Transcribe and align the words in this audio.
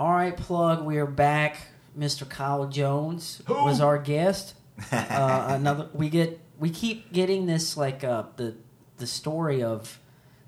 All 0.00 0.12
right, 0.12 0.34
plug. 0.34 0.82
We 0.82 0.96
are 0.96 1.04
back. 1.04 1.58
Mr. 1.94 2.26
Kyle 2.26 2.66
Jones 2.66 3.42
was 3.46 3.82
our 3.82 3.98
guest. 3.98 4.54
Uh, 4.90 5.48
another. 5.50 5.90
We 5.92 6.08
get. 6.08 6.40
We 6.58 6.70
keep 6.70 7.12
getting 7.12 7.44
this 7.44 7.76
like 7.76 8.02
uh, 8.02 8.22
the 8.36 8.54
the 8.96 9.06
story 9.06 9.62
of 9.62 10.00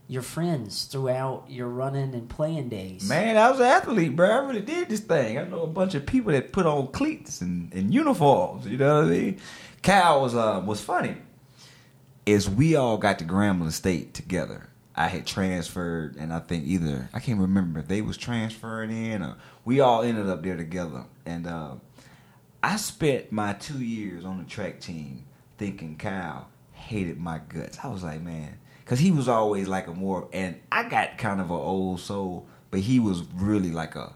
your 0.09 0.23
friends 0.23 0.86
throughout 0.86 1.45
your 1.48 1.68
running 1.68 2.14
and 2.14 2.30
playing 2.30 2.70
days. 2.70 3.06
Man, 3.06 3.36
I 3.36 3.50
was 3.50 3.60
an 3.60 3.66
athlete, 3.66 4.16
bro. 4.16 4.30
I 4.30 4.38
really 4.38 4.62
did 4.62 4.88
this 4.88 5.00
thing. 5.00 5.36
I 5.36 5.45
know 5.45 5.64
a 5.64 5.66
bunch 5.66 5.95
of 5.95 6.06
people 6.06 6.32
that 6.32 6.50
put 6.50 6.64
on 6.64 6.87
cleats 6.87 7.42
and, 7.42 7.70
and 7.74 7.92
uniforms. 7.92 8.66
You 8.66 8.78
know 8.78 9.02
what 9.02 9.05
I 9.05 9.10
mean? 9.10 9.41
Kyle 9.82 10.23
was 10.23 10.34
uh, 10.34 10.62
was 10.64 10.80
funny. 10.80 11.16
Is 12.24 12.48
we 12.48 12.74
all 12.74 12.96
got 12.96 13.19
to 13.19 13.27
Grambling 13.27 13.73
State 13.73 14.14
together. 14.14 14.70
I 14.95 15.09
had 15.09 15.27
transferred, 15.27 16.16
and 16.16 16.32
I 16.32 16.38
think 16.41 16.66
either 16.66 17.09
I 17.14 17.20
can't 17.20 17.41
remember 17.41 17.80
if 17.80 17.88
they 17.88 18.02
was 18.02 18.16
transferring 18.16 18.91
in 18.91 19.23
or 19.23 19.37
we 19.65 19.80
all 19.80 20.02
ended 20.02 20.28
up 20.28 20.42
there 20.42 20.56
together. 20.56 21.05
And 21.24 21.46
uh, 21.46 21.74
I 22.62 22.77
spent 22.77 23.32
my 23.32 23.55
two 23.55 23.82
years 23.82 24.24
on 24.24 24.38
the 24.38 24.45
track 24.45 24.80
team 24.80 25.24
thinking 25.56 25.96
Kyle 25.96 26.48
hated 26.73 27.18
my 27.18 27.41
guts. 27.48 27.78
I 27.82 27.88
was 27.88 28.02
like, 28.02 28.20
man, 28.20 28.59
because 28.84 28.98
he 28.98 29.10
was 29.10 29.28
always 29.28 29.66
like 29.66 29.87
a 29.87 29.95
more, 29.95 30.28
and 30.32 30.60
I 30.70 30.88
got 30.88 31.16
kind 31.16 31.40
of 31.40 31.51
an 31.51 31.56
old 31.56 32.01
soul, 32.01 32.46
but 32.70 32.80
he 32.80 33.01
was 33.01 33.23
really 33.34 33.70
like 33.70 33.96
a 33.96 34.12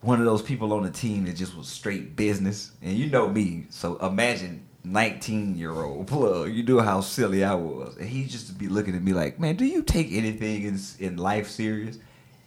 one 0.00 0.18
of 0.18 0.24
those 0.24 0.40
people 0.42 0.72
on 0.72 0.82
the 0.82 0.90
team 0.90 1.26
that 1.26 1.36
just 1.36 1.54
was 1.54 1.68
straight 1.68 2.16
business. 2.16 2.72
And 2.82 2.96
you 2.96 3.10
know 3.10 3.28
me, 3.28 3.66
so 3.68 3.96
imagine 3.98 4.66
19 4.84 5.56
year 5.56 5.72
old 5.72 6.06
plug. 6.06 6.52
You 6.52 6.62
knew 6.62 6.80
how 6.80 7.00
silly 7.00 7.44
I 7.44 7.54
was. 7.54 7.96
And 7.96 8.08
he 8.08 8.24
just 8.24 8.58
be 8.58 8.68
looking 8.68 8.94
at 8.94 9.02
me 9.02 9.12
like, 9.12 9.38
man, 9.38 9.56
do 9.56 9.64
you 9.64 9.82
take 9.82 10.12
anything 10.12 10.62
in, 10.62 10.78
in 10.98 11.16
life 11.16 11.48
serious? 11.48 11.98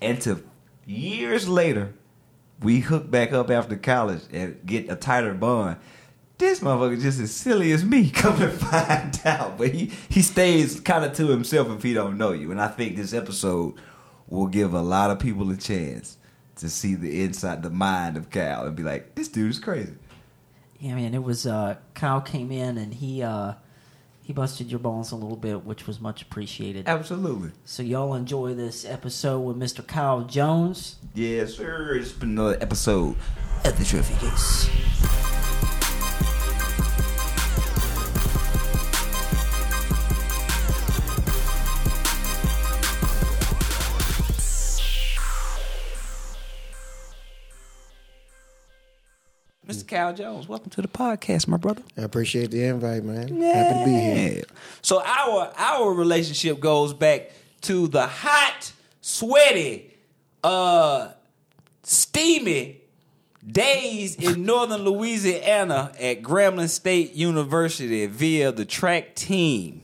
And 0.02 0.20
to 0.22 0.44
years 0.86 1.48
later, 1.48 1.94
we 2.62 2.80
hook 2.80 3.10
back 3.10 3.34
up 3.34 3.50
after 3.50 3.76
college 3.76 4.22
and 4.32 4.60
get 4.66 4.90
a 4.90 4.96
tighter 4.96 5.34
bond. 5.34 5.78
This 6.38 6.60
motherfucker 6.60 7.02
just 7.02 7.20
as 7.20 7.32
silly 7.32 7.72
as 7.72 7.86
me. 7.86 8.10
Come 8.14 8.42
and 8.42 8.54
find 8.54 9.22
out, 9.26 9.58
but 9.58 9.70
he 9.70 9.92
he 10.10 10.22
stays 10.22 10.80
kind 10.80 11.06
of 11.06 11.14
to 11.14 11.28
himself 11.28 11.70
if 11.70 11.84
he 11.84 11.94
don't 11.94 12.18
know 12.18 12.32
you. 12.32 12.52
And 12.52 12.60
I 12.60 12.68
think 12.68 12.96
this 12.96 13.14
episode 13.14 13.76
will 14.28 14.48
give 14.48 14.74
a 14.74 14.82
lot 14.82 15.12
of 15.12 15.20
people 15.20 15.50
a 15.52 15.58
chance 15.58 16.18
to 16.56 16.70
see 16.70 16.96
the 16.96 17.24
inside, 17.24 17.64
the 17.64 17.70
mind 17.70 18.18
of 18.18 18.30
Cal, 18.30 18.66
and 18.66 18.76
be 18.76 18.84
like, 18.84 19.16
this 19.16 19.28
dude 19.28 19.52
is 19.52 19.60
crazy. 19.60 19.94
Yeah, 20.84 20.96
man. 20.96 21.14
It 21.14 21.24
was 21.24 21.48
uh, 21.48 21.78
Kyle 21.94 22.20
came 22.20 22.52
in 22.52 22.78
and 22.78 22.94
he 22.94 23.24
uh, 23.24 23.54
he 24.22 24.34
busted 24.34 24.70
your 24.70 24.82
balls 24.82 25.14
a 25.14 25.16
little 25.16 25.38
bit, 25.38 25.64
which 25.64 25.88
was 25.88 26.02
much 26.02 26.22
appreciated. 26.22 26.90
Absolutely. 26.90 27.52
So 27.64 27.84
y'all 27.84 28.14
enjoy 28.16 28.54
this 28.54 28.84
episode 28.84 29.40
with 29.40 29.56
Mr. 29.58 29.88
Kyle 29.88 30.24
Jones. 30.26 30.98
Yes, 31.14 31.54
sir. 31.54 31.96
It's 31.96 32.12
been 32.12 32.32
another 32.32 32.58
episode 32.60 33.16
of 33.64 33.80
the 33.80 33.86
Trophy 33.86 34.28
Case. 34.28 35.33
Cal 49.94 50.12
Jones, 50.12 50.48
welcome 50.48 50.72
to 50.72 50.82
the 50.82 50.88
podcast, 50.88 51.48
my 51.48 51.58
brother. 51.58 51.84
I 51.96 52.02
appreciate 52.02 52.50
the 52.50 52.64
invite, 52.64 53.04
man. 53.04 53.28
Happy 53.28 53.80
to 53.80 53.86
be 53.86 53.92
here. 53.92 54.44
So 54.82 55.04
our 55.06 55.54
our 55.56 55.94
relationship 55.94 56.60
goes 56.60 56.96
back 56.96 57.30
to 57.62 57.88
the 57.88 58.08
hot, 58.08 58.74
sweaty, 59.02 59.94
uh, 60.44 61.10
steamy 61.84 62.82
days 63.46 64.16
in 64.16 64.44
northern 64.48 64.82
Louisiana 64.82 65.92
at 66.00 66.24
Grambling 66.24 66.70
State 66.70 67.14
University 67.14 68.08
via 68.08 68.52
the 68.52 68.66
track 68.66 69.14
team. 69.14 69.84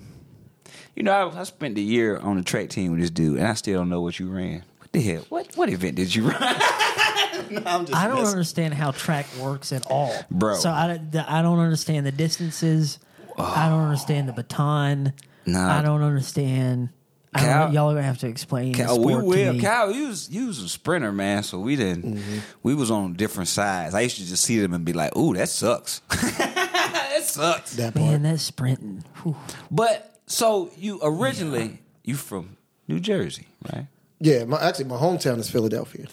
You 0.96 1.04
know, 1.04 1.12
I, 1.12 1.42
I 1.42 1.44
spent 1.44 1.78
a 1.78 1.82
year 1.82 2.18
on 2.18 2.38
the 2.38 2.44
track 2.44 2.70
team 2.70 2.94
with 2.94 3.02
this 3.02 3.12
dude, 3.12 3.38
and 3.38 3.48
I 3.48 3.54
still 3.54 3.82
don't 3.82 3.90
know 3.90 4.02
what 4.02 4.18
you 4.20 4.28
ran. 4.28 4.64
What 4.92 4.94
the 4.94 5.02
hell? 5.02 5.26
What 5.30 5.56
what 5.56 5.70
event 5.70 5.96
did 5.96 6.14
you 6.16 6.30
run? 6.30 6.40
no, 7.52 7.62
I'm 7.66 7.86
just 7.86 7.94
I 7.96 8.08
don't 8.08 8.18
messing. 8.18 8.32
understand 8.32 8.74
how 8.74 8.92
track 8.92 9.28
works 9.40 9.72
at 9.72 9.86
all, 9.88 10.14
Bro. 10.32 10.56
So 10.56 10.70
I, 10.72 10.98
the- 10.98 11.32
I 11.32 11.42
don't 11.44 11.60
understand 11.60 12.06
the 12.06 12.12
distances. 12.12 12.98
I 13.38 13.70
don't 13.70 13.82
understand 13.84 14.28
the 14.28 14.34
baton. 14.34 15.14
Nah. 15.46 15.78
I 15.80 15.82
don't 15.82 16.02
understand. 16.02 16.90
I 17.34 17.40
Cal- 17.42 17.66
don't, 17.66 17.74
y'all 17.76 17.92
are 17.92 17.94
gonna 17.94 18.04
have 18.08 18.18
to 18.20 18.28
explain. 18.28 18.72
the 18.72 18.80
Cal, 18.80 18.98
we 19.00 19.14
sport 19.14 19.24
to 19.24 19.30
will. 19.30 19.54
me. 19.54 19.60
Cal, 19.60 19.92
you 19.92 20.08
was 20.08 20.30
you 20.32 20.48
was 20.48 20.60
a 20.64 20.68
sprinter, 20.68 21.12
man. 21.12 21.44
So 21.44 21.60
we 21.60 21.76
didn't. 21.76 22.16
Mm-hmm. 22.16 22.40
We 22.64 22.74
was 22.74 22.90
on 22.90 23.14
different 23.14 23.48
sides. 23.50 23.94
I 23.94 24.02
used 24.02 24.18
to 24.18 24.26
just 24.26 24.44
see 24.44 24.60
them 24.60 24.74
and 24.74 24.84
be 24.84 24.94
like, 24.94 25.16
"Ooh, 25.16 25.36
that 25.36 25.50
sucks. 25.50 26.00
that 26.10 27.22
sucks." 27.24 27.76
That 27.76 27.94
part. 27.94 28.06
Man, 28.06 28.24
that's 28.24 28.42
sprinting. 28.42 29.04
Whew. 29.22 29.36
But 29.70 30.20
so 30.26 30.72
you 30.76 31.00
originally 31.04 31.80
you 32.04 32.16
from 32.16 32.58
New 32.88 33.00
Jersey, 33.00 33.48
right? 33.72 33.86
Yeah, 34.20 34.44
my 34.46 34.60
actually 34.62 34.86
my 34.86 34.98
hometown 34.98 35.40
is 35.40 35.50
Philadelphia. 35.50 36.08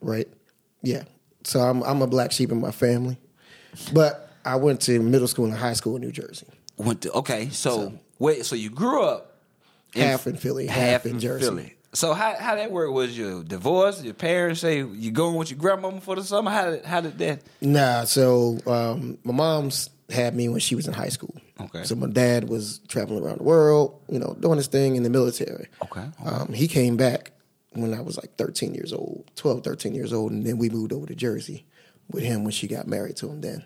Right? 0.00 0.28
Yeah. 0.82 1.04
So 1.44 1.60
I'm 1.60 1.82
I'm 1.82 2.02
a 2.02 2.06
black 2.06 2.32
sheep 2.32 2.52
in 2.52 2.60
my 2.60 2.70
family. 2.70 3.18
But 3.92 4.30
I 4.44 4.56
went 4.56 4.80
to 4.82 5.00
middle 5.00 5.28
school 5.28 5.44
and 5.46 5.54
high 5.54 5.74
school 5.74 5.96
in 5.96 6.02
New 6.02 6.12
Jersey. 6.12 6.46
Went 6.76 7.02
to 7.02 7.12
okay. 7.12 7.48
So, 7.50 7.98
wait. 8.18 8.44
So 8.44 8.54
you 8.54 8.70
grew 8.70 9.02
up 9.02 9.36
Half 9.94 10.26
in 10.26 10.36
Philly, 10.36 10.66
half 10.66 11.06
in 11.06 11.20
Jersey. 11.20 11.46
Philly. 11.46 11.72
So 11.94 12.12
how 12.12 12.34
how 12.38 12.56
that 12.56 12.70
work? 12.70 12.92
Was 12.92 13.16
you 13.16 13.42
divorced? 13.44 14.04
Your 14.04 14.14
parents 14.14 14.60
say 14.60 14.78
you 14.84 15.10
going 15.10 15.36
with 15.36 15.50
your 15.50 15.58
grandmama 15.58 16.00
for 16.00 16.16
the 16.16 16.24
summer? 16.24 16.50
How 16.50 16.70
did 16.70 16.84
how 16.84 17.00
did 17.00 17.18
that? 17.18 17.42
Nah, 17.60 18.04
so 18.04 18.58
um, 18.66 19.18
my 19.24 19.32
mom's 19.32 19.88
had 20.10 20.34
me 20.34 20.48
when 20.48 20.60
she 20.60 20.74
was 20.74 20.86
in 20.86 20.92
high 20.92 21.08
school. 21.08 21.34
Okay. 21.60 21.84
So 21.84 21.94
my 21.94 22.08
dad 22.08 22.48
was 22.48 22.80
traveling 22.88 23.24
around 23.24 23.38
the 23.38 23.44
world, 23.44 24.00
you 24.10 24.18
know, 24.18 24.36
doing 24.40 24.58
his 24.58 24.66
thing 24.66 24.96
in 24.96 25.02
the 25.02 25.10
military. 25.10 25.68
Okay, 25.82 26.06
Um, 26.24 26.52
he 26.52 26.68
came 26.68 26.96
back 26.96 27.32
when 27.72 27.94
I 27.94 28.00
was 28.00 28.16
like 28.16 28.36
13 28.36 28.74
years 28.74 28.92
old, 28.92 29.30
12, 29.36 29.64
13 29.64 29.94
years 29.94 30.12
old, 30.12 30.32
and 30.32 30.44
then 30.44 30.58
we 30.58 30.68
moved 30.68 30.92
over 30.92 31.06
to 31.06 31.14
Jersey 31.14 31.64
with 32.10 32.24
him 32.24 32.44
when 32.44 32.52
she 32.52 32.68
got 32.68 32.86
married 32.86 33.16
to 33.16 33.28
him 33.28 33.40
then. 33.40 33.64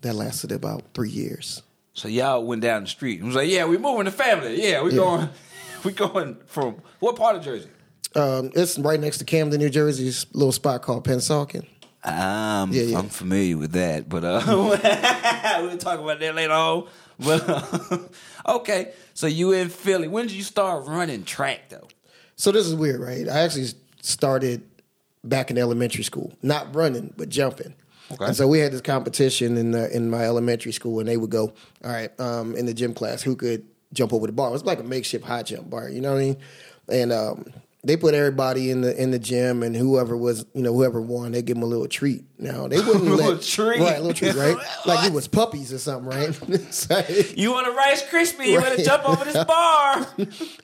That 0.00 0.14
lasted 0.14 0.52
about 0.52 0.82
three 0.94 1.10
years. 1.10 1.62
So 1.94 2.08
y'all 2.08 2.42
went 2.44 2.62
down 2.62 2.84
the 2.84 2.88
street 2.88 3.18
and 3.18 3.26
was 3.28 3.36
like, 3.36 3.50
"Yeah, 3.50 3.64
we're 3.64 3.78
moving 3.78 4.06
the 4.06 4.10
family. 4.10 4.62
Yeah, 4.66 4.82
we 4.82 4.92
going, 4.92 5.28
we 5.84 5.92
going 5.92 6.38
from 6.46 6.76
what 6.98 7.16
part 7.16 7.36
of 7.36 7.44
Jersey?" 7.44 7.68
Um, 8.14 8.50
it's 8.54 8.78
right 8.78 8.98
next 8.98 9.18
to 9.18 9.24
Camden, 9.24 9.60
New 9.60 9.70
Jersey. 9.70 10.08
A 10.08 10.36
little 10.36 10.52
spot 10.52 10.82
called 10.82 11.06
Pennsauken. 11.06 11.66
I'm 12.04 12.72
Yeah, 12.72 12.82
yeah. 12.82 12.98
I'm 12.98 13.08
familiar 13.08 13.56
with 13.56 13.72
that, 13.72 14.08
but 14.08 14.24
uh, 14.24 14.42
we'll 15.62 15.78
talk 15.78 16.00
about 16.00 16.18
that 16.18 16.34
later 16.34 16.52
on. 16.52 16.88
But 17.18 18.10
okay, 18.46 18.92
so 19.14 19.26
you 19.26 19.52
in 19.52 19.68
Philly? 19.68 20.08
When 20.08 20.26
did 20.26 20.34
you 20.34 20.42
start 20.42 20.86
running 20.86 21.24
track 21.24 21.68
though? 21.68 21.88
So 22.36 22.50
this 22.52 22.66
is 22.66 22.74
weird, 22.74 23.00
right? 23.00 23.28
I 23.28 23.40
actually 23.40 23.68
started 24.00 24.62
back 25.22 25.50
in 25.50 25.58
elementary 25.58 26.04
school, 26.04 26.32
not 26.42 26.74
running 26.74 27.12
but 27.16 27.28
jumping. 27.28 27.74
Okay. 28.10 28.26
And 28.26 28.36
so 28.36 28.46
we 28.46 28.58
had 28.58 28.72
this 28.72 28.80
competition 28.80 29.56
in 29.56 29.70
the, 29.70 29.94
in 29.94 30.10
my 30.10 30.24
elementary 30.24 30.72
school, 30.72 31.00
and 31.00 31.08
they 31.08 31.16
would 31.16 31.30
go, 31.30 31.52
all 31.84 31.90
right, 31.90 32.10
um, 32.20 32.54
in 32.56 32.66
the 32.66 32.74
gym 32.74 32.92
class, 32.92 33.22
who 33.22 33.36
could 33.36 33.64
jump 33.92 34.12
over 34.12 34.26
the 34.26 34.32
bar? 34.32 34.48
It 34.48 34.52
was 34.52 34.64
like 34.64 34.80
a 34.80 34.84
makeshift 34.84 35.24
high 35.24 35.42
jump 35.42 35.70
bar, 35.70 35.88
you 35.88 36.00
know 36.00 36.12
what 36.12 36.20
I 36.20 36.24
mean? 36.24 36.36
And 36.88 37.12
um, 37.12 37.52
they 37.84 37.96
put 37.96 38.14
everybody 38.14 38.70
in 38.70 38.80
the 38.82 39.00
in 39.00 39.10
the 39.10 39.18
gym, 39.18 39.62
and 39.62 39.74
whoever 39.74 40.16
was, 40.16 40.46
you 40.54 40.62
know, 40.62 40.72
whoever 40.72 41.00
won, 41.00 41.32
they 41.32 41.42
give 41.42 41.56
them 41.56 41.64
a 41.64 41.66
little 41.66 41.88
treat. 41.88 42.24
Now 42.38 42.68
they 42.68 42.76
wouldn't 42.80 43.04
Little 43.04 43.32
let 43.32 43.42
treat? 43.42 43.80
right, 43.80 43.96
a 43.98 44.00
little 44.00 44.14
treat, 44.14 44.34
right? 44.34 44.56
like 44.86 45.04
it 45.06 45.12
was 45.12 45.26
puppies 45.26 45.72
or 45.72 45.78
something, 45.78 46.08
right? 46.08 46.32
So- 46.72 47.02
You 47.36 47.52
want 47.52 47.66
a 47.66 47.72
Rice 47.72 48.02
Krispie? 48.08 48.46
You 48.46 48.60
want 48.60 48.76
to 48.78 48.84
jump 48.84 49.08
over 49.08 49.24
this 49.24 49.42
bar? 49.44 50.06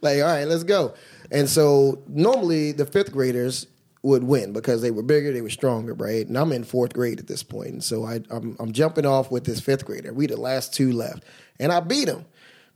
like, 0.00 0.20
all 0.20 0.26
right, 0.28 0.44
let's 0.46 0.62
go. 0.64 0.94
And 1.30 1.48
so 1.48 2.02
normally 2.08 2.72
the 2.72 2.86
fifth 2.86 3.12
graders 3.12 3.66
would 4.02 4.22
win 4.22 4.52
because 4.52 4.80
they 4.80 4.92
were 4.92 5.02
bigger, 5.02 5.32
they 5.32 5.42
were 5.42 5.50
stronger, 5.50 5.92
right? 5.94 6.24
And 6.26 6.38
I'm 6.38 6.52
in 6.52 6.62
fourth 6.62 6.94
grade 6.94 7.18
at 7.18 7.26
this 7.26 7.42
point, 7.42 7.68
and 7.70 7.82
so 7.84 8.04
I, 8.04 8.20
I'm, 8.30 8.56
I'm 8.60 8.70
jumping 8.72 9.04
off 9.04 9.30
with 9.32 9.44
this 9.44 9.58
fifth 9.60 9.84
grader. 9.84 10.12
We 10.12 10.28
the 10.28 10.36
last 10.36 10.72
two 10.72 10.92
left, 10.92 11.24
and 11.58 11.72
I 11.72 11.80
beat 11.80 12.06
him. 12.08 12.24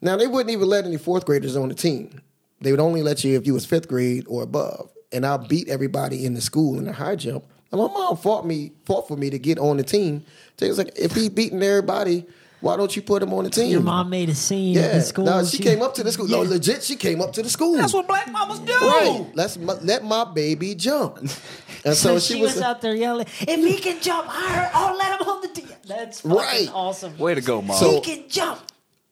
Now 0.00 0.16
they 0.16 0.26
wouldn't 0.26 0.50
even 0.50 0.68
let 0.68 0.84
any 0.84 0.98
fourth 0.98 1.24
graders 1.24 1.54
on 1.56 1.68
the 1.68 1.76
team. 1.76 2.20
They 2.62 2.70
would 2.70 2.80
only 2.80 3.02
let 3.02 3.24
you 3.24 3.36
if 3.36 3.46
you 3.46 3.54
was 3.54 3.66
fifth 3.66 3.88
grade 3.88 4.24
or 4.28 4.42
above. 4.42 4.90
And 5.12 5.26
I 5.26 5.36
beat 5.36 5.68
everybody 5.68 6.24
in 6.24 6.34
the 6.34 6.40
school 6.40 6.78
in 6.78 6.84
the 6.84 6.92
high 6.92 7.16
jump. 7.16 7.44
And 7.70 7.80
my 7.80 7.88
mom 7.88 8.16
fought 8.16 8.46
me, 8.46 8.72
fought 8.84 9.08
for 9.08 9.16
me 9.16 9.30
to 9.30 9.38
get 9.38 9.58
on 9.58 9.76
the 9.78 9.82
team. 9.82 10.24
So 10.58 10.66
it 10.66 10.68
was 10.68 10.78
like, 10.78 10.92
if 10.96 11.12
he 11.14 11.28
beating 11.28 11.62
everybody, 11.62 12.26
why 12.62 12.76
don't 12.76 12.94
you 12.94 13.02
put 13.02 13.22
him 13.22 13.34
on 13.34 13.44
the 13.44 13.50
team? 13.50 13.70
Your 13.70 13.80
mom 13.80 14.08
made 14.08 14.28
a 14.28 14.34
scene 14.36 14.74
yeah. 14.74 14.82
at 14.82 14.92
the 14.94 15.00
school. 15.00 15.24
No, 15.24 15.44
she, 15.44 15.58
came 15.58 15.82
up 15.82 15.94
to 15.94 16.04
the 16.04 16.12
school. 16.12 16.28
No, 16.28 16.42
legit, 16.42 16.84
she 16.84 16.94
came 16.94 17.20
up 17.20 17.32
to 17.32 17.42
the 17.42 17.50
school. 17.50 17.76
That's 17.76 17.92
what 17.92 18.06
black 18.06 18.30
mamas 18.30 18.60
do. 18.60 18.72
Right. 18.72 19.26
Let's 19.34 19.56
m- 19.56 19.66
let 19.82 20.04
my 20.04 20.24
baby 20.24 20.76
jump. 20.76 21.18
And 21.18 21.30
so, 21.84 21.92
So 21.92 22.18
she, 22.20 22.34
she, 22.34 22.40
was, 22.40 22.60
out 22.60 22.80
there 22.80 22.94
yelling, 22.94 23.26
"If 23.40 23.58
he 23.66 23.78
can 23.78 24.00
jump 24.00 24.28
higher, 24.28 24.70
I'll 24.72 24.94
oh, 24.94 24.96
let 24.96 25.20
him 25.20 25.28
on 25.28 25.42
the 25.42 25.48
team." 25.48 25.68
That's 25.86 26.20
fucking 26.20 26.36
Right. 26.36 26.70
awesome. 26.72 27.18
Way 27.18 27.34
to 27.34 27.40
go, 27.40 27.62
mom. 27.62 27.76
So- 27.76 27.90
he 27.90 28.00
can 28.00 28.28
jump. 28.28 28.60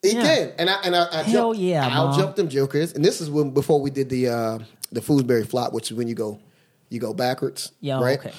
He 0.03 0.13
Yeah. 0.15 0.23
can, 0.23 0.53
and 0.59 0.71
I 0.71 0.81
and 0.85 0.97
I, 0.97 1.07
I 1.13 1.23
Hell 1.23 1.53
jumped, 1.53 1.61
yeah, 1.61 1.87
I'll 1.91 2.17
jump 2.17 2.37
them 2.37 2.49
jokers. 2.49 2.93
And 2.95 3.05
this 3.05 3.21
is 3.21 3.29
when 3.31 3.51
before 3.51 3.81
we 3.81 3.91
did 3.91 4.09
the 4.09 4.29
uh, 4.29 4.59
the 4.93 5.01
Foosbury 5.01 5.47
flop, 5.47 5.73
which 5.73 5.91
is 5.91 5.97
when 5.97 6.09
you 6.09 6.15
go 6.15 6.41
You 6.89 6.99
go 7.01 7.13
backwards. 7.15 7.73
Yeah, 7.81 8.01
right. 8.01 8.19
okay. 8.19 8.33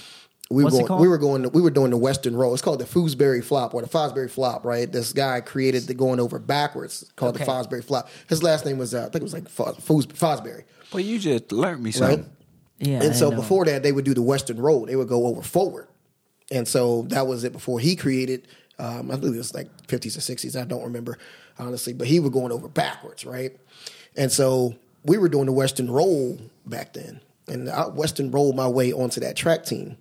We 0.49 0.65
What's 0.65 0.75
were 0.77 0.85
going, 0.85 1.01
we 1.01 1.07
were 1.07 1.17
going. 1.17 1.49
We 1.53 1.61
were 1.61 1.69
doing 1.69 1.91
the 1.91 1.97
Western 1.97 2.35
roll. 2.35 2.51
It's 2.53 2.61
called 2.61 2.79
the 2.79 2.85
Fosbury 2.85 3.41
flop 3.41 3.73
or 3.73 3.81
the 3.81 3.87
Fosbury 3.87 4.29
flop. 4.29 4.65
Right. 4.65 4.91
This 4.91 5.13
guy 5.13 5.39
created 5.39 5.83
the 5.83 5.93
going 5.93 6.19
over 6.19 6.39
backwards 6.39 7.09
called 7.15 7.35
Okay. 7.35 7.45
the 7.45 7.49
Fosbury 7.51 7.81
flop. 7.83 8.09
His 8.27 8.43
last 8.43 8.65
name 8.65 8.77
was 8.77 8.93
uh, 8.93 8.99
I 8.99 9.03
think 9.03 9.15
it 9.17 9.23
was 9.23 9.33
like 9.33 9.47
Fos, 9.47 9.77
Fos, 9.77 10.05
Fosbury. 10.07 10.63
Well, 10.91 10.99
you 11.01 11.19
just 11.19 11.53
learned 11.53 11.81
me 11.81 11.91
something. 11.91 12.23
Right. 12.23 12.29
Yeah. 12.79 12.99
I 13.01 13.05
And 13.05 13.15
so 13.15 13.29
know. 13.29 13.37
before 13.37 13.63
that, 13.65 13.81
they 13.83 13.93
would 13.93 14.03
do 14.03 14.13
the 14.13 14.21
Western 14.23 14.59
roll. 14.59 14.87
They 14.87 14.97
would 14.97 15.07
go 15.07 15.27
over 15.27 15.41
forward, 15.41 15.87
and 16.51 16.67
so 16.67 17.03
that 17.09 17.27
was 17.27 17.45
it. 17.45 17.53
Before 17.53 17.79
he 17.79 17.95
created, 17.95 18.45
um, 18.77 19.09
I 19.09 19.15
believe 19.15 19.35
it 19.35 19.37
was 19.37 19.53
like 19.53 19.69
fifties 19.87 20.17
or 20.17 20.21
sixties. 20.21 20.57
I 20.57 20.65
don't 20.65 20.83
remember 20.83 21.17
honestly, 21.61 21.93
but 21.93 22.07
he 22.07 22.19
was 22.19 22.31
going 22.31 22.51
over 22.51 22.67
backwards, 22.67 23.25
right? 23.25 23.55
And 24.17 24.31
so 24.31 24.75
we 25.03 25.17
were 25.17 25.29
doing 25.29 25.45
the 25.45 25.53
Western 25.53 25.89
roll 25.89 26.39
back 26.65 26.93
then, 26.93 27.21
and 27.47 27.69
I 27.69 27.87
Western 27.87 28.31
rolled 28.31 28.55
my 28.55 28.67
way 28.67 28.91
onto 28.91 29.19
that 29.21 29.35
track 29.35 29.63
team. 29.63 29.97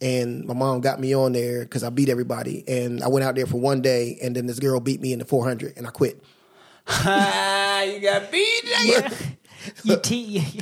And 0.00 0.44
my 0.44 0.54
mom 0.54 0.80
got 0.80 1.00
me 1.00 1.12
on 1.12 1.32
there 1.32 1.62
because 1.62 1.82
I 1.82 1.90
beat 1.90 2.08
everybody. 2.08 2.62
And 2.68 3.02
I 3.02 3.08
went 3.08 3.24
out 3.24 3.34
there 3.34 3.46
for 3.46 3.56
one 3.56 3.82
day, 3.82 4.16
and 4.22 4.36
then 4.36 4.46
this 4.46 4.60
girl 4.60 4.78
beat 4.78 5.00
me 5.00 5.12
in 5.12 5.18
the 5.18 5.24
400, 5.24 5.76
and 5.76 5.86
I 5.86 5.90
quit. 5.90 6.22
You 7.84 8.00
got 8.00 8.30
beat. 8.30 8.64
Yeah. 9.84 9.94
you 9.94 10.00
te- 10.00 10.60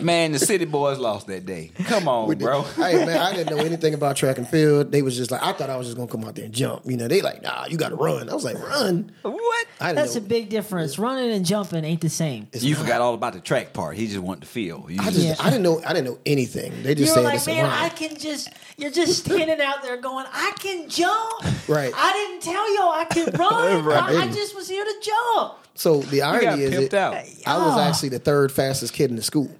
Man, 0.00 0.32
the 0.32 0.38
city 0.38 0.66
boys 0.66 0.98
lost 0.98 1.26
that 1.28 1.46
day. 1.46 1.72
Come 1.86 2.06
on, 2.06 2.28
We 2.28 2.34
did- 2.34 2.44
bro. 2.44 2.62
Hey 2.62 3.04
man, 3.06 3.18
I 3.18 3.34
didn't 3.34 3.56
know 3.56 3.62
anything 3.64 3.94
about 3.94 4.16
track 4.16 4.36
and 4.36 4.46
field. 4.46 4.92
They 4.92 5.00
was 5.00 5.16
just 5.16 5.30
like, 5.30 5.42
I 5.42 5.52
thought 5.52 5.70
I 5.70 5.76
was 5.76 5.86
just 5.86 5.96
gonna 5.96 6.10
come 6.10 6.22
out 6.24 6.34
there 6.34 6.44
and 6.44 6.52
jump. 6.54 6.82
You 6.84 6.96
know, 6.98 7.08
they 7.08 7.22
like, 7.22 7.42
nah, 7.42 7.64
you 7.66 7.78
got 7.78 7.88
to 7.90 7.96
run. 7.96 8.28
I 8.28 8.34
was 8.34 8.44
like, 8.44 8.58
run. 8.58 9.10
What? 9.22 9.66
I 9.80 9.92
That's 9.94 10.14
know. 10.14 10.20
a 10.20 10.24
big 10.24 10.48
difference. 10.50 10.98
Running 10.98 11.30
and 11.30 11.46
jumping 11.46 11.84
ain't 11.84 12.00
the 12.02 12.10
same. 12.10 12.48
It's 12.52 12.62
You 12.62 12.74
not. 12.74 12.82
forgot 12.82 13.00
all 13.00 13.14
about 13.14 13.32
the 13.32 13.40
track 13.40 13.72
part. 13.72 13.96
He 13.96 14.06
just 14.06 14.18
wanted 14.18 14.42
to 14.42 14.46
feel. 14.48 14.86
You 14.88 15.00
I 15.00 15.04
just- 15.04 15.16
just, 15.16 15.26
Yeah. 15.40 15.46
I 15.46 15.50
didn't 15.50 15.62
know, 15.62 15.80
I 15.86 15.94
didn't 15.94 16.06
know 16.06 16.18
anything. 16.26 16.82
They 16.82 16.90
You 16.90 16.94
just 16.96 17.10
were 17.12 17.22
said 17.22 17.24
like, 17.24 17.34
it's 17.36 17.46
a 17.46 17.50
man, 17.50 17.64
run. 17.64 17.72
I 17.72 17.88
can 17.88 18.16
just. 18.18 18.48
You're 18.78 18.90
just 18.90 19.24
standing 19.24 19.60
out 19.62 19.82
there 19.82 19.96
going, 19.96 20.26
I 20.30 20.52
can 20.58 20.88
jump. 20.90 21.42
Right. 21.68 21.92
I 21.96 22.12
didn't 22.12 22.42
tell 22.42 22.74
y'all 22.74 22.90
I 22.92 23.04
can 23.06 23.26
run. 23.32 23.84
Right. 23.86 24.02
I, 24.16 24.22
I 24.24 24.28
just 24.28 24.54
was 24.54 24.68
here 24.68 24.84
to 24.84 24.94
jump. 25.02 25.54
So 25.76 26.00
the 26.00 26.18
got 26.18 26.42
irony 26.42 26.62
is, 26.64 26.72
it, 26.74 26.94
out. 26.94 27.14
I 27.46 27.58
was 27.58 27.78
actually 27.78 28.08
the 28.10 28.18
third 28.18 28.50
fastest 28.50 28.92
kid 28.94 29.10
in 29.10 29.16
the 29.16 29.22
school, 29.22 29.50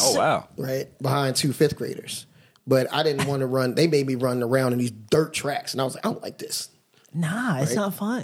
oh 0.00 0.16
wow. 0.16 0.48
right 0.56 0.86
behind 1.02 1.36
two 1.36 1.52
fifth 1.52 1.76
graders. 1.76 2.26
But 2.66 2.86
I 2.92 3.02
didn't 3.02 3.26
want 3.26 3.40
to 3.40 3.46
run. 3.46 3.74
They 3.74 3.88
made 3.88 4.06
me 4.06 4.14
run 4.14 4.42
around 4.42 4.72
in 4.74 4.78
these 4.78 4.92
dirt 4.92 5.32
tracks, 5.34 5.72
and 5.74 5.80
I 5.80 5.84
was 5.84 5.96
like, 5.96 6.06
I 6.06 6.10
don't 6.12 6.22
like 6.22 6.38
this. 6.38 6.68
Nah, 7.12 7.58
it's 7.60 7.70
Right. 7.70 7.76
not 7.76 7.94
fun. 7.94 8.22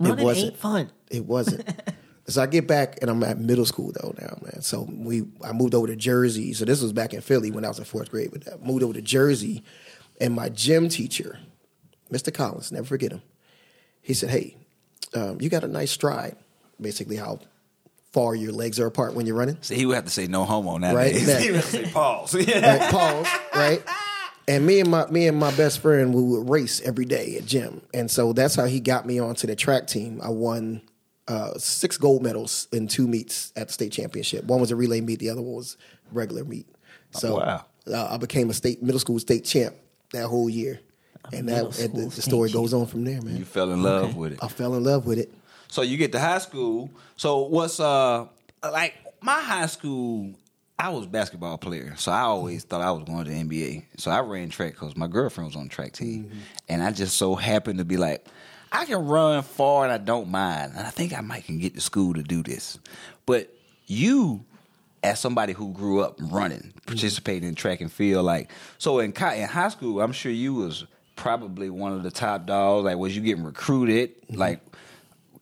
It 0.00 0.08
Running 0.08 0.24
wasn't. 0.24 0.46
ain't 0.46 0.56
fun. 0.58 0.90
It 1.10 1.24
wasn't. 1.24 1.68
so 2.26 2.42
I 2.42 2.46
get 2.46 2.66
back 2.66 2.98
and 3.00 3.08
I'm 3.08 3.22
at 3.22 3.38
middle 3.38 3.66
school 3.66 3.92
though 3.92 4.12
now, 4.20 4.36
man. 4.42 4.60
So 4.62 4.88
we 4.90 5.22
I 5.44 5.52
moved 5.52 5.74
over 5.74 5.86
to 5.86 5.94
Jersey. 5.94 6.52
So 6.54 6.64
this 6.64 6.82
was 6.82 6.92
back 6.92 7.14
in 7.14 7.20
Philly 7.20 7.52
when 7.52 7.64
I 7.64 7.68
was 7.68 7.78
in 7.78 7.84
fourth 7.84 8.10
grade. 8.10 8.30
But 8.32 8.52
I 8.52 8.56
moved 8.66 8.82
over 8.82 8.94
to 8.94 9.02
Jersey, 9.02 9.62
and 10.20 10.34
my 10.34 10.48
gym 10.48 10.88
teacher, 10.88 11.38
Mr. 12.12 12.34
Collins, 12.34 12.72
never 12.72 12.86
forget 12.86 13.12
him. 13.12 13.22
He 14.02 14.14
said, 14.14 14.30
"Hey, 14.30 14.56
um, 15.14 15.40
you 15.40 15.48
got 15.48 15.62
a 15.62 15.68
nice 15.68 15.92
stride. 15.92 16.36
Basically, 16.80 17.16
how 17.16 17.40
far 18.12 18.34
your 18.34 18.52
legs 18.52 18.78
are 18.78 18.86
apart 18.86 19.14
when 19.14 19.26
you're 19.26 19.36
running." 19.36 19.58
So 19.60 19.74
he 19.74 19.86
would 19.86 19.94
have 19.94 20.04
to 20.04 20.10
say 20.10 20.26
no 20.26 20.44
homo 20.44 20.76
now. 20.78 20.94
Right, 20.94 21.14
He 21.14 21.24
would 21.26 21.56
have 21.56 21.64
to 21.64 21.70
say 21.70 21.90
pause. 21.90 22.34
right? 22.34 22.90
Pause, 22.90 23.26
right? 23.54 23.82
And 24.46 24.66
me 24.66 24.80
and 24.80 24.90
my 24.90 25.06
me 25.06 25.26
and 25.26 25.38
my 25.38 25.50
best 25.56 25.78
friend 25.80 26.12
we 26.14 26.22
would 26.22 26.48
race 26.50 26.80
every 26.82 27.06
day 27.06 27.36
at 27.36 27.46
gym, 27.46 27.80
and 27.94 28.10
so 28.10 28.32
that's 28.34 28.54
how 28.54 28.66
he 28.66 28.78
got 28.80 29.06
me 29.06 29.18
onto 29.18 29.46
the 29.46 29.56
track 29.56 29.86
team. 29.86 30.20
I 30.22 30.28
won 30.28 30.82
uh, 31.28 31.54
six 31.56 31.96
gold 31.96 32.22
medals 32.22 32.68
in 32.70 32.86
two 32.86 33.06
meets 33.08 33.52
at 33.56 33.68
the 33.68 33.72
state 33.72 33.92
championship. 33.92 34.44
One 34.44 34.60
was 34.60 34.70
a 34.70 34.76
relay 34.76 35.00
meet, 35.00 35.18
the 35.18 35.30
other 35.30 35.40
one 35.40 35.54
was 35.56 35.78
regular 36.12 36.44
meet. 36.44 36.66
So 37.12 37.38
wow. 37.38 37.64
uh, 37.90 38.08
I 38.10 38.18
became 38.18 38.50
a 38.50 38.52
state 38.54 38.82
middle 38.82 38.98
school 39.00 39.18
state 39.18 39.46
champ 39.46 39.76
that 40.12 40.26
whole 40.26 40.50
year, 40.50 40.78
and 41.32 41.48
that 41.48 41.78
and 41.78 41.94
the, 41.94 42.14
the 42.14 42.20
story 42.20 42.50
goes 42.50 42.74
on 42.74 42.84
from 42.84 43.04
there, 43.04 43.22
man. 43.22 43.38
You 43.38 43.46
fell 43.46 43.72
in 43.72 43.82
love 43.82 44.10
Okay. 44.10 44.12
with 44.18 44.32
it. 44.34 44.40
I 44.42 44.48
fell 44.48 44.74
in 44.74 44.84
love 44.84 45.06
with 45.06 45.18
it. 45.18 45.32
So 45.74 45.82
you 45.82 45.96
get 45.96 46.12
to 46.12 46.20
high 46.20 46.38
school. 46.38 46.88
So 47.16 47.48
what's 47.48 47.80
uh 47.80 48.26
like 48.62 48.94
my 49.20 49.40
high 49.40 49.66
school? 49.66 50.32
I 50.78 50.90
was 50.90 51.06
a 51.06 51.08
basketball 51.08 51.58
player, 51.58 51.94
so 51.96 52.12
I 52.12 52.20
always 52.20 52.62
thought 52.62 52.80
I 52.80 52.92
was 52.92 53.02
going 53.02 53.24
to 53.24 53.30
the 53.30 53.36
NBA. 53.36 53.86
So 53.96 54.12
I 54.12 54.20
ran 54.20 54.50
track 54.50 54.74
because 54.74 54.96
my 54.96 55.08
girlfriend 55.08 55.48
was 55.48 55.56
on 55.56 55.64
the 55.64 55.68
track 55.70 55.92
team, 55.92 56.26
mm-hmm. 56.26 56.38
and 56.68 56.80
I 56.80 56.92
just 56.92 57.16
so 57.16 57.34
happened 57.34 57.80
to 57.80 57.84
be 57.84 57.96
like, 57.96 58.24
I 58.70 58.84
can 58.84 59.04
run 59.04 59.42
far 59.42 59.82
and 59.82 59.92
I 59.92 59.98
don't 59.98 60.28
mind, 60.28 60.74
and 60.76 60.86
I 60.86 60.90
think 60.90 61.12
I 61.12 61.22
might 61.22 61.44
can 61.44 61.58
get 61.58 61.74
to 61.74 61.80
school 61.80 62.14
to 62.14 62.22
do 62.22 62.44
this. 62.44 62.78
But 63.26 63.52
you, 63.88 64.44
as 65.02 65.18
somebody 65.18 65.54
who 65.54 65.72
grew 65.72 66.02
up 66.02 66.16
running, 66.20 66.58
mm-hmm. 66.60 66.86
participating 66.86 67.48
in 67.48 67.56
track 67.56 67.80
and 67.80 67.90
field, 67.90 68.24
like 68.24 68.48
so 68.78 69.00
in 69.00 69.10
in 69.10 69.48
high 69.48 69.70
school, 69.70 70.00
I'm 70.00 70.12
sure 70.12 70.30
you 70.30 70.54
was 70.54 70.86
probably 71.16 71.68
one 71.68 71.92
of 71.92 72.04
the 72.04 72.12
top 72.12 72.46
dogs. 72.46 72.84
Like, 72.84 72.96
was 72.96 73.16
you 73.16 73.22
getting 73.22 73.44
recruited? 73.44 74.14
Mm-hmm. 74.22 74.38
Like, 74.38 74.60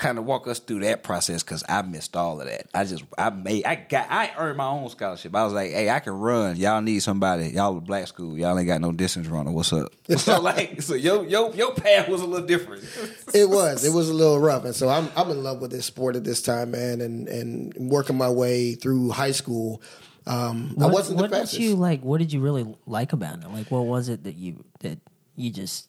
kind 0.03 0.19
of 0.19 0.25
walk 0.25 0.49
us 0.49 0.59
through 0.59 0.81
that 0.81 1.05
process 1.05 1.45
because 1.45 1.63
I 1.69 1.81
missed 1.83 2.17
all 2.17 2.41
of 2.41 2.49
that. 2.49 2.67
I 2.75 2.85
just 2.85 3.05
I 3.17 3.31
made 3.31 3.65
I 3.65 3.77
got 3.77 4.09
I 4.11 4.33
earned 4.37 4.57
my 4.57 4.67
own 4.67 4.89
scholarship. 4.89 5.35
I 5.35 5.45
was 5.45 5.53
like, 5.53 5.71
hey, 5.71 5.89
I 5.89 6.01
can 6.01 6.15
run. 6.15 6.57
Y'all 6.57 6.81
need 6.81 6.99
somebody. 7.01 7.51
Y'all 7.51 7.77
a 7.79 7.81
black 7.81 8.09
school. 8.09 8.37
Y'all 8.37 8.59
ain't 8.59 8.67
got 8.67 8.81
no 8.81 8.91
distance 8.91 9.29
runner. 9.29 9.53
What's 9.53 9.73
up? 9.73 9.93
so 10.17 10.41
like, 10.41 10.83
so 10.83 10.95
your 10.95 11.25
your 11.25 11.55
your 11.55 11.73
path 11.75 12.09
was 12.09 12.21
a 12.21 12.27
little 12.27 12.47
different. 12.47 12.85
It 13.35 13.49
was. 13.49 13.83
It 13.85 13.95
was 13.95 14.11
a 14.11 14.15
little 14.15 14.39
rough, 14.41 14.65
and 14.67 14.75
so 14.75 14.91
I'm 14.91 15.09
I'm 15.17 15.31
in 15.31 15.43
love 15.43 15.61
with 15.63 15.71
this 15.71 15.87
sport 15.87 16.17
at 16.17 16.25
this 16.25 16.43
time, 16.43 16.73
man, 16.73 17.01
and 17.01 17.29
and 17.29 17.73
working 17.91 18.17
my 18.19 18.29
way 18.29 18.75
through 18.75 19.11
high 19.11 19.31
school. 19.33 19.81
Um, 20.27 20.75
I 20.79 20.85
What, 20.85 20.93
wasn't 20.93 21.19
what 21.19 21.31
the 21.31 21.39
did 21.41 21.53
you 21.55 21.77
like? 21.77 22.03
What 22.03 22.19
did 22.19 22.33
you 22.33 22.41
really 22.41 22.67
like 22.87 23.13
about 23.13 23.43
it? 23.43 23.49
Like, 23.49 23.71
what 23.71 23.87
was 23.87 24.09
it 24.09 24.25
that 24.25 24.35
you 24.35 24.65
that 24.81 24.99
you 25.37 25.51
just 25.51 25.89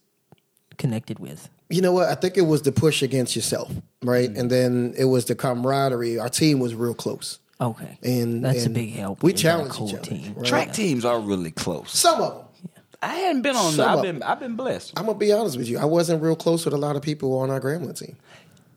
connected 0.77 1.19
with? 1.19 1.49
You 1.69 1.81
know 1.81 1.91
what? 1.91 2.09
I 2.09 2.15
think 2.15 2.37
it 2.37 2.41
was 2.43 2.61
the 2.63 2.71
push 2.71 3.01
against 3.01 3.35
yourself, 3.35 3.71
right? 4.03 4.29
Mm. 4.31 4.37
And 4.39 4.49
then 4.51 4.93
it 4.97 5.05
was 5.05 5.25
the 5.25 5.35
camaraderie. 5.35 6.19
Our 6.19 6.29
team 6.29 6.59
was 6.59 6.75
real 6.75 6.93
close. 6.93 7.39
Okay, 7.61 7.97
And 8.03 8.43
that's 8.43 8.65
and 8.65 8.75
a 8.75 8.79
big 8.79 8.91
help. 8.93 9.23
We 9.23 9.27
when 9.27 9.35
you 9.37 9.41
challenged 9.41 9.75
each 9.81 9.93
other. 9.93 10.03
team. 10.03 10.33
right? 10.35 10.45
Track 10.45 10.73
teams 10.73 11.05
are 11.05 11.19
really 11.19 11.51
close. 11.51 11.91
Some 11.97 12.21
of 12.21 12.33
them. 12.61 12.69
I 13.01 13.15
hadn't 13.15 13.41
been 13.41 13.55
on. 13.55 13.73
Some 13.73 13.89
I've 13.89 13.97
of 13.97 14.01
been 14.03 14.23
I've 14.23 14.39
been 14.39 14.55
blessed, 14.55 14.93
I'm 14.97 15.05
gonna 15.05 15.17
be 15.17 15.31
honest 15.31 15.57
with 15.57 15.67
you. 15.69 15.77
I 15.77 15.85
wasn't 15.85 16.21
real 16.23 16.35
close 16.35 16.65
with 16.65 16.73
a 16.73 16.77
lot 16.77 16.95
of 16.95 17.01
people 17.01 17.37
on 17.39 17.49
our 17.51 17.59
Grambling 17.61 17.97
team. 17.97 18.15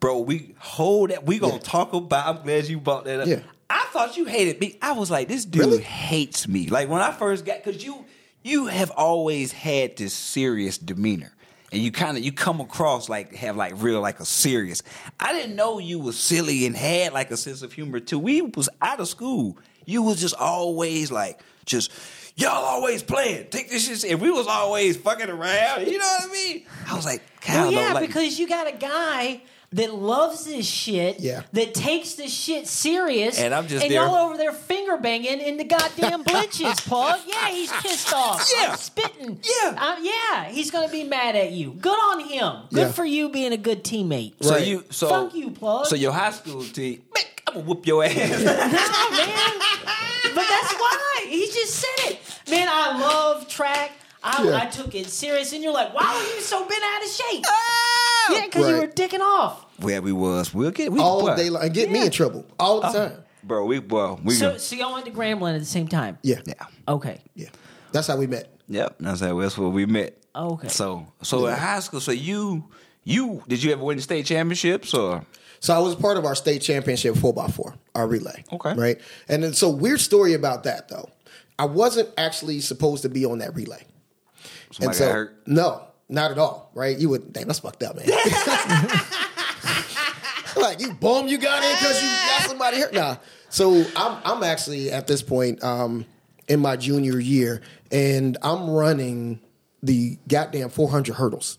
bro. 0.01 0.19
We 0.21 0.55
hold 0.59 1.11
that. 1.11 1.25
We 1.27 1.39
gonna 1.39 1.55
Yeah. 1.55 1.59
talk 1.61 1.93
about. 1.93 2.27
I'm 2.37 2.43
glad 2.45 2.67
you 2.69 2.79
brought 2.81 3.05
that 3.07 3.21
up. 3.21 3.27
Yeah. 3.29 3.41
I 3.71 3.87
thought 3.93 4.17
you 4.17 4.25
hated 4.27 4.61
me. 4.61 4.79
I 4.83 4.93
was 4.93 5.11
like, 5.11 5.27
this 5.29 5.45
dude 5.45 5.63
Really? 5.65 5.83
hates 5.83 6.47
me. 6.47 6.69
Like 6.69 6.89
when 6.89 7.01
I 7.03 7.11
first 7.13 7.45
got, 7.45 7.63
because 7.65 7.85
you 7.85 8.05
you 8.43 8.67
have 8.67 8.91
always 8.93 9.53
had 9.53 9.97
this 9.97 10.13
serious 10.13 10.77
demeanor, 10.79 11.33
and 11.73 11.83
you 11.83 11.91
kind 11.91 12.17
of 12.17 12.25
you 12.25 12.33
come 12.33 12.61
across 12.61 13.09
like 13.09 13.35
have 13.35 13.57
like 13.57 13.75
real 13.77 14.01
like 14.01 14.21
a 14.21 14.25
serious. 14.25 14.83
I 15.19 15.33
didn't 15.33 15.57
know 15.57 15.79
you 15.79 15.99
was 15.99 16.19
silly 16.19 16.67
and 16.67 16.77
had 16.77 17.13
like 17.13 17.31
a 17.31 17.37
sense 17.37 17.63
of 17.63 17.73
humor 17.73 18.01
too. 18.01 18.19
We 18.19 18.43
was 18.43 18.69
out 18.81 19.01
of 19.01 19.09
school. 19.09 19.59
You 19.85 20.03
was 20.03 20.21
just 20.21 20.35
always 20.35 21.11
like 21.11 21.41
just. 21.65 21.93
Y'all 22.39 22.51
always 22.51 23.03
playing. 23.03 23.47
Take 23.49 23.71
this 23.71 23.87
shit. 23.87 24.13
And 24.13 24.21
we 24.21 24.31
was 24.31 24.47
always 24.47 24.99
fucking 24.99 25.31
around. 25.31 25.87
You 25.87 25.97
know 25.97 26.05
what 26.05 26.29
I 26.29 26.33
mean? 26.33 26.67
I 26.87 26.95
was 26.95 27.07
like, 27.07 27.23
Well, 27.49 27.73
yeah, 27.73 27.95
like, 27.95 28.07
because 28.07 28.39
you 28.39 28.47
got 28.47 28.67
a 28.67 28.77
guy 28.77 29.41
that 29.77 29.95
loves 29.95 30.45
this 30.45 30.67
shit. 30.67 31.21
Yeah. 31.21 31.43
That 31.53 31.73
takes 31.73 32.15
this 32.15 32.33
shit 32.35 32.67
serious. 32.67 33.39
And 33.39 33.55
I'm 33.55 33.67
just 33.69 33.85
and 33.85 33.93
there- 33.95 34.03
y'all 34.05 34.15
over 34.27 34.37
there 34.37 34.53
finger 34.53 34.97
banging 34.97 35.41
in 35.41 35.57
the 35.57 35.65
goddamn 35.65 36.23
blinches, 36.29 36.81
Paul. 36.81 37.17
Yeah, 37.27 37.49
he's 37.49 37.71
pissed 37.73 38.13
off. 38.13 38.47
Yeah. 38.57 38.71
I'm 38.73 38.77
spitting. 38.77 39.39
Yeah. 39.43 39.75
I'm- 39.79 40.05
yeah, 40.05 40.45
he's 40.49 40.71
gonna 40.71 40.89
be 40.91 41.05
mad 41.05 41.37
at 41.37 41.53
you. 41.53 41.71
Good 41.73 41.91
on 42.11 42.21
him. 42.29 42.69
Good 42.73 42.81
Yeah. 42.89 42.93
for 42.93 43.05
you 43.05 43.29
being 43.31 43.53
a 43.53 43.57
good 43.57 43.85
teammate. 43.85 44.35
So 44.43 44.51
Right. 44.55 44.67
you 44.67 44.85
so 44.91 45.09
Fuck 45.09 45.35
you, 45.35 45.51
Paul. 45.51 45.85
So 45.85 45.95
your 45.97 46.13
high 46.13 46.31
school 46.33 46.63
team, 46.65 47.03
I'm 47.49 47.55
gonna 47.55 47.67
whoop 47.67 47.87
your 47.87 48.03
ass. 48.05 48.15
No, 48.17 48.53
man. 49.17 49.55
But 50.35 50.45
that's 50.49 50.73
why. 50.75 51.27
He 51.29 51.47
just 51.47 51.75
said 51.75 52.11
it. 52.13 52.19
Man, 52.51 52.69
I 52.71 52.99
love 52.99 53.47
track. 53.49 53.93
I, 54.23 54.43
Yeah. 54.45 54.57
I 54.63 54.67
took 54.67 54.95
it 54.95 55.07
serious. 55.07 55.53
And 55.53 55.63
you're 55.63 55.73
like, 55.73 55.95
why 55.95 56.03
were 56.15 56.35
you 56.35 56.41
so 56.43 56.67
bent 56.67 56.83
out 56.83 57.03
of 57.05 57.09
shape? 57.11 57.45
Ah! 57.47 58.16
Yeah, 58.31 58.45
because 58.47 58.69
you 58.69 58.75
Right. 58.75 58.83
were 58.89 58.93
dicking 58.93 59.21
off. 59.21 59.65
Where 59.79 60.01
we 60.03 60.13
was, 60.13 60.53
we'll 60.55 60.71
get 60.71 60.91
we 60.93 60.99
All 61.01 61.21
boy, 61.23 61.37
day 61.37 61.51
long 61.51 61.63
and 61.65 61.75
get 61.75 61.91
me 61.91 61.99
Yeah. 62.01 62.07
in 62.07 62.11
trouble 62.11 62.45
all 62.59 62.81
the 62.81 62.87
uh, 62.87 62.93
time. 62.93 63.13
bro. 63.45 63.65
We 63.67 63.79
well, 63.81 64.19
we 64.25 64.35
So, 64.35 64.57
so 64.59 64.75
y'all 64.77 64.93
went 64.95 65.07
to 65.07 65.13
Grambling 65.13 65.55
at 65.55 65.61
the 65.61 65.65
same 65.67 65.89
time? 65.89 66.19
Yeah. 66.23 66.41
yeah, 66.47 66.55
Okay. 66.89 67.21
Yeah. 67.35 67.49
That's 67.93 68.07
how 68.09 68.17
we 68.17 68.27
met. 68.27 68.49
yep. 68.69 68.97
That's 69.01 69.21
how 69.21 69.39
that's 69.41 69.57
where 69.59 69.69
we 69.69 69.87
met. 69.87 70.17
Okay. 70.35 70.69
So 70.69 71.07
so 71.23 71.47
in 71.47 71.55
high 71.55 71.81
school, 71.81 72.01
so 72.01 72.13
you 72.13 72.65
you 73.05 73.43
did 73.49 73.63
you 73.63 73.73
ever 73.73 73.83
win 73.85 73.97
the 73.97 74.03
state 74.03 74.27
championships 74.27 74.93
or 74.95 75.25
So 75.61 75.75
I 75.75 75.79
was 75.79 75.95
part 75.95 76.17
of 76.19 76.25
our 76.25 76.35
state 76.35 76.61
championship 76.63 77.17
four 77.17 77.35
x 77.43 77.55
four, 77.55 77.75
our 77.95 78.07
relay. 78.07 78.45
Okay. 78.53 78.75
Right. 78.75 79.01
And 79.29 79.43
then 79.43 79.53
so 79.55 79.71
weird 79.71 80.01
story 80.01 80.35
about 80.35 80.65
that 80.65 80.89
though. 80.89 81.09
I 81.59 81.65
wasn't 81.65 82.11
actually 82.19 82.61
supposed 82.61 83.03
to 83.03 83.09
be 83.09 83.25
on 83.25 83.39
that 83.39 83.55
relay. 83.55 83.83
somebody 84.73 84.87
and 84.87 84.95
so 84.95 85.07
got 85.07 85.13
hurt? 85.15 85.43
no, 85.47 85.86
not 86.09 86.31
at 86.31 86.39
all. 86.39 86.71
Right? 86.75 86.99
You 86.99 87.11
would 87.11 87.33
damn 87.33 87.47
that's 87.47 87.61
fucked 87.61 87.83
up, 87.83 87.97
man. 87.97 88.07
like 90.57 90.81
you 90.81 90.93
bum 90.95 91.29
you 91.29 91.39
got 91.39 91.63
in 91.63 91.77
because 91.77 92.03
you 92.03 92.09
got 92.09 92.49
somebody 92.49 92.81
hurt. 92.81 92.95
Nah. 92.95 93.17
So 93.49 93.85
I'm 93.97 94.21
I'm 94.25 94.43
actually 94.43 94.91
at 94.91 95.07
this 95.07 95.23
point, 95.23 95.63
um, 95.63 96.05
in 96.49 96.61
my 96.61 96.77
junior 96.77 97.19
year, 97.19 97.63
and 97.91 98.37
I'm 98.43 98.71
running 98.71 99.41
the 99.83 100.19
goddamn 100.29 100.71
400 100.71 101.15
hurdles. 101.15 101.59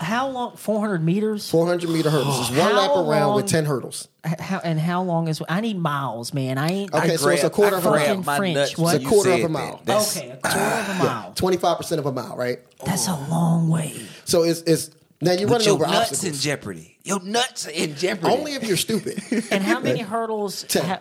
How 0.00 0.28
long? 0.28 0.56
Four 0.56 0.80
hundred 0.80 1.04
meters. 1.04 1.48
400 1.50 1.88
meter 1.90 2.10
hurdles. 2.10 2.40
It's 2.40 2.50
one 2.50 2.58
How 2.58 2.72
lap 2.76 2.90
around 2.90 3.26
long- 3.28 3.36
with 3.36 3.46
10 3.46 3.64
hurdles. 3.64 4.08
H- 4.26 4.38
How 4.40 4.58
and 4.58 4.78
how 4.80 5.02
long 5.02 5.28
is? 5.28 5.40
I 5.48 5.60
need 5.60 5.78
miles, 5.78 6.34
man. 6.34 6.58
I 6.58 6.68
ain't. 6.68 6.94
Okay, 6.94 7.12
I, 7.12 7.16
so 7.16 7.28
it's 7.28 7.40
a 7.44 7.50
grabbed- 7.50 7.54
quarter 7.54 7.76
I 7.76 7.78
of 7.78 7.86
a 7.86 7.90
grabbed 7.90 8.26
my 8.26 8.36
French, 8.36 8.54
nuts 8.56 8.78
what? 8.78 8.84
when 8.86 8.94
It's 8.96 9.00
a 9.00 9.02
you 9.04 9.08
quarter 9.08 9.30
of 9.30 9.36
said 9.36 9.44
a 9.44 9.48
mile. 9.48 9.76
that. 9.76 9.86
That's- 9.86 10.16
okay, 10.16 10.30
a 10.30 10.36
quarter 10.38 10.58
of 10.58 10.88
a 10.88 11.04
mile. 11.04 11.32
25% 11.36 11.98
of 11.98 12.06
a 12.06 12.12
mile, 12.12 12.36
right? 12.36 12.58
That's 12.84 13.06
a 13.08 13.14
long 13.30 13.68
way. 13.68 13.94
So 14.24 14.42
it's 14.42 14.60
it's 14.62 14.90
now 15.20 15.32
you're 15.32 15.48
running 15.48 15.66
your 15.66 15.74
over 15.76 15.86
nuts 15.86 16.10
obstacles. 16.12 16.24
in 16.34 16.40
jeopardy. 16.40 16.98
Your 17.04 17.20
nuts 17.22 17.68
are 17.68 17.70
in 17.70 17.94
jeopardy. 17.94 18.32
Only 18.32 18.54
if 18.54 18.64
you're 18.64 18.76
stupid. 18.76 19.22
And 19.52 19.62
how 19.62 19.78
many 19.88 20.00
hurdles? 20.00 20.64
Ten. 20.64 20.84
ha- 20.84 21.00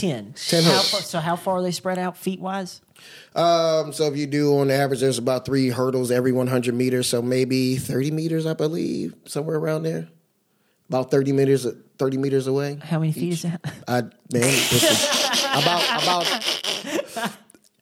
ten. 0.00 0.34
Ten 0.34 0.62
How 0.64 0.70
hurdles. 0.70 0.90
far, 0.90 1.00
so 1.02 1.20
how 1.20 1.36
far 1.36 1.56
are 1.58 1.62
they 1.62 1.70
spread 1.72 1.98
out 1.98 2.16
feet 2.16 2.40
wise? 2.40 2.80
um, 3.36 3.92
so 3.92 4.04
if 4.06 4.16
you 4.16 4.26
do 4.26 4.58
on 4.58 4.70
average, 4.70 5.00
there's 5.00 5.18
about 5.18 5.44
three 5.44 5.68
hurdles 5.68 6.10
every 6.10 6.32
100 6.32 6.74
meters. 6.74 7.06
So 7.08 7.22
maybe 7.22 7.76
30 7.76 8.10
meters, 8.10 8.46
I 8.46 8.54
believe, 8.54 9.14
somewhere 9.24 9.56
around 9.56 9.84
there. 9.84 10.08
About 10.88 11.10
30 11.10 11.32
meters, 11.32 11.66
30 11.98 12.16
meters 12.18 12.46
away. 12.46 12.78
How 12.82 12.98
many 12.98 13.12
feet 13.12 13.34
is 13.34 13.42
that? 13.42 13.60
I 13.86 14.00
man, 14.02 14.10
listen, 14.42 15.40
about 15.62 16.02
about 16.02 17.32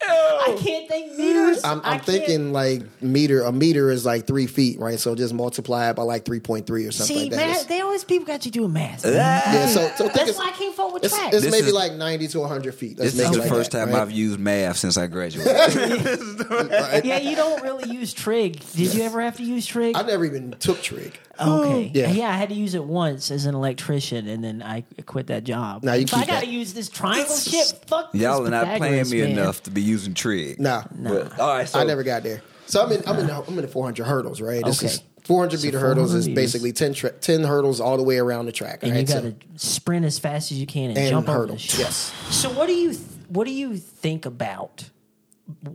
I 0.08 0.56
can't 0.60 0.88
think 0.88 1.16
meters. 1.18 1.64
I'm, 1.64 1.80
I 1.84 1.94
I'm 1.94 2.00
thinking 2.00 2.52
like 2.52 2.82
meter. 3.02 3.42
A 3.42 3.52
meter 3.52 3.90
is 3.90 4.04
like 4.06 4.26
three 4.26 4.46
feet, 4.46 4.78
right? 4.78 4.98
So 4.98 5.14
just 5.14 5.34
multiply 5.34 5.90
it 5.90 5.96
by 5.96 6.02
like 6.02 6.24
3.3 6.24 6.88
or 6.88 6.92
something 6.92 7.16
See, 7.16 7.22
like 7.22 7.30
that. 7.32 7.36
math. 7.36 7.68
They 7.68 7.80
always 7.80 8.04
people 8.04 8.26
got 8.26 8.44
you 8.44 8.50
doing 8.52 8.72
math. 8.72 9.04
yeah, 9.04 9.66
so 9.66 9.88
so 9.96 10.04
think 10.08 10.14
That's 10.14 10.38
why 10.38 10.48
I 10.48 10.52
can't 10.52 10.74
fall 10.74 10.92
with 10.92 11.04
it's, 11.04 11.16
track. 11.16 11.32
it's 11.32 11.42
This 11.44 11.52
maybe 11.52 11.68
is- 11.68 11.72
like 11.74 11.92
90 11.94 12.28
to 12.28 12.40
100 12.40 12.74
feet. 12.74 12.98
Let's 12.98 13.12
This 13.12 13.14
is 13.14 13.18
make 13.20 13.28
it 13.28 13.32
the 13.34 13.40
like 13.40 13.48
first 13.48 13.70
that, 13.72 13.84
time 13.86 13.94
right? 13.94 14.02
I've 14.02 14.10
used 14.12 14.38
math 14.38 14.76
since 14.76 14.96
I 14.96 15.06
graduated. 15.06 15.52
yeah, 17.04 17.18
you 17.18 17.36
don't 17.36 17.62
really 17.62 17.90
use 17.92 18.12
trig. 18.12 18.60
Did 18.72 18.94
you 18.94 19.02
ever 19.02 19.20
have 19.20 19.36
to 19.38 19.42
use 19.44 19.66
trig? 19.66 19.96
I 19.96 20.02
never 20.02 20.24
even 20.24 20.52
took 20.58 20.82
trig. 20.82 21.18
Oh, 21.38 21.64
okay. 21.64 21.90
Yeah. 21.94 22.10
Yeah. 22.10 22.28
I 22.30 22.36
had 22.36 22.48
to 22.50 22.54
use 22.54 22.74
it 22.74 22.84
once 22.84 23.30
as 23.30 23.46
an 23.46 23.54
electrician, 23.54 24.26
and 24.28 24.42
then 24.42 24.62
I 24.62 24.82
quit 25.06 25.26
that 25.28 25.44
job. 25.44 25.82
Now 25.84 25.94
you 25.94 26.06
so 26.06 26.16
I 26.16 26.24
got 26.24 26.40
to 26.42 26.48
use 26.48 26.72
this 26.72 26.88
triangle 26.88 27.36
shit. 27.36 27.84
Fuck 27.86 28.14
Y'all 28.14 28.46
are 28.46 28.50
not 28.50 28.76
playing 28.78 29.08
me 29.10 29.20
man. 29.22 29.30
enough 29.30 29.62
to 29.64 29.70
be 29.70 29.82
using 29.82 30.14
trig. 30.14 30.58
Nah, 30.60 30.84
But, 30.94 31.38
all 31.38 31.54
right, 31.56 31.68
so 31.68 31.78
I 31.80 31.84
never 31.84 32.02
got 32.02 32.22
there. 32.22 32.42
So 32.66 32.82
I'm 32.84 32.90
in 32.92 33.02
I'm 33.06 33.18
in 33.18 33.26
the, 33.26 33.34
I'm 33.34 33.54
in 33.54 33.62
the 33.62 33.68
400 33.68 34.04
hurdles, 34.04 34.40
right? 34.40 34.64
This 34.64 34.78
Okay. 34.82 34.86
is 34.92 35.02
400 35.24 35.62
meter 35.62 35.78
hurdles 35.78 36.10
400 36.12 36.18
is 36.30 36.34
basically 36.34 36.72
10 36.72 36.94
tra- 36.94 37.10
10 37.12 37.42
hurdles 37.44 37.80
all 37.80 37.96
the 37.96 38.02
way 38.02 38.18
around 38.18 38.46
the 38.46 38.52
track, 38.52 38.80
And 38.82 38.92
right? 38.92 39.00
you 39.00 39.06
got 39.06 39.22
So- 39.22 39.30
to 39.30 39.36
sprint 39.56 40.04
as 40.04 40.18
fast 40.18 40.50
as 40.52 40.58
you 40.60 40.66
can 40.66 40.90
and, 40.90 40.98
And 40.98 41.10
jump 41.10 41.28
over 41.28 41.38
hurdle, 41.40 41.56
yes. 41.56 42.12
So 42.30 42.48
what 42.50 42.66
do 42.66 42.72
you 42.74 42.90
th- 42.90 43.02
what 43.28 43.44
do 43.46 43.52
you 43.52 43.76
think 43.76 44.24
about 44.26 44.90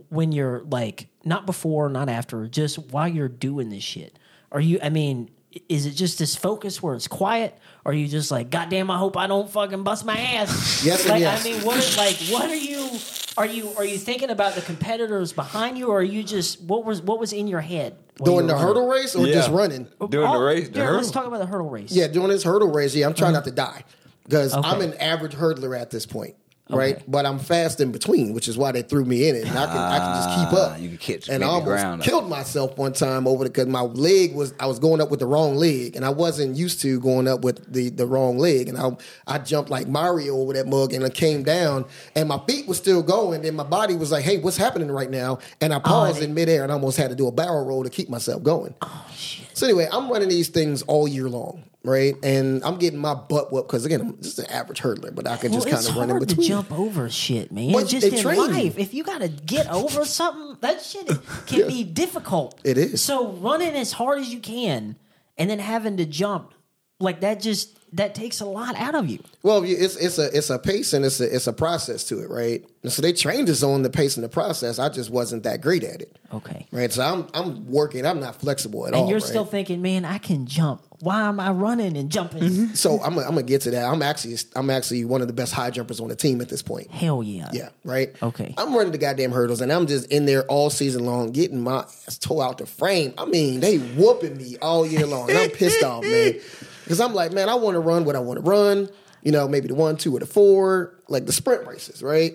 when 0.08 0.32
you're 0.32 0.62
like 0.70 1.08
not 1.24 1.46
before, 1.46 1.88
not 1.88 2.08
after, 2.08 2.46
just 2.46 2.78
while 2.90 3.08
you're 3.08 3.28
doing 3.28 3.68
this 3.70 3.82
shit? 3.84 4.18
Are 4.50 4.60
you? 4.60 4.78
I 4.82 4.90
mean, 4.90 5.30
is 5.68 5.86
it 5.86 5.92
just 5.92 6.18
this 6.18 6.34
focus 6.36 6.82
where 6.82 6.94
it's 6.94 7.08
quiet? 7.08 7.58
Or 7.84 7.92
are 7.92 7.94
you 7.94 8.08
just 8.08 8.30
like, 8.30 8.50
God 8.50 8.68
damn, 8.70 8.90
I 8.90 8.98
hope 8.98 9.16
I 9.16 9.26
don't 9.26 9.50
fucking 9.50 9.82
bust 9.82 10.04
my 10.04 10.16
ass? 10.18 10.84
Yes 10.84 11.08
like, 11.08 11.20
yes. 11.20 11.44
I 11.44 11.50
mean, 11.50 11.62
what 11.64 11.76
is 11.78 11.96
like? 11.96 12.16
What 12.30 12.50
are 12.50 12.54
you? 12.54 12.88
Are 13.36 13.46
you 13.46 13.72
are 13.78 13.84
you 13.84 13.96
thinking 13.98 14.30
about 14.30 14.54
the 14.54 14.60
competitors 14.60 15.32
behind 15.32 15.78
you, 15.78 15.88
or 15.88 16.00
are 16.00 16.02
you 16.02 16.22
just 16.22 16.60
what 16.62 16.84
was 16.84 17.00
what 17.00 17.18
was 17.18 17.32
in 17.32 17.46
your 17.46 17.60
head 17.62 17.96
when 18.18 18.30
doing 18.30 18.44
you 18.44 18.48
the 18.48 18.54
were 18.54 18.60
hurdle 18.60 18.88
race 18.88 19.14
or 19.14 19.26
Yeah. 19.26 19.34
just 19.34 19.50
running? 19.50 19.88
Doing 20.10 20.30
the 20.30 20.38
race, 20.38 20.68
the 20.68 20.80
yeah, 20.80 20.90
let's 20.90 21.10
talk 21.10 21.26
about 21.26 21.38
the 21.38 21.46
hurdle 21.46 21.70
race. 21.70 21.92
Yeah, 21.92 22.08
doing 22.08 22.28
this 22.28 22.42
hurdle 22.42 22.70
race. 22.70 22.94
Yeah, 22.94 23.06
I'm 23.06 23.14
trying 23.14 23.30
uh-huh. 23.30 23.38
not 23.38 23.44
to 23.44 23.50
die 23.52 23.84
because 24.24 24.54
Okay. 24.54 24.68
I'm 24.68 24.80
an 24.82 24.94
average 24.94 25.32
hurdler 25.34 25.78
at 25.78 25.90
this 25.90 26.04
point, 26.04 26.34
right? 26.72 27.02
But 27.10 27.26
I'm 27.26 27.38
fast 27.38 27.80
in 27.80 27.92
between, 27.92 28.32
which 28.34 28.48
is 28.48 28.56
why 28.58 28.72
they 28.72 28.82
threw 28.82 29.04
me 29.04 29.28
in 29.28 29.36
it. 29.36 29.46
And 29.46 29.58
I 29.58 29.66
can 29.66 29.76
I 29.76 29.98
can 29.98 30.14
just 30.16 30.28
keep 30.50 30.58
Ah, 30.58 30.72
up. 30.74 30.80
you 30.80 30.88
can 30.88 30.98
catch- 30.98 31.28
and 31.28 31.44
I 31.44 31.46
almost 31.46 31.66
ground 31.66 32.00
up. 32.02 32.06
killed 32.06 32.28
myself 32.28 32.76
one 32.78 32.92
time 32.92 33.26
over 33.26 33.44
the 33.44 33.50
because 33.50 33.66
my 33.68 33.82
leg 33.82 34.34
was 34.34 34.54
I 34.58 34.66
was 34.66 34.78
going 34.78 35.00
up 35.00 35.10
with 35.10 35.20
the 35.20 35.26
wrong 35.26 35.56
leg, 35.56 35.96
and 35.96 36.04
I 36.04 36.10
wasn't 36.10 36.56
used 36.56 36.80
to 36.82 36.98
going 37.00 37.28
up 37.28 37.42
with 37.42 37.72
the 37.72 37.90
the 37.90 38.06
wrong 38.06 38.38
leg, 38.38 38.68
and 38.68 38.78
I 38.78 38.90
I 39.26 39.38
jumped 39.38 39.70
like 39.70 39.86
Mario 39.88 40.36
over 40.36 40.52
that 40.54 40.66
mug, 40.66 40.92
and 40.92 41.04
I 41.04 41.08
came 41.10 41.42
down, 41.42 41.84
and 42.16 42.28
my 42.28 42.40
feet 42.46 42.66
was 42.66 42.78
still 42.78 43.02
going, 43.02 43.44
and 43.46 43.56
my 43.56 43.64
body 43.64 43.94
was 43.94 44.10
like, 44.10 44.24
"Hey, 44.24 44.38
what's 44.38 44.56
happening 44.56 44.90
right 44.90 45.10
now?" 45.10 45.38
And 45.60 45.72
I 45.74 45.78
paused 45.78 46.16
and- 46.18 46.26
in 46.26 46.34
midair, 46.34 46.62
and 46.62 46.72
almost 46.72 46.96
had 46.96 47.10
to 47.10 47.16
do 47.16 47.26
a 47.28 47.32
barrel 47.32 47.64
roll 47.64 47.84
to 47.84 47.90
keep 47.90 48.08
myself 48.08 48.42
going. 48.42 48.74
Oh 48.82 49.06
shit. 49.14 49.46
So 49.54 49.66
anyway, 49.66 49.86
I'm 49.92 50.10
running 50.10 50.28
these 50.28 50.48
things 50.48 50.82
all 50.82 51.06
year 51.06 51.28
long, 51.28 51.62
right? 51.84 52.14
And 52.22 52.62
I'm 52.64 52.78
getting 52.78 52.98
my 52.98 53.14
butt 53.14 53.52
whooped 53.52 53.68
because 53.68 53.84
again, 53.84 54.00
I'm 54.00 54.22
just 54.22 54.38
an 54.38 54.46
average 54.46 54.80
hurdler, 54.80 55.14
but 55.14 55.26
I 55.26 55.36
can 55.36 55.52
just 55.52 55.66
well, 55.66 55.76
kind 55.76 55.88
of 55.88 55.96
run 55.96 56.10
in 56.10 56.18
between. 56.18 56.42
to 56.42 56.48
jump 56.48 56.72
over 56.72 57.08
shit, 57.08 57.52
man. 57.52 57.72
Well, 57.72 57.84
just 57.84 58.06
in 58.06 58.16
you. 58.16 58.48
life, 58.48 58.78
if 58.78 58.94
you 58.94 59.04
got 59.04 59.20
to 59.20 59.28
get 59.28 59.68
over 59.68 60.04
something, 60.04 60.56
that 60.60 60.82
shit 60.82 61.08
can 61.46 61.68
be 61.68 61.84
difficult. 61.84 62.60
It 62.64 62.78
is. 62.78 63.00
So 63.02 63.32
running 63.32 63.74
as 63.74 63.92
hard 63.92 64.20
as 64.20 64.32
you 64.32 64.40
can, 64.40 64.96
and 65.38 65.50
then 65.50 65.58
having 65.58 65.96
to 65.96 66.06
jump 66.06 66.54
like 67.00 67.20
that, 67.20 67.40
just 67.40 67.76
that 67.94 68.14
takes 68.14 68.40
a 68.40 68.46
lot 68.46 68.74
out 68.76 68.94
of 68.94 69.08
you. 69.08 69.18
Well, 69.42 69.62
it's 69.64 69.96
it's 69.96 70.18
a 70.18 70.36
it's 70.36 70.50
a 70.50 70.58
pace 70.58 70.92
and 70.92 71.04
it's 71.04 71.20
a 71.20 71.34
it's 71.34 71.46
a 71.46 71.52
process 71.52 72.04
to 72.04 72.20
it, 72.20 72.30
right? 72.30 72.64
And 72.82 72.90
so 72.92 73.02
they 73.02 73.12
trained 73.12 73.48
us 73.48 73.62
on 73.62 73.82
the 73.82 73.90
pace 73.90 74.16
and 74.16 74.24
the 74.24 74.28
process. 74.28 74.78
I 74.78 74.88
just 74.88 75.10
wasn't 75.10 75.42
that 75.44 75.60
great 75.60 75.84
at 75.84 76.00
it, 76.00 76.16
Okay. 76.32 76.66
right? 76.72 76.92
So 76.92 77.02
I'm 77.02 77.26
I'm 77.34 77.70
working. 77.70 78.04
I'm 78.06 78.18
not 78.20 78.36
flexible 78.36 78.84
at 78.84 78.88
And 78.88 78.96
all. 78.96 79.00
And 79.02 79.10
you're 79.10 79.18
right? 79.20 79.28
still 79.28 79.44
thinking, 79.44 79.82
man, 79.82 80.04
I 80.04 80.18
can 80.18 80.46
jump. 80.46 80.82
Why 81.00 81.22
am 81.22 81.38
I 81.40 81.50
running 81.50 81.96
and 81.96 82.10
jumping? 82.10 82.42
Mm-hmm. 82.44 82.74
So 82.74 83.00
I'm 83.02 83.18
I'm 83.18 83.26
gonna 83.30 83.42
get 83.42 83.60
to 83.62 83.70
that. 83.72 83.84
I'm 83.84 84.02
actually 84.02 84.36
I'm 84.56 84.70
actually 84.70 85.04
one 85.04 85.20
of 85.20 85.26
the 85.26 85.32
best 85.34 85.52
high 85.52 85.70
jumpers 85.70 86.00
on 86.00 86.08
the 86.08 86.16
team 86.16 86.40
at 86.40 86.48
this 86.48 86.62
point. 86.62 86.90
Hell 86.90 87.22
yeah. 87.22 87.50
Yeah, 87.52 87.68
right. 87.84 88.14
Okay. 88.22 88.54
I'm 88.56 88.74
running 88.74 88.92
the 88.92 88.98
goddamn 88.98 89.32
hurdles, 89.32 89.60
and 89.60 89.72
I'm 89.72 89.86
just 89.86 90.06
in 90.10 90.26
there 90.26 90.44
all 90.46 90.70
season 90.70 91.04
long, 91.04 91.32
getting 91.32 91.60
my 91.60 91.80
ass 92.06 92.18
tore 92.18 92.42
out 92.44 92.58
the 92.58 92.66
frame. 92.66 93.12
I 93.18 93.24
mean, 93.26 93.60
they 93.60 93.78
whooping 93.78 94.36
me 94.36 94.56
all 94.62 94.86
year 94.86 95.06
long, 95.06 95.28
and 95.28 95.38
I'm 95.38 95.50
pissed 95.50 95.82
off, 95.82 96.02
man, 96.04 96.34
because 96.92 97.00
I'm 97.00 97.14
like, 97.14 97.32
man, 97.32 97.48
I 97.48 97.54
want 97.54 97.74
to 97.74 97.80
run 97.80 98.04
what 98.04 98.16
I 98.16 98.18
want 98.18 98.36
to 98.38 98.42
run. 98.44 98.86
You 99.22 99.32
know, 99.32 99.48
maybe 99.48 99.66
the 99.68 99.74
one, 99.74 99.96
two, 99.96 100.14
or 100.14 100.20
the 100.20 100.26
four, 100.26 100.92
like 101.08 101.24
the 101.24 101.32
sprint 101.32 101.66
races, 101.66 102.02
right? 102.02 102.34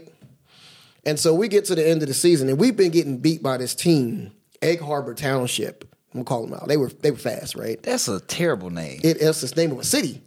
And 1.05 1.19
so 1.19 1.35
we 1.35 1.47
get 1.47 1.65
to 1.65 1.75
the 1.75 1.87
end 1.87 2.01
of 2.01 2.07
the 2.07 2.13
season, 2.15 2.49
and 2.49 2.57
we've 2.59 2.75
been 2.75 2.89
getting 2.91 3.19
beat 3.19 3.43
by 3.43 3.57
this 3.57 3.75
team, 3.75 4.31
Egg 4.63 4.79
Harbor 4.81 5.13
Township. 5.13 5.83
I'm 6.11 6.23
gonna 6.23 6.25
call 6.25 6.47
them 6.47 6.55
out. 6.55 6.67
They 6.67 6.75
were 6.77 6.89
they 6.89 7.11
were 7.11 7.17
fast, 7.17 7.53
right? 7.55 7.81
That's 7.83 8.07
a 8.07 8.19
terrible 8.19 8.71
name. 8.71 8.99
It, 9.03 9.17
it's 9.21 9.41
the 9.41 9.55
name 9.61 9.71
of 9.73 9.77
a 9.79 9.83
city. 9.83 10.23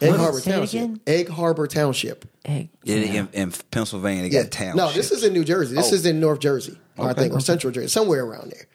Egg 0.00 0.10
What? 0.10 0.18
Harbor 0.20 0.40
Say 0.40 0.50
it 0.50 0.54
Township. 0.56 0.74
again? 0.82 1.00
Egg 1.06 1.28
Harbor 1.28 1.66
Township. 1.68 2.24
Egg. 2.44 2.70
Yeah, 2.82 2.96
yeah. 2.96 3.20
in, 3.20 3.28
in 3.34 3.52
Pennsylvania, 3.70 4.22
they 4.28 4.34
Yeah. 4.34 4.42
got 4.42 4.50
towns. 4.50 4.74
No, 4.76 4.90
this 4.90 5.12
is 5.12 5.22
in 5.22 5.32
New 5.32 5.44
Jersey. 5.44 5.76
This 5.76 5.92
Oh. 5.92 5.94
is 5.94 6.04
in 6.06 6.18
North 6.18 6.40
Jersey, 6.40 6.76
I 6.98 7.12
think, 7.12 7.32
or 7.32 7.38
Central 7.40 7.72
Jersey, 7.72 7.86
somewhere 7.86 8.24
around 8.24 8.50
there. 8.50 8.66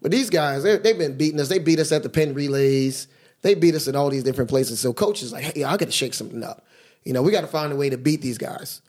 But 0.00 0.10
these 0.10 0.30
guys, 0.30 0.62
they- 0.62 0.78
they've 0.78 0.96
been 0.96 1.18
beating 1.18 1.38
us. 1.38 1.48
They 1.48 1.58
beat 1.58 1.78
us 1.80 1.92
at 1.92 2.02
the 2.02 2.08
Penn 2.08 2.32
relays. 2.32 3.08
They 3.42 3.54
beat 3.54 3.74
us 3.74 3.88
in 3.88 3.96
all 3.96 4.10
these 4.10 4.22
different 4.22 4.50
places. 4.50 4.80
So 4.80 4.92
coach 4.92 5.22
is 5.22 5.32
like, 5.32 5.44
hey, 5.44 5.64
I 5.64 5.76
got 5.76 5.86
to 5.86 5.90
shake 5.90 6.14
something 6.14 6.42
up. 6.42 6.64
You 7.04 7.12
know, 7.12 7.22
we 7.22 7.32
got 7.32 7.40
to 7.42 7.46
find 7.46 7.72
a 7.72 7.76
way 7.76 7.88
to 7.90 7.96
beat 7.96 8.20
these 8.20 8.38
guys. 8.38 8.82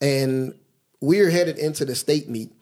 And 0.00 0.54
we're 1.00 1.30
headed 1.30 1.58
into 1.58 1.84
the 1.84 1.94
state 1.94 2.28
meet. 2.28 2.52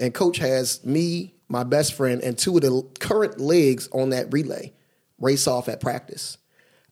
And 0.00 0.14
coach 0.14 0.38
has 0.38 0.84
me, 0.84 1.34
my 1.48 1.64
best 1.64 1.92
friend, 1.94 2.22
and 2.22 2.38
two 2.38 2.56
of 2.56 2.62
the 2.62 2.86
current 3.00 3.38
legs 3.40 3.88
on 3.92 4.10
that 4.10 4.32
relay 4.32 4.72
race 5.20 5.46
off 5.46 5.68
at 5.68 5.80
practice. 5.80 6.38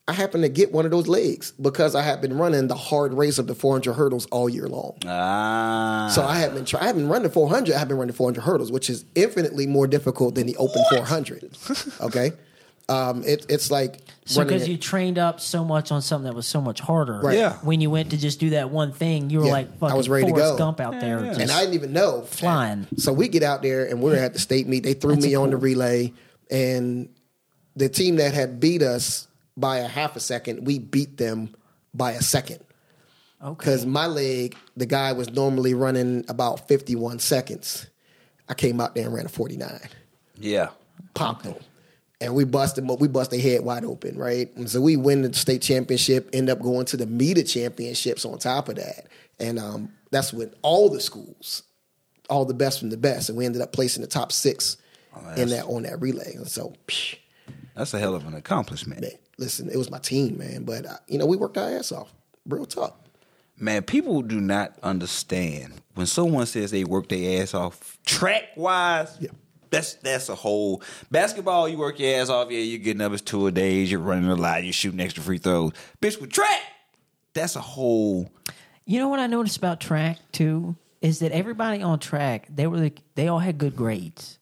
I 0.08 0.12
happen 0.12 0.42
to 0.42 0.48
get 0.48 0.70
one 0.72 0.84
of 0.84 0.90
those 0.92 1.08
legs 1.08 1.52
because 1.60 1.94
I 1.96 2.02
have 2.02 2.20
been 2.20 2.36
running 2.38 2.68
the 2.68 2.76
hard 2.76 3.12
race 3.12 3.38
of 3.38 3.48
the 3.48 3.54
400 3.56 3.94
hurdles 3.94 4.26
all 4.26 4.48
year 4.48 4.68
long. 4.68 4.96
Ah. 5.04 6.10
So 6.14 6.22
I 6.22 6.38
have 6.38 6.54
been 6.54 6.64
try- 6.64 6.80
I 6.80 6.86
haven't 6.86 7.08
run 7.08 7.24
the 7.24 7.28
400. 7.30 7.74
I 7.74 7.78
have 7.78 7.88
been 7.88 7.96
running 7.96 8.14
400 8.14 8.42
hurdles, 8.42 8.70
which 8.70 8.88
is 8.88 9.04
infinitely 9.16 9.66
more 9.66 9.86
difficult 9.88 10.36
than 10.36 10.46
the 10.46 10.56
open 10.58 10.82
400. 10.90 11.56
Okay, 12.00 12.32
um, 12.88 13.24
it, 13.24 13.46
it's 13.48 13.70
like 13.70 14.00
So 14.26 14.44
because 14.44 14.68
you 14.68 14.76
trained 14.76 15.18
up 15.18 15.40
so 15.40 15.64
much 15.64 15.90
on 15.90 16.02
something 16.02 16.24
that 16.30 16.34
was 16.36 16.46
so 16.46 16.60
much 16.60 16.80
harder, 16.80 17.18
Right. 17.20 17.36
Yeah. 17.38 17.54
When 17.62 17.80
you 17.80 17.90
went 17.90 18.10
to 18.10 18.16
just 18.16 18.38
do 18.38 18.50
that 18.50 18.70
one 18.70 18.92
thing, 18.92 19.28
you 19.30 19.40
were 19.40 19.46
Yeah. 19.46 19.52
like 19.52 19.68
I 19.72 19.76
fucking 19.78 19.96
was 19.96 20.08
ready 20.08 20.26
to 20.26 20.32
go. 20.32 20.56
Gump 20.56 20.80
out 20.80 21.00
there. 21.00 21.20
just- 21.20 21.40
and 21.40 21.50
I 21.50 21.60
didn't 21.60 21.74
even 21.74 21.92
know 21.92 22.22
Flying. 22.22 22.86
So 22.96 23.12
we 23.12 23.28
get 23.28 23.42
out 23.42 23.62
there 23.62 23.84
and 23.86 24.00
we're 24.00 24.16
at 24.16 24.32
the 24.34 24.38
state 24.38 24.68
meet. 24.68 24.84
They 24.84 24.94
threw 24.94 25.14
That's 25.14 25.26
me 25.26 25.34
a 25.34 25.40
on 25.40 25.50
the 25.50 25.56
relay, 25.56 26.12
and 26.50 27.08
the 27.74 27.88
team 27.88 28.16
that 28.16 28.34
had 28.34 28.60
beat 28.60 28.82
us 28.82 29.26
by 29.56 29.78
a 29.78 29.88
half 29.88 30.14
a 30.16 30.20
second, 30.20 30.64
we 30.66 30.78
beat 30.78 31.16
them 31.16 31.54
by 31.92 32.12
a 32.12 32.22
second. 32.22 32.60
okay. 33.42 33.54
Because 33.58 33.84
my 33.84 34.06
leg, 34.06 34.54
the 34.76 34.86
guy 34.86 35.12
was 35.12 35.30
normally 35.32 35.74
running 35.74 36.24
about 36.28 36.68
51 36.68 37.18
seconds. 37.18 37.86
I 38.48 38.54
came 38.54 38.80
out 38.80 38.94
there 38.94 39.06
and 39.06 39.14
ran 39.14 39.26
a 39.26 39.28
49. 39.28 39.80
yeah. 40.38 40.68
popped 41.14 41.44
them. 41.44 41.54
And 42.20 42.34
we 42.34 42.44
bust 42.44 42.76
them 42.76 42.90
up. 42.90 42.98
We 43.00 43.08
bust 43.08 43.30
their 43.30 43.40
head 43.40 43.62
wide 43.62 43.84
open, 43.84 44.16
right? 44.16 44.54
And 44.56 44.70
so 44.70 44.80
we 44.80 44.96
win 44.96 45.22
the 45.22 45.34
state 45.34 45.60
championship, 45.60 46.30
end 46.32 46.48
up 46.48 46.62
going 46.62 46.86
to 46.86 46.96
the 46.96 47.06
META 47.06 47.44
championships 47.44 48.24
on 48.24 48.38
top 48.38 48.70
of 48.70 48.76
that. 48.76 49.08
And 49.38 49.58
um, 49.58 49.92
that's 50.10 50.32
with 50.32 50.54
all 50.62 50.88
the 50.88 51.00
schools, 51.00 51.62
all 52.30 52.46
the 52.46 52.54
best 52.54 52.78
from 52.80 52.88
the 52.88 52.96
best. 52.96 53.28
And 53.28 53.36
we 53.36 53.44
ended 53.44 53.60
up 53.60 53.72
placing 53.72 54.00
the 54.00 54.08
top 54.08 54.32
six 54.32 54.78
in 55.36 55.50
that 55.50 55.64
on 55.66 55.82
that 55.82 56.00
relay. 56.00 56.34
And 56.34 56.48
so, 56.48 56.72
psh, 56.86 57.16
That's 57.74 57.92
a 57.92 57.98
hell 57.98 58.14
of 58.14 58.26
an 58.26 58.34
accomplishment. 58.34 59.02
man, 59.02 59.10
listen, 59.38 59.68
it 59.68 59.76
was 59.76 59.90
my 59.90 59.98
team, 59.98 60.38
man. 60.38 60.64
But, 60.64 60.86
uh, 60.86 60.96
you 61.08 61.18
know, 61.18 61.26
we 61.26 61.36
worked 61.36 61.58
our 61.58 61.70
ass 61.70 61.92
off. 61.92 62.12
Real 62.46 62.64
talk. 62.64 62.98
Man, 63.58 63.82
people 63.82 64.22
do 64.22 64.40
not 64.40 64.74
understand 64.82 65.80
when 65.94 66.06
someone 66.06 66.46
says 66.46 66.70
they 66.70 66.84
work 66.84 67.08
their 67.08 67.42
ass 67.42 67.54
off 67.54 67.98
track 68.04 68.44
wise. 68.56 69.16
Yeah. 69.20 69.30
That's 69.70 69.94
that's 69.94 70.28
a 70.28 70.34
whole 70.34 70.82
basketball. 71.10 71.68
You 71.68 71.78
work 71.78 71.98
your 71.98 72.20
ass 72.20 72.28
off. 72.28 72.50
Yeah, 72.50 72.60
you're 72.60 72.78
getting 72.78 73.02
up 73.02 73.12
as 73.12 73.22
two 73.22 73.46
a 73.46 73.52
days. 73.52 73.90
You're 73.90 74.00
running 74.00 74.30
a 74.30 74.36
lot. 74.36 74.64
You're 74.64 74.72
shooting 74.72 75.00
extra 75.00 75.22
free 75.22 75.38
throws. 75.38 75.72
Bitch 76.00 76.20
with 76.20 76.30
track. 76.30 76.62
That's 77.34 77.56
a 77.56 77.60
whole. 77.60 78.30
You 78.84 79.00
know 79.00 79.08
what 79.08 79.20
I 79.20 79.26
noticed 79.26 79.56
about 79.56 79.80
track 79.80 80.18
too 80.32 80.76
is 81.02 81.18
that 81.18 81.32
everybody 81.32 81.82
on 81.82 81.98
track 81.98 82.46
they 82.48 82.66
were 82.66 82.80
the, 82.80 82.92
they 83.14 83.28
all 83.28 83.38
had 83.38 83.58
good 83.58 83.76
grades. 83.76 84.38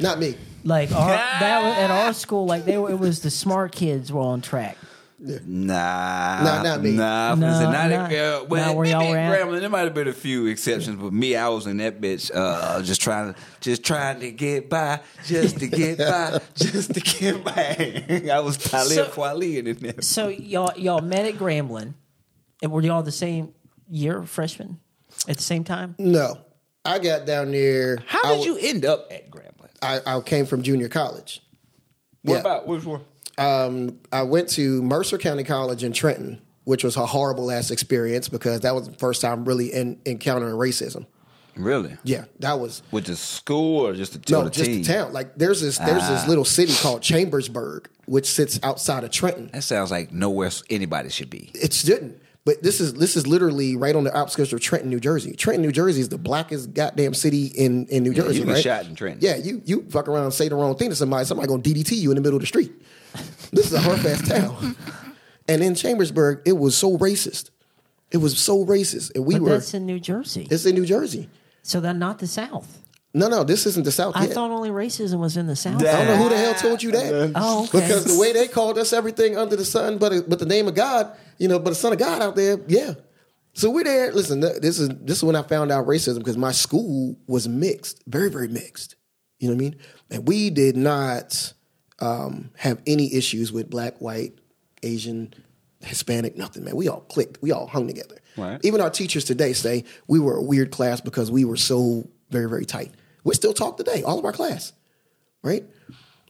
Not 0.00 0.18
me. 0.18 0.36
Like 0.64 0.90
our, 0.92 1.08
that 1.08 1.62
was, 1.62 1.78
at 1.78 1.90
our 1.90 2.12
school, 2.24 2.46
like 2.46 2.64
they 2.64 2.76
were, 2.76 2.90
it 2.90 2.98
was 2.98 3.20
the 3.20 3.30
smart 3.30 3.72
kids 3.72 4.12
were 4.12 4.20
on 4.20 4.40
track. 4.40 4.76
Nah, 5.18 6.42
Nah, 6.42 6.62
not 6.62 6.82
me. 6.82 6.90
Nah, 6.92 7.34
No, 7.34 7.46
listen, 7.46 7.70
not, 7.72 7.90
not- 7.90 8.12
uh, 8.12 8.44
well, 8.48 8.66
not 8.66 8.76
where 8.76 8.86
y'all 8.86 9.08
were 9.10 9.16
at. 9.16 9.38
Grambling, 9.40 9.60
there 9.60 9.68
might 9.68 9.80
have 9.84 9.94
been 9.94 10.08
a 10.08 10.12
few 10.12 10.46
exceptions, 10.46 11.00
but 11.00 11.12
me, 11.12 11.36
I 11.36 11.48
was 11.48 11.66
in 11.66 11.76
that 11.78 12.00
bitch, 12.00 12.30
uh, 12.34 12.82
just 12.82 13.00
trying 13.00 13.32
to, 13.32 13.40
just 13.60 13.84
trying 13.84 14.20
to 14.20 14.30
get 14.32 14.68
by, 14.68 15.00
just 15.24 15.58
to 15.60 15.66
get 15.68 15.98
by, 15.98 16.40
just 16.54 16.94
to 16.94 17.00
get 17.00 17.44
by. 17.44 18.28
I 18.32 18.40
was 18.40 18.56
Talib 18.58 18.92
So- 18.92 19.06
Kweli 19.06 19.64
in 19.64 19.76
there. 19.78 20.02
So 20.02 20.28
y'all 20.28 20.72
y'all 20.76 21.00
met 21.00 21.26
at 21.26 21.34
Grambling, 21.34 21.94
and 22.62 22.72
were 22.72 22.82
y'all 22.82 23.02
the 23.02 23.12
same 23.12 23.54
year, 23.88 24.22
freshman 24.24 24.80
at 25.28 25.36
the 25.36 25.42
same 25.42 25.64
time? 25.64 25.94
No. 25.98 26.38
I 26.84 26.98
got 26.98 27.24
down 27.24 27.50
there. 27.52 27.98
How 28.06 28.20
I 28.24 28.36
did 28.36 28.44
w- 28.46 28.52
you 28.62 28.68
end 28.68 28.84
up 28.84 29.10
at 29.10 29.30
Grambling? 29.30 29.70
I, 29.80 30.00
I 30.04 30.20
came 30.20 30.44
from 30.44 30.62
junior 30.62 30.88
college. 30.88 31.40
What 32.22 32.34
Yeah. 32.34 32.40
about 32.40 32.66
which 32.66 32.84
one? 32.84 33.00
Um, 33.38 33.98
I 34.12 34.22
went 34.22 34.48
to 34.50 34.82
Mercer 34.82 35.18
County 35.18 35.44
College 35.44 35.82
in 35.84 35.92
Trenton, 35.92 36.40
which 36.64 36.84
was 36.84 36.96
a 36.96 37.06
horrible 37.06 37.50
ass 37.50 37.70
experience 37.70 38.28
because 38.28 38.60
that 38.60 38.74
was 38.74 38.88
the 38.88 38.94
first 38.94 39.20
time 39.20 39.44
really 39.44 39.72
in, 39.72 39.98
encountering 40.06 40.54
racism. 40.54 41.06
Really? 41.56 41.96
Yeah, 42.02 42.24
that 42.40 42.58
was 42.58 42.82
With 42.90 43.04
the 43.06 43.14
school 43.14 43.86
or 43.86 43.94
just 43.94 44.12
the, 44.26 44.32
no, 44.32 44.48
just 44.48 44.70
the 44.70 44.82
town. 44.82 45.12
Like 45.12 45.36
there's 45.36 45.60
this 45.60 45.78
there's 45.78 46.02
Ah. 46.02 46.14
this 46.14 46.26
little 46.28 46.44
city 46.44 46.72
called 46.74 47.00
Chambersburg, 47.00 47.88
which 48.06 48.26
sits 48.26 48.58
outside 48.64 49.04
of 49.04 49.10
Trenton. 49.12 49.50
That 49.52 49.62
sounds 49.62 49.92
like 49.92 50.10
nowhere 50.12 50.50
anybody 50.68 51.10
should 51.10 51.30
be. 51.30 51.50
It 51.54 51.70
didn't. 51.84 52.20
But 52.44 52.62
this 52.62 52.80
is 52.80 52.94
this 52.94 53.16
is 53.16 53.26
literally 53.28 53.76
right 53.76 53.94
on 53.94 54.02
the 54.02 54.14
outskirts 54.16 54.52
of 54.52 54.60
Trenton, 54.60 54.90
New 54.90 54.98
Jersey. 54.98 55.32
Trenton, 55.34 55.62
New 55.62 55.70
Jersey 55.70 56.00
is 56.00 56.08
the 56.08 56.18
blackest 56.18 56.74
goddamn 56.74 57.14
city 57.14 57.46
in, 57.46 57.86
in 57.86 58.02
New 58.02 58.10
Yeah, 58.10 58.22
Jersey. 58.24 58.40
you 58.40 58.46
right? 58.46 58.60
shot 58.62 58.86
in 58.86 58.96
Trenton. 58.96 59.20
Yeah, 59.22 59.36
you 59.36 59.62
you 59.64 59.86
fuck 59.90 60.08
around 60.08 60.24
and 60.24 60.34
say 60.34 60.48
the 60.48 60.56
wrong 60.56 60.74
thing 60.76 60.90
to 60.90 60.96
somebody, 60.96 61.24
somebody 61.24 61.46
gonna 61.48 61.62
DDT 61.62 61.92
you 61.92 62.10
in 62.10 62.16
the 62.16 62.20
middle 62.20 62.36
of 62.36 62.42
the 62.42 62.46
street. 62.48 62.72
This 63.52 63.66
is 63.66 63.72
a 63.74 63.80
hard 63.80 64.04
ass 64.04 64.28
town. 64.28 64.76
And 65.46 65.62
in 65.62 65.74
Chambersburg, 65.74 66.40
it 66.46 66.54
was 66.56 66.74
so 66.74 66.96
racist. 66.96 67.50
It 68.10 68.16
was 68.16 68.38
so 68.38 68.64
racist, 68.64 69.14
and 69.14 69.26
we 69.26 69.34
But 69.34 69.42
were. 69.42 69.48
that's 69.50 69.74
in 69.74 69.84
New 69.84 70.00
Jersey, 70.00 70.48
It's 70.50 70.64
in 70.64 70.74
New 70.74 70.86
Jersey. 70.86 71.28
so 71.62 71.80
they're 71.82 71.92
not 71.92 72.18
the 72.18 72.26
South. 72.26 72.80
No, 73.12 73.28
no, 73.28 73.44
this 73.44 73.66
isn't 73.66 73.84
the 73.84 73.92
South. 73.92 74.16
I 74.16 74.24
yet. 74.24 74.32
thought 74.32 74.50
only 74.50 74.70
racism 74.70 75.18
was 75.20 75.36
in 75.36 75.46
the 75.46 75.54
South. 75.54 75.82
I 75.82 75.84
don't 75.84 76.06
know 76.06 76.16
who 76.16 76.28
the 76.30 76.38
hell 76.38 76.54
told 76.54 76.82
you 76.82 76.92
that. 76.92 77.32
Oh, 77.34 77.64
okay. 77.64 77.80
Because 77.80 78.04
the 78.06 78.18
way 78.18 78.32
they 78.32 78.48
called 78.48 78.78
us 78.78 78.94
everything 78.94 79.36
under 79.36 79.54
the 79.54 79.66
sun, 79.66 79.98
but 79.98 80.30
but 80.30 80.38
the 80.38 80.46
name 80.46 80.66
of 80.66 80.74
God, 80.74 81.14
you 81.38 81.46
know, 81.46 81.58
but 81.58 81.70
the 81.70 81.76
Son 81.76 81.92
of 81.92 81.98
God 81.98 82.22
out 82.22 82.34
there, 82.36 82.58
yeah. 82.66 82.94
So 83.52 83.68
we're 83.70 83.84
there. 83.84 84.12
Listen, 84.12 84.40
this 84.40 84.78
is 84.80 84.88
this 84.88 85.18
is 85.18 85.24
when 85.24 85.36
I 85.36 85.42
found 85.42 85.70
out 85.70 85.86
racism 85.86 86.18
because 86.20 86.38
my 86.38 86.52
school 86.52 87.16
was 87.28 87.46
mixed, 87.48 88.02
very 88.06 88.30
very 88.30 88.48
mixed. 88.48 88.96
You 89.38 89.48
know 89.48 89.54
what 89.56 89.60
I 89.60 89.64
mean? 89.64 89.76
And 90.10 90.26
we 90.26 90.48
did 90.50 90.76
not 90.76 91.52
um, 92.04 92.50
have 92.56 92.80
any 92.86 93.14
issues 93.14 93.52
with 93.52 93.70
black, 93.70 93.98
white, 93.98 94.38
Asian, 94.82 95.32
Hispanic, 95.80 96.36
nothing. 96.36 96.64
Man, 96.64 96.76
we 96.76 96.88
all 96.88 97.00
clicked. 97.00 97.40
We 97.42 97.52
all 97.52 97.66
hung 97.66 97.86
together. 97.86 98.18
Right. 98.36 98.60
Even 98.64 98.80
our 98.80 98.90
teachers 98.90 99.24
today 99.24 99.52
say 99.52 99.84
we 100.06 100.18
were 100.18 100.36
a 100.36 100.42
weird 100.42 100.70
class 100.70 101.00
because 101.00 101.30
we 101.30 101.44
were 101.44 101.56
so 101.56 102.08
very 102.30 102.48
very 102.48 102.64
tight. 102.64 102.92
We 103.22 103.34
still 103.34 103.54
talk 103.54 103.76
today, 103.76 104.02
all 104.02 104.18
of 104.18 104.24
our 104.24 104.32
class 104.32 104.72
right? 105.44 105.64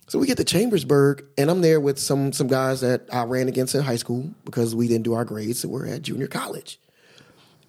So 0.08 0.18
we 0.18 0.26
get 0.26 0.36
to 0.36 0.44
Chambersburg, 0.44 1.24
and 1.38 1.50
I'm 1.50 1.62
there 1.62 1.80
with 1.80 1.98
some 1.98 2.34
some 2.34 2.48
guys 2.48 2.82
that 2.82 3.08
I 3.10 3.24
ran 3.24 3.48
against 3.48 3.74
in 3.74 3.82
high 3.82 3.96
school 3.96 4.28
because 4.44 4.74
we 4.74 4.86
didn't 4.86 5.04
do 5.04 5.14
our 5.14 5.24
grades, 5.24 5.60
so 5.60 5.68
we're 5.68 5.86
at 5.86 6.02
junior 6.02 6.26
college. 6.26 6.78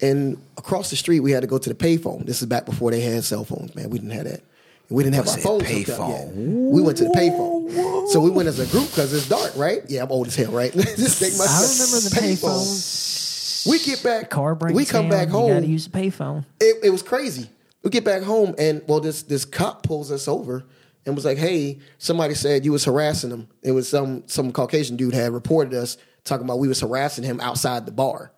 And 0.02 0.42
across 0.58 0.90
the 0.90 0.96
street, 0.96 1.20
we 1.20 1.30
had 1.30 1.40
to 1.40 1.46
go 1.46 1.56
to 1.56 1.68
the 1.72 1.74
payphone. 1.74 2.26
This 2.26 2.42
is 2.42 2.46
back 2.46 2.66
before 2.66 2.90
they 2.90 3.00
had 3.00 3.24
cell 3.24 3.44
phones, 3.44 3.74
man. 3.74 3.88
We 3.88 3.98
didn't 3.98 4.10
have 4.10 4.24
that. 4.24 4.42
We 4.88 5.02
didn't 5.02 5.16
have 5.16 5.28
our 5.28 5.38
phones 5.38 5.64
up 5.90 6.08
yet. 6.08 6.28
We 6.34 6.80
went 6.80 6.98
to 6.98 7.04
the 7.04 7.10
payphone. 7.10 8.08
So 8.08 8.20
we 8.20 8.30
went 8.30 8.48
as 8.48 8.58
a 8.60 8.66
group 8.66 8.88
because 8.90 9.12
it's 9.12 9.28
dark, 9.28 9.52
right? 9.56 9.82
Yeah, 9.88 10.04
I'm 10.04 10.12
old 10.12 10.28
as 10.28 10.36
hell, 10.36 10.52
right? 10.52 10.72
this 10.72 11.18
thing 11.18 11.36
must 11.36 11.50
I 11.50 11.84
remember 11.84 12.08
the 12.08 12.14
payphone. 12.20 13.68
We 13.68 13.78
get 13.80 14.02
back. 14.02 14.30
Car 14.30 14.54
breaks 14.54 14.76
We 14.76 14.84
come 14.84 15.08
down, 15.08 15.10
back 15.10 15.26
You 15.28 15.32
home 15.32 15.50
got 15.54 15.60
to 15.60 15.66
use 15.66 15.86
a 15.86 15.90
payphone. 15.90 16.44
it, 16.60 16.76
it 16.84 16.90
was 16.90 17.02
crazy. 17.02 17.50
We 17.82 17.90
get 17.90 18.04
back 18.04 18.22
home 18.22 18.54
and 18.58 18.82
well, 18.86 19.00
this 19.00 19.22
this 19.22 19.44
cop 19.44 19.82
pulls 19.82 20.10
us 20.12 20.28
over 20.28 20.64
and 21.04 21.14
was 21.14 21.24
like, 21.24 21.38
"Hey, 21.38 21.78
somebody 21.98 22.34
said 22.34 22.64
you 22.64 22.72
was 22.72 22.84
harassing 22.84 23.30
him." 23.30 23.48
It 23.62 23.72
was 23.72 23.88
some 23.88 24.24
some 24.26 24.52
Caucasian 24.52 24.96
dude 24.96 25.14
had 25.14 25.32
reported 25.32 25.74
us 25.74 25.96
talking 26.24 26.44
about 26.44 26.58
we 26.58 26.68
was 26.68 26.80
harassing 26.80 27.24
him 27.24 27.40
outside 27.40 27.86
the 27.86 27.92
bar. 27.92 28.32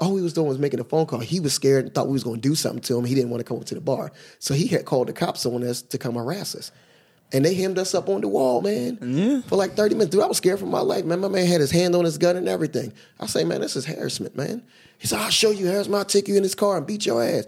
All 0.00 0.16
he 0.16 0.22
was 0.22 0.32
doing 0.32 0.48
was 0.48 0.58
making 0.58 0.80
a 0.80 0.84
phone 0.84 1.06
call. 1.06 1.20
He 1.20 1.40
was 1.40 1.52
scared 1.52 1.84
and 1.84 1.94
thought 1.94 2.06
we 2.06 2.14
was 2.14 2.24
going 2.24 2.40
to 2.40 2.48
do 2.48 2.54
something 2.54 2.80
to 2.82 2.98
him. 2.98 3.04
He 3.04 3.14
didn't 3.14 3.30
want 3.30 3.40
to 3.40 3.44
come 3.44 3.58
up 3.58 3.66
to 3.66 3.74
the 3.74 3.80
bar, 3.82 4.12
so 4.38 4.54
he 4.54 4.66
had 4.66 4.86
called 4.86 5.08
the 5.08 5.12
cops 5.12 5.44
on 5.44 5.62
us 5.62 5.82
to 5.82 5.98
come 5.98 6.14
harass 6.14 6.54
us. 6.54 6.72
And 7.32 7.44
they 7.44 7.54
hemmed 7.54 7.78
us 7.78 7.94
up 7.94 8.08
on 8.08 8.22
the 8.22 8.28
wall, 8.28 8.60
man, 8.60 9.42
for 9.42 9.54
like 9.56 9.74
30 9.74 9.94
minutes. 9.94 10.10
Dude, 10.10 10.22
I 10.22 10.26
was 10.26 10.38
scared 10.38 10.58
for 10.58 10.66
my 10.66 10.80
life, 10.80 11.04
man. 11.04 11.20
My 11.20 11.28
man 11.28 11.46
had 11.46 11.60
his 11.60 11.70
hand 11.70 11.94
on 11.94 12.04
his 12.04 12.18
gun 12.18 12.36
and 12.36 12.48
everything. 12.48 12.92
I 13.20 13.26
say, 13.26 13.44
man, 13.44 13.60
this 13.60 13.76
is 13.76 13.84
harassment, 13.84 14.36
man. 14.36 14.64
He 14.98 15.06
said, 15.06 15.20
I'll 15.20 15.30
show 15.30 15.50
you 15.50 15.66
harassment. 15.66 15.96
I'll 15.96 16.04
take 16.04 16.26
you 16.26 16.36
in 16.36 16.42
his 16.42 16.56
car 16.56 16.76
and 16.78 16.86
beat 16.86 17.06
your 17.06 17.22
ass. 17.22 17.46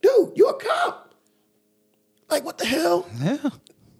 Dude, 0.00 0.32
you're 0.36 0.50
a 0.50 0.54
cop. 0.54 1.12
Like, 2.28 2.44
what 2.44 2.58
the 2.58 2.66
hell? 2.66 3.08
Yeah. 3.20 3.50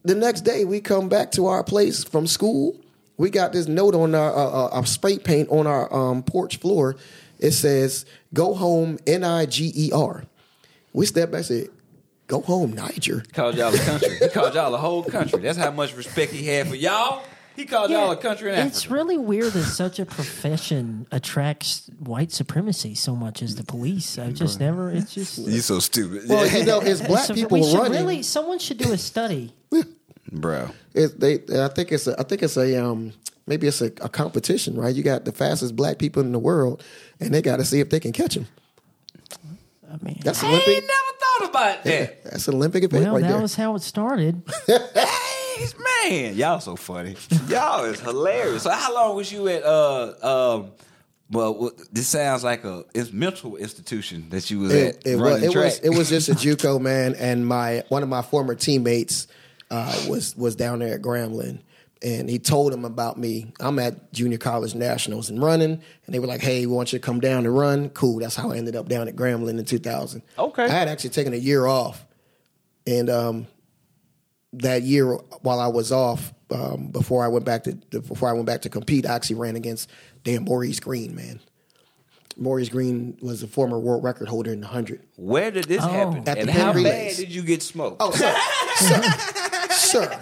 The 0.04 0.14
next 0.14 0.42
day, 0.42 0.64
we 0.64 0.80
come 0.80 1.08
back 1.08 1.32
to 1.32 1.46
our 1.46 1.64
place 1.64 2.04
from 2.04 2.26
school. 2.26 2.80
We 3.16 3.28
got 3.28 3.52
this 3.52 3.66
note 3.66 3.94
on 3.94 4.14
our, 4.14 4.34
uh, 4.34 4.46
uh, 4.46 4.68
our 4.68 4.86
spray 4.86 5.18
paint 5.18 5.48
on 5.50 5.66
our 5.66 5.92
um, 5.92 6.22
porch 6.22 6.58
floor. 6.58 6.96
It 7.40 7.52
says, 7.52 8.04
go 8.34 8.54
home, 8.54 8.98
N 9.06 9.24
I 9.24 9.46
G 9.46 9.72
E 9.74 9.90
R. 9.92 10.24
We 10.92 11.06
step 11.06 11.30
back 11.30 11.38
and 11.38 11.46
said, 11.46 11.68
go 12.26 12.40
home, 12.42 12.72
Niger. 12.72 13.22
He 13.26 13.32
Called 13.32 13.56
y'all 13.56 13.74
a 13.74 13.78
country. 13.78 14.16
He 14.18 14.28
called 14.28 14.54
y'all 14.54 14.74
a 14.74 14.78
whole 14.78 15.02
country. 15.02 15.40
That's 15.40 15.58
how 15.58 15.70
much 15.70 15.96
respect 15.96 16.32
he 16.32 16.46
had 16.46 16.68
for 16.68 16.74
y'all. 16.76 17.22
He 17.56 17.66
called 17.66 17.90
y'all 17.90 18.10
a 18.10 18.16
country 18.16 18.48
in 18.50 18.54
Africa. 18.54 18.68
It's 18.68 18.90
really 18.90 19.18
weird 19.18 19.52
that 19.52 19.64
such 19.64 19.98
a 19.98 20.06
profession 20.06 21.06
attracts 21.10 21.90
white 21.98 22.32
supremacy 22.32 22.94
so 22.94 23.14
much 23.16 23.42
as 23.42 23.56
the 23.56 23.64
police. 23.64 24.18
I've 24.18 24.34
just 24.34 24.60
never. 24.60 24.90
It's 24.90 25.12
just. 25.12 25.38
you're 25.38 25.60
so 25.60 25.78
stupid. 25.80 26.28
Well, 26.28 26.46
you 26.46 26.64
know, 26.64 26.80
it's 26.80 27.00
black 27.02 27.24
So 27.24 27.34
people 27.34 27.58
we 27.58 27.64
should 27.64 27.78
running. 27.78 28.00
really. 28.00 28.22
Someone 28.22 28.58
should 28.58 28.78
do 28.78 28.92
a 28.92 28.98
study. 28.98 29.52
Bro. 30.32 30.70
It, 30.94 31.18
they, 31.20 31.40
I 31.62 31.68
think 31.68 31.92
it's 31.92 32.06
a, 32.06 32.18
I 32.18 32.22
think 32.22 32.42
it's 32.42 32.56
a 32.56 32.82
um, 32.82 33.12
maybe 33.46 33.66
it's 33.66 33.82
a, 33.82 33.86
a 34.00 34.08
competition, 34.08 34.76
right? 34.76 34.94
You 34.94 35.02
got 35.02 35.24
the 35.24 35.32
fastest 35.32 35.76
black 35.76 35.98
people 35.98 36.22
in 36.22 36.32
the 36.32 36.38
world, 36.38 36.82
and 37.20 37.32
they 37.32 37.42
got 37.42 37.56
to 37.56 37.64
see 37.64 37.80
if 37.80 37.90
they 37.90 38.00
can 38.00 38.12
catch 38.12 38.34
them. 38.34 38.46
I 39.92 39.96
mean, 40.02 40.20
That's 40.22 40.42
I 40.42 40.46
ain't 40.46 40.62
Olympic. 40.62 40.84
never 40.84 41.18
thought 41.18 41.50
about 41.50 41.84
that. 41.84 42.24
That's 42.24 42.48
an 42.48 42.54
Olympic 42.54 42.84
event 42.84 43.04
well, 43.04 43.14
right 43.14 43.20
that 43.22 43.28
there. 43.28 43.36
That 43.36 43.42
was 43.42 43.54
how 43.54 43.74
it 43.74 43.82
started. 43.82 44.42
Hey, 45.60 45.66
man, 46.08 46.36
y'all 46.36 46.58
so 46.60 46.74
funny. 46.74 47.16
Y'all 47.46 47.84
is 47.84 48.00
hilarious. 48.00 48.62
So 48.62 48.70
how 48.70 48.94
long 48.94 49.14
was 49.14 49.30
you 49.30 49.46
at 49.48 49.62
uh 49.62 50.54
um 50.56 50.72
well 51.30 51.72
this 51.92 52.08
sounds 52.08 52.42
like 52.42 52.64
a 52.64 52.84
it's 52.94 53.12
mental 53.12 53.56
institution 53.56 54.30
that 54.30 54.50
you 54.50 54.60
was 54.60 54.72
it, 54.72 54.96
at 54.96 55.06
it 55.06 55.16
was 55.16 55.30
running 55.30 55.52
it 55.52 55.54
was 55.54 55.78
it 55.80 55.90
was 55.90 56.08
just 56.08 56.30
a 56.30 56.32
JUCO 56.34 56.80
man, 56.80 57.14
and 57.14 57.46
my 57.46 57.84
one 57.90 58.02
of 58.02 58.08
my 58.08 58.22
former 58.22 58.54
teammates 58.54 59.26
uh, 59.70 59.94
was 60.08 60.34
was 60.34 60.56
down 60.56 60.78
there 60.78 60.94
at 60.94 61.02
Grambling, 61.02 61.58
and 62.02 62.30
he 62.30 62.38
told 62.38 62.72
him 62.72 62.84
about 62.84 63.18
me. 63.18 63.52
I'm 63.60 63.78
at 63.78 64.12
junior 64.12 64.38
college 64.38 64.74
nationals 64.74 65.28
and 65.30 65.42
running, 65.42 65.72
and 65.72 66.14
they 66.14 66.18
were 66.18 66.26
like, 66.26 66.40
"Hey, 66.40 66.66
we 66.66 66.72
want 66.74 66.92
you 66.92 66.98
to 66.98 67.04
come 67.04 67.20
down 67.20 67.44
and 67.46 67.56
run." 67.56 67.90
Cool. 67.90 68.20
That's 68.20 68.36
how 68.36 68.50
I 68.52 68.56
ended 68.56 68.76
up 68.76 68.88
down 68.88 69.08
at 69.08 69.16
Grambling 69.16 69.58
in 69.58 69.64
2000. 69.64 70.22
Okay. 70.38 70.64
I 70.64 70.68
had 70.68 70.88
actually 70.88 71.10
taken 71.10 71.32
a 71.34 71.36
year 71.36 71.66
off, 71.66 72.06
and 72.86 73.10
um, 73.10 73.46
that 74.54 74.82
year 74.82 75.14
while 75.42 75.60
I 75.60 75.66
was 75.68 75.92
off, 75.92 76.32
um, 76.50 76.88
before 76.88 77.24
I 77.24 77.28
went 77.28 77.44
back 77.44 77.64
to 77.64 77.72
before 77.90 78.28
I 78.28 78.32
went 78.32 78.46
back 78.46 78.62
to 78.62 78.68
compete, 78.70 79.06
I 79.06 79.14
actually 79.14 79.36
ran 79.36 79.56
against 79.56 79.90
Dan 80.24 80.44
Maurice 80.44 80.80
Greene, 80.80 81.14
man. 81.14 81.40
Maurice 82.36 82.70
Greene 82.70 83.18
was 83.20 83.42
a 83.42 83.46
former 83.46 83.78
world 83.78 84.02
record 84.02 84.28
holder 84.28 84.52
in 84.52 84.60
the 84.62 84.66
hundred. 84.66 85.02
Where 85.16 85.50
did 85.50 85.64
this 85.64 85.82
Oh. 85.82 85.88
happen? 85.88 86.26
At 86.26 86.38
and 86.38 86.48
the 86.48 86.52
how 86.52 86.72
Penn 86.72 86.84
bad 86.84 87.16
did 87.16 87.30
you 87.30 87.42
get 87.42 87.62
smoked? 87.62 87.96
Oh, 88.00 88.10
sir, 88.12 88.34
sir, 89.70 90.08
sir. 90.08 90.20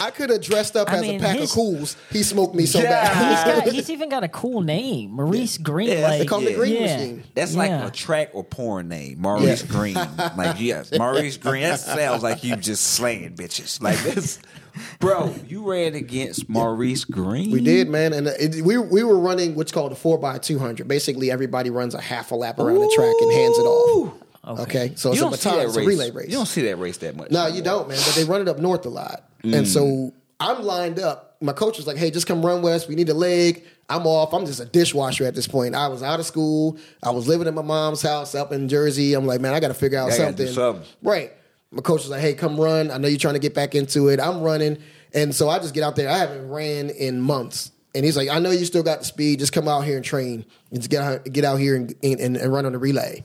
I 0.00 0.10
could 0.10 0.30
have 0.30 0.40
dressed 0.40 0.76
up 0.76 0.90
I 0.90 0.96
as 0.96 1.00
mean, 1.02 1.20
a 1.20 1.22
pack 1.22 1.36
his- 1.36 1.50
of 1.50 1.54
cools. 1.54 1.96
He 2.10 2.22
smoked 2.22 2.54
me 2.54 2.66
so 2.66 2.80
Yeah. 2.80 3.08
He's 3.08 3.44
bad. 3.44 3.64
got. 3.64 3.74
He's 3.74 3.90
even 3.90 4.08
got 4.08 4.24
a 4.24 4.28
cool 4.28 4.62
name, 4.62 5.10
Maurice 5.12 5.58
Greene. 5.58 5.88
Yeah, 5.90 6.08
like, 6.08 6.18
they 6.20 6.26
call 6.26 6.38
him 6.40 6.46
the 6.46 6.54
Green 6.54 6.74
yeah. 6.82 6.96
Machine. 6.96 7.24
That's 7.34 7.54
like 7.54 7.68
Yeah. 7.70 7.86
a 7.86 7.90
track 7.90 8.30
or 8.32 8.42
porn 8.44 8.88
name, 8.88 9.20
Maurice 9.20 9.62
Yeah. 9.64 9.70
Green. 9.70 9.94
Like, 9.94 10.60
yes, 10.60 10.90
Maurice 10.96 11.36
Greene. 11.36 11.62
That 11.64 11.80
sounds 11.80 12.22
like 12.22 12.42
you 12.44 12.56
just 12.56 12.84
slaying 12.84 13.34
bitches. 13.34 13.80
Like 13.82 13.98
this, 14.02 14.38
bro. 15.00 15.34
You 15.46 15.70
ran 15.70 15.94
against 15.94 16.48
Maurice 16.48 17.04
Greene. 17.04 17.50
We 17.50 17.60
did, 17.60 17.88
man, 17.88 18.12
and 18.12 18.26
it, 18.28 18.62
we 18.64 18.78
we 18.78 19.02
were 19.02 19.18
running 19.18 19.54
what's 19.54 19.72
called 19.72 19.92
a 19.92 19.96
four 19.96 20.24
x 20.34 20.46
two 20.46 20.58
hundred. 20.58 20.88
Basically, 20.88 21.30
everybody 21.30 21.70
runs 21.70 21.94
a 21.94 22.00
half 22.00 22.30
a 22.30 22.34
lap 22.34 22.58
around 22.58 22.78
the 22.80 22.92
track 22.94 23.14
and 23.20 23.32
hands 23.32 23.58
it 23.58 23.62
off. 23.62 24.14
Okay, 24.60 24.92
so 24.96 25.10
it's 25.10 25.20
You 25.20 25.26
a 25.26 25.30
baton, 25.30 25.60
it's 25.60 25.76
a 25.76 25.78
race. 25.80 25.86
relay 25.86 26.10
race. 26.10 26.28
You 26.28 26.34
don't 26.36 26.46
see 26.46 26.62
that 26.62 26.76
race 26.76 26.96
that 26.98 27.14
much. 27.14 27.30
No, 27.30 27.46
you 27.46 27.62
don't, 27.62 27.88
man. 27.88 27.98
But 28.04 28.14
they 28.14 28.24
run 28.24 28.40
it 28.40 28.48
up 28.48 28.58
north 28.58 28.86
a 28.86 28.88
lot, 28.88 29.29
and 29.42 29.66
so 29.66 30.12
I'm 30.38 30.62
lined 30.62 30.98
up. 30.98 31.36
My 31.40 31.52
coach 31.52 31.76
was 31.76 31.86
like, 31.86 31.96
"Hey, 31.96 32.10
just 32.10 32.26
come 32.26 32.44
run 32.44 32.62
west. 32.62 32.88
We 32.88 32.94
need 32.94 33.08
a 33.08 33.14
leg." 33.14 33.64
I'm 33.88 34.06
off. 34.06 34.32
I'm 34.32 34.46
just 34.46 34.60
a 34.60 34.64
dishwasher 34.64 35.24
at 35.24 35.34
this 35.34 35.48
point. 35.48 35.74
I 35.74 35.88
was 35.88 36.02
out 36.02 36.20
of 36.20 36.26
school. 36.26 36.78
I 37.02 37.10
was 37.10 37.26
living 37.26 37.48
at 37.48 37.54
my 37.54 37.62
mom's 37.62 38.02
house 38.02 38.36
up 38.36 38.52
in 38.52 38.68
Jersey. 38.68 39.14
I'm 39.14 39.26
like, 39.26 39.40
man, 39.40 39.52
I 39.52 39.58
got 39.58 39.68
to 39.68 39.74
figure 39.74 39.98
out 39.98 40.12
something. 40.12 40.46
something. 40.46 40.84
Right. 41.02 41.32
My 41.72 41.82
coach 41.82 42.02
was 42.02 42.10
like, 42.10 42.20
"Hey, 42.20 42.34
come 42.34 42.58
run. 42.58 42.90
I 42.90 42.98
know 42.98 43.08
you're 43.08 43.18
trying 43.18 43.34
to 43.34 43.40
get 43.40 43.54
back 43.54 43.74
into 43.74 44.08
it. 44.08 44.20
I'm 44.20 44.42
running." 44.42 44.78
And 45.12 45.34
so 45.34 45.48
I 45.48 45.58
just 45.58 45.74
get 45.74 45.82
out 45.82 45.96
there. 45.96 46.08
I 46.08 46.18
haven't 46.18 46.48
ran 46.48 46.90
in 46.90 47.20
months. 47.20 47.72
And 47.94 48.04
he's 48.04 48.16
like, 48.16 48.28
"I 48.28 48.38
know 48.38 48.50
you 48.50 48.64
still 48.64 48.84
got 48.84 49.00
the 49.00 49.04
speed. 49.04 49.40
Just 49.40 49.52
come 49.52 49.66
out 49.66 49.80
here 49.84 49.96
and 49.96 50.04
train. 50.04 50.44
And 50.70 50.80
just 50.80 50.90
get 50.90 51.02
out, 51.02 51.24
get 51.24 51.44
out 51.44 51.56
here 51.56 51.74
and, 51.74 51.92
and, 52.02 52.36
and 52.36 52.52
run 52.52 52.66
on 52.66 52.72
the 52.72 52.78
relay." 52.78 53.24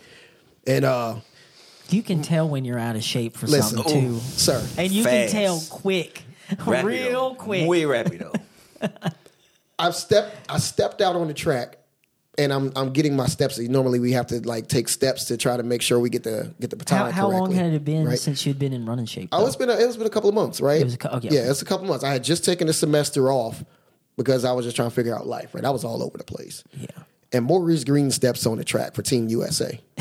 And 0.66 0.84
uh, 0.84 1.18
You 1.90 2.02
can 2.04 2.22
tell 2.22 2.48
when 2.50 2.66
you're 2.66 2.80
out 2.80 2.96
of 2.96 3.04
shape 3.04 3.38
for 3.38 3.48
listen, 3.48 3.78
something 3.78 4.14
too, 4.16 4.20
sir. 4.20 4.66
and 4.78 4.92
you 4.92 5.04
Fast. 5.04 5.32
can 5.34 5.42
tell 5.44 5.62
quick, 5.70 6.24
Rapido. 6.52 6.84
real 6.84 7.36
quick. 7.36 7.66
Muy 7.66 7.82
rapido. 7.84 8.34
I've 9.80 9.96
stepped 9.96 10.36
I 10.50 10.58
stepped 10.60 11.02
out 11.02 11.16
on 11.16 11.28
the 11.28 11.34
track 11.34 11.78
and 12.38 12.52
I'm 12.54 12.72
I'm 12.76 12.92
getting 12.94 13.16
my 13.16 13.28
steps. 13.28 13.60
Normally 13.60 14.00
we 14.00 14.14
have 14.14 14.28
to 14.28 14.40
like 14.48 14.68
take 14.68 14.88
steps 14.88 15.26
to 15.26 15.38
try 15.38 15.58
to 15.58 15.64
make 15.64 15.82
sure 15.82 16.00
we 16.00 16.10
get 16.10 16.24
the 16.24 16.54
get 16.60 16.70
the 16.70 16.76
baton 16.76 16.98
How, 16.98 17.12
how 17.12 17.30
long 17.30 17.48
correctly, 17.48 17.56
had 17.58 17.74
it 17.74 17.86
been 17.86 18.06
right? 18.06 18.18
since 18.20 18.46
you'd 18.46 18.58
been 18.60 18.74
in 18.74 18.86
running 18.86 19.06
shape? 19.06 19.30
Oh, 19.32 19.46
it's 19.46 19.56
been 19.56 19.70
a, 19.70 19.74
it's 19.74 19.98
been 19.98 20.08
a 20.08 20.10
couple 20.10 20.30
of 20.30 20.36
months, 20.36 20.62
right? 20.62 20.82
It 20.82 20.86
was 20.86 20.96
a 20.96 21.16
okay. 21.18 21.30
Yeah, 21.30 21.50
it's 21.50 21.62
a 21.62 21.66
couple 21.66 21.86
of 21.86 21.90
months. 21.90 22.04
I 22.04 22.12
had 22.14 22.24
just 22.24 22.46
taken 22.46 22.68
the 22.68 22.74
semester 22.74 23.32
off 23.32 23.64
because 24.18 24.46
I 24.46 24.54
was 24.54 24.66
just 24.66 24.76
trying 24.76 24.90
to 24.90 24.96
figure 24.96 25.16
out 25.16 25.28
life. 25.28 25.54
Right, 25.54 25.66
I 25.66 25.70
was 25.72 25.84
all 25.84 26.02
over 26.02 26.18
the 26.18 26.24
place. 26.24 26.64
Yeah. 26.74 26.88
And 27.34 27.46
Maurice 27.46 27.84
Greene 27.84 28.12
steps 28.12 28.46
on 28.46 28.58
the 28.58 28.64
track 28.64 28.94
for 28.96 29.02
Team 29.02 29.28
USA. 29.30 29.80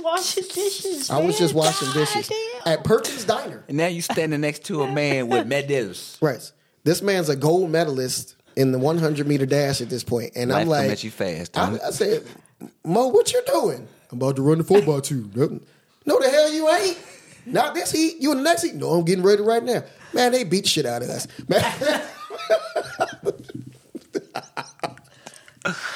You 0.00 0.06
were 0.06 0.16
just 0.16 0.36
washing 0.36 0.44
dishes. 0.54 1.10
I 1.10 1.16
was 1.18 1.26
man. 1.26 1.38
just 1.38 1.54
washing 1.54 1.88
God 1.88 1.94
dishes 1.94 2.28
damn. 2.28 2.72
at 2.72 2.84
Perkins 2.84 3.24
Diner. 3.24 3.64
And 3.68 3.76
now 3.76 3.86
you 3.86 4.02
standing 4.02 4.40
next 4.40 4.64
to 4.64 4.82
a 4.82 4.90
man 4.90 5.28
with 5.28 5.46
medals. 5.46 6.18
Right. 6.20 6.52
This 6.84 7.02
man's 7.02 7.28
a 7.28 7.36
gold 7.36 7.70
medalist 7.70 8.36
in 8.56 8.72
the 8.72 8.78
100 8.78 9.26
meter 9.26 9.46
dash 9.46 9.80
at 9.80 9.90
this 9.90 10.02
point, 10.02 10.32
and 10.34 10.50
Life 10.50 10.62
I'm 10.62 10.68
like, 10.68 10.90
at 10.90 11.04
you 11.04 11.10
fast, 11.10 11.56
I. 11.56 11.78
I 11.86 11.90
said, 11.90 12.24
Mo, 12.84 13.08
what 13.08 13.32
you 13.32 13.42
doing? 13.46 13.86
I'm 14.10 14.18
about 14.18 14.36
to 14.36 14.42
run 14.42 14.58
the 14.58 14.64
four 14.64 14.82
by 14.82 15.00
two. 15.00 15.30
No, 15.34 15.60
no, 16.06 16.18
the 16.18 16.28
hell 16.30 16.52
you 16.52 16.68
ain't. 16.68 16.98
Not 17.46 17.74
this 17.74 17.92
heat. 17.92 18.16
You 18.20 18.32
in 18.32 18.38
the 18.38 18.44
next 18.44 18.62
heat? 18.62 18.74
No, 18.74 18.90
I'm 18.90 19.04
getting 19.04 19.24
ready 19.24 19.42
right 19.42 19.62
now. 19.62 19.82
Man, 20.12 20.32
they 20.32 20.44
beat 20.44 20.66
shit 20.66 20.86
out 20.86 21.02
of 21.02 21.10
us. 21.10 21.26
Man, 21.48 22.02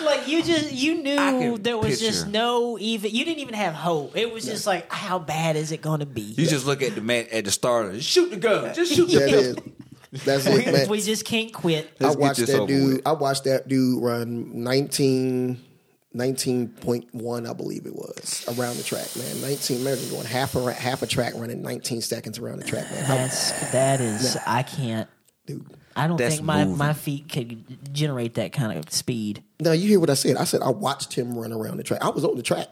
Like 0.02 0.28
you 0.28 0.42
just 0.42 0.72
you 0.72 1.02
knew 1.02 1.56
there 1.58 1.78
was 1.78 1.98
just 1.98 2.28
no 2.28 2.76
even 2.78 3.10
you 3.14 3.24
didn't 3.24 3.40
even 3.40 3.54
have 3.54 3.72
hope. 3.74 4.16
It 4.16 4.30
was 4.32 4.44
just 4.44 4.66
like 4.66 4.90
how 4.92 5.18
bad 5.18 5.56
is 5.56 5.72
it 5.72 5.80
going 5.80 6.00
to 6.00 6.06
be? 6.06 6.20
You 6.20 6.46
just 6.46 6.66
look 6.66 6.82
at 6.82 6.94
the 6.94 7.00
man 7.00 7.26
at 7.32 7.44
the 7.46 7.50
starter. 7.50 7.98
Shoot 8.00 8.30
the 8.30 8.36
gun. 8.36 8.74
Just 8.74 8.92
shoot 8.94 9.06
the 9.06 9.18
that 9.20 9.54
gun. 9.56 9.72
That's 10.24 10.46
it, 10.46 10.54
we, 10.66 10.72
man. 10.72 10.88
we 10.88 11.00
just 11.00 11.24
can't 11.24 11.52
quit. 11.52 11.90
I 12.00 12.04
Let's 12.04 12.16
get 12.16 12.20
watched 12.22 12.46
that 12.46 12.66
dude. 12.66 12.92
with. 12.94 13.06
I 13.06 13.12
watched 13.12 13.44
that 13.44 13.66
dude 13.66 14.02
run 14.02 14.62
19, 14.62 15.60
19.1, 16.14 17.48
I 17.48 17.52
believe 17.52 17.86
it 17.86 17.94
was, 17.96 18.44
around 18.56 18.76
the 18.76 18.82
track, 18.84 19.08
man. 19.16 19.40
19 19.40 19.82
minutes 19.82 20.10
going 20.10 20.24
half 20.26 20.54
a 20.54 20.72
half 20.72 21.02
a 21.02 21.06
track 21.06 21.32
running 21.36 21.62
19 21.62 22.00
seconds 22.00 22.38
around 22.38 22.58
the 22.60 22.64
track, 22.66 22.90
man. 22.92 23.04
How- 23.04 23.14
That's 23.16 23.50
that 23.72 24.00
is 24.00 24.36
I 24.46 24.62
can't. 24.62 25.08
dude. 25.46 25.64
I 25.96 26.06
don't 26.06 26.16
That's 26.16 26.36
think 26.36 26.46
my, 26.46 26.64
moving. 26.64 26.78
my 26.78 26.92
feet 26.92 27.28
could 27.28 27.94
generate 27.94 28.34
that 28.34 28.52
kind 28.52 28.76
of 28.76 28.90
speed. 28.90 29.42
Now 29.60 29.72
you 29.72 29.88
hear 29.88 30.00
what 30.00 30.10
I 30.10 30.14
said. 30.14 30.36
I 30.36 30.44
said 30.44 30.62
I 30.62 30.70
watched 30.70 31.14
him 31.14 31.38
run 31.38 31.52
around 31.52 31.76
the 31.76 31.82
track. 31.82 32.02
I 32.02 32.10
was 32.10 32.24
on 32.24 32.36
the 32.36 32.42
track. 32.42 32.68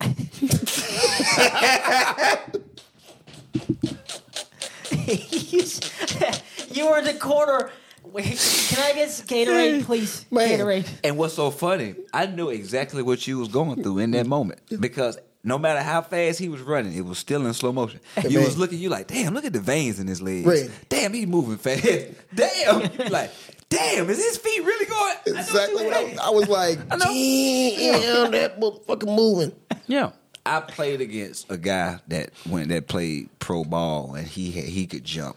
you 6.70 6.88
were 6.88 6.98
in 6.98 7.04
the 7.04 7.16
corner. 7.18 7.70
Wait, 8.04 8.24
can 8.68 8.82
I 8.82 8.92
get 8.94 9.10
some 9.10 9.26
Gatorade, 9.26 9.84
please? 9.84 10.26
Man. 10.30 10.58
Gatorade. 10.58 10.88
And 11.04 11.16
what's 11.16 11.34
so 11.34 11.50
funny, 11.50 11.94
I 12.12 12.26
knew 12.26 12.48
exactly 12.48 13.02
what 13.02 13.26
you 13.26 13.38
was 13.38 13.48
going 13.48 13.82
through 13.82 13.98
in 13.98 14.10
that 14.12 14.26
moment 14.26 14.60
because 14.80 15.18
no 15.42 15.58
matter 15.58 15.80
how 15.80 16.02
fast 16.02 16.38
he 16.38 16.48
was 16.48 16.60
running, 16.60 16.94
it 16.94 17.04
was 17.04 17.18
still 17.18 17.46
in 17.46 17.54
slow 17.54 17.72
motion. 17.72 18.00
You 18.28 18.38
man. 18.38 18.44
was 18.44 18.58
looking, 18.58 18.78
you 18.78 18.88
like, 18.88 19.06
damn, 19.06 19.34
look 19.34 19.44
at 19.44 19.52
the 19.52 19.60
veins 19.60 19.98
in 19.98 20.06
his 20.06 20.20
legs. 20.20 20.46
Right. 20.46 20.70
Damn, 20.88 21.12
he's 21.12 21.26
moving 21.26 21.56
fast. 21.56 21.82
Damn, 22.34 22.82
you 22.82 23.08
like, 23.08 23.30
damn, 23.68 24.10
is 24.10 24.18
his 24.18 24.36
feet 24.36 24.62
really 24.62 24.86
going? 24.86 25.38
Exactly 25.38 25.82
you 25.82 25.88
what 25.88 25.96
I 25.96 26.04
was. 26.04 26.18
I 26.18 26.30
was 26.30 26.48
like, 26.48 26.78
I 26.90 26.96
damn, 26.98 28.30
that 28.32 28.60
motherfucker 28.60 29.16
moving. 29.16 29.52
Yeah. 29.86 30.12
I 30.44 30.60
played 30.60 31.00
against 31.00 31.50
a 31.50 31.56
guy 31.56 32.00
that 32.08 32.30
went 32.48 32.68
that 32.68 32.88
played 32.88 33.28
pro 33.38 33.62
ball 33.64 34.14
and 34.14 34.26
he 34.26 34.50
had, 34.52 34.64
he 34.64 34.86
could 34.86 35.04
jump 35.04 35.36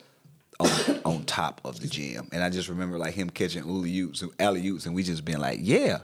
on, 0.60 0.70
on 1.06 1.24
top 1.26 1.62
of 1.64 1.80
the 1.80 1.88
gym. 1.88 2.28
And 2.32 2.44
I 2.44 2.50
just 2.50 2.70
remember 2.70 2.98
like 2.98 3.14
him 3.14 3.30
catching 3.30 3.64
alley 3.64 4.00
oops 4.00 4.24
alley 4.40 4.68
and 4.68 4.94
we 4.96 5.04
just 5.04 5.24
being 5.26 5.40
like, 5.40 5.60
Yeah, 5.62 6.00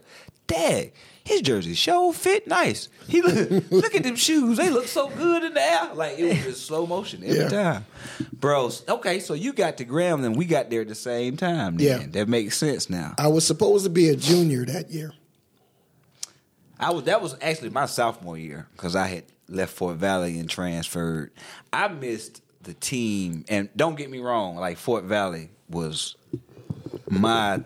dad, 0.48 0.92
his 1.24 1.42
jersey 1.42 1.74
show 1.76 2.12
fit 2.12 2.48
nice. 2.48 2.90
He 3.08 3.22
look 3.22 3.64
look 3.72 3.96
at 3.96 4.04
them 4.04 4.16
shoes. 4.16 4.58
They 4.58 4.70
look 4.70 4.88
so 4.88 5.10
good 5.10 5.44
in 5.44 5.54
the 5.54 5.62
air. 5.62 5.94
Like 5.94 6.18
it 6.20 6.26
was 6.28 6.44
just 6.44 6.66
slow 6.66 6.86
motion 6.88 7.24
every 7.24 7.40
Yeah. 7.40 7.50
time. 7.50 7.86
Bros, 8.34 8.84
okay, 8.88 9.20
so 9.20 9.34
you 9.34 9.54
got 9.54 9.78
to 9.78 9.86
Graham 9.86 10.24
and 10.24 10.36
we 10.36 10.46
got 10.46 10.70
there 10.70 10.82
at 10.82 10.88
the 10.88 10.96
same 10.96 11.38
time 11.38 11.78
then. 11.78 12.02
Yeah. 12.02 12.08
That 12.12 12.28
makes 12.30 12.58
sense 12.58 12.90
now. 12.90 13.14
I 13.18 13.28
was 13.28 13.46
supposed 13.46 13.84
to 13.84 13.90
be 13.90 14.10
a 14.10 14.16
junior 14.16 14.66
that 14.66 14.90
year. 14.92 15.14
I 16.80 16.92
was 16.92 17.04
that 17.06 17.22
was 17.22 17.36
actually 17.42 17.70
my 17.72 17.86
sophomore 17.86 18.38
year 18.38 18.68
because 18.74 18.96
I 18.96 19.08
had 19.08 19.24
left 19.50 19.74
Fort 19.74 19.98
Valley 19.98 20.40
and 20.40 20.50
transferred. 20.50 21.32
I 21.74 21.88
missed 21.90 22.42
the 22.63 22.74
team, 22.74 23.45
and 23.50 23.69
don't 23.76 23.95
get 23.95 24.10
me 24.10 24.19
wrong, 24.19 24.56
like 24.58 24.78
Fort 24.78 25.04
Valley 25.04 25.50
was 25.69 26.15
my 27.10 27.63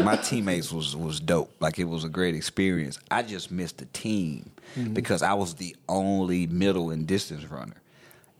my 0.00 0.16
teammates 0.16 0.72
was 0.72 0.96
was 0.96 1.20
dope. 1.20 1.52
Like 1.60 1.78
it 1.78 1.84
was 1.84 2.04
a 2.04 2.08
great 2.08 2.34
experience. 2.34 2.98
I 3.10 3.22
just 3.22 3.50
missed 3.50 3.78
the 3.78 3.86
team 3.86 4.50
mm-hmm. 4.76 4.92
because 4.92 5.22
I 5.22 5.34
was 5.34 5.54
the 5.54 5.76
only 5.88 6.46
middle 6.46 6.90
and 6.90 7.06
distance 7.06 7.44
runner. 7.44 7.76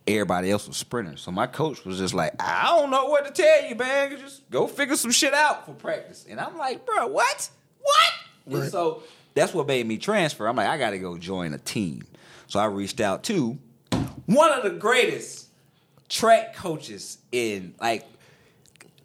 Everybody 0.05 0.51
else 0.51 0.67
was 0.67 0.75
sprinters. 0.75 1.21
So 1.21 1.31
my 1.31 1.47
coach 1.47 1.85
was 1.85 1.97
just 1.97 2.13
like, 2.13 2.33
I 2.41 2.77
don't 2.77 2.91
know 2.91 3.05
what 3.05 3.25
to 3.25 3.31
tell 3.31 3.69
you, 3.69 3.75
man. 3.75 4.17
Just 4.17 4.49
go 4.51 4.67
figure 4.67 4.97
some 4.97 5.11
shit 5.11 5.33
out 5.33 5.65
for 5.65 5.73
practice. 5.73 6.25
And 6.29 6.41
I'm 6.41 6.57
like, 6.57 6.85
bro, 6.85 7.07
what? 7.07 7.49
What? 7.81 8.61
And 8.61 8.69
so 8.69 9.03
that's 9.33 9.53
what 9.53 9.65
made 9.65 9.85
me 9.85 9.97
transfer. 9.97 10.45
I'm 10.45 10.57
like, 10.57 10.67
I 10.67 10.77
got 10.77 10.89
to 10.89 10.99
go 10.99 11.17
join 11.17 11.53
a 11.53 11.57
team. 11.57 12.03
So 12.47 12.59
I 12.59 12.65
reached 12.65 12.99
out 12.99 13.23
to 13.23 13.57
one 14.25 14.51
of 14.51 14.63
the 14.63 14.71
greatest 14.71 15.42
track 16.09 16.55
coaches 16.55 17.17
in 17.31 17.73
like, 17.79 18.05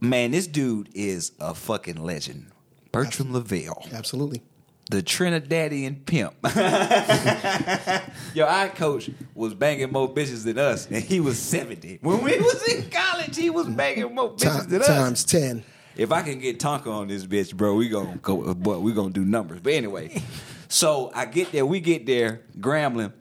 man, 0.00 0.30
this 0.32 0.46
dude 0.46 0.88
is 0.94 1.32
a 1.40 1.54
fucking 1.54 2.02
legend. 2.02 2.46
Bertram 2.92 3.32
Lovell, 3.32 3.86
Absolutely. 3.92 4.42
the 4.90 5.02
Trinidadian 5.02 6.04
pimp. 6.06 6.34
Yo, 8.34 8.44
our 8.46 8.68
coach 8.70 9.10
was 9.34 9.54
banging 9.54 9.92
more 9.92 10.08
bitches 10.12 10.44
than 10.44 10.58
us, 10.58 10.86
and 10.90 11.02
he 11.04 11.20
was 11.20 11.38
70. 11.38 11.98
When 12.02 12.22
we 12.22 12.38
was 12.38 12.62
in 12.68 12.88
college, 12.90 13.36
he 13.36 13.50
was 13.50 13.68
banging 13.68 14.14
more 14.14 14.30
bitches 14.32 14.68
than 14.68 14.80
us. 14.80 14.86
times 14.88 15.24
10. 15.24 15.64
If 15.96 16.12
I 16.12 16.22
can 16.22 16.38
get 16.38 16.60
Tonka 16.60 16.86
on 16.86 17.08
this 17.08 17.26
bitch, 17.26 17.54
bro, 17.54 17.74
we 17.74 17.88
gonna 17.88 18.16
go. 18.22 18.54
But 18.54 18.80
we 18.82 18.92
gonna 18.92 19.10
do 19.10 19.24
numbers. 19.24 19.60
But 19.60 19.72
anyway, 19.72 20.22
so 20.68 21.10
I 21.14 21.26
get 21.26 21.50
there. 21.50 21.66
We 21.66 21.80
get 21.80 22.06
there. 22.06 22.42
Grambling. 22.58 23.12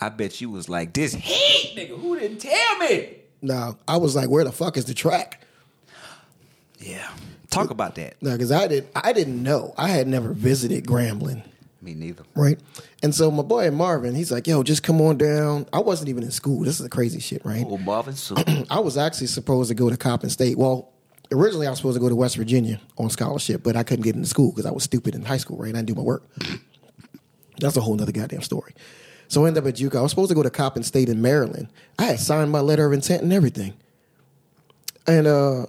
I 0.00 0.08
bet 0.10 0.40
you 0.40 0.50
was 0.50 0.68
like 0.68 0.92
this 0.92 1.14
heat, 1.14 1.74
nigga. 1.76 1.98
Who 2.00 2.18
didn't 2.18 2.38
tell 2.38 2.78
me? 2.78 3.14
No, 3.42 3.76
I 3.86 3.96
was 3.96 4.14
like, 4.16 4.28
where 4.28 4.44
the 4.44 4.52
fuck 4.52 4.76
is 4.76 4.84
the 4.86 4.94
track? 4.94 5.42
Yeah, 6.78 7.08
talk 7.50 7.70
about 7.70 7.94
that. 7.96 8.16
No, 8.20 8.32
because 8.32 8.52
I 8.52 8.66
did 8.66 8.88
I 8.94 9.12
didn't 9.12 9.42
know. 9.42 9.74
I 9.78 9.88
had 9.88 10.06
never 10.06 10.32
visited 10.32 10.86
Grambling. 10.86 11.42
Me 11.82 11.94
neither. 11.94 12.24
right? 12.34 12.58
And 13.02 13.14
so 13.14 13.30
my 13.30 13.42
boy 13.42 13.70
Marvin, 13.70 14.14
he's 14.14 14.32
like, 14.32 14.46
"Yo, 14.46 14.62
just 14.62 14.82
come 14.82 15.00
on 15.00 15.16
down." 15.18 15.66
I 15.72 15.78
wasn't 15.78 16.08
even 16.08 16.22
in 16.24 16.30
school. 16.32 16.60
This 16.64 16.74
is 16.78 16.82
the 16.82 16.88
crazy 16.88 17.20
shit, 17.20 17.44
right? 17.44 17.64
Oh, 17.68 17.78
Marvin 17.78 18.14
Soup. 18.14 18.38
I 18.70 18.80
was 18.80 18.96
actually 18.96 19.28
supposed 19.28 19.68
to 19.68 19.74
go 19.74 19.88
to 19.88 19.96
Coppin 19.96 20.28
State. 20.30 20.58
Well, 20.58 20.92
originally 21.30 21.66
I 21.66 21.70
was 21.70 21.78
supposed 21.78 21.96
to 21.96 22.00
go 22.00 22.08
to 22.08 22.16
West 22.16 22.36
Virginia 22.36 22.80
on 22.98 23.08
scholarship, 23.10 23.62
but 23.62 23.76
I 23.76 23.84
couldn't 23.84 24.04
get 24.04 24.16
into 24.16 24.28
school 24.28 24.50
because 24.50 24.66
I 24.66 24.72
was 24.72 24.82
stupid 24.82 25.14
in 25.14 25.24
high 25.24 25.36
school, 25.36 25.58
right? 25.58 25.68
I 25.68 25.78
didn't 25.78 25.86
do 25.88 25.94
my 25.94 26.02
work. 26.02 26.24
That's 27.60 27.76
a 27.76 27.80
whole 27.80 27.94
nother 27.94 28.12
goddamn 28.12 28.42
story. 28.42 28.74
So 29.28 29.44
I 29.44 29.48
ended 29.48 29.64
up 29.64 29.68
at 29.68 29.76
JUCO. 29.76 29.96
I 29.96 30.02
was 30.02 30.12
supposed 30.12 30.28
to 30.30 30.34
go 30.34 30.42
to 30.42 30.50
Coppin 30.50 30.82
State 30.82 31.08
in 31.08 31.20
Maryland. 31.20 31.68
I 31.98 32.04
had 32.04 32.20
signed 32.20 32.50
my 32.50 32.60
letter 32.60 32.86
of 32.86 32.92
intent 32.92 33.22
and 33.22 33.32
everything. 33.32 33.74
And 35.06 35.26
uh, 35.26 35.66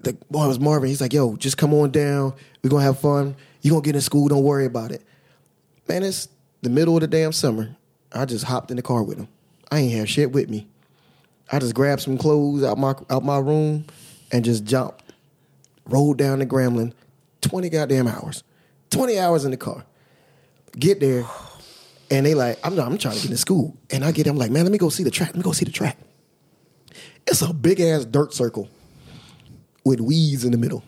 the 0.00 0.16
boy 0.30 0.48
was 0.48 0.60
Marvin. 0.60 0.88
He's 0.88 1.00
like, 1.00 1.12
"Yo, 1.12 1.36
just 1.36 1.56
come 1.56 1.72
on 1.74 1.90
down. 1.90 2.34
We're 2.62 2.70
gonna 2.70 2.84
have 2.84 2.98
fun. 2.98 3.36
You 3.60 3.70
gonna 3.70 3.82
get 3.82 3.94
in 3.94 4.00
school? 4.00 4.28
Don't 4.28 4.42
worry 4.42 4.66
about 4.66 4.92
it." 4.92 5.02
Man, 5.88 6.02
it's 6.02 6.28
the 6.62 6.70
middle 6.70 6.94
of 6.96 7.00
the 7.00 7.06
damn 7.06 7.32
summer. 7.32 7.76
I 8.12 8.24
just 8.24 8.44
hopped 8.44 8.70
in 8.70 8.76
the 8.76 8.82
car 8.82 9.02
with 9.02 9.18
him. 9.18 9.28
I 9.70 9.78
ain't 9.78 9.92
have 9.94 10.08
shit 10.08 10.32
with 10.32 10.50
me. 10.50 10.68
I 11.50 11.58
just 11.58 11.74
grabbed 11.74 12.02
some 12.02 12.18
clothes 12.18 12.62
out 12.62 12.78
my 12.78 12.94
out 13.10 13.24
my 13.24 13.38
room 13.38 13.86
and 14.30 14.44
just 14.44 14.64
jumped, 14.64 15.02
rolled 15.86 16.18
down 16.18 16.38
to 16.38 16.46
Grambling, 16.46 16.92
twenty 17.40 17.68
goddamn 17.68 18.08
hours, 18.08 18.42
twenty 18.90 19.18
hours 19.18 19.44
in 19.44 19.50
the 19.50 19.56
car. 19.56 19.84
Get 20.78 21.00
there, 21.00 21.24
and 22.12 22.24
they 22.24 22.34
like, 22.34 22.58
I'm 22.62 22.78
I'm 22.78 22.96
trying 22.98 23.16
to 23.16 23.22
get 23.22 23.30
in 23.32 23.36
school, 23.36 23.76
and 23.90 24.04
I 24.04 24.12
get, 24.12 24.26
I'm 24.28 24.36
like, 24.36 24.50
man, 24.52 24.62
let 24.62 24.70
me 24.72 24.78
go 24.78 24.88
see 24.88 25.02
the 25.02 25.10
track. 25.10 25.30
Let 25.30 25.36
me 25.36 25.42
go 25.42 25.50
see 25.52 25.64
the 25.64 25.72
track. 25.72 25.98
It's 27.26 27.42
a 27.42 27.52
big 27.52 27.80
ass 27.80 28.04
dirt 28.04 28.32
circle 28.34 28.68
with 29.84 30.00
weeds 30.00 30.44
in 30.44 30.52
the 30.52 30.58
middle. 30.58 30.84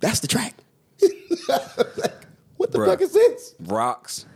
That's 0.00 0.18
the 0.20 0.26
track. 0.26 0.54
what 2.56 2.72
the 2.72 2.78
Bruh. 2.78 2.86
fuck 2.86 3.00
is 3.02 3.12
this? 3.12 3.54
Rocks. 3.60 4.26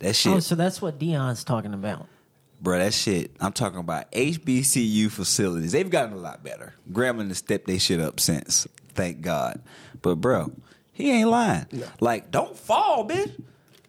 That 0.00 0.14
shit, 0.14 0.32
Oh, 0.32 0.38
so 0.40 0.54
that's 0.54 0.80
what 0.80 0.98
Dion's 0.98 1.42
talking 1.44 1.74
about. 1.74 2.06
bro. 2.60 2.78
That 2.78 2.94
shit. 2.94 3.32
I'm 3.40 3.52
talking 3.52 3.80
about 3.80 4.10
HBCU 4.12 5.10
facilities. 5.10 5.72
They've 5.72 5.90
gotten 5.90 6.12
a 6.14 6.18
lot 6.18 6.44
better. 6.44 6.74
Grambling 6.92 7.28
has 7.28 7.38
stepped 7.38 7.66
their 7.66 7.78
shit 7.80 8.00
up 8.00 8.20
since. 8.20 8.66
Thank 8.94 9.22
God. 9.22 9.60
But 10.02 10.16
bro, 10.16 10.52
he 10.92 11.10
ain't 11.10 11.28
lying. 11.30 11.66
Like, 12.00 12.30
don't 12.30 12.56
fall, 12.56 13.08
bitch. 13.08 13.32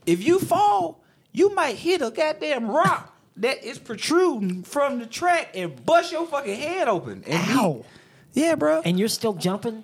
If 0.09 0.23
you 0.23 0.39
fall, 0.39 1.03
you 1.31 1.53
might 1.53 1.75
hit 1.75 2.01
a 2.01 2.09
goddamn 2.11 2.67
rock 2.69 3.15
that 3.37 3.63
is 3.63 3.77
protruding 3.79 4.63
from 4.63 4.99
the 4.99 5.05
track 5.05 5.51
and 5.55 5.85
bust 5.85 6.11
your 6.11 6.25
fucking 6.27 6.55
head 6.59 6.87
open. 6.87 7.23
And 7.27 7.43
he- 7.43 7.53
Ow. 7.59 7.85
yeah, 8.33 8.55
bro. 8.55 8.81
And 8.83 8.97
you're 8.99 9.07
still 9.07 9.33
jumping? 9.33 9.83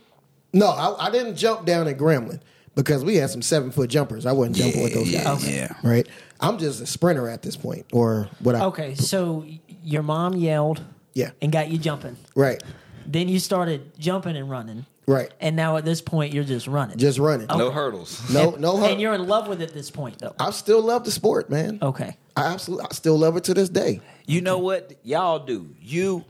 No, 0.52 0.68
I, 0.68 1.08
I 1.08 1.10
didn't 1.12 1.36
jump 1.36 1.66
down 1.66 1.88
at 1.88 1.98
Grambling 1.98 2.40
because 2.76 3.04
we 3.04 3.16
had 3.18 3.30
some 3.30 3.42
seven 3.42 3.72
foot 3.72 3.90
jumpers. 3.90 4.26
I 4.26 4.32
wasn't 4.32 4.56
jumping 4.58 4.84
with 4.84 4.94
those 4.94 5.10
yeah, 5.10 5.24
guys. 5.24 5.50
yeah. 5.50 5.74
Right? 5.84 6.08
I'm 6.40 6.58
just 6.58 6.82
a 6.82 6.86
sprinter 6.86 7.30
at 7.30 7.42
this 7.42 7.56
point, 7.56 7.86
or 7.94 8.28
what 8.40 8.56
I. 8.56 8.66
Okay, 8.66 8.96
so 8.96 9.46
your 9.84 10.04
mom 10.04 10.34
yelled 10.36 10.82
Yeah. 11.14 11.32
and 11.42 11.52
got 11.52 11.70
you 11.70 11.78
jumping. 11.78 12.18
Right. 12.36 12.62
Then 13.06 13.30
you 13.30 13.40
started 13.40 13.98
jumping 14.00 14.36
and 14.36 14.50
running. 14.50 14.86
Right. 15.08 15.32
And 15.40 15.56
now 15.56 15.78
at 15.78 15.86
this 15.86 16.02
point, 16.02 16.34
you're 16.34 16.44
just 16.44 16.68
running. 16.68 16.98
Just 16.98 17.20
running. 17.20 17.48
no 17.48 17.72
hurdles. 17.72 18.28
No, 18.32 18.54
and, 18.54 18.62
no. 18.62 18.84
And 18.84 19.00
you're 19.00 19.14
in 19.14 19.28
love 19.28 19.48
with 19.48 19.62
it 19.62 19.70
at 19.70 19.74
this 19.74 19.92
point, 19.92 20.20
though. 20.20 20.36
I 20.40 20.52
still 20.52 20.82
love 20.82 21.04
the 21.04 21.12
sport, 21.12 21.50
man. 21.50 21.80
Okay. 21.82 22.18
I 22.36 22.54
absolutely, 22.54 22.88
I 22.90 22.94
still 22.94 23.18
love 23.18 23.38
it 23.38 23.46
to 23.46 23.54
this 23.54 23.70
day. 23.70 24.02
You 24.26 24.42
know 24.42 24.60
what 24.60 24.94
y'all 25.04 25.40
do? 25.40 25.76
You, 25.80 26.26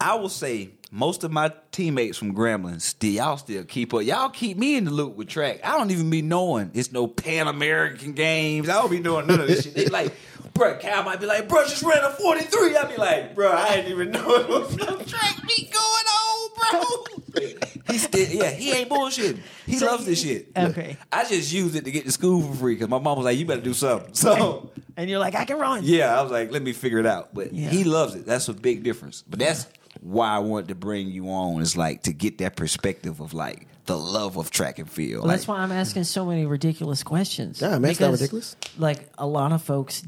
I 0.00 0.16
will 0.16 0.28
say, 0.28 0.70
most 0.90 1.24
of 1.24 1.32
my 1.32 1.52
teammates 1.72 2.18
from 2.18 2.34
Grambling, 2.34 2.80
still 2.80 3.10
y'all 3.10 3.36
still 3.36 3.64
keep 3.64 3.92
up. 3.94 4.02
Y'all 4.02 4.28
keep 4.28 4.56
me 4.56 4.76
in 4.76 4.84
the 4.84 4.90
loop 4.90 5.16
with 5.16 5.28
track. 5.28 5.60
I 5.64 5.78
don't 5.78 5.90
even 5.90 6.10
be 6.10 6.22
knowing 6.22 6.70
it's 6.74 6.92
no 6.92 7.06
Pan 7.06 7.48
American 7.48 8.12
games. 8.12 8.68
I 8.68 8.74
don't 8.74 8.90
be 8.90 9.00
knowing 9.00 9.26
none 9.26 9.40
of 9.40 9.46
this 9.46 9.64
shit. 9.64 9.74
They 9.74 9.86
like, 9.86 10.14
bro, 10.56 10.76
Cal 10.78 11.02
might 11.02 11.20
be 11.20 11.26
like, 11.26 11.48
bro, 11.48 11.64
just 11.64 11.82
ran 11.82 12.02
a 12.04 12.10
forty 12.10 12.42
three. 12.44 12.76
I 12.76 12.84
be 12.84 12.96
like, 12.96 13.34
bro, 13.34 13.52
I 13.52 13.76
didn't 13.76 13.92
even 13.92 14.10
know 14.10 14.34
it 14.36 14.48
was 14.48 14.76
no 14.76 14.96
track 14.98 15.36
meet 15.44 15.72
going 15.72 15.82
on, 16.06 16.50
bro. 16.72 17.42
he 17.92 17.98
still, 17.98 18.28
yeah, 18.28 18.50
he 18.50 18.72
ain't 18.72 18.88
bullshitting. 18.88 19.38
He 19.66 19.76
So 19.78 19.86
loves 19.86 20.04
you- 20.04 20.10
this 20.10 20.22
shit. 20.22 20.48
Okay. 20.56 20.96
I 21.12 21.24
just 21.26 21.52
used 21.52 21.76
it 21.76 21.84
to 21.84 21.90
get 21.90 22.04
to 22.04 22.12
school 22.12 22.42
for 22.42 22.54
free 22.54 22.74
because 22.74 22.88
my 22.88 22.98
mom 22.98 23.18
was 23.18 23.24
like, 23.24 23.38
you 23.38 23.46
better 23.46 23.60
do 23.60 23.74
something. 23.74 24.14
So. 24.14 24.70
And 24.98 25.10
you're 25.10 25.18
like, 25.18 25.34
I 25.34 25.44
can 25.44 25.58
run. 25.58 25.82
Yeah, 25.84 26.18
I 26.18 26.22
was 26.22 26.32
like, 26.32 26.50
let 26.50 26.62
me 26.62 26.72
figure 26.72 26.98
it 26.98 27.04
out. 27.06 27.34
But 27.34 27.52
Yeah. 27.52 27.68
he 27.68 27.84
loves 27.84 28.14
it. 28.14 28.24
That's 28.24 28.48
a 28.48 28.54
big 28.54 28.82
difference. 28.82 29.22
But 29.28 29.38
that's 29.38 29.66
why 30.00 30.28
I 30.30 30.38
wanted 30.38 30.68
to 30.68 30.74
bring 30.74 31.08
you 31.10 31.28
on 31.28 31.60
is 31.60 31.76
like 31.76 32.04
to 32.04 32.14
get 32.14 32.38
that 32.38 32.56
perspective 32.56 33.20
of 33.20 33.34
like 33.34 33.66
the 33.84 33.96
love 33.98 34.38
of 34.38 34.50
track 34.50 34.78
and 34.78 34.90
field. 34.90 35.24
Well, 35.24 35.30
that's 35.30 35.46
why 35.46 35.58
I'm 35.58 35.70
asking 35.70 36.04
so 36.04 36.24
many 36.24 36.46
ridiculous 36.46 37.02
questions. 37.02 37.60
Yeah, 37.60 37.78
man, 37.78 37.90
it's 37.90 38.00
not 38.00 38.12
ridiculous. 38.12 38.56
Like 38.78 39.06
a 39.18 39.26
lot 39.26 39.52
of 39.52 39.62
folks 39.62 40.02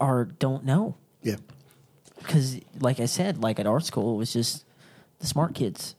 are 0.00 0.24
don't 0.24 0.64
know 0.64 0.96
Yeah. 1.22 1.36
because, 2.18 2.58
like 2.80 3.00
I 3.00 3.06
said, 3.06 3.42
like 3.42 3.58
at 3.60 3.66
art 3.66 3.84
school, 3.84 4.14
it 4.14 4.18
was 4.18 4.32
just 4.32 4.64
the 5.20 5.26
smart 5.26 5.54
kids, 5.54 5.94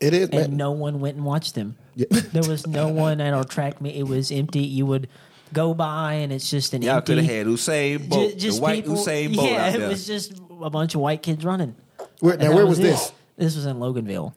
It 0.00 0.14
is, 0.14 0.28
and 0.30 0.48
man. 0.50 0.56
no 0.56 0.70
one 0.72 1.00
went 1.00 1.16
and 1.16 1.24
watched 1.24 1.54
them. 1.54 1.76
Yeah. 1.94 2.06
There 2.32 2.48
was 2.48 2.66
no 2.66 2.88
one 2.88 3.20
at 3.20 3.34
our 3.34 3.44
track 3.44 3.80
meet. 3.80 3.96
It 3.96 4.04
was 4.04 4.32
empty. 4.32 4.60
You 4.60 4.86
would 4.86 5.08
go 5.52 5.74
by, 5.74 6.14
and 6.14 6.32
it's 6.32 6.48
just 6.50 6.72
an 6.72 6.80
y'all 6.82 6.96
empty. 6.96 7.14
could 7.16 7.24
have 7.24 7.30
had 7.34 7.46
Usain 7.46 8.08
Bolt, 8.08 8.30
ju- 8.32 8.36
just 8.38 8.56
the 8.58 8.62
white 8.62 8.84
people, 8.84 8.96
Usain 8.98 9.34
Bolt 9.36 9.50
Yeah, 9.50 9.66
out 9.68 9.74
it 9.80 9.88
was 9.88 10.06
just 10.06 10.32
a 10.62 10.70
bunch 10.70 10.94
of 10.94 11.00
white 11.02 11.22
kids 11.22 11.44
running. 11.44 11.74
Where, 12.20 12.36
now, 12.38 12.54
where 12.54 12.66
was, 12.66 12.78
it. 12.78 12.82
this? 12.82 13.12
This 13.36 13.56
was 13.56 13.66
in 13.66 13.76
Loganville. 13.78 14.32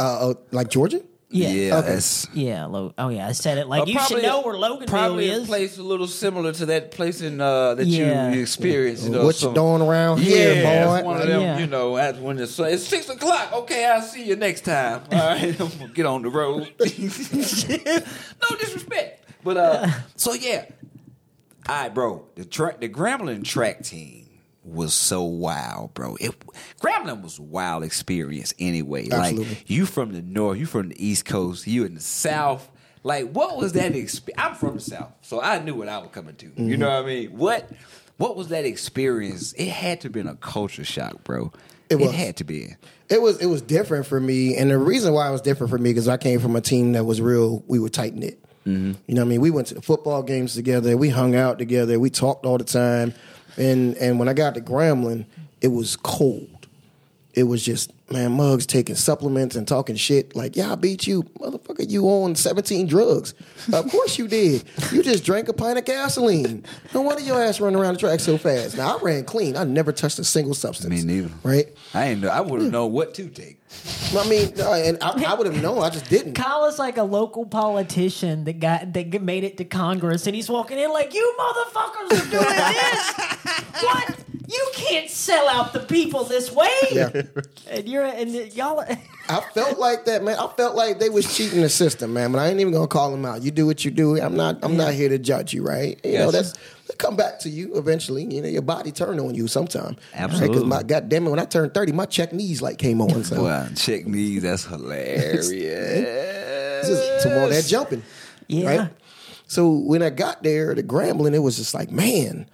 Uh, 0.00 0.30
uh, 0.30 0.34
like 0.50 0.68
Georgia? 0.70 1.02
Yeah. 1.32 1.48
yeah, 1.50 1.76
Okay. 1.78 1.88
that's 1.92 2.26
Yeah, 2.34 2.64
Lo- 2.66 2.92
oh 2.98 3.08
yeah, 3.08 3.28
I 3.28 3.32
said 3.32 3.58
it 3.58 3.68
like 3.68 3.82
Uh, 3.82 3.86
you 3.86 4.00
should 4.00 4.22
know 4.22 4.40
where 4.40 4.54
Loganville 4.56 4.88
Probably 4.88 5.28
is. 5.30 5.44
a 5.44 5.46
place 5.46 5.78
a 5.78 5.82
little 5.82 6.08
similar 6.08 6.52
to 6.54 6.66
that 6.66 6.90
place 6.90 7.20
in 7.20 7.40
uh, 7.40 7.74
that 7.76 7.86
Yeah. 7.86 8.32
you 8.32 8.40
experienced. 8.42 9.04
You 9.04 9.10
know, 9.10 9.18
what 9.24 9.36
you 9.36 9.40
some- 9.46 9.54
doing 9.54 9.80
around 9.80 10.18
Yeah, 10.20 10.24
here, 10.36 10.52
it's 10.66 10.86
boy? 10.86 11.02
one 11.04 11.20
of 11.20 11.28
them. 11.28 11.40
Yeah. 11.40 11.58
You 11.58 11.66
know, 11.68 11.96
at 11.96 12.20
when 12.20 12.36
the 12.36 12.48
sun, 12.48 12.70
it's 12.70 12.82
six 12.84 13.08
o'clock. 13.08 13.52
Okay, 13.52 13.84
I'll 13.86 14.02
see 14.02 14.24
you 14.24 14.34
next 14.34 14.62
time. 14.64 15.02
All 15.12 15.18
right, 15.18 15.60
I'm 15.60 15.68
gonna 15.68 15.92
get 15.94 16.06
on 16.06 16.22
the 16.22 16.30
road. 16.30 16.72
no 16.80 18.56
disrespect, 18.58 19.24
but 19.44 19.56
uh 19.56 19.86
so 20.16 20.32
yeah. 20.34 20.64
All 21.68 21.76
right, 21.82 21.94
bro. 21.94 22.24
The 22.34 22.44
track 22.44 22.80
the 22.80 22.88
Grambling 22.88 23.44
track 23.44 23.84
team 23.84 24.26
was 24.62 24.94
so 24.94 25.22
wild, 25.22 25.94
bro. 25.94 26.16
It 26.20 26.34
Grambling 26.80 27.22
was 27.22 27.38
a 27.38 27.42
wild 27.42 27.82
experience 27.82 28.52
anyway. 28.58 29.08
Absolutely. 29.10 29.54
Like 29.54 29.70
you 29.70 29.86
from 29.86 30.12
the 30.12 30.22
north, 30.22 30.58
you 30.58 30.66
from 30.66 30.90
the 30.90 31.04
east 31.06 31.24
coast, 31.24 31.66
you 31.66 31.84
in 31.84 31.94
the 31.94 32.00
south. 32.00 32.70
Like 33.02 33.30
what 33.32 33.56
was 33.56 33.72
that 33.72 33.94
experience? 33.94 34.42
I'm 34.42 34.54
from 34.54 34.74
the 34.74 34.80
south, 34.80 35.12
so 35.22 35.40
I 35.40 35.58
knew 35.60 35.74
what 35.74 35.88
I 35.88 35.98
was 35.98 36.10
coming 36.12 36.36
to. 36.36 36.52
You 36.56 36.76
know 36.76 36.88
what 36.88 37.04
I 37.04 37.06
mean? 37.06 37.30
What 37.30 37.70
what 38.18 38.36
was 38.36 38.48
that 38.48 38.66
experience? 38.66 39.54
It 39.54 39.68
had 39.68 40.02
to 40.02 40.08
have 40.08 40.12
been 40.12 40.28
a 40.28 40.36
culture 40.36 40.84
shock, 40.84 41.24
bro. 41.24 41.52
It 41.88 41.96
was. 41.96 42.12
had 42.12 42.36
to 42.36 42.44
be. 42.44 42.76
It 43.08 43.20
was 43.20 43.38
it 43.40 43.46
was 43.46 43.62
different 43.62 44.06
for 44.06 44.20
me, 44.20 44.56
and 44.56 44.70
the 44.70 44.78
reason 44.78 45.12
why 45.14 45.28
it 45.28 45.32
was 45.32 45.40
different 45.40 45.70
for 45.70 45.78
me 45.78 45.90
because 45.90 46.06
I 46.06 46.18
came 46.18 46.38
from 46.38 46.54
a 46.54 46.60
team 46.60 46.92
that 46.92 47.04
was 47.04 47.20
real. 47.20 47.64
We 47.66 47.78
were 47.78 47.88
tight 47.88 48.14
knit. 48.14 48.38
Mm-hmm. 48.66 48.92
You 49.06 49.14
know, 49.14 49.22
what 49.22 49.26
I 49.26 49.28
mean, 49.28 49.40
we 49.40 49.50
went 49.50 49.68
to 49.68 49.74
the 49.74 49.82
football 49.82 50.22
games 50.22 50.54
together. 50.54 50.96
We 50.96 51.08
hung 51.08 51.34
out 51.34 51.58
together. 51.58 51.98
We 51.98 52.10
talked 52.10 52.44
all 52.46 52.58
the 52.58 52.64
time. 52.64 53.14
And 53.56 53.96
and 53.96 54.18
when 54.18 54.28
I 54.28 54.32
got 54.32 54.54
to 54.54 54.60
Grambling, 54.60 55.26
it 55.60 55.68
was 55.68 55.96
cold. 55.96 56.59
It 57.34 57.44
was 57.44 57.64
just 57.64 57.92
man, 58.10 58.32
mugs 58.32 58.66
taking 58.66 58.96
supplements 58.96 59.54
and 59.54 59.66
talking 59.66 59.96
shit. 59.96 60.34
Like, 60.34 60.56
yeah, 60.56 60.72
I 60.72 60.74
beat 60.74 61.06
you, 61.06 61.22
motherfucker. 61.38 61.88
You 61.88 62.06
on 62.06 62.34
seventeen 62.34 62.86
drugs? 62.86 63.34
of 63.72 63.90
course 63.90 64.18
you 64.18 64.26
did. 64.26 64.64
You 64.92 65.02
just 65.02 65.24
drank 65.24 65.48
a 65.48 65.52
pint 65.52 65.78
of 65.78 65.84
gasoline. 65.84 66.64
No 66.92 67.02
wonder 67.02 67.22
your 67.22 67.40
ass 67.40 67.60
running 67.60 67.78
around 67.78 67.94
the 67.94 68.00
track 68.00 68.20
so 68.20 68.36
fast. 68.36 68.76
Now 68.76 68.96
I 68.96 69.00
ran 69.00 69.24
clean. 69.24 69.56
I 69.56 69.64
never 69.64 69.92
touched 69.92 70.18
a 70.18 70.24
single 70.24 70.54
substance. 70.54 70.90
Me 70.90 71.02
neither. 71.02 71.30
Right. 71.42 71.68
I 71.94 72.06
ain't 72.06 72.20
know. 72.20 72.28
I 72.28 72.40
would 72.40 72.60
have 72.60 72.72
known 72.72 72.92
what 72.92 73.14
to 73.14 73.28
take. 73.28 73.60
I 74.16 74.28
mean, 74.28 74.52
no, 74.56 74.72
and 74.72 74.98
I, 75.00 75.24
I 75.28 75.34
would 75.34 75.46
have 75.46 75.62
known. 75.62 75.82
I 75.82 75.90
just 75.90 76.10
didn't. 76.10 76.34
Kyle 76.34 76.64
is 76.66 76.78
like 76.78 76.96
a 76.96 77.04
local 77.04 77.46
politician 77.46 78.44
that 78.44 78.58
got 78.58 78.92
that 78.92 79.22
made 79.22 79.44
it 79.44 79.56
to 79.58 79.64
Congress, 79.64 80.26
and 80.26 80.34
he's 80.34 80.48
walking 80.48 80.78
in 80.78 80.90
like, 80.92 81.14
"You 81.14 81.34
motherfuckers 81.38 82.26
are 82.26 82.30
doing 82.30 82.56
this! 82.56 83.12
what? 83.82 84.29
You 84.50 84.70
can't 84.74 85.08
sell 85.08 85.48
out 85.48 85.72
the 85.72 85.80
people 85.80 86.24
this 86.24 86.50
way!" 86.50 86.68
Yeah. 86.90 87.22
And 87.68 87.88
you're 87.88 88.04
and 88.04 88.32
y'all. 88.52 88.84
I 89.28 89.40
felt 89.54 89.78
like 89.78 90.06
that, 90.06 90.24
man. 90.24 90.38
I 90.38 90.48
felt 90.56 90.74
like 90.74 90.98
they 90.98 91.08
was 91.08 91.36
cheating 91.36 91.60
the 91.60 91.68
system, 91.68 92.12
man. 92.12 92.32
But 92.32 92.40
I 92.40 92.48
ain't 92.48 92.58
even 92.58 92.72
gonna 92.72 92.88
call 92.88 93.12
them 93.12 93.24
out. 93.24 93.42
You 93.42 93.52
do 93.52 93.64
what 93.64 93.84
you 93.84 93.92
do. 93.92 94.20
I'm 94.20 94.34
not. 94.34 94.58
I'm 94.62 94.76
not 94.76 94.92
here 94.92 95.08
to 95.08 95.18
judge 95.18 95.52
you, 95.54 95.62
right? 95.62 96.00
You 96.04 96.18
know, 96.18 96.30
that's 96.32 96.54
they 96.88 96.94
come 96.96 97.14
back 97.14 97.38
to 97.40 97.48
you 97.48 97.76
eventually. 97.76 98.24
You 98.24 98.42
know, 98.42 98.48
your 98.48 98.62
body 98.62 98.90
turn 98.90 99.20
on 99.20 99.34
you 99.36 99.46
sometime. 99.46 99.96
Absolutely. 100.14 100.48
Because 100.48 100.64
my 100.64 100.82
goddamn 100.82 101.28
it, 101.28 101.30
when 101.30 101.38
I 101.38 101.44
turned 101.44 101.72
thirty, 101.72 101.92
my 101.92 102.06
check 102.06 102.32
knees 102.32 102.60
like 102.60 102.78
came 102.78 103.00
on. 103.00 103.22
So 103.22 103.36
Boy, 103.36 103.68
check 103.76 104.06
knees. 104.06 104.42
That's 104.42 104.64
hilarious. 104.64 105.48
just 106.88 107.22
some 107.22 107.34
more 107.34 107.48
that 107.48 107.64
jumping. 107.66 108.02
Yeah. 108.48 108.76
Right? 108.76 108.90
So 109.46 109.70
when 109.70 110.02
I 110.02 110.10
got 110.10 110.42
there, 110.42 110.74
the 110.74 110.82
Grambling, 110.82 111.34
it 111.34 111.40
was 111.40 111.56
just 111.56 111.74
like, 111.74 111.90
man, 111.90 112.46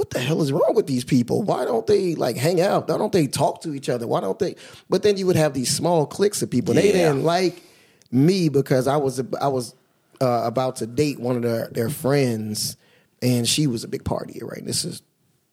what 0.00 0.08
the 0.08 0.18
hell 0.18 0.40
is 0.40 0.50
wrong 0.50 0.72
with 0.74 0.86
these 0.86 1.04
people? 1.04 1.42
Why 1.42 1.66
don't 1.66 1.86
they 1.86 2.14
like 2.14 2.34
hang 2.34 2.58
out? 2.58 2.88
Why 2.88 2.96
don't 2.96 3.12
they 3.12 3.26
talk 3.26 3.60
to 3.60 3.74
each 3.74 3.90
other? 3.90 4.06
Why 4.06 4.22
don't 4.22 4.38
they? 4.38 4.56
But 4.88 5.02
then 5.02 5.18
you 5.18 5.26
would 5.26 5.36
have 5.36 5.52
these 5.52 5.70
small 5.70 6.06
cliques 6.06 6.40
of 6.40 6.48
people. 6.50 6.72
They 6.72 6.90
didn't 6.90 7.22
like 7.22 7.62
me 8.10 8.48
because 8.48 8.86
I 8.86 8.96
was 8.96 9.22
I 9.38 9.48
was 9.48 9.74
uh, 10.22 10.44
about 10.44 10.76
to 10.76 10.86
date 10.86 11.20
one 11.20 11.36
of 11.36 11.42
their 11.42 11.68
their 11.68 11.90
friends, 11.90 12.78
and 13.20 13.46
she 13.46 13.66
was 13.66 13.84
a 13.84 13.88
big 13.88 14.02
partier. 14.02 14.42
Right, 14.42 14.64
this 14.64 14.86
is 14.86 15.02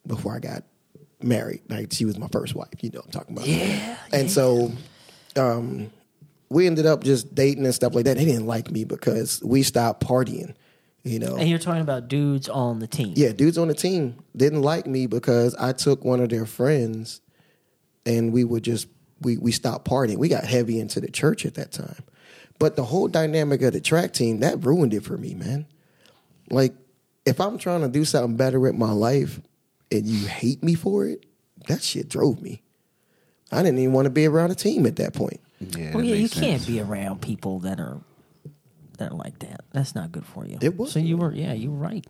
before 0.07 0.33
I 0.33 0.39
got 0.39 0.63
married. 1.21 1.63
Like 1.67 1.91
she 1.91 2.05
was 2.05 2.17
my 2.17 2.29
first 2.29 2.55
wife. 2.55 2.69
You 2.79 2.91
know, 2.91 2.99
what 2.99 3.07
I'm 3.07 3.11
talking 3.11 3.35
about. 3.35 3.47
Yeah, 3.49 3.97
And 4.13 4.31
so 4.31 4.71
um, 5.35 5.91
we 6.47 6.67
ended 6.67 6.85
up 6.85 7.03
just 7.03 7.35
dating 7.35 7.65
and 7.65 7.75
stuff 7.75 7.93
like 7.93 8.05
that. 8.05 8.15
They 8.15 8.23
didn't 8.23 8.47
like 8.47 8.71
me 8.71 8.85
because 8.85 9.43
we 9.43 9.61
stopped 9.63 10.07
partying 10.07 10.55
You 11.07 11.19
know, 11.19 11.37
And 11.37 11.49
you're 11.49 11.59
talking 11.59 11.81
about 11.81 12.07
dudes 12.07 12.49
on 12.49 12.79
the 12.79 12.87
team. 12.87 13.13
yeah, 13.15 13.31
dudes 13.31 13.57
on 13.57 13.67
the 13.67 13.73
team 13.73 14.15
didn't 14.35 14.61
like 14.61 14.85
me 14.87 15.07
because 15.07 15.55
I 15.55 15.71
took 15.73 16.03
one 16.03 16.19
of 16.21 16.29
their 16.29 16.45
friends, 16.45 17.21
and 18.05 18.31
we 18.33 18.43
would 18.43 18.63
just 18.63 18.87
we 19.21 19.37
we 19.37 19.51
stopped 19.51 19.87
partying. 19.87 20.17
We 20.17 20.27
got 20.29 20.43
heavy 20.43 20.79
into 20.79 20.99
the 20.99 21.09
church 21.09 21.45
at 21.45 21.55
that 21.55 21.71
time, 21.71 22.03
but 22.59 22.75
the 22.75 22.83
whole 22.83 23.07
dynamic 23.07 23.61
of 23.61 23.73
the 23.73 23.81
track 23.81 24.13
team 24.13 24.39
that 24.41 24.63
ruined 24.65 24.93
it 24.93 25.03
for 25.03 25.17
me, 25.17 25.33
man. 25.33 25.65
Like, 26.49 26.73
if 27.25 27.41
I'm 27.41 27.57
trying 27.57 27.81
to 27.81 27.89
do 27.89 28.05
something 28.05 28.37
better 28.37 28.59
with 28.59 28.75
my 28.75 28.91
life, 28.91 29.39
and 29.91 30.05
you 30.05 30.27
hate 30.27 30.63
me 30.63 30.75
for 30.75 31.05
it, 31.05 31.25
that 31.67 31.81
shit 31.83 32.09
drove 32.09 32.41
me. 32.41 32.61
I 33.51 33.63
didn't 33.63 33.79
even 33.79 33.93
want 33.93 34.05
to 34.05 34.09
be 34.11 34.25
around 34.25 34.51
a 34.51 34.55
team 34.55 34.85
at 34.85 34.97
that 34.97 35.13
point. 35.13 35.39
Yeah, 35.59 35.95
Well, 35.95 36.03
yeah, 36.03 36.15
you 36.15 36.23
makes 36.23 36.33
can't 36.39 36.65
be 36.67 36.79
around 36.81 37.21
people 37.21 37.59
that 37.59 37.79
are 37.79 37.99
that 38.97 39.13
like 39.15 39.39
that. 39.39 39.61
That's 39.73 39.95
not 39.95 40.11
good 40.11 40.25
for 40.25 40.45
you. 40.45 40.57
It 40.61 40.77
was. 40.77 40.91
So 40.91 40.99
you 40.99 41.17
were, 41.17 41.33
yeah, 41.33 41.53
you 41.53 41.71
were 41.71 41.77
right. 41.77 42.05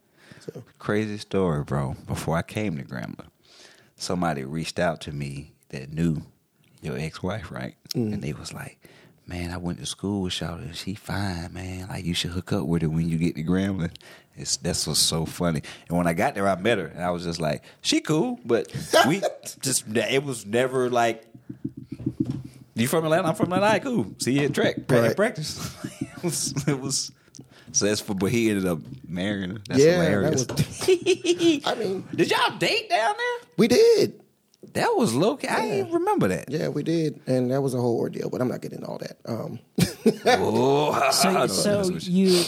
Crazy 0.80 1.18
story, 1.18 1.64
bro. 1.64 1.96
Before 2.08 2.38
I 2.38 2.42
came 2.42 2.78
to 2.78 2.84
Grambling, 2.84 3.28
somebody 3.96 4.44
reached 4.46 4.80
out 4.80 5.02
to 5.02 5.12
me 5.12 5.54
that 5.70 5.92
knew 5.92 6.22
your 6.82 6.98
ex-wife, 6.98 7.52
right? 7.52 7.76
Mm. 7.94 8.14
And 8.14 8.22
they 8.24 8.32
was 8.34 8.54
like, 8.54 8.80
"Man, 9.26 9.52
I 9.52 9.58
went 9.58 9.80
to 9.80 9.86
school 9.86 10.22
with 10.22 10.34
Shawty. 10.34 10.62
and 10.64 10.76
She 10.76 10.96
fine, 10.96 11.52
man. 11.54 11.88
Like 11.90 12.06
you 12.06 12.14
should 12.14 12.32
hook 12.32 12.54
up 12.54 12.66
with 12.66 12.82
her 12.84 12.90
when 12.90 13.10
you 13.10 13.18
get 13.18 13.36
to 13.36 13.44
Grambling." 13.44 13.94
It's 14.36 14.56
that's 14.58 14.86
what's 14.88 15.00
so 15.00 15.26
funny. 15.26 15.64
And 15.90 15.98
when 15.98 16.08
I 16.08 16.14
got 16.14 16.36
there, 16.36 16.48
I 16.48 16.56
met 16.56 16.78
her, 16.78 16.86
and 16.88 17.04
I 17.04 17.10
was 17.10 17.24
just 17.26 17.42
like, 17.42 17.64
"She 17.82 18.00
cool," 18.00 18.40
but 18.46 18.72
we 19.08 19.22
just 19.62 19.86
it 19.90 20.24
was 20.24 20.46
never 20.46 20.90
like. 20.90 21.26
You 22.76 22.88
from 22.88 23.04
Atlanta? 23.06 23.28
I'm 23.30 23.34
from 23.36 23.46
Atlanta. 23.52 23.66
All 23.66 23.72
right, 23.72 23.82
cool. 23.82 24.14
See 24.20 24.34
you 24.40 24.46
at 24.46 24.54
track 24.54 24.76
Right. 24.88 25.16
practice. 25.16 25.76
it 26.24 26.24
was. 26.24 26.68
It 26.68 26.80
was 26.80 27.12
so 27.74 27.86
that's 27.86 28.02
for, 28.02 28.14
but 28.16 28.32
he 28.32 28.50
ended 28.50 28.66
up 28.66 28.80
marrying 29.08 29.52
her. 29.52 29.58
That's 29.68 29.84
yeah, 29.84 30.02
hilarious. 30.04 30.46
that 30.46 30.58
was. 30.58 31.62
I 31.66 31.76
mean, 31.76 32.08
Did 32.16 32.32
y'all 32.32 32.58
date 32.58 32.90
down 32.90 33.14
there? 33.18 33.50
we 33.58 33.68
did. 33.68 34.22
That 34.74 34.90
was 34.96 35.14
low 35.14 35.38
key. 35.38 35.48
I 35.48 35.62
didn't 35.68 35.94
remember 35.94 36.28
that. 36.30 36.50
Yeah, 36.50 36.70
we 36.70 36.82
did, 36.84 37.20
and 37.28 37.52
that 37.52 37.62
was 37.62 37.74
a 37.74 37.80
whole 37.80 37.98
ordeal. 38.00 38.30
But 38.30 38.42
I'm 38.42 38.48
not 38.48 38.62
getting 38.62 38.80
into 38.80 38.88
all 38.90 38.98
that. 39.00 39.18
Um, 39.26 39.60
Oh, 40.26 41.10
So, 41.12 41.48
so 41.48 41.84
you- 41.90 42.28
you 42.28 42.46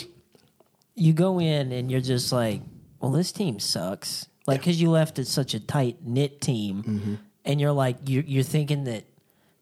you 0.96 1.14
go 1.14 1.40
in 1.40 1.72
and 1.72 1.90
you're 1.90 2.02
just 2.02 2.32
like, 2.32 2.62
well, 3.00 3.12
this 3.12 3.32
team 3.32 3.60
sucks. 3.60 4.28
Like, 4.48 4.60
because 4.62 4.82
you 4.82 4.90
left 4.90 5.18
it 5.20 5.28
such 5.28 5.54
a 5.54 5.60
tight 5.60 5.98
knit 6.06 6.42
team, 6.42 6.84
Mm-hmm. 6.84 7.14
and 7.46 7.62
you're 7.62 7.72
like, 7.72 7.98
you're, 8.06 8.24
you're 8.24 8.44
thinking 8.44 8.84
that 8.86 9.06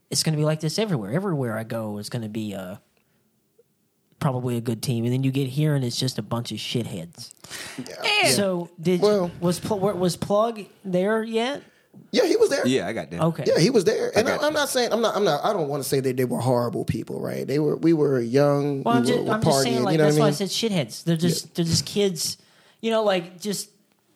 it's 0.10 0.24
going 0.24 0.34
to 0.34 0.38
be 0.38 0.46
like 0.46 0.62
this 0.62 0.80
everywhere. 0.80 1.12
Everywhere 1.12 1.56
I 1.58 1.64
go, 1.64 1.98
it's 2.00 2.10
going 2.10 2.22
to 2.24 2.30
be 2.30 2.54
a 2.54 2.82
probably 4.20 4.58
a 4.58 4.62
good 4.62 4.82
team, 4.82 5.04
and 5.04 5.14
then 5.14 5.24
you 5.24 5.32
get 5.32 5.48
here 5.48 5.76
and 5.76 5.84
it's 5.86 5.98
just 6.00 6.18
a 6.18 6.22
bunch 6.22 6.52
of 6.52 6.58
shitheads. 6.58 7.32
So 8.36 8.70
did 8.82 9.02
Well- 9.02 9.32
was 9.40 9.60
Pl- 9.60 9.80
was 9.80 10.16
Plug 10.16 10.62
there 10.84 11.24
yet? 11.24 11.64
yeah, 12.12 12.26
he 12.26 12.36
was 12.36 12.50
there. 12.50 12.66
yeah, 12.68 12.88
I 12.88 12.94
got 12.94 13.10
that. 13.12 13.22
Okay. 13.22 13.44
Yeah, 13.48 13.60
he 13.60 13.70
was 13.70 13.84
there, 13.84 14.12
and 14.16 14.28
got 14.28 14.44
I, 14.44 14.48
am 14.48 14.54
not 14.54 14.70
saying 14.70 14.92
I'm 14.94 15.02
not. 15.02 15.16
I'm 15.16 15.24
not. 15.24 15.44
I 15.44 15.54
don't 15.54 15.68
want 15.68 15.82
to 15.84 15.90
say 15.90 16.00
that 16.00 16.16
they 16.18 16.26
were 16.26 16.40
horrible 16.40 16.86
people, 16.86 17.20
right? 17.20 17.46
They 17.48 17.60
were. 17.60 17.76
We 17.76 17.94
were 17.94 18.20
young. 18.20 18.84
Well, 18.84 18.96
I'm 18.96 19.02
we 19.04 19.08
just, 19.08 19.24
were, 19.24 19.32
I'm 19.32 19.42
just 19.42 19.64
saying, 19.64 19.82
partying, 19.82 19.84
like 19.84 19.92
you 19.94 19.98
know 19.98 20.04
that's 20.06 20.16
what 20.18 20.24
I 20.24 20.26
why 20.26 20.30
I 20.30 20.32
said 20.32 20.50
shitheads. 20.50 21.04
They're 21.04 21.18
just 21.18 21.56
they're 21.56 21.66
just 21.66 21.86
kids, 21.86 22.38
you 22.82 22.92
know, 22.92 23.04
like 23.04 23.40
just 23.42 23.72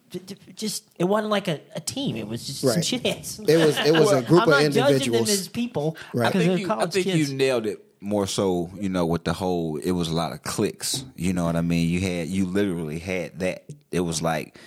j- 0.10 0.20
j- 0.20 0.36
just 0.56 0.84
it 1.00 1.06
wasn't 1.06 1.32
like 1.32 1.48
a, 1.48 1.60
a 1.76 1.80
team. 1.80 2.16
It 2.18 2.28
was 2.28 2.46
just 2.46 2.62
some 2.62 2.82
shitheads. 2.82 3.40
It 3.50 3.58
was- 3.58 3.78
it 3.78 3.92
was 3.94 4.12
a 4.12 4.22
group 4.28 4.42
I'm 4.44 4.50
of 4.50 4.56
not 4.56 4.62
judging 4.64 4.74
them 4.74 4.88
individuals. 4.94 5.30
as 5.30 5.48
people 5.48 5.98
Right. 6.14 6.28
I 6.36 6.40
think, 6.40 6.60
you, 6.60 6.72
I 6.72 6.86
think 6.86 7.06
you 7.08 7.34
nailed 7.34 7.66
it 7.66 7.84
more 8.02 8.26
so, 8.26 8.72
you 8.80 8.90
know, 8.90 9.06
with 9.06 9.24
the 9.24 9.34
whole 9.34 9.78
it 9.78 9.92
was 9.92 10.10
a 10.10 10.14
lot 10.14 10.34
of 10.34 10.42
cliques. 10.42 11.06
You 11.16 11.34
know 11.34 11.46
what 11.46 11.56
I 11.56 11.62
mean? 11.62 11.88
You 11.88 12.02
had 12.02 12.28
you 12.28 12.46
literally 12.46 13.00
had 13.00 13.40
that. 13.40 13.64
It 13.92 14.02
was 14.02 14.22
like 14.22 14.60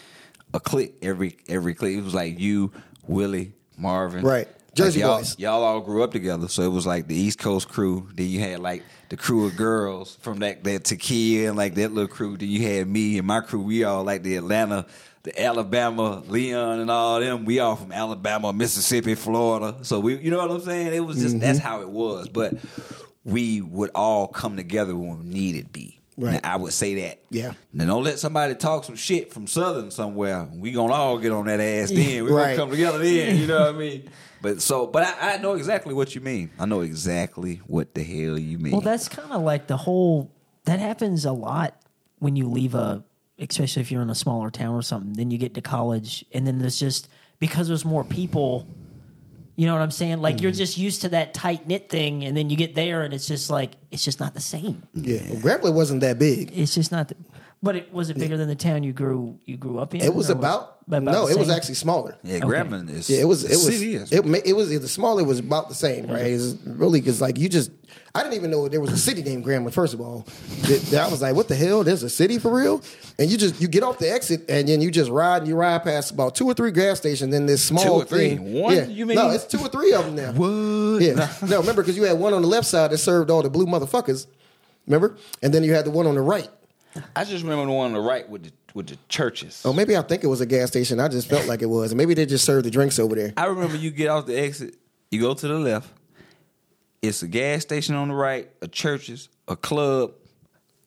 a 0.54 0.60
click 0.60 0.94
every 1.02 1.36
every 1.48 1.74
click. 1.74 1.94
It 1.96 2.02
was 2.02 2.14
like 2.14 2.38
you, 2.38 2.72
Willie, 3.06 3.52
Marvin. 3.76 4.24
Right. 4.24 4.48
Jersey 4.74 5.00
y'all, 5.00 5.18
boys. 5.18 5.38
Y'all 5.38 5.62
all 5.62 5.80
grew 5.80 6.02
up 6.02 6.12
together. 6.12 6.48
So 6.48 6.62
it 6.62 6.68
was 6.68 6.86
like 6.86 7.06
the 7.06 7.14
East 7.14 7.38
Coast 7.38 7.68
crew. 7.68 8.08
Then 8.14 8.28
you 8.28 8.40
had 8.40 8.60
like 8.60 8.82
the 9.08 9.16
crew 9.16 9.46
of 9.46 9.56
girls 9.56 10.16
from 10.20 10.40
that 10.40 10.64
that 10.64 10.84
Takia 10.84 11.48
and 11.48 11.56
like 11.56 11.74
that 11.74 11.92
little 11.92 12.08
crew. 12.08 12.36
Then 12.36 12.48
you 12.48 12.62
had 12.62 12.88
me 12.88 13.18
and 13.18 13.26
my 13.26 13.40
crew. 13.40 13.62
We 13.62 13.84
all 13.84 14.04
like 14.04 14.22
the 14.22 14.36
Atlanta, 14.36 14.86
the 15.22 15.40
Alabama, 15.40 16.22
Leon 16.26 16.80
and 16.80 16.90
all 16.90 17.20
them. 17.20 17.44
We 17.44 17.60
all 17.60 17.76
from 17.76 17.92
Alabama, 17.92 18.52
Mississippi, 18.52 19.14
Florida. 19.14 19.78
So 19.82 20.00
we 20.00 20.16
you 20.18 20.30
know 20.30 20.38
what 20.38 20.50
I'm 20.50 20.60
saying? 20.60 20.92
It 20.92 21.04
was 21.04 21.18
just 21.18 21.38
that's 21.40 21.58
mm-hmm. 21.58 21.68
how 21.68 21.80
it 21.82 21.90
was. 21.90 22.28
But 22.28 22.54
we 23.24 23.60
would 23.60 23.90
all 23.94 24.26
come 24.28 24.56
together 24.56 24.94
when 24.96 25.18
we 25.20 25.24
needed 25.26 25.72
be. 25.72 26.00
Right. 26.16 26.34
And 26.36 26.46
I 26.46 26.56
would 26.56 26.72
say 26.72 26.94
that. 27.02 27.18
Yeah. 27.30 27.54
Now 27.72 27.86
don't 27.86 28.04
let 28.04 28.18
somebody 28.20 28.54
talk 28.54 28.84
some 28.84 28.94
shit 28.94 29.32
from 29.32 29.46
Southern 29.48 29.90
somewhere. 29.90 30.46
We 30.54 30.70
gonna 30.72 30.92
all 30.92 31.18
get 31.18 31.32
on 31.32 31.46
that 31.46 31.58
ass 31.58 31.90
then. 31.90 32.24
We 32.24 32.30
Right. 32.30 32.56
gonna 32.56 32.56
come 32.56 32.70
together 32.70 32.98
then. 32.98 33.36
You 33.36 33.46
know 33.48 33.60
what 33.66 33.74
I 33.74 33.78
mean? 33.78 34.10
But 34.40 34.62
so, 34.62 34.86
but 34.86 35.02
I, 35.02 35.34
I 35.34 35.36
know 35.38 35.54
exactly 35.54 35.92
what 35.94 36.14
you 36.14 36.20
mean. 36.20 36.50
I 36.58 36.66
know 36.66 36.82
exactly 36.82 37.62
what 37.66 37.94
the 37.94 38.04
hell 38.04 38.38
you 38.38 38.58
mean. 38.58 38.72
well, 38.72 38.80
that's 38.80 39.08
kind 39.08 39.32
of 39.32 39.42
like 39.42 39.66
the 39.66 39.76
whole 39.78 40.30
that 40.66 40.78
happens 40.78 41.24
a 41.24 41.32
lot 41.32 41.74
when 42.20 42.36
you 42.36 42.48
leave 42.48 42.74
a, 42.74 43.02
especially 43.38 43.82
if 43.82 43.90
you're 43.90 44.02
in 44.02 44.10
a 44.10 44.14
smaller 44.14 44.50
town 44.50 44.74
or 44.76 44.82
something. 44.82 45.14
Then 45.14 45.30
you 45.32 45.38
get 45.38 45.54
to 45.54 45.62
college, 45.62 46.24
and 46.32 46.46
then 46.46 46.58
there's 46.58 46.78
just 46.78 47.08
because 47.40 47.66
there's 47.68 47.84
more 47.84 48.04
people. 48.04 48.68
You 49.56 49.66
know 49.66 49.74
what 49.74 49.82
I'm 49.82 49.92
saying? 49.92 50.20
Like 50.20 50.40
you're 50.40 50.52
mm. 50.52 50.56
just 50.56 50.78
used 50.78 51.02
to 51.02 51.10
that 51.10 51.32
tight 51.32 51.66
knit 51.66 51.88
thing, 51.88 52.24
and 52.24 52.36
then 52.36 52.50
you 52.50 52.56
get 52.56 52.74
there, 52.74 53.02
and 53.02 53.14
it's 53.14 53.28
just 53.28 53.50
like 53.50 53.72
it's 53.90 54.04
just 54.04 54.18
not 54.18 54.34
the 54.34 54.40
same. 54.40 54.82
yeah, 54.94 55.20
well, 55.30 55.40
Grambling 55.40 55.74
wasn't 55.74 56.00
that 56.00 56.18
big. 56.18 56.50
It's 56.56 56.74
just 56.74 56.90
not. 56.90 57.08
The, 57.08 57.16
but 57.64 57.74
it 57.76 57.92
was 57.92 58.10
it 58.10 58.18
bigger 58.18 58.36
than 58.36 58.46
the 58.48 58.54
town 58.54 58.82
you 58.84 58.92
grew 58.92 59.38
you 59.46 59.56
grew 59.56 59.78
up 59.78 59.94
in. 59.94 60.02
It 60.02 60.14
was 60.14 60.28
or 60.28 60.34
about, 60.34 60.78
about 60.86 61.02
no. 61.02 61.26
It 61.28 61.38
was 61.38 61.48
actually 61.50 61.74
smaller. 61.76 62.16
yeah, 62.22 62.38
Grambling 62.38 62.90
is. 62.90 63.08
Yeah, 63.10 63.22
it 63.22 63.24
was. 63.24 63.42
It 63.44 63.50
was. 63.50 63.64
city 63.64 63.94
is- 63.96 64.12
It, 64.12 64.24
ma- 64.24 64.38
it 64.44 64.52
was. 64.52 64.68
The 64.68 64.86
smaller 64.86 65.24
was 65.24 65.38
about 65.38 65.68
the 65.70 65.74
same, 65.74 66.06
right? 66.06 66.26
It's 66.26 66.54
really 66.66 67.00
because 67.00 67.20
like 67.20 67.38
you 67.38 67.48
just. 67.48 67.70
I 68.16 68.22
didn't 68.22 68.34
even 68.34 68.50
know 68.52 68.68
there 68.68 68.80
was 68.80 68.92
a 68.92 68.96
city 68.98 69.22
named 69.24 69.44
Grambling. 69.44 69.72
First 69.72 69.92
of 69.94 70.00
all, 70.00 70.24
That- 70.62 71.02
I 71.06 71.10
was 71.10 71.20
like, 71.22 71.34
"What 71.34 71.48
the 71.48 71.56
hell? 71.56 71.82
There's 71.82 72.02
a 72.04 72.10
city 72.10 72.38
for 72.38 72.54
real?" 72.54 72.80
And 73.18 73.30
you 73.30 73.36
just 73.38 73.60
you 73.60 73.66
get 73.66 73.82
off 73.82 73.98
the 73.98 74.10
exit 74.12 74.44
and 74.48 74.68
then 74.68 74.80
you 74.80 74.90
just 74.90 75.10
ride 75.10 75.38
and 75.38 75.48
you 75.48 75.56
ride 75.56 75.82
past 75.84 76.10
about 76.12 76.34
two 76.36 76.46
or 76.46 76.54
three 76.54 76.70
gas 76.70 76.98
stations. 76.98 77.32
Then 77.32 77.46
this 77.46 77.64
small 77.64 77.82
Two 77.84 77.90
or 77.90 78.04
three? 78.04 78.36
thing- 78.36 78.52
One, 78.60 78.74
Yeah, 78.76 78.84
you 78.86 79.06
mean? 79.06 79.16
no? 79.16 79.30
It's 79.30 79.44
two 79.46 79.58
or 79.58 79.68
three 79.68 79.92
of 79.94 80.04
them 80.04 80.14
now. 80.16 80.32
What? 80.32 81.02
Yeah, 81.02 81.28
no. 81.48 81.60
Remember 81.60 81.82
because 81.82 81.96
you 81.96 82.04
had 82.04 82.18
one 82.18 82.34
on 82.34 82.42
the 82.42 82.48
left 82.48 82.66
side 82.66 82.90
that 82.92 82.98
served 82.98 83.30
all 83.30 83.42
the 83.42 83.50
blue 83.50 83.66
motherfuckers. 83.66 84.26
Remember, 84.86 85.16
and 85.42 85.52
then 85.54 85.64
you 85.64 85.72
had 85.72 85.86
the 85.86 85.90
one 85.90 86.06
on 86.06 86.14
the 86.14 86.20
right. 86.20 86.48
I 87.16 87.24
just 87.24 87.42
remember 87.42 87.66
the 87.66 87.72
one 87.72 87.86
on 87.86 87.92
the 87.92 88.00
right 88.00 88.28
with 88.28 88.44
the 88.44 88.52
with 88.74 88.88
the 88.88 88.98
churches. 89.08 89.62
Oh, 89.64 89.72
maybe 89.72 89.96
I 89.96 90.02
think 90.02 90.24
it 90.24 90.26
was 90.26 90.40
a 90.40 90.46
gas 90.46 90.68
station. 90.68 90.98
I 91.00 91.08
just 91.08 91.28
felt 91.28 91.46
like 91.46 91.62
it 91.62 91.66
was. 91.66 91.92
And 91.92 91.98
maybe 91.98 92.14
they 92.14 92.26
just 92.26 92.44
served 92.44 92.64
the 92.66 92.70
drinks 92.70 92.98
over 92.98 93.14
there. 93.14 93.32
I 93.36 93.46
remember 93.46 93.76
you 93.76 93.90
get 93.90 94.08
off 94.08 94.26
the 94.26 94.36
exit, 94.38 94.76
you 95.10 95.20
go 95.20 95.34
to 95.34 95.48
the 95.48 95.54
left. 95.58 95.88
It's 97.02 97.22
a 97.22 97.28
gas 97.28 97.62
station 97.62 97.94
on 97.94 98.08
the 98.08 98.14
right, 98.14 98.50
a 98.62 98.68
churches, 98.68 99.28
a 99.46 99.56
club, 99.56 100.12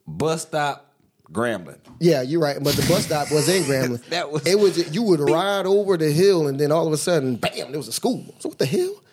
bus 0.08 0.42
stop, 0.44 0.84
Grambling. 1.32 1.78
Yeah, 2.00 2.22
you're 2.24 2.42
right. 2.42 2.58
But 2.62 2.76
the 2.76 2.88
bus 2.88 3.06
stop 3.06 3.32
was 3.32 3.48
in 3.50 3.64
Grambling. 3.70 4.04
That 4.10 4.32
was- 4.32 4.46
it 4.48 4.58
was. 4.60 4.94
You 4.96 5.04
would 5.04 5.20
ride 5.20 5.66
over 5.66 5.96
the 5.98 6.12
hill, 6.12 6.48
and 6.48 6.60
then 6.60 6.72
all 6.72 6.88
of 6.88 6.94
a 6.94 6.98
sudden, 6.98 7.36
bam! 7.36 7.70
There 7.72 7.78
was 7.78 7.88
a 7.90 7.94
school. 7.94 8.24
So 8.40 8.50
what 8.50 8.58
the 8.58 8.66
hell? 8.66 9.04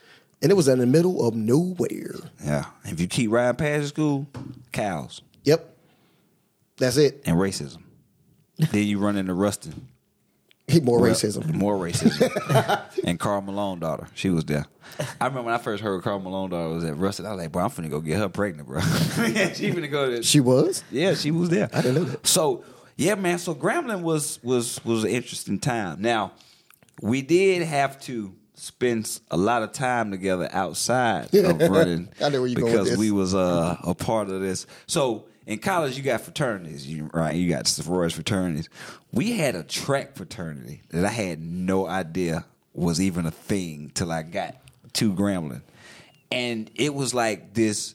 And 0.43 0.51
it 0.51 0.55
was 0.55 0.69
in 0.69 0.79
the 0.79 0.87
middle 0.87 1.27
of 1.27 1.35
nowhere. 1.35 2.15
Yeah. 2.45 2.67
If 2.85 3.01
you 3.01 3.07
keep 3.07 3.31
riding 3.31 3.57
past 3.57 3.83
the 3.83 3.89
school, 3.89 4.27
cows 4.73 5.23
Yep, 5.45 5.74
that's 6.77 6.97
it. 6.97 7.23
and 7.27 7.37
racism. 7.37 7.83
then 8.59 8.87
you 8.87 8.99
run 8.99 9.17
into 9.17 9.35
Ruston. 9.35 9.89
More 10.83 10.99
Well, 11.01 11.11
racism. 11.13 11.53
More 11.53 11.77
racism. 11.77 12.83
and 13.05 13.21
Karl 13.21 13.43
Malone 13.43 13.81
daughter. 13.81 14.09
She 14.15 14.31
was 14.31 14.47
there. 14.47 14.65
I 15.21 15.27
remember 15.27 15.43
when 15.43 15.55
I 15.55 15.59
first 15.59 15.83
heard 15.83 16.03
Karl 16.03 16.21
Malone 16.21 16.51
daughter 16.51 16.75
was 16.75 16.85
at 16.85 16.97
Ruston. 16.97 17.27
I 17.27 17.33
was 17.33 17.41
like, 17.43 17.53
bro, 17.53 17.65
I'm 17.65 17.71
finna 17.71 17.91
go 17.91 18.01
get 18.01 18.19
her 18.19 18.31
pregnant, 18.31 18.69
bro. 18.69 18.79
yeah, 18.81 19.53
she 19.53 19.71
finna 19.73 19.91
go 19.91 20.09
to 20.11 20.23
She 20.23 20.41
was. 20.41 20.83
Yeah, 20.91 21.15
she 21.15 21.31
was 21.31 21.51
there. 21.51 21.69
I 21.73 21.83
didn't 21.83 21.95
know 21.97 22.05
that. 22.05 22.27
So 22.27 22.65
yeah, 22.97 23.15
man. 23.15 23.39
So 23.39 23.55
Grambling 23.55 24.03
was 24.03 24.43
was 24.43 24.83
was 24.85 25.05
an 25.05 25.11
interesting 25.11 25.59
time. 25.59 26.01
Now 26.01 26.33
we 27.03 27.21
did 27.21 27.63
have 27.63 28.01
to 28.03 28.35
spend 28.55 29.21
a 29.31 29.37
lot 29.37 29.63
of 29.63 29.73
time 29.73 30.11
together 30.11 30.49
outside 30.51 31.35
of 31.35 31.61
running. 31.61 32.09
I 32.23 32.31
know 32.31 32.41
where 32.41 32.49
you 32.49 32.57
going 32.57 32.73
because 32.73 32.91
this. 32.91 32.99
we 32.99 33.11
was 33.11 33.35
uh, 33.35 33.77
a 33.83 33.95
part 33.95 34.31
of 34.31 34.41
this. 34.41 34.67
So 34.87 35.27
in 35.47 35.59
college, 35.59 35.97
you 35.97 36.03
got 36.03 36.21
fraternities, 36.23 36.87
you, 36.87 37.11
right? 37.13 37.35
You 37.35 37.51
got 37.51 37.67
sororities, 37.67 38.15
fraternities. 38.15 38.69
We 39.13 39.33
had 39.33 39.55
a 39.55 39.63
track 39.63 40.17
fraternity 40.17 40.83
that 40.91 41.05
I 41.05 41.11
had 41.11 41.41
no 41.43 41.87
idea 41.87 42.45
was 42.73 43.01
even 43.01 43.27
a 43.27 43.31
thing 43.31 43.91
till 43.95 44.11
I 44.11 44.23
got 44.23 44.57
to 44.95 45.13
Grambling, 45.13 45.63
and 46.33 46.71
it 46.75 46.95
was 46.95 47.13
like 47.15 47.55
this. 47.55 47.95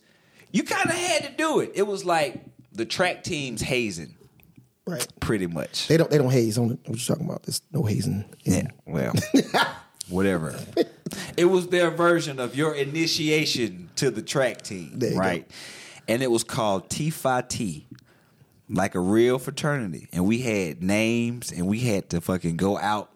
You 0.51 0.63
kind 0.63 0.89
of 0.89 0.95
had 0.95 1.23
to 1.25 1.31
do 1.37 1.59
it. 1.59 1.71
It 1.75 1.83
was 1.87 2.05
like 2.05 2.41
the 2.71 2.85
track 2.85 3.23
team's 3.23 3.61
hazing, 3.61 4.15
Right. 4.87 5.05
pretty 5.19 5.47
much. 5.47 5.87
They 5.87 5.97
don't. 5.97 6.09
They 6.09 6.17
don't 6.17 6.31
haze 6.31 6.57
on. 6.57 6.69
What 6.69 6.89
you 6.89 7.05
talking 7.05 7.25
about? 7.25 7.43
This 7.43 7.61
no 7.71 7.83
hazing. 7.83 8.25
Yeah, 8.43 8.67
well, 8.85 9.13
whatever. 10.09 10.57
It 11.37 11.45
was 11.45 11.67
their 11.67 11.89
version 11.91 12.39
of 12.39 12.55
your 12.55 12.73
initiation 12.75 13.89
to 13.97 14.11
the 14.11 14.21
track 14.21 14.61
team, 14.61 14.99
right? 15.15 15.49
And 16.09 16.23
it 16.23 16.31
was 16.31 16.43
called 16.43 16.89
T 16.89 17.11
Phi 17.11 17.41
T, 17.43 17.87
like 18.67 18.95
a 18.95 18.99
real 18.99 19.39
fraternity, 19.39 20.09
and 20.11 20.25
we 20.25 20.39
had 20.39 20.83
names, 20.83 21.51
and 21.51 21.67
we 21.67 21.79
had 21.79 22.09
to 22.09 22.19
fucking 22.19 22.57
go 22.57 22.77
out 22.77 23.11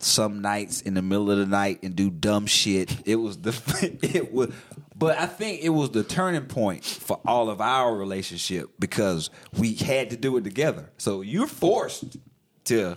some 0.00 0.40
nights 0.40 0.80
in 0.80 0.94
the 0.94 1.02
middle 1.02 1.30
of 1.30 1.38
the 1.38 1.46
night 1.46 1.80
and 1.82 1.96
do 1.96 2.10
dumb 2.10 2.46
shit. 2.46 2.94
It 3.06 3.16
was 3.16 3.38
the 3.38 3.98
it 4.02 4.32
was, 4.32 4.52
but 4.94 5.18
I 5.18 5.26
think 5.26 5.62
it 5.62 5.70
was 5.70 5.90
the 5.90 6.04
turning 6.04 6.46
point 6.46 6.84
for 6.84 7.20
all 7.26 7.50
of 7.50 7.60
our 7.60 7.94
relationship 7.94 8.70
because 8.78 9.30
we 9.56 9.74
had 9.74 10.10
to 10.10 10.16
do 10.16 10.36
it 10.36 10.44
together. 10.44 10.90
So 10.98 11.22
you're 11.22 11.46
forced 11.46 12.16
to 12.64 12.96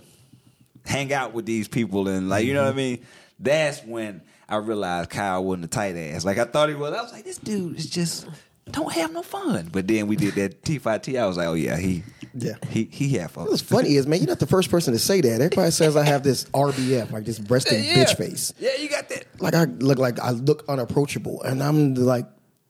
hang 0.84 1.12
out 1.12 1.32
with 1.32 1.46
these 1.46 1.68
people 1.68 2.08
and 2.08 2.28
like 2.28 2.44
you 2.44 2.54
know 2.54 2.62
what 2.62 2.68
I 2.68 2.70
mm-hmm. 2.70 2.76
mean. 2.76 3.06
That's 3.40 3.82
when 3.82 4.22
I 4.48 4.56
realized 4.56 5.10
Kyle 5.10 5.42
wasn't 5.42 5.64
a 5.64 5.68
tight 5.68 5.96
ass. 5.96 6.24
Like 6.24 6.38
I 6.38 6.44
thought 6.44 6.68
he 6.68 6.74
was. 6.74 6.92
I 6.92 7.02
was 7.02 7.12
like, 7.12 7.24
this 7.24 7.38
dude 7.38 7.78
is 7.78 7.88
just 7.88 8.28
don't 8.70 8.92
have 8.92 9.12
no 9.12 9.22
fun. 9.22 9.68
But 9.72 9.88
then 9.88 10.06
we 10.06 10.16
did 10.16 10.34
that 10.34 10.64
T 10.64 10.78
five 10.78 11.02
T. 11.02 11.18
I 11.18 11.26
was 11.26 11.36
like, 11.36 11.48
oh 11.48 11.54
yeah, 11.54 11.76
he 11.76 12.02
Yeah. 12.34 12.54
he 12.70 12.84
he 12.84 13.08
had 13.10 13.30
fun. 13.30 13.46
What's 13.46 13.60
funny 13.62 13.96
is, 13.96 14.06
man, 14.06 14.20
you're 14.20 14.28
not 14.28 14.38
the 14.38 14.46
first 14.46 14.70
person 14.70 14.92
to 14.92 14.98
say 14.98 15.20
that. 15.20 15.40
Everybody 15.40 15.70
says 15.72 15.96
I 15.96 16.04
have 16.04 16.22
this 16.22 16.44
RBF, 16.46 17.10
like 17.10 17.24
this 17.24 17.38
breasted 17.38 17.84
yeah. 17.84 18.04
bitch 18.04 18.16
face. 18.16 18.52
Yeah, 18.58 18.70
you 18.78 18.88
got 18.88 19.08
that. 19.08 19.24
Like 19.40 19.54
I 19.54 19.64
look 19.64 19.98
like 19.98 20.20
I 20.20 20.30
look 20.30 20.64
unapproachable, 20.68 21.42
and 21.42 21.62
I'm 21.62 21.94
like, 21.94 22.26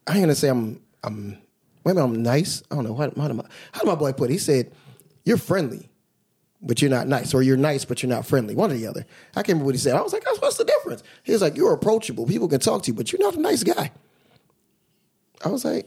I 0.07 0.13
ain't 0.15 0.23
gonna 0.23 0.35
say 0.35 0.49
I'm 0.49 0.81
I'm 1.05 1.39
maybe 1.85 1.99
I'm 1.99 2.23
nice. 2.23 2.63
I 2.71 2.75
don't 2.75 2.85
know 2.85 2.95
how, 2.95 3.11
how, 3.17 3.29
did 3.29 3.37
my, 3.37 3.45
how 3.73 3.81
did 3.81 3.87
my 3.87 3.95
boy 3.95 4.13
put 4.13 4.31
it? 4.31 4.33
He 4.33 4.39
said, 4.39 4.73
"You're 5.25 5.37
friendly, 5.37 5.91
but 6.63 6.81
you're 6.81 6.91
not 6.91 7.07
nice, 7.07 7.35
or 7.35 7.43
you're 7.43 7.57
nice 7.59 7.85
but 7.85 8.03
you're 8.03 8.11
not 8.11 8.27
friendly." 8.27 8.55
One 8.55 8.71
or 8.73 8.75
the 8.75 8.87
other. 8.87 9.05
I 9.33 9.43
can't 9.43 9.49
remember 9.49 9.67
what 9.67 9.75
he 9.75 9.79
said. 9.81 9.95
I 9.95 10.01
was 10.01 10.15
like, 10.15 10.25
"What's 10.41 10.57
the 10.57 10.65
difference?" 10.65 11.03
He 11.23 11.33
was 11.33 11.43
like, 11.43 11.55
"You're 11.57 11.75
approachable. 11.75 12.27
People 12.27 12.49
can 12.49 12.61
talk 12.61 12.83
to 12.85 12.89
you, 12.89 12.95
but 12.95 13.13
you're 13.13 13.21
not 13.21 13.35
a 13.37 13.41
nice 13.41 13.63
guy." 13.63 13.93
I 15.45 15.49
was 15.49 15.65
like, 15.65 15.87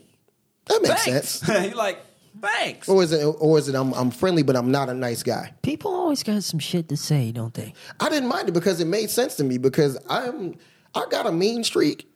"That 0.67 0.81
makes 0.81 1.03
Thanks. 1.05 1.29
sense." 1.29 1.65
you 1.71 1.75
like 1.75 1.99
thanks. 2.41 2.89
Or 2.89 3.01
is 3.03 3.11
it? 3.11 3.23
Or 3.23 3.57
is 3.57 3.69
it? 3.69 3.75
I'm 3.75 3.93
I'm 3.93 4.11
friendly, 4.11 4.43
but 4.43 4.55
I'm 4.55 4.71
not 4.71 4.89
a 4.89 4.93
nice 4.93 5.23
guy. 5.23 5.53
People 5.61 5.91
always 5.93 6.23
got 6.23 6.43
some 6.43 6.59
shit 6.59 6.89
to 6.89 6.97
say, 6.97 7.31
don't 7.31 7.53
they? 7.53 7.73
I 7.99 8.09
didn't 8.09 8.29
mind 8.29 8.49
it 8.49 8.53
because 8.53 8.79
it 8.79 8.87
made 8.87 9.09
sense 9.09 9.35
to 9.35 9.43
me 9.43 9.57
because 9.57 9.97
I'm 10.09 10.55
I 10.93 11.05
got 11.09 11.25
a 11.25 11.31
mean 11.31 11.63
streak, 11.63 12.07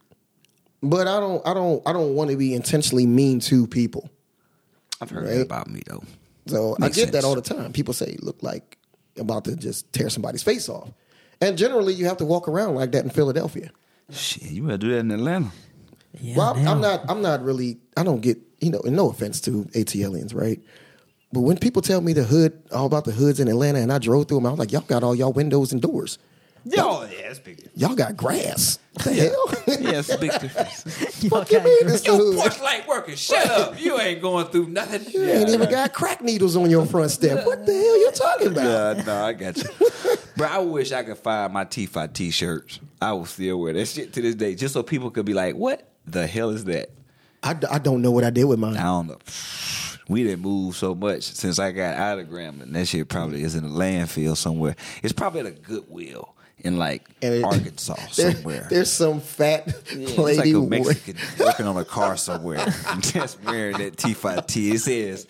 but 0.83 1.07
I 1.07 1.19
don't 1.19 1.45
I 1.47 1.53
don't 1.53 1.81
I 1.87 1.93
don't 1.93 2.15
want 2.15 2.29
to 2.31 2.37
be 2.37 2.53
intentionally 2.53 3.05
mean 3.05 3.39
to 3.41 3.67
people. 3.67 4.09
I've 5.01 5.09
heard 5.09 5.23
Right. 5.25 5.35
that 5.35 5.41
about 5.41 5.69
me 5.69 5.81
though. 5.87 6.03
So 6.47 6.75
Makes 6.79 6.97
I 6.97 7.01
get 7.05 7.11
that 7.13 7.23
all 7.23 7.35
the 7.35 7.41
time. 7.41 7.71
People 7.73 7.93
say 7.93 8.17
look 8.21 8.41
like 8.43 8.77
about 9.17 9.45
to 9.45 9.55
just 9.55 9.91
tear 9.93 10.09
somebody's 10.09 10.43
face 10.43 10.67
off. 10.67 10.89
And 11.41 11.57
generally 11.57 11.93
you 11.93 12.05
have 12.05 12.17
to 12.17 12.25
walk 12.25 12.47
around 12.49 12.75
like 12.75 12.91
that 12.91 13.03
in 13.05 13.09
Philadelphia. 13.09 13.71
Shit, 14.11 14.51
you 14.51 14.63
better 14.63 14.77
do 14.77 14.89
that 14.89 14.99
in 14.99 15.11
Atlanta. 15.11 15.51
Yeah, 16.19 16.37
well, 16.37 16.53
I'm, 16.55 16.67
I'm 16.67 16.81
not 16.81 17.01
I'm 17.09 17.21
not 17.21 17.43
really 17.43 17.77
I 17.95 18.03
don't 18.03 18.21
get, 18.21 18.37
you 18.59 18.71
know, 18.71 18.79
and 18.81 18.95
no 18.95 19.09
offense 19.09 19.39
to 19.41 19.65
ATLians, 19.75 20.33
right? 20.33 20.59
But 21.31 21.41
when 21.41 21.57
people 21.57 21.81
tell 21.81 22.01
me 22.01 22.13
the 22.13 22.23
hood, 22.23 22.61
all 22.71 22.87
about 22.87 23.05
the 23.05 23.11
hoods 23.11 23.39
in 23.39 23.47
Atlanta, 23.47 23.79
and 23.79 23.93
I 23.93 23.99
drove 23.99 24.27
through 24.27 24.37
them, 24.37 24.47
I 24.47 24.49
was 24.49 24.59
like, 24.59 24.71
y'all 24.71 24.81
got 24.81 25.03
all 25.03 25.13
y'all 25.13 25.31
windows 25.33 25.71
and 25.71 25.81
doors. 25.81 26.17
Yo, 26.65 27.03
yeah, 27.03 27.27
that's 27.27 27.39
big. 27.39 27.69
Y'all 27.75 27.95
got 27.95 28.17
grass. 28.17 28.79
What 28.93 29.05
the 29.05 29.13
hell? 29.13 29.53
Yeah, 29.79 29.99
it's 29.99 30.09
a 30.09 30.17
big 30.17 30.31
difference. 30.39 31.23
Y'all 31.23 31.29
Fuck 31.45 31.51
you 31.51 31.57
got 31.57 31.65
mean 31.65 31.83
gr- 31.83 31.93
it's 31.93 32.01
the 32.01 32.07
Your 32.11 32.17
hood? 32.17 32.35
porch 32.37 32.59
light 32.61 32.87
working. 32.87 33.15
Shut 33.15 33.49
up. 33.49 33.79
You 33.81 33.97
ain't 33.99 34.21
going 34.21 34.47
through 34.47 34.67
nothing. 34.67 35.09
You 35.13 35.23
ain't 35.23 35.49
even 35.49 35.69
got 35.69 35.93
crack 35.93 36.21
needles 36.21 36.57
on 36.57 36.69
your 36.69 36.85
front 36.85 37.11
step. 37.11 37.45
What 37.45 37.65
the 37.65 37.71
hell 37.73 37.99
you 37.99 38.11
talking 38.13 38.47
about? 38.47 38.97
Yeah, 38.97 39.03
no, 39.03 39.23
I 39.23 39.33
got 39.33 39.57
you. 39.57 39.69
Bro, 40.35 40.47
I 40.47 40.57
wish 40.59 40.91
I 40.91 41.03
could 41.03 41.17
find 41.17 41.53
my 41.53 41.63
T5 41.63 42.11
t-shirts. 42.13 42.79
I 43.01 43.13
will 43.13 43.25
still 43.25 43.61
wear 43.61 43.73
that 43.73 43.85
shit 43.87 44.11
to 44.13 44.21
this 44.21 44.35
day, 44.35 44.53
just 44.55 44.73
so 44.73 44.83
people 44.83 45.11
could 45.11 45.25
be 45.25 45.33
like, 45.33 45.55
"What 45.55 45.87
the 46.11 46.27
hell 46.27 46.49
is 46.49 46.65
that?" 46.65 46.89
I, 47.41 47.53
d- 47.53 47.67
I 47.71 47.77
don't 47.79 48.01
know 48.01 48.11
what 48.11 48.23
I 48.25 48.29
did 48.31 48.43
with 48.45 48.59
mine. 48.59 48.75
I 48.77 48.83
don't 48.83 49.07
know. 49.07 49.17
We 50.09 50.23
didn't 50.23 50.41
move 50.41 50.75
so 50.75 50.93
much 50.95 51.23
since 51.23 51.59
I 51.59 51.71
got 51.71 51.95
out 51.95 52.19
of 52.19 52.27
Grambling. 52.27 52.73
That 52.73 52.87
shit 52.87 53.07
probably 53.07 53.43
is 53.43 53.55
in 53.55 53.63
a 53.63 53.69
landfill 53.69 54.35
somewhere. 54.35 54.75
It's 55.03 55.13
probably 55.13 55.41
at 55.41 55.45
a 55.45 55.51
Goodwill 55.51 56.33
in 56.59 56.77
like 56.77 57.07
it- 57.21 57.43
Arkansas 57.43 57.95
There- 58.17 58.33
somewhere. 58.33 58.67
there's 58.69 58.91
some 58.91 59.21
fat 59.21 59.67
Yeah, 59.67 59.99
it's 60.07 60.17
lady. 60.17 60.53
like 60.53 60.63
a 60.63 60.67
Mexican 60.69 61.15
working 61.39 61.65
on 61.67 61.77
a 61.77 61.85
car 61.85 62.17
somewhere, 62.17 62.65
just 62.99 63.41
wearing 63.43 63.77
that 63.77 63.95
T5T. 63.97 64.73
It 64.73 64.79
says 64.79 65.27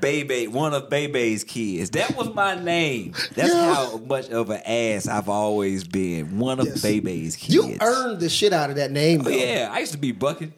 Bebe, 0.00 0.46
one 0.48 0.74
of 0.74 0.88
Bebe's 0.90 1.44
kids. 1.44 1.90
That 1.90 2.16
was 2.16 2.34
my 2.34 2.54
name. 2.60 3.12
That's 3.34 3.52
Yeah. 3.52 3.74
how 3.74 3.98
much 3.98 4.28
of 4.30 4.50
an 4.50 4.60
ass 4.66 5.06
I've 5.06 5.28
always 5.28 5.84
been. 5.84 6.38
One 6.38 6.58
of 6.60 6.66
Yes. 6.66 6.82
Bebe's 6.82 7.36
kids. 7.36 7.54
You 7.54 7.76
earned 7.80 8.20
the 8.20 8.28
shit 8.28 8.52
out 8.52 8.70
of 8.70 8.76
that 8.76 8.90
name, 8.90 9.22
Oh, 9.24 9.28
yeah, 9.30 9.68
I 9.70 9.78
used 9.80 9.92
to 9.92 9.98
be 9.98 10.12
bucking. 10.12 10.52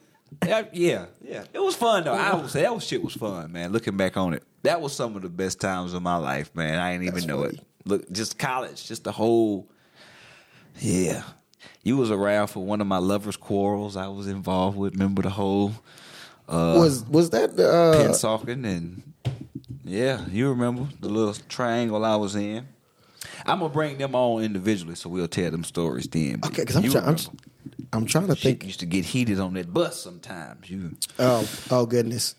Yeah, 0.47 1.07
yeah. 1.23 1.45
It 1.53 1.63
was 1.63 1.75
fun 1.77 2.05
though. 2.05 2.13
I 2.15 2.35
would 2.35 2.51
say 2.51 2.63
that 2.63 2.75
was 2.75 2.85
shit 2.85 3.03
was 3.03 3.15
fun, 3.15 3.53
man. 3.53 3.73
Looking 3.73 3.97
back 3.97 4.17
on 4.17 4.35
it, 4.35 4.43
that 4.63 4.81
was 4.81 4.93
some 4.95 5.15
of 5.17 5.23
the 5.23 5.29
best 5.29 5.61
times 5.61 5.95
of 5.95 6.03
my 6.03 6.17
life, 6.17 6.51
man. 6.55 6.79
I 6.79 6.93
didn't 6.93 7.05
even 7.05 7.15
That's 7.15 7.27
know 7.27 7.43
funny. 7.43 7.55
it. 7.55 7.65
Look, 7.87 8.11
just 8.13 8.39
college, 8.39 8.87
just 8.87 9.05
the 9.05 9.13
whole. 9.13 9.69
Yeah, 10.81 11.23
you 11.83 11.97
was 11.97 12.11
around 12.11 12.49
for 12.49 12.65
one 12.65 12.81
of 12.81 12.87
my 12.87 12.99
lovers' 12.99 13.37
quarrels. 13.37 13.97
I 13.97 14.09
was 14.09 14.27
involved 14.27 14.77
with. 14.77 14.95
Remember 14.95 15.23
the 15.23 15.31
whole 15.31 15.73
uh, 16.49 16.75
Was 16.79 17.05
was 17.05 17.31
that 17.31 17.57
the, 17.57 17.71
uh, 17.71 17.93
pen 17.97 18.15
stalking 18.15 18.65
and 18.65 19.03
yeah, 19.85 20.25
you 20.29 20.49
remember 20.51 20.89
the 21.01 21.09
little 21.09 21.35
triangle 21.49 22.05
I 22.05 22.17
was 22.17 22.35
in. 22.35 22.67
I'm 23.47 23.59
gonna 23.61 23.73
bring 23.73 23.99
them 23.99 24.15
on 24.15 24.43
individually, 24.43 24.95
so 24.95 25.09
we'll 25.09 25.29
tell 25.29 25.51
them 25.51 25.65
stories 25.65 26.07
then. 26.09 26.41
okay? 26.45 26.63
Because 26.63 26.77
I'm 26.77 26.91
trying. 26.91 27.05
I'm. 27.05 27.17
I'm 27.93 28.07
trying 28.07 28.27
to 28.27 28.35
Shit 28.37 28.43
think. 28.61 28.65
used 28.65 28.81
to 28.81 28.87
get 28.87 29.05
heated 29.05 29.39
on 29.39 29.55
that 29.55 29.73
bus 29.73 30.01
sometimes. 30.03 30.69
You 30.69 30.97
Oh, 31.19 31.49
oh 31.71 31.87
goodness. 31.87 32.35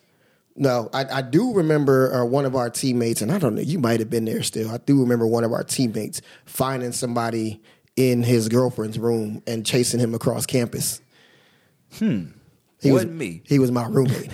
No, 0.57 0.89
I, 0.93 1.05
I 1.05 1.21
do 1.21 1.53
remember 1.53 2.13
uh, 2.13 2.25
one 2.25 2.45
of 2.45 2.55
our 2.55 2.69
teammates, 2.69 3.21
and 3.21 3.31
I 3.31 3.39
don't 3.39 3.55
know, 3.55 3.61
you 3.61 3.77
might 3.79 3.99
have 3.99 4.09
been 4.09 4.25
there 4.25 4.41
still. 4.43 4.69
I 4.71 4.77
do 4.77 5.01
remember 5.01 5.27
one 5.27 5.43
of 5.43 5.51
our 5.51 5.63
teammates 5.63 6.21
finding 6.45 6.91
somebody 6.93 7.61
in 7.97 8.23
his 8.23 8.47
girlfriend's 8.49 8.97
room 8.99 9.41
and 9.47 9.65
chasing 9.65 9.99
him 9.99 10.13
across 10.13 10.45
campus. 10.45 11.01
Hmm. 11.97 12.27
He 12.81 12.91
Wasn't 12.91 13.11
was, 13.11 13.19
me. 13.19 13.41
He 13.45 13.59
was 13.59 13.71
my 13.71 13.85
roommate. 13.85 14.29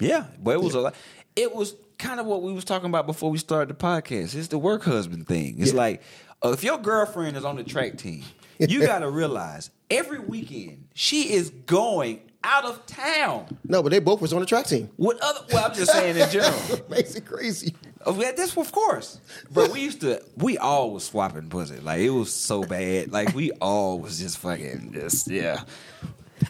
Yeah, 0.00 0.26
but 0.42 0.52
it 0.52 0.62
was 0.62 0.74
a 0.74 0.80
lot. 0.80 0.94
It 1.36 1.54
was 1.54 1.74
kind 2.02 2.20
of 2.20 2.26
what 2.26 2.42
we 2.42 2.52
was 2.52 2.64
talking 2.64 2.88
about 2.88 3.06
before 3.06 3.30
we 3.30 3.38
started 3.38 3.68
the 3.68 3.74
podcast. 3.80 4.34
It's 4.34 4.48
the 4.48 4.58
work 4.58 4.82
husband 4.84 5.26
thing. 5.26 5.56
It's 5.58 5.72
Yeah. 5.72 5.78
like 5.78 6.02
uh, 6.44 6.50
if 6.50 6.64
your 6.64 6.78
girlfriend 6.78 7.36
is 7.36 7.44
on 7.44 7.56
the 7.56 7.64
track 7.64 7.96
team, 7.98 8.24
you 8.58 8.80
got 8.86 8.98
to 9.00 9.10
realize 9.10 9.70
every 9.90 10.18
weekend 10.18 10.88
she 10.94 11.32
is 11.32 11.50
going 11.66 12.20
out 12.44 12.64
of 12.64 12.84
town 12.86 13.56
No, 13.68 13.84
but 13.84 13.90
they 13.92 14.00
both 14.00 14.20
was 14.20 14.32
on 14.32 14.40
the 14.40 14.46
track 14.46 14.66
team. 14.66 14.90
What 14.96 15.20
other. 15.20 15.40
Well, 15.52 15.64
I'm 15.66 15.74
just 15.74 15.92
saying 15.92 16.16
in 16.16 16.28
general. 16.28 16.60
Makes 16.90 17.14
it 17.14 17.24
crazy. 17.24 17.74
Oh, 18.04 18.20
yeah, 18.20 18.32
that's 18.32 18.56
of 18.56 18.72
course. 18.72 19.20
But 19.52 19.70
we 19.70 19.80
used 19.80 20.00
to, 20.00 20.20
we 20.36 20.58
all 20.58 20.90
was 20.90 21.04
swapping 21.04 21.48
pussy. 21.48 21.76
Like 21.76 22.00
it 22.00 22.10
was 22.10 22.34
so 22.34 22.64
bad. 22.64 23.12
Like 23.12 23.32
we 23.32 23.52
all 23.60 24.00
was 24.00 24.18
just 24.18 24.38
fucking 24.38 24.90
just 24.92 25.28
yeah. 25.30 25.62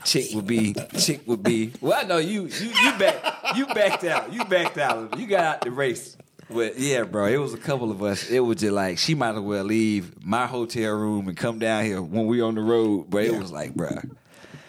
Chick 0.05 0.27
would 0.35 0.47
be, 0.47 0.75
chick 0.99 1.21
would 1.27 1.43
be. 1.43 1.73
Well, 1.81 2.07
no, 2.07 2.19
you, 2.19 2.47
you, 2.47 2.69
you 2.69 2.99
back, 2.99 3.57
you 3.57 3.67
backed 3.67 4.05
out. 4.05 4.33
You 4.33 4.45
backed 4.45 4.79
out. 4.79 5.19
You 5.19 5.27
got 5.27 5.41
out 5.45 5.61
the 5.63 5.71
race. 5.71 6.17
But 6.51 6.79
yeah, 6.79 7.05
bro, 7.05 7.27
it 7.27 7.39
was 7.39 7.55
a 7.55 7.59
couple 7.59 7.91
of 7.91 8.03
us. 8.03 8.29
It 8.31 8.41
was 8.41 8.59
just 8.59 8.73
like 8.73 8.99
she 8.99 9.15
might 9.15 9.35
as 9.35 9.41
well 9.41 9.65
leave 9.65 10.25
my 10.25 10.47
hotel 10.47 10.93
room 10.95 11.29
and 11.29 11.37
come 11.37 11.59
down 11.59 11.85
here 11.85 12.03
when 12.03 12.27
we 12.27 12.41
on 12.43 12.55
the 12.57 12.61
road. 12.61 13.07
But 13.09 13.25
it 13.25 13.33
Yeah. 13.33 13.39
was 13.39 13.51
like, 13.53 13.75
bro, 13.75 13.91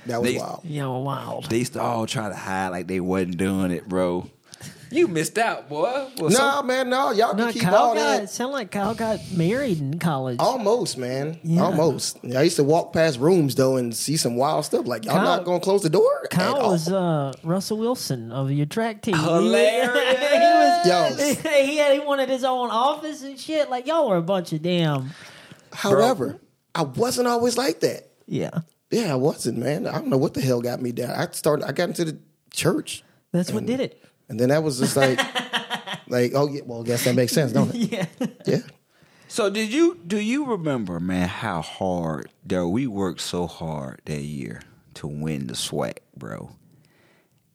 That 0.05 0.21
was 0.21 0.31
They- 0.31 0.38
wild. 0.38 0.61
Yeah, 0.63 0.88
wild. 0.88 1.49
they 1.49 1.57
used 1.59 1.73
to 1.73 1.81
all 1.81 2.05
try 2.05 2.29
to 2.29 2.36
hide 2.36 2.69
like 2.69 2.88
they 2.88 2.99
wasn't 2.99 3.38
doing 3.38 3.71
it, 3.71 3.88
bro. 3.89 4.29
You 4.93 5.07
missed 5.07 5.37
out, 5.37 5.67
boy. 5.69 5.83
Well, 6.17 6.29
No, 6.29 6.29
some- 6.29 6.67
man, 6.67 6.89
no. 6.89 7.11
Y'all 7.11 7.29
can 7.29 7.37
No, 7.37 7.51
keep 7.51 7.61
Kyle 7.63 7.75
all 7.75 7.93
got 7.95 8.21
that. 8.21 8.29
sound 8.29 8.51
like 8.53 8.69
Kyle 8.71 8.93
got 8.93 9.19
married 9.31 9.79
in 9.79 9.97
college. 9.99 10.37
Almost, 10.39 10.97
man. 10.97 11.39
Yeah. 11.43 11.63
Almost. 11.63 12.19
I 12.35 12.43
used 12.43 12.57
to 12.57 12.63
walk 12.63 12.93
past 12.93 13.19
rooms 13.19 13.55
though 13.55 13.77
and 13.77 13.95
see 13.95 14.17
some 14.17 14.35
wild 14.35 14.65
stuff. 14.65 14.85
Like 14.85 15.05
y'all 15.05 15.15
Kyle- 15.15 15.23
not 15.23 15.45
gonna 15.45 15.59
close 15.59 15.81
the 15.81 15.89
door. 15.89 16.21
at 16.23 16.29
Kyle 16.29 16.69
was 16.69 16.89
uh, 16.91 17.33
Russell 17.43 17.77
Wilson 17.79 18.31
of 18.31 18.51
your 18.51 18.65
track 18.67 19.01
team. 19.01 19.15
He 19.17 19.21
was- 19.25 19.43
Hilarious. 19.43 20.83
he, 20.83 20.89
Yo. 20.89 21.01
was, 21.09 21.39
he 21.69 21.77
had 21.77 21.93
he 21.93 21.99
wanted 21.99 22.29
his 22.29 22.43
own 22.43 22.69
office 22.69 23.23
and 23.23 23.39
shit. 23.39 23.69
Like 23.69 23.87
y'all 23.87 24.07
were 24.09 24.17
a 24.17 24.21
bunch 24.21 24.53
of 24.53 24.61
damn. 24.61 25.09
However, 25.71 26.39
I 26.75 26.83
wasn't 26.83 27.27
always 27.27 27.57
like 27.57 27.79
that. 27.81 28.09
Yeah, 28.27 28.51
Yeah, 28.91 29.11
I 29.11 29.15
wasn't, 29.15 29.57
man. 29.57 29.85
I 29.87 29.93
don't 29.93 30.07
know 30.07 30.17
what 30.17 30.33
the 30.33 30.41
hell 30.41 30.61
got 30.61 30.81
me 30.81 30.91
down. 30.91 31.09
I 31.11 31.27
started. 31.31 31.67
I 31.67 31.71
got 31.71 31.89
into 31.89 32.05
the 32.05 32.17
church, 32.51 33.03
that's 33.31 33.51
what 33.51 33.65
did 33.65 33.79
it. 33.79 34.01
And 34.34 34.39
then 34.39 34.49
that 34.49 34.63
was 34.63 34.79
just 34.79 34.95
like, 34.97 35.19
like, 36.09 36.31
oh 36.34 36.47
yeah. 36.47 36.61
Well, 36.65 36.81
I 36.81 36.86
guess 36.86 37.03
that 37.05 37.13
makes 37.13 37.34
sense, 37.34 37.51
don't 37.51 37.69
it? 37.73 37.91
Yeah. 37.91 38.05
Yeah. 38.47 38.57
So 39.27 39.51
did 39.51 39.71
you 39.71 39.99
do 40.07 40.17
you 40.19 40.45
remember, 40.45 40.99
man, 40.99 41.27
how 41.29 41.61
hard 41.61 42.29
though 42.43 42.67
we 42.67 42.88
worked 42.88 43.21
so 43.21 43.45
hard 43.45 44.01
that 44.05 44.21
year 44.21 44.61
to 44.95 45.05
win 45.07 45.45
the 45.45 45.53
SWAC, 45.53 45.97
bro? 46.17 46.49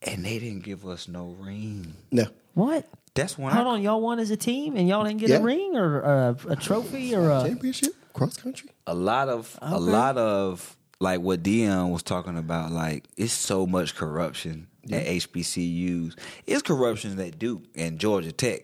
And 0.03 0.25
they 0.25 0.39
didn't 0.39 0.63
give 0.63 0.87
us 0.87 1.09
no 1.09 1.35
ring. 1.41 1.95
No. 2.13 2.27
What? 2.55 2.87
That's 3.15 3.37
when 3.37 3.53
Hold 3.53 3.67
I, 3.67 3.71
on, 3.71 3.83
y'all 3.83 4.01
won 4.01 4.21
as 4.21 4.31
a 4.31 4.37
team 4.37 4.77
and 4.77 4.89
y'all 4.89 5.03
didn't 5.03 5.19
get 5.19 5.31
Yeah. 5.31 5.39
a 5.39 5.43
ring 5.43 5.75
or 5.75 6.01
a, 6.03 6.37
a 6.51 6.55
trophy 6.57 7.13
or 7.17 7.29
a. 7.29 7.43
Championship 7.43 7.93
cross 8.13 8.37
country. 8.37 8.71
a 8.87 8.95
lot 8.95 9.29
of 9.29 9.59
a 9.61 9.75
Okay. 9.75 9.77
lot 9.85 10.17
of 10.17 10.77
like 11.01 11.21
what 11.21 11.43
Dion 11.43 11.91
was 11.91 12.05
talking 12.05 12.39
about, 12.39 12.71
like 12.71 13.05
it's 13.17 13.33
so 13.33 13.67
much 13.67 13.97
corruption 13.97 14.68
at 14.85 15.07
HBCUs. 15.07 16.19
It's 16.47 16.63
corruption 16.63 17.19
at 17.21 17.39
Duke 17.39 17.65
and 17.75 17.99
Georgia 17.99 18.33
Tech, 18.33 18.63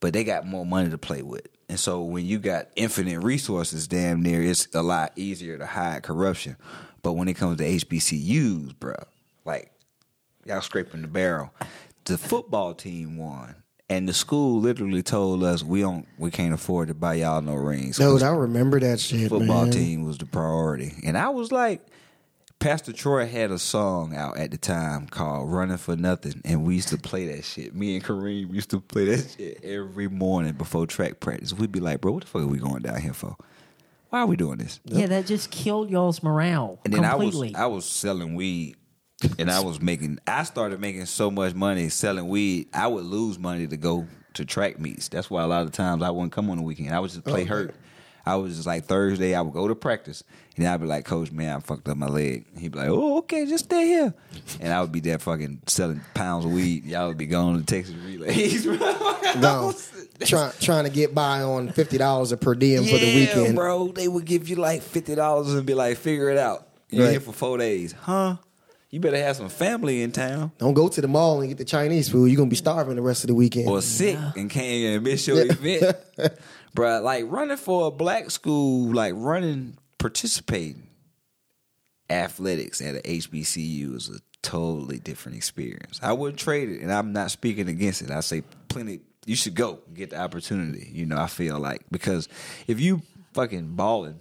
but 0.00 0.12
they 0.12 0.24
got 0.24 0.46
more 0.46 0.66
money 0.66 0.90
to 0.90 0.98
play 0.98 1.22
with. 1.22 1.46
And 1.68 1.80
so 1.80 2.02
when 2.02 2.24
you 2.24 2.38
got 2.38 2.68
infinite 2.76 3.20
resources 3.20 3.88
damn 3.88 4.22
near, 4.22 4.42
it's 4.42 4.68
a 4.74 4.82
lot 4.82 5.12
easier 5.16 5.58
to 5.58 5.66
hide 5.66 6.02
corruption. 6.02 6.56
But 7.02 7.14
when 7.14 7.28
it 7.28 7.34
comes 7.34 7.58
to 7.58 7.64
HBCUs, 7.64 8.78
bro, 8.78 8.94
like 9.44 9.72
y'all 10.44 10.60
scraping 10.60 11.02
the 11.02 11.08
barrel. 11.08 11.52
The 12.04 12.16
football 12.16 12.74
team 12.74 13.16
won. 13.16 13.56
And 13.88 14.08
the 14.08 14.14
school 14.14 14.60
literally 14.60 15.02
told 15.02 15.44
us 15.44 15.62
we 15.62 15.80
don't 15.80 16.06
we 16.18 16.30
can't 16.30 16.52
afford 16.54 16.88
to 16.88 16.94
buy 16.94 17.14
y'all 17.14 17.40
no 17.40 17.54
rings. 17.54 17.98
Dude, 17.98 18.22
I 18.24 18.30
remember 18.30 18.80
that 18.80 18.98
shit, 18.98 19.28
football 19.28 19.64
man. 19.64 19.72
team 19.72 20.04
was 20.04 20.18
the 20.18 20.26
priority. 20.26 20.92
And 21.04 21.16
I 21.16 21.28
was 21.28 21.52
like, 21.52 21.86
Pastor 22.66 22.92
Troy 22.92 23.26
had 23.28 23.52
a 23.52 23.60
song 23.60 24.12
out 24.16 24.38
at 24.38 24.50
the 24.50 24.56
time 24.56 25.06
called 25.06 25.52
Running 25.52 25.76
for 25.76 25.94
Nothing. 25.94 26.42
And 26.44 26.66
we 26.66 26.74
used 26.74 26.88
to 26.88 26.98
play 26.98 27.28
that 27.28 27.44
shit. 27.44 27.76
Me 27.76 27.94
and 27.94 28.04
Kareem 28.04 28.52
used 28.52 28.70
to 28.70 28.80
play 28.80 29.04
that 29.04 29.36
shit 29.38 29.60
every 29.62 30.08
morning 30.08 30.54
before 30.54 30.84
track 30.88 31.20
practice. 31.20 31.52
We'd 31.52 31.70
be 31.70 31.78
like, 31.78 32.00
bro, 32.00 32.10
what 32.10 32.24
the 32.24 32.28
fuck 32.28 32.42
are 32.42 32.46
we 32.48 32.58
going 32.58 32.82
down 32.82 33.00
here 33.00 33.12
for? 33.12 33.36
Why 34.10 34.18
are 34.18 34.26
we 34.26 34.34
doing 34.34 34.58
this? 34.58 34.80
Yeah, 34.84 35.06
that 35.06 35.26
just 35.26 35.52
killed 35.52 35.90
y'all's 35.90 36.24
morale 36.24 36.80
And 36.84 36.92
then 36.92 37.04
completely. 37.04 37.54
I 37.54 37.66
was 37.68 37.72
I 37.72 37.76
was 37.76 37.84
selling 37.84 38.34
weed. 38.34 38.74
And 39.38 39.48
I 39.48 39.60
was 39.60 39.80
making 39.80 40.18
I 40.26 40.42
started 40.42 40.80
making 40.80 41.06
so 41.06 41.30
much 41.30 41.54
money 41.54 41.88
selling 41.88 42.26
weed, 42.26 42.66
I 42.74 42.88
would 42.88 43.04
lose 43.04 43.38
money 43.38 43.68
to 43.68 43.76
go 43.76 44.08
to 44.34 44.44
track 44.44 44.80
meets. 44.80 45.08
That's 45.08 45.30
why 45.30 45.44
a 45.44 45.46
lot 45.46 45.62
of 45.66 45.70
times 45.70 46.02
I 46.02 46.10
wouldn't 46.10 46.32
come 46.32 46.50
on 46.50 46.56
the 46.56 46.64
weekend. 46.64 46.92
I 46.92 46.98
would 46.98 47.12
just 47.12 47.22
play 47.22 47.42
oh, 47.42 47.46
hurt. 47.46 47.76
I 48.26 48.34
was 48.36 48.56
just 48.56 48.66
like 48.66 48.86
Thursday, 48.86 49.34
I 49.34 49.40
would 49.40 49.52
go 49.54 49.68
to 49.68 49.74
practice, 49.76 50.24
and 50.56 50.66
I'd 50.66 50.80
be 50.80 50.86
like, 50.86 51.04
Coach, 51.04 51.30
man, 51.30 51.56
I 51.56 51.60
fucked 51.60 51.88
up 51.88 51.96
my 51.96 52.08
leg. 52.08 52.44
He'd 52.58 52.72
be 52.72 52.78
like, 52.78 52.88
Oh, 52.88 53.18
okay, 53.18 53.46
just 53.46 53.66
stay 53.66 53.86
here. 53.86 54.14
And 54.60 54.72
I 54.72 54.80
would 54.80 54.90
be 54.90 54.98
there 55.00 55.18
fucking 55.18 55.62
selling 55.66 56.00
pounds 56.14 56.44
of 56.44 56.50
weed. 56.52 56.84
Y'all 56.84 57.08
would 57.08 57.18
be 57.18 57.26
going 57.26 57.58
to 57.60 57.64
Texas 57.64 57.94
relays. 57.94 58.66
No, 59.38 59.74
trying 60.24 60.52
trying 60.60 60.84
to 60.84 60.90
get 60.90 61.14
by 61.14 61.42
on 61.42 61.70
fifty 61.70 61.98
dollars 61.98 62.32
a 62.32 62.36
per 62.38 62.54
diem 62.54 62.84
for 62.84 62.96
the 62.96 63.14
weekend. 63.14 63.54
bro. 63.54 63.88
They 63.88 64.08
would 64.08 64.24
give 64.24 64.48
you 64.48 64.56
like 64.56 64.80
fifty 64.82 65.14
dollars 65.14 65.52
and 65.52 65.66
be 65.66 65.74
like, 65.74 65.98
figure 65.98 66.30
it 66.30 66.38
out. 66.38 66.66
You're 66.88 67.04
Right. 67.04 67.10
here 67.10 67.20
for 67.20 67.32
four 67.32 67.58
days, 67.58 67.92
huh? 67.92 68.36
You 68.96 69.00
better 69.00 69.18
have 69.18 69.36
some 69.36 69.50
family 69.50 70.02
in 70.02 70.10
town. 70.10 70.52
Don't 70.56 70.72
go 70.72 70.88
to 70.88 71.02
the 71.02 71.06
mall 71.06 71.40
and 71.40 71.50
get 71.50 71.58
the 71.58 71.66
Chinese 71.66 72.08
food. 72.08 72.28
You're 72.30 72.38
gonna 72.38 72.48
be 72.48 72.56
starving 72.56 72.96
the 72.96 73.02
rest 73.02 73.24
of 73.24 73.28
the 73.28 73.34
weekend. 73.34 73.68
or 73.68 73.82
sick 73.82 74.16
and 74.34 74.48
can't 74.48 74.64
even 74.64 75.02
miss 75.02 75.26
your 75.26 75.42
event. 75.42 75.98
Bruh, 76.74 77.02
like 77.02 77.26
running 77.28 77.58
for 77.58 77.88
a 77.88 77.90
black 77.90 78.30
school, 78.30 78.94
like 78.94 79.12
running, 79.14 79.76
participating 79.98 80.88
athletics 82.08 82.80
at 82.80 82.94
a 82.94 83.00
HBCU 83.00 83.96
is 83.96 84.08
a 84.08 84.18
totally 84.40 84.98
different 84.98 85.36
experience. 85.36 86.00
I 86.02 86.14
wouldn't 86.14 86.38
trade 86.38 86.70
it, 86.70 86.80
and 86.80 86.90
I'm 86.90 87.12
not 87.12 87.30
speaking 87.30 87.68
against 87.68 88.00
it. 88.00 88.10
I 88.10 88.20
say 88.20 88.44
plenty. 88.68 89.00
You 89.26 89.36
should 89.36 89.56
go 89.56 89.80
get 89.92 90.08
the 90.08 90.18
opportunity. 90.18 90.88
You 90.90 91.04
know, 91.04 91.18
I 91.18 91.26
feel 91.26 91.58
like 91.58 91.82
because 91.90 92.30
if 92.66 92.80
you 92.80 93.02
fucking 93.34 93.74
balling, 93.74 94.20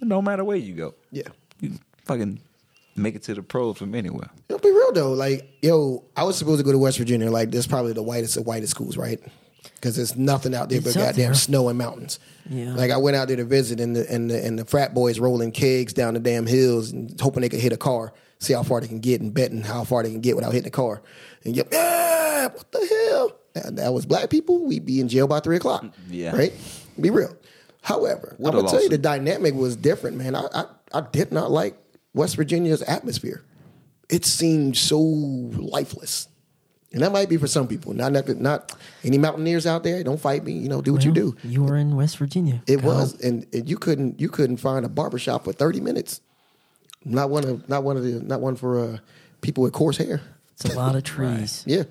no 0.00 0.22
matter 0.22 0.42
where 0.42 0.56
you 0.56 0.72
go, 0.72 0.94
yeah. 1.10 1.28
you 1.60 1.72
fucking 2.06 2.40
make 3.00 3.14
it 3.14 3.22
to 3.24 3.34
the 3.34 3.42
pros 3.42 3.78
from 3.78 3.94
anywhere. 3.94 4.30
It'll 4.48 4.60
be 4.60 4.70
real 4.70 4.92
though. 4.92 5.12
Like, 5.12 5.48
yo, 5.62 6.04
I 6.16 6.24
was 6.24 6.36
supposed 6.36 6.58
to 6.60 6.64
go 6.64 6.72
to 6.72 6.78
West 6.78 6.98
Virginia. 6.98 7.30
Like, 7.30 7.50
this 7.50 7.66
probably 7.66 7.92
the 7.92 8.02
whitest 8.02 8.36
of 8.36 8.46
whitest 8.46 8.70
schools, 8.70 8.96
right? 8.96 9.20
Because 9.74 9.96
there's 9.96 10.16
nothing 10.16 10.54
out 10.54 10.68
there 10.68 10.78
It's 10.78 10.86
but 10.94 10.96
up 11.00 11.06
goddamn 11.08 11.24
there. 11.32 11.34
snow 11.34 11.68
and 11.68 11.78
mountains. 11.78 12.18
Yeah. 12.48 12.74
Like, 12.74 12.90
I 12.90 12.96
went 12.98 13.16
out 13.16 13.28
there 13.28 13.36
to 13.38 13.44
visit, 13.44 13.80
and 13.80 13.96
the 13.96 14.10
and 14.12 14.30
the, 14.30 14.44
and 14.44 14.58
the 14.58 14.64
frat 14.64 14.92
boys 14.94 15.18
rolling 15.18 15.52
kegs 15.52 15.92
down 15.92 16.14
the 16.14 16.20
damn 16.20 16.46
hills 16.46 16.90
and 16.92 17.18
hoping 17.20 17.40
they 17.42 17.48
could 17.48 17.60
hit 17.60 17.72
a 17.72 17.76
car, 17.78 18.12
see 18.40 18.52
how 18.52 18.62
far 18.62 18.80
they 18.80 18.88
can 18.88 19.00
get, 19.00 19.20
and 19.20 19.32
betting 19.32 19.62
how 19.62 19.84
far 19.84 20.02
they 20.02 20.10
can 20.10 20.20
get 20.20 20.36
without 20.36 20.52
hitting 20.52 20.68
a 20.68 20.70
car. 20.70 21.02
And 21.44 21.56
yep, 21.56 21.68
yeah, 21.72 22.48
what 22.48 22.70
the 22.72 22.78
hell? 23.10 23.32
That, 23.54 23.76
that 23.76 23.92
was 23.94 24.04
black 24.06 24.28
people. 24.30 24.64
We'd 24.66 24.84
be 24.84 25.00
in 25.00 25.08
jail 25.08 25.26
by 25.26 25.40
three 25.40 25.56
o'clock. 25.56 25.84
Yeah. 26.10 26.36
right. 26.36 26.52
Be 27.00 27.10
real. 27.10 27.34
However, 27.82 28.34
What 28.38 28.50
I'm 28.54 28.60
gonna 28.60 28.70
tell 28.70 28.82
you 28.82 28.90
the 28.90 28.98
dynamic 28.98 29.54
was 29.54 29.74
different, 29.76 30.18
man. 30.18 30.34
I, 30.34 30.44
I 30.54 30.64
I 30.92 31.00
did 31.00 31.32
not 31.32 31.50
like 31.50 31.76
West 32.14 32.36
Virginia's 32.36 32.82
atmosphere. 32.82 33.42
It 34.08 34.24
seemed 34.24 34.76
so 34.76 34.98
lifeless, 34.98 36.28
and 36.92 37.02
that 37.02 37.12
might 37.12 37.28
be 37.28 37.36
for 37.36 37.46
some 37.46 37.68
people. 37.68 37.92
Not 37.92 38.12
not, 38.12 38.28
not 38.28 38.74
any 39.04 39.18
mountaineers 39.18 39.66
out 39.66 39.84
there. 39.84 40.02
Don't 40.02 40.20
fight 40.20 40.42
me. 40.42 40.52
You 40.52 40.68
know, 40.68 40.82
do 40.82 40.92
what 40.92 41.04
you 41.04 41.12
do. 41.12 41.36
You 41.44 41.62
were 41.62 41.76
in 41.76 41.94
West 41.94 42.18
Virginia. 42.18 42.62
It 42.66 42.80
Kyle. 42.80 42.88
was, 42.88 43.20
and, 43.20 43.46
and 43.52 43.68
you 43.68 43.78
couldn't 43.78 44.20
you 44.20 44.28
couldn't 44.28 44.56
find 44.56 44.84
a 44.84 44.88
barbershop 44.88 45.44
for 45.44 45.52
thirty 45.52 45.80
minutes. 45.80 46.20
Not 47.04 47.30
one 47.30 47.44
of 47.44 47.68
not 47.68 47.84
one 47.84 47.96
of 47.96 48.02
the 48.02 48.20
not 48.20 48.40
one 48.40 48.56
for 48.56 48.80
uh, 48.80 48.98
people 49.42 49.62
with 49.62 49.72
coarse 49.72 49.98
hair. 49.98 50.20
It's 50.54 50.64
a 50.74 50.76
lot 50.76 50.96
of 50.96 51.04
trees. 51.04 51.62
Yeah, 51.66 51.84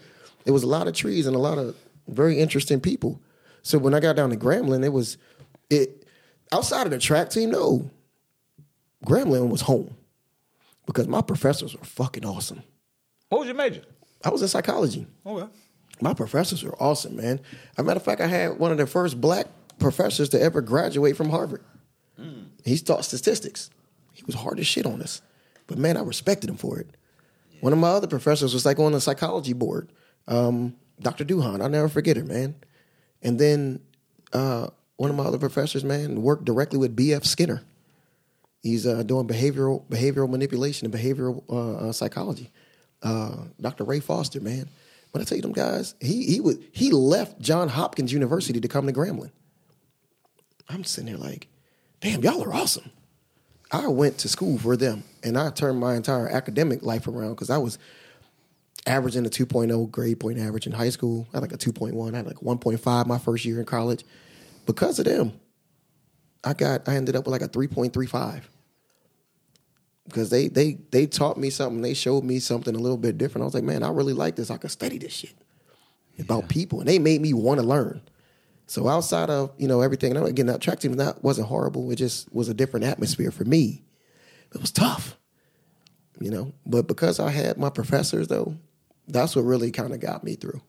it 0.45 0.51
was 0.51 0.63
a 0.63 0.67
lot 0.67 0.87
of 0.87 0.93
trees 0.93 1.25
and 1.25 1.35
a 1.35 1.39
lot 1.39 1.57
of 1.57 1.75
very 2.07 2.39
interesting 2.39 2.81
people. 2.81 3.21
So 3.63 3.77
when 3.77 3.93
I 3.93 4.01
got 4.01 4.17
down 4.17 4.29
to 4.31 4.35
Grambling, 4.35 4.83
it 4.83 4.89
was 4.89 5.17
it 5.69 6.05
outside 6.51 6.85
of 6.85 6.91
the 6.91 6.99
track 6.99 7.29
team. 7.29 7.51
No, 7.51 7.89
Grambling 9.05 9.49
was 9.49 9.61
home 9.61 9.95
because 10.89 11.07
my 11.07 11.21
professors 11.21 11.77
were 11.77 11.85
fucking 11.85 12.25
awesome. 12.25 12.63
What 13.29 13.39
was 13.39 13.47
your 13.47 13.55
major? 13.55 13.83
I 14.25 14.29
was 14.29 14.41
in 14.41 14.47
psychology. 14.47 15.05
Okay. 15.23 15.47
My 16.01 16.15
professors 16.15 16.63
were 16.63 16.75
awesome, 16.81 17.15
man. 17.15 17.39
As 17.77 17.79
a 17.79 17.83
matter 17.83 17.97
of 17.97 18.03
fact, 18.03 18.21
I 18.21 18.25
had 18.27 18.57
one 18.57 18.71
of 18.71 18.79
the 18.79 18.87
first 18.87 19.21
black 19.21 19.45
professors 19.77 20.29
to 20.29 20.41
ever 20.41 20.61
graduate 20.61 21.15
from 21.15 21.29
Harvard. 21.29 21.63
He 22.65 22.77
taught 22.79 23.05
statistics. 23.05 23.69
He 24.13 24.23
was 24.25 24.35
hard 24.35 24.59
as 24.59 24.65
shit 24.67 24.85
on 24.85 25.01
us. 25.01 25.21
But 25.67 25.77
man, 25.77 25.95
I 25.95 26.01
respected 26.01 26.49
him 26.49 26.57
for 26.57 26.79
it. 26.79 26.87
One 27.61 27.71
of 27.71 27.79
my 27.79 27.89
other 27.89 28.07
professors 28.07 28.53
was 28.53 28.65
like 28.65 28.79
on 28.79 28.91
the 28.91 28.99
psychology 28.99 29.53
board, 29.53 29.91
um, 30.27 30.75
Dr. 30.99 31.23
Duhan. 31.23 31.61
I'll 31.61 31.69
never 31.69 31.87
forget 31.87 32.17
her, 32.17 32.25
man. 32.25 32.55
And 33.21 33.39
then 33.39 33.79
uh, 34.33 34.67
one 34.97 35.09
of 35.11 35.15
my 35.15 35.23
other 35.23 35.37
professors, 35.37 35.83
man, 35.83 36.21
worked 36.21 36.45
directly 36.45 36.79
with 36.79 36.95
B.F. 36.95 37.23
Skinner. 37.25 37.61
He's 38.61 38.85
uh, 38.85 39.03
doing 39.03 39.27
behavioral 39.27 39.85
behavioral 39.87 40.29
manipulation 40.29 40.85
and 40.85 40.93
behavioral 40.93 41.43
uh, 41.49 41.89
uh, 41.89 41.91
psychology. 41.91 42.51
Uh, 43.01 43.35
Dr. 43.61 43.85
Ray 43.85 43.99
Foster, 44.01 44.41
man. 44.41 44.69
But 45.11 45.21
I 45.21 45.25
tell 45.25 45.37
you, 45.37 45.41
them 45.41 45.53
guys, 45.53 45.95
he 46.01 46.25
he 46.25 46.39
was 46.39 46.57
he 46.71 46.91
left 46.91 47.39
John 47.39 47.69
Hopkins 47.69 48.11
University 48.11 48.59
to 48.59 48.67
come 48.67 48.85
to 48.87 48.93
Grambling. 48.93 49.31
I'm 50.67 50.83
sitting 50.83 51.11
there 51.11 51.17
like, 51.17 51.47
damn, 52.01 52.21
y'all 52.21 52.43
are 52.43 52.53
awesome. 52.53 52.91
I 53.71 53.87
went 53.87 54.19
to 54.19 54.27
school 54.29 54.57
for 54.57 54.75
them, 54.75 55.03
and 55.23 55.37
I 55.37 55.49
turned 55.51 55.79
my 55.79 55.95
entire 55.95 56.27
academic 56.27 56.83
life 56.83 57.07
around 57.07 57.31
because 57.31 57.49
I 57.49 57.57
was 57.57 57.79
averaging 58.85 59.25
a 59.25 59.29
2.0 59.29 59.91
grade 59.91 60.19
point 60.19 60.39
average 60.39 60.65
in 60.65 60.73
high 60.73 60.89
school. 60.89 61.27
I 61.33 61.37
had 61.37 61.41
like 61.41 61.53
a 61.53 61.57
2.1. 61.57 62.13
I 62.13 62.17
had 62.17 62.25
like 62.25 62.37
1.5 62.37 63.05
my 63.05 63.17
first 63.17 63.45
year 63.45 63.59
in 63.59 63.65
college. 63.65 64.03
Because 64.65 64.99
of 64.99 65.05
them, 65.05 65.33
I 66.43 66.53
got 66.53 66.87
I 66.87 66.95
ended 66.95 67.15
up 67.15 67.25
with 67.25 67.31
like 67.31 67.41
a 67.41 67.49
3.35 67.49 68.43
because 70.05 70.29
they 70.29 70.47
they 70.47 70.77
they 70.91 71.05
taught 71.05 71.37
me 71.37 71.49
something. 71.49 71.81
They 71.81 71.93
showed 71.93 72.23
me 72.23 72.39
something 72.39 72.75
a 72.75 72.79
little 72.79 72.97
bit 72.97 73.17
different. 73.17 73.43
I 73.43 73.45
was 73.45 73.53
like, 73.53 73.63
man, 73.63 73.83
I 73.83 73.89
really 73.89 74.13
like 74.13 74.35
this. 74.35 74.49
I 74.49 74.57
could 74.57 74.71
study 74.71 74.97
this 74.97 75.13
shit 75.13 75.35
about 76.17 76.49
people, 76.49 76.79
and 76.79 76.89
they 76.89 76.99
made 76.99 77.21
me 77.21 77.33
want 77.33 77.59
to 77.59 77.65
learn. 77.65 78.01
So 78.67 78.87
outside 78.87 79.29
of 79.29 79.51
you 79.57 79.67
know 79.67 79.81
everything, 79.81 80.15
and 80.15 80.25
again, 80.25 80.47
that 80.47 80.61
track 80.61 80.79
team 80.79 80.93
that 80.93 81.23
wasn't 81.23 81.47
horrible. 81.47 81.91
It 81.91 81.95
just 81.95 82.33
was 82.33 82.49
a 82.49 82.53
different 82.53 82.85
atmosphere 82.85 83.31
for 83.31 83.45
me. 83.45 83.83
It 84.53 84.61
was 84.61 84.71
tough, 84.71 85.17
you 86.19 86.31
know. 86.31 86.53
But 86.65 86.87
because 86.87 87.19
I 87.19 87.29
had 87.29 87.57
my 87.57 87.69
professors, 87.69 88.27
though, 88.27 88.55
that's 89.07 89.35
what 89.35 89.43
really 89.43 89.71
kind 89.71 89.93
of 89.93 89.99
got 89.99 90.23
me 90.23 90.35
through. 90.35 90.61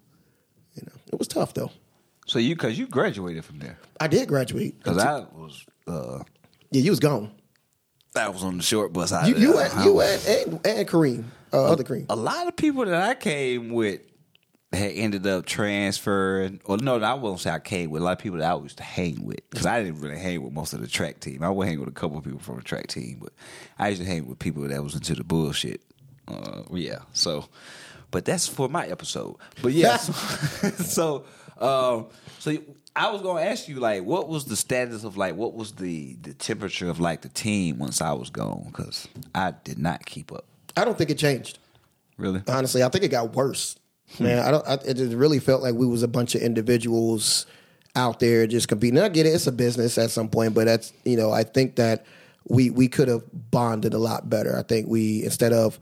You 0.74 0.82
know, 0.86 0.92
it 1.12 1.18
was 1.18 1.28
tough 1.28 1.54
though. 1.54 1.72
So 2.30 2.38
you, 2.38 2.54
cause 2.54 2.78
you 2.78 2.86
graduated 2.86 3.44
from 3.44 3.58
there. 3.58 3.76
I 3.98 4.06
did 4.06 4.28
graduate. 4.28 4.84
Cause 4.84 4.98
I 4.98 5.26
was, 5.32 5.66
uh, 5.88 6.22
yeah, 6.70 6.80
you 6.80 6.92
was 6.92 7.00
gone. 7.00 7.32
I 8.14 8.28
was 8.28 8.44
on 8.44 8.56
the 8.56 8.62
short 8.62 8.92
bus. 8.92 9.12
Out 9.12 9.28
You 9.28 9.34
you 9.34 9.58
and, 9.58 9.84
you 9.84 10.00
and, 10.00 10.26
and 10.28 10.60
and 10.64 10.88
Kareem, 10.88 11.24
uh, 11.52 11.64
other 11.64 11.82
Kareem. 11.82 12.06
a 12.08 12.14
lot 12.14 12.46
of 12.46 12.54
people 12.54 12.84
that 12.84 13.02
I 13.02 13.16
came 13.16 13.70
with 13.70 14.02
had 14.72 14.92
ended 14.92 15.26
up 15.26 15.44
transferring. 15.44 16.60
Or 16.66 16.76
no, 16.76 17.00
I 17.00 17.14
won't 17.14 17.40
say 17.40 17.50
I 17.50 17.58
came 17.58 17.90
with 17.90 18.00
a 18.00 18.04
lot 18.04 18.12
of 18.12 18.18
people 18.20 18.38
that 18.38 18.48
I 18.48 18.56
used 18.60 18.76
to 18.76 18.84
hang 18.84 19.24
with 19.24 19.40
because 19.50 19.66
I 19.66 19.82
didn't 19.82 20.00
really 20.00 20.20
hang 20.20 20.40
with 20.40 20.52
most 20.52 20.72
of 20.72 20.80
the 20.80 20.86
track 20.86 21.18
team. 21.18 21.42
I 21.42 21.50
would 21.50 21.66
hang 21.66 21.80
with 21.80 21.88
a 21.88 21.92
couple 21.92 22.16
of 22.16 22.22
people 22.22 22.38
from 22.38 22.58
the 22.58 22.62
track 22.62 22.86
team, 22.86 23.18
but 23.20 23.32
I 23.76 23.88
used 23.88 24.02
to 24.02 24.06
hang 24.06 24.28
with 24.28 24.38
people 24.38 24.62
that 24.68 24.84
was 24.84 24.94
into 24.94 25.16
the 25.16 25.24
bullshit. 25.24 25.82
Uh, 26.28 26.62
yeah, 26.70 27.00
so, 27.12 27.48
but 28.12 28.24
that's 28.24 28.46
for 28.46 28.68
my 28.68 28.86
episode. 28.86 29.34
But 29.62 29.72
yeah, 29.72 29.96
so, 29.96 30.68
so, 30.84 31.24
um, 31.60 32.06
so 32.38 32.56
I 32.96 33.10
was 33.10 33.22
gonna 33.22 33.42
ask 33.42 33.68
you 33.68 33.80
like, 33.80 34.04
what 34.04 34.28
was 34.28 34.46
the 34.46 34.56
status 34.56 35.04
of 35.04 35.16
like, 35.16 35.36
what 35.36 35.54
was 35.54 35.72
the 35.72 36.16
the 36.22 36.34
temperature 36.34 36.88
of 36.88 37.00
like 37.00 37.22
the 37.22 37.28
team 37.28 37.78
once 37.78 38.00
I 38.00 38.12
was 38.12 38.30
gone? 38.30 38.64
Because 38.66 39.08
I 39.34 39.52
did 39.64 39.78
not 39.78 40.04
keep 40.06 40.32
up. 40.32 40.44
I 40.76 40.84
don't 40.84 40.96
think 40.96 41.10
it 41.10 41.18
changed. 41.18 41.58
Really? 42.16 42.42
Honestly, 42.48 42.82
I 42.82 42.88
think 42.88 43.04
it 43.04 43.08
got 43.08 43.34
worse. 43.34 43.76
Man, 44.18 44.40
I 44.40 44.50
don't. 44.50 44.66
I, 44.66 44.74
it 44.86 44.94
just 44.94 45.14
really 45.14 45.38
felt 45.38 45.62
like 45.62 45.74
we 45.74 45.86
was 45.86 46.02
a 46.02 46.08
bunch 46.08 46.34
of 46.34 46.42
individuals 46.42 47.46
out 47.94 48.18
there 48.20 48.46
just 48.46 48.68
competing. 48.68 48.98
And 48.98 49.04
I 49.04 49.08
get 49.08 49.26
it; 49.26 49.30
it's 49.30 49.46
a 49.46 49.52
business 49.52 49.98
at 49.98 50.10
some 50.10 50.28
point, 50.28 50.54
but 50.54 50.64
that's 50.64 50.92
you 51.04 51.16
know, 51.16 51.30
I 51.30 51.44
think 51.44 51.76
that 51.76 52.04
we 52.48 52.70
we 52.70 52.88
could 52.88 53.08
have 53.08 53.22
bonded 53.32 53.94
a 53.94 53.98
lot 53.98 54.28
better. 54.28 54.56
I 54.58 54.62
think 54.62 54.88
we 54.88 55.22
instead 55.22 55.52
of 55.52 55.78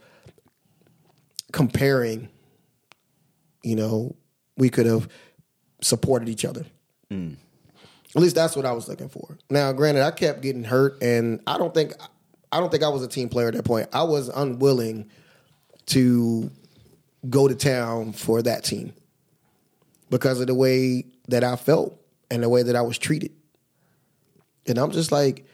comparing, 1.52 2.28
you 3.62 3.76
know, 3.76 4.14
we 4.58 4.68
could 4.68 4.86
have 4.86 5.08
supported 5.80 6.28
each 6.28 6.44
other. 6.44 6.64
Mm. 7.10 7.36
At 8.16 8.22
least 8.22 8.34
that's 8.34 8.56
what 8.56 8.64
I 8.64 8.72
was 8.72 8.88
looking 8.88 9.08
for. 9.08 9.36
Now, 9.50 9.72
granted, 9.72 10.02
I 10.02 10.10
kept 10.10 10.40
getting 10.40 10.64
hurt, 10.64 11.02
and 11.02 11.40
I 11.46 11.58
don't 11.58 11.74
think 11.74 11.92
I 12.50 12.60
don't 12.60 12.70
think 12.70 12.82
I 12.82 12.88
was 12.88 13.02
a 13.02 13.08
team 13.08 13.28
player 13.28 13.48
at 13.48 13.54
that 13.54 13.64
point. 13.64 13.88
I 13.92 14.04
was 14.04 14.28
unwilling 14.28 15.10
to 15.86 16.50
go 17.28 17.48
to 17.48 17.54
town 17.54 18.12
for 18.12 18.42
that 18.42 18.64
team 18.64 18.92
because 20.10 20.40
of 20.40 20.46
the 20.46 20.54
way 20.54 21.04
that 21.28 21.44
I 21.44 21.56
felt 21.56 22.00
and 22.30 22.42
the 22.42 22.48
way 22.48 22.62
that 22.62 22.76
I 22.76 22.82
was 22.82 22.98
treated. 22.98 23.32
And 24.66 24.78
I'm 24.78 24.90
just 24.90 25.12
like, 25.12 25.46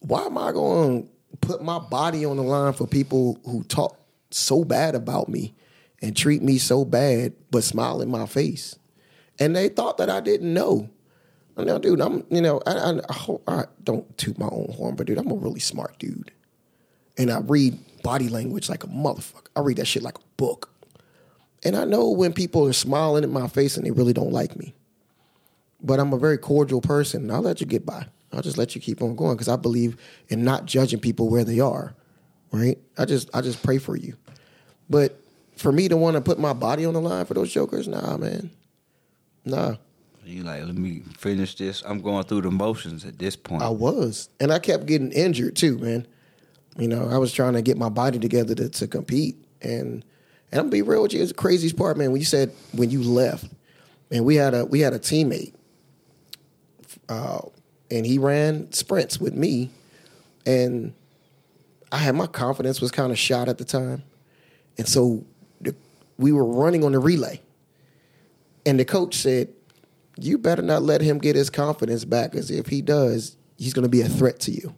why 0.00 0.24
am 0.24 0.38
I 0.38 0.52
going 0.52 1.04
to 1.04 1.36
put 1.38 1.62
my 1.62 1.78
body 1.78 2.24
on 2.24 2.36
the 2.36 2.42
line 2.42 2.72
for 2.72 2.86
people 2.86 3.38
who 3.44 3.62
talk 3.64 3.98
so 4.30 4.64
bad 4.64 4.94
about 4.94 5.28
me 5.28 5.54
and 6.02 6.16
treat 6.16 6.42
me 6.42 6.58
so 6.58 6.84
bad, 6.84 7.34
but 7.50 7.64
smile 7.64 8.00
in 8.02 8.10
my 8.10 8.26
face? 8.26 8.76
And 9.38 9.54
they 9.54 9.68
thought 9.68 9.98
that 9.98 10.10
I 10.10 10.20
didn't 10.20 10.52
know. 10.52 10.88
Now, 11.56 11.78
dude, 11.78 12.00
I'm, 12.00 12.24
you 12.30 12.42
know, 12.42 12.60
I, 12.66 12.72
I, 12.72 13.00
I, 13.08 13.38
I 13.46 13.64
don't 13.82 14.16
toot 14.18 14.38
my 14.38 14.46
own 14.46 14.72
horn, 14.76 14.94
but 14.94 15.06
dude, 15.06 15.18
I'm 15.18 15.30
a 15.30 15.34
really 15.34 15.60
smart 15.60 15.98
dude. 15.98 16.30
And 17.16 17.30
I 17.30 17.40
read 17.40 17.78
body 18.02 18.28
language 18.28 18.68
like 18.68 18.84
a 18.84 18.88
motherfucker. 18.88 19.48
I 19.56 19.60
read 19.60 19.78
that 19.78 19.86
shit 19.86 20.02
like 20.02 20.18
a 20.18 20.22
book. 20.36 20.70
And 21.64 21.74
I 21.74 21.84
know 21.84 22.10
when 22.10 22.32
people 22.32 22.66
are 22.68 22.74
smiling 22.74 23.24
in 23.24 23.32
my 23.32 23.48
face 23.48 23.76
and 23.76 23.86
they 23.86 23.90
really 23.90 24.12
don't 24.12 24.32
like 24.32 24.56
me. 24.56 24.74
But 25.82 25.98
I'm 25.98 26.12
a 26.12 26.18
very 26.18 26.38
cordial 26.38 26.80
person. 26.80 27.22
And 27.22 27.32
I'll 27.32 27.40
let 27.40 27.60
you 27.60 27.66
get 27.66 27.86
by. 27.86 28.06
I'll 28.32 28.42
just 28.42 28.58
let 28.58 28.74
you 28.74 28.80
keep 28.80 29.00
on 29.00 29.16
going 29.16 29.34
because 29.34 29.48
I 29.48 29.56
believe 29.56 29.96
in 30.28 30.44
not 30.44 30.66
judging 30.66 31.00
people 31.00 31.28
where 31.28 31.44
they 31.44 31.60
are. 31.60 31.94
Right? 32.52 32.78
I 32.98 33.06
just 33.06 33.30
I 33.34 33.40
just 33.40 33.62
pray 33.62 33.78
for 33.78 33.96
you. 33.96 34.16
But 34.88 35.18
for 35.56 35.72
me 35.72 35.88
to 35.88 35.96
want 35.96 36.16
to 36.16 36.20
put 36.20 36.38
my 36.38 36.52
body 36.52 36.84
on 36.84 36.94
the 36.94 37.00
line 37.00 37.24
for 37.24 37.34
those 37.34 37.52
jokers, 37.52 37.88
nah, 37.88 38.16
man. 38.16 38.50
Nah. 39.46 39.76
You 40.24 40.42
like, 40.42 40.64
let 40.64 40.74
me 40.74 41.02
finish 41.16 41.54
this. 41.54 41.82
I'm 41.86 42.00
going 42.00 42.24
through 42.24 42.42
the 42.42 42.50
motions 42.50 43.04
at 43.04 43.18
this 43.18 43.36
point. 43.36 43.62
I 43.62 43.68
was. 43.68 44.28
And 44.40 44.52
I 44.52 44.58
kept 44.58 44.86
getting 44.86 45.12
injured 45.12 45.54
too, 45.54 45.78
man. 45.78 46.06
You 46.76 46.88
know, 46.88 47.08
I 47.08 47.18
was 47.18 47.32
trying 47.32 47.52
to 47.54 47.62
get 47.62 47.78
my 47.78 47.88
body 47.88 48.18
together 48.18 48.54
to, 48.56 48.68
to 48.68 48.88
compete. 48.88 49.36
And 49.62 50.04
and 50.50 50.60
I'm 50.60 50.66
gonna 50.66 50.70
be 50.70 50.82
real 50.82 51.02
with 51.02 51.12
you, 51.12 51.22
it's 51.22 51.30
the 51.30 51.36
craziest 51.36 51.76
part, 51.76 51.96
man, 51.96 52.12
when 52.12 52.20
you 52.20 52.24
said 52.26 52.52
when 52.72 52.90
you 52.90 53.02
left, 53.02 53.46
and 54.10 54.24
we 54.24 54.34
had 54.34 54.52
a 54.52 54.64
we 54.64 54.80
had 54.80 54.92
a 54.92 54.98
teammate. 54.98 55.54
Uh, 57.08 57.40
and 57.90 58.04
he 58.04 58.18
ran 58.18 58.72
sprints 58.72 59.20
with 59.20 59.34
me. 59.34 59.70
And 60.44 60.92
I 61.92 61.98
had 61.98 62.14
my 62.14 62.26
confidence 62.26 62.80
was 62.80 62.90
kind 62.90 63.12
of 63.12 63.18
shot 63.18 63.48
at 63.48 63.58
the 63.58 63.64
time. 63.64 64.02
And 64.78 64.88
so 64.88 65.24
the, 65.60 65.74
we 66.18 66.32
were 66.32 66.44
running 66.44 66.84
on 66.84 66.92
the 66.92 66.98
relay. 66.98 67.40
And 68.66 68.80
the 68.80 68.84
coach 68.84 69.14
said, 69.14 69.48
You 70.18 70.36
better 70.36 70.60
not 70.60 70.82
let 70.82 71.00
him 71.00 71.18
get 71.18 71.36
his 71.36 71.48
confidence 71.48 72.04
back, 72.04 72.32
because 72.32 72.50
if 72.50 72.66
he 72.66 72.82
does, 72.82 73.36
he's 73.56 73.72
going 73.72 73.84
to 73.84 73.88
be 73.88 74.02
a 74.02 74.08
threat 74.08 74.40
to 74.40 74.50
you. 74.50 74.74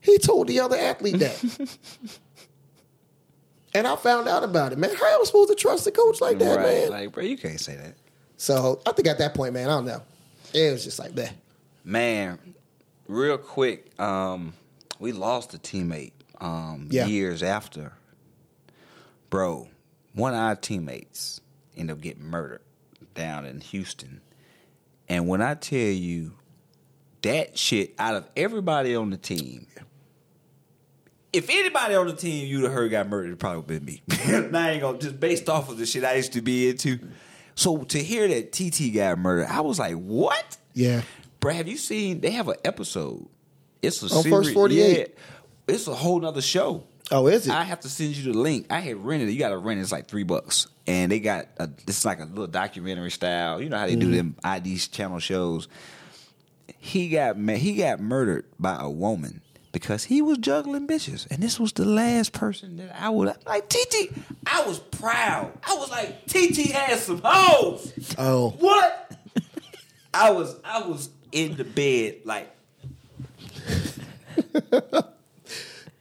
He 0.00 0.18
told 0.18 0.48
the 0.48 0.60
other 0.60 0.76
athlete 0.76 1.20
that. 1.20 1.78
and 3.74 3.86
I 3.86 3.96
found 3.96 4.28
out 4.28 4.44
about 4.44 4.72
it, 4.72 4.78
man. 4.78 4.90
How 4.90 5.06
am 5.06 5.20
I 5.20 5.24
supposed 5.24 5.50
to 5.50 5.54
trust 5.54 5.86
a 5.86 5.92
coach 5.92 6.20
like 6.20 6.38
that, 6.40 6.56
right. 6.56 6.66
man? 6.66 6.90
Like, 6.90 7.12
bro, 7.12 7.22
you 7.22 7.38
can't 7.38 7.60
say 7.60 7.76
that. 7.76 7.94
so 8.36 8.80
I 8.84 8.92
think 8.92 9.08
at 9.08 9.18
that 9.18 9.34
point, 9.34 9.54
man, 9.54 9.68
I 9.68 9.72
don't 9.72 9.86
know. 9.86 10.02
It 10.52 10.72
was 10.72 10.84
just 10.84 10.98
like 10.98 11.14
that. 11.14 11.32
Man, 11.84 12.38
real 13.06 13.38
quick, 13.38 13.98
um, 14.00 14.52
we 14.98 15.12
lost 15.12 15.54
a 15.54 15.58
teammate 15.58 16.12
um, 16.40 16.88
Yeah. 16.90 17.06
years 17.06 17.42
after. 17.42 17.92
Bro, 19.30 19.68
one 20.12 20.34
of 20.34 20.40
our 20.40 20.56
teammates 20.56 21.40
ended 21.76 21.96
up 21.96 22.00
getting 22.00 22.24
murdered 22.24 22.62
down 23.16 23.44
in 23.44 23.60
Houston. 23.60 24.20
And 25.08 25.26
when 25.26 25.42
I 25.42 25.54
tell 25.54 25.78
you 25.78 26.32
that 27.22 27.58
shit, 27.58 27.94
out 27.98 28.14
of 28.14 28.28
everybody 28.36 28.94
on 28.94 29.10
the 29.10 29.16
team, 29.16 29.66
if 31.32 31.50
anybody 31.50 31.94
on 31.94 32.06
the 32.06 32.14
team 32.14 32.46
you'd 32.46 32.64
have 32.64 32.72
heard 32.72 32.90
got 32.90 33.08
murdered, 33.08 33.32
it 33.32 33.38
probably 33.38 33.78
been 33.78 33.84
me. 33.84 34.02
I 34.10 34.70
ain't 34.70 34.80
gonna 34.80 34.98
just 34.98 35.20
based 35.20 35.48
off 35.48 35.68
of 35.68 35.78
the 35.78 35.86
shit 35.86 36.04
I 36.04 36.14
used 36.14 36.32
to 36.34 36.40
be 36.40 36.70
into. 36.70 36.98
So 37.54 37.78
to 37.78 38.02
hear 38.02 38.28
that 38.28 38.52
TT 38.52 38.94
got 38.94 39.18
murdered, 39.18 39.46
I 39.46 39.60
was 39.60 39.78
like, 39.78 39.94
what? 39.94 40.56
Yeah. 40.74 41.02
Bro, 41.40 41.54
have 41.54 41.68
you 41.68 41.76
seen? 41.76 42.20
They 42.20 42.30
have 42.32 42.48
an 42.48 42.56
episode. 42.64 43.26
It's 43.82 44.02
a 44.02 44.06
On 44.06 44.22
series. 44.22 44.46
First 44.46 44.54
48? 44.54 44.98
Yeah, 44.98 45.74
it's 45.74 45.86
a 45.86 45.94
whole 45.94 46.20
nother 46.20 46.42
show. 46.42 46.84
Oh, 47.10 47.28
is 47.28 47.46
it? 47.46 47.52
I 47.52 47.62
have 47.62 47.80
to 47.80 47.88
send 47.88 48.16
you 48.16 48.32
the 48.32 48.38
link. 48.38 48.66
I 48.70 48.80
had 48.80 48.96
rented 49.04 49.28
it. 49.28 49.32
You 49.32 49.38
got 49.38 49.50
to 49.50 49.58
rent 49.58 49.78
it. 49.78 49.82
It's 49.82 49.92
like 49.92 50.08
three 50.08 50.24
bucks, 50.24 50.66
and 50.86 51.12
they 51.12 51.20
got 51.20 51.46
a, 51.58 51.70
it's 51.86 52.04
like 52.04 52.18
a 52.18 52.24
little 52.24 52.48
documentary 52.48 53.10
style. 53.10 53.62
You 53.62 53.68
know 53.68 53.78
how 53.78 53.86
they 53.86 53.96
do 53.96 54.06
mm-hmm. 54.06 54.16
them 54.16 54.36
ID 54.42 54.78
channel 54.78 55.20
shows. 55.20 55.68
He 56.78 57.08
got 57.10 57.36
he 57.36 57.76
got 57.76 58.00
murdered 58.00 58.44
by 58.58 58.78
a 58.80 58.90
woman 58.90 59.40
because 59.70 60.04
he 60.04 60.20
was 60.22 60.38
juggling 60.38 60.88
bitches, 60.88 61.30
and 61.30 61.42
this 61.42 61.60
was 61.60 61.72
the 61.74 61.84
last 61.84 62.32
person 62.32 62.76
that 62.78 63.00
I 63.00 63.10
would 63.10 63.36
like. 63.46 63.68
TT, 63.68 64.10
I 64.46 64.64
was 64.64 64.78
proud. 64.78 65.52
I 65.64 65.74
was 65.76 65.90
like, 65.90 66.26
TT 66.26 66.72
has 66.72 67.04
some 67.04 67.20
hoes. 67.22 67.92
Oh. 68.18 68.50
What? 68.58 69.12
I 70.14 70.30
was 70.30 70.56
I 70.64 70.80
was 70.80 71.10
in 71.30 71.56
the 71.56 71.64
bed 71.64 72.22
like 72.24 72.50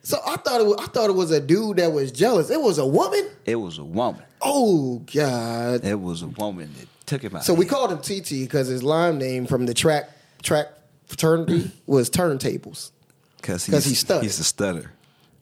So 0.06 0.20
I 0.24 0.36
thought 0.38 0.62
it 0.62 0.68
was, 0.68 0.78
I 0.80 0.86
thought 0.86 1.10
it 1.10 1.14
was 1.16 1.32
a 1.32 1.42
dude 1.42 1.78
that 1.78 1.92
was 1.92 2.12
jealous. 2.12 2.52
It 2.52 2.62
was 2.62 2.78
a 2.78 2.86
woman. 2.86 3.28
it 3.46 3.56
was 3.56 3.80
a 3.80 3.84
woman. 3.84 4.22
Oh 4.40 5.00
God! 5.12 5.84
It 5.84 6.00
was 6.00 6.22
a 6.22 6.28
woman 6.28 6.72
that 6.80 6.88
took 7.08 7.24
him 7.24 7.36
out. 7.36 7.44
So 7.44 7.56
we 7.56 7.66
called 7.66 7.92
him 7.92 7.98
TT 7.98 8.30
because 8.42 8.68
his 8.68 8.84
line 8.84 9.18
name 9.18 9.48
from 9.48 9.66
the 9.66 9.74
track 9.74 10.10
track 10.44 10.68
fraternity 11.08 11.72
was 11.88 12.12
turntables. 12.12 12.92
because 13.38 13.66
he 13.66 13.96
stuttered. 13.96 14.24
He's 14.24 14.38
a 14.40 14.44
stutter. 14.44 14.92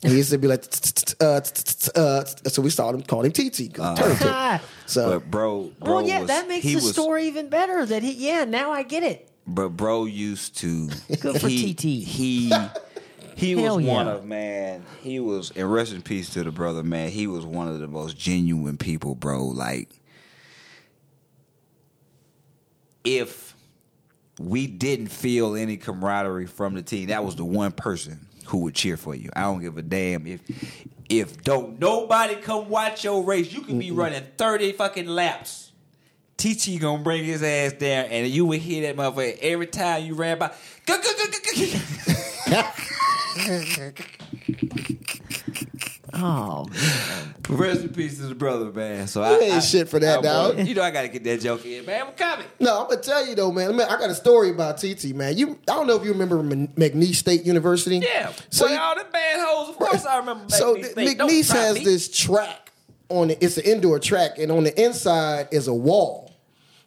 And 0.02 0.12
he 0.12 0.18
used 0.18 0.30
to 0.30 0.38
be 0.38 0.48
like, 0.48 0.64
uh, 1.20 1.40
uh, 1.94 2.24
so 2.24 2.60
we 2.62 2.68
started 2.70 2.98
him 2.98 3.06
called 3.06 3.26
him 3.26 3.32
TT. 3.32 3.72
'cause 3.74 3.98
turntable. 3.98 4.60
So 4.86 5.12
But 5.18 5.30
bro, 5.30 5.72
bro 5.80 5.94
well, 5.96 6.06
yeah, 6.06 6.24
that 6.24 6.46
makes 6.48 6.64
the 6.66 6.80
story 6.80 7.26
even 7.26 7.48
better. 7.48 7.84
That 7.86 8.02
he, 8.02 8.12
yeah, 8.12 8.44
now 8.44 8.70
I 8.70 8.82
get 8.82 9.02
it. 9.02 9.30
But 9.46 9.70
bro 9.70 10.04
used 10.06 10.56
to. 10.58 10.88
Good 11.20 11.40
for 11.40 11.48
TT. 11.48 11.82
He 12.04 12.52
he 13.36 13.54
was 13.54 13.82
yeah. 13.82 13.92
one 13.92 14.08
of 14.08 14.24
man. 14.24 14.84
He 15.00 15.20
was 15.20 15.50
and 15.52 15.72
rest 15.72 15.92
in 15.92 16.02
peace 16.02 16.30
to 16.30 16.42
the 16.42 16.50
brother, 16.50 16.82
man. 16.82 17.10
He 17.10 17.26
was 17.26 17.44
one 17.44 17.68
of 17.68 17.80
the 17.80 17.88
most 17.88 18.16
genuine 18.16 18.76
people, 18.76 19.14
bro. 19.14 19.44
Like 19.44 19.88
if 23.04 23.54
we 24.38 24.66
didn't 24.66 25.08
feel 25.08 25.54
any 25.54 25.76
camaraderie 25.76 26.46
from 26.46 26.74
the 26.74 26.82
team, 26.82 27.08
that 27.08 27.24
was 27.24 27.36
the 27.36 27.44
one 27.44 27.72
person 27.72 28.26
who 28.46 28.58
would 28.58 28.74
cheer 28.74 28.96
for 28.96 29.14
you. 29.14 29.30
I 29.34 29.42
don't 29.42 29.60
give 29.60 29.78
a 29.78 29.82
damn 29.82 30.26
if 30.26 30.40
if 31.08 31.42
don't 31.42 31.78
nobody 31.78 32.36
come 32.36 32.68
watch 32.68 33.04
your 33.04 33.22
race. 33.22 33.52
You 33.52 33.62
can 33.62 33.78
be 33.78 33.90
running 33.90 34.22
thirty 34.36 34.72
fucking 34.72 35.06
laps. 35.06 35.72
TT 36.36 36.80
gonna 36.80 37.02
bring 37.02 37.24
his 37.24 37.42
ass 37.42 37.74
down, 37.74 38.06
and 38.06 38.26
you 38.26 38.44
would 38.46 38.60
hear 38.60 38.92
that 38.92 38.96
motherfucker 38.96 39.38
every 39.40 39.66
time 39.66 40.04
you 40.04 40.14
ran 40.14 40.38
by. 40.38 40.52
Oh, 46.16 46.66
Rest 47.48 47.80
in 47.82 47.88
peace 47.88 48.18
to 48.18 48.26
the 48.26 48.34
brother, 48.36 48.66
man. 48.66 49.08
So 49.08 49.20
You 49.20 49.26
I 49.26 49.38
ain't 49.44 49.54
I- 49.54 49.60
shit 49.60 49.88
for 49.88 49.98
that, 49.98 50.20
I 50.20 50.22
dog. 50.22 50.56
want- 50.56 50.68
You 50.68 50.74
know 50.76 50.82
I 50.82 50.90
gotta 50.92 51.08
get 51.08 51.24
that 51.24 51.40
joke 51.40 51.64
in, 51.66 51.84
man. 51.84 52.06
I'm 52.06 52.12
coming. 52.12 52.46
no, 52.60 52.82
I'm 52.82 52.88
gonna 52.88 53.00
tell 53.02 53.26
you 53.26 53.34
though, 53.34 53.50
man. 53.50 53.68
I, 53.70 53.72
mean, 53.72 53.80
I 53.82 53.98
got 53.98 54.10
a 54.10 54.14
story 54.14 54.50
about 54.50 54.78
TT, 54.78 55.12
man. 55.12 55.36
You, 55.36 55.58
I 55.68 55.72
don't 55.74 55.86
know 55.88 55.96
if 55.96 56.04
you 56.04 56.12
remember 56.12 56.38
M- 56.38 56.68
McNeese 56.68 57.16
State 57.16 57.44
University. 57.44 57.98
Yeah. 57.98 58.30
So 58.50 58.66
So 58.66 58.68
you- 58.72 58.78
all 58.78 58.94
the 58.96 59.04
bad 59.12 59.40
hoes. 59.40 59.70
Of 59.70 59.76
course 59.76 60.06
I 60.06 60.18
remember. 60.18 60.44
So 60.50 60.76
McNeese 60.76 60.82
th- 60.82 60.92
State. 60.92 61.18
McNeese 61.18 61.52
has 61.52 61.74
me. 61.78 61.84
this 61.84 62.08
track 62.08 62.70
on 63.08 63.30
it. 63.30 63.38
It's 63.40 63.56
an 63.58 63.64
indoor 63.64 63.98
track, 63.98 64.38
and 64.38 64.52
on 64.52 64.62
the 64.64 64.80
inside 64.82 65.48
is 65.50 65.66
a 65.66 65.74
wall. 65.74 66.23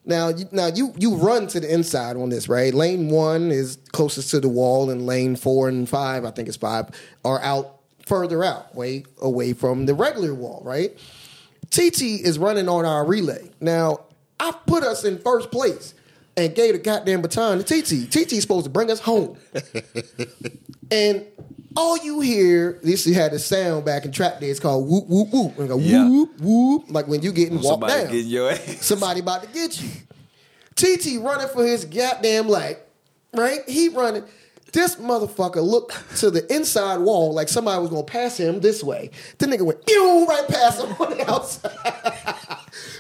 Now, 0.07 0.29
you, 0.29 0.45
now 0.51 0.67
you 0.67 0.93
you 0.97 1.15
run 1.15 1.47
to 1.47 1.59
the 1.59 1.71
inside 1.71 2.15
on 2.15 2.29
this, 2.29 2.47
right? 2.47 2.73
Lane 2.73 3.09
one 3.09 3.51
is 3.51 3.77
closest 3.91 4.31
to 4.31 4.39
the 4.39 4.47
wall, 4.47 4.89
and 4.89 5.05
lane 5.05 5.35
four 5.35 5.67
and 5.67 5.87
five, 5.87 6.23
I 6.23 6.31
think 6.31 6.47
it's 6.47 6.57
five, 6.57 6.89
are 7.25 7.41
out 7.41 7.81
further 8.05 8.43
out, 8.43 8.73
way 8.73 9.03
away 9.21 9.51
from 9.53 9.85
the 9.85 9.93
regular 9.93 10.33
wall, 10.33 10.61
right? 10.63 10.97
TT 11.69 12.01
is 12.01 12.39
running 12.39 12.69
on 12.69 12.85
our 12.85 13.05
relay. 13.05 13.51
Now, 13.59 14.05
I 14.39 14.53
put 14.65 14.83
us 14.83 15.03
in 15.03 15.19
first 15.19 15.51
place 15.51 15.93
and 16.37 16.55
gave 16.55 16.73
the 16.73 16.79
goddamn 16.79 17.21
baton 17.21 17.61
to 17.61 17.63
TT. 17.63 18.09
TT's 18.09 18.41
supposed 18.41 18.63
to 18.63 18.69
bring 18.69 18.89
us 18.89 19.01
home. 19.01 19.37
and 20.91 21.25
all 21.77 21.97
you 21.97 22.19
hear, 22.21 22.79
this 22.83 23.03
he 23.05 23.13
had 23.13 23.31
a 23.33 23.39
sound 23.39 23.85
back 23.85 24.03
in 24.05 24.11
trap 24.11 24.39
days 24.41 24.59
called 24.59 24.89
whoop 24.89 25.05
whoop 25.07 25.29
whoop. 25.31 25.57
And 25.59 25.69
go 25.69 25.77
Yeah. 25.77 26.09
whoop 26.09 26.41
whoop, 26.41 26.85
like 26.89 27.07
when 27.07 27.21
you 27.21 27.31
getting 27.31 27.55
walked 27.55 27.67
Somebody 27.67 27.93
down. 28.03 28.11
getting 28.11 28.27
your 28.31 28.49
ass. 28.51 28.77
Somebody 28.85 29.19
about 29.21 29.43
to 29.43 29.49
get 29.49 29.79
you. 29.81 29.89
TT 30.75 31.19
running 31.23 31.47
for 31.49 31.65
his 31.65 31.85
goddamn 31.85 32.47
life, 32.49 32.77
right? 33.33 33.59
He 33.67 33.89
running. 33.89 34.23
This 34.73 34.95
motherfucker 34.97 35.63
looked 35.63 36.17
to 36.17 36.29
the 36.29 36.51
inside 36.53 36.97
wall 36.97 37.33
like 37.33 37.47
somebody 37.49 37.79
was 37.81 37.89
gonna 37.89 38.03
pass 38.03 38.37
him 38.37 38.59
this 38.59 38.83
way. 38.83 39.11
The 39.37 39.45
nigga 39.45 39.61
went 39.61 39.85
pew 39.85 40.25
right 40.27 40.47
past 40.47 40.81
him 40.83 40.91
on 40.99 41.17
the 41.17 41.31
outside. 41.31 41.71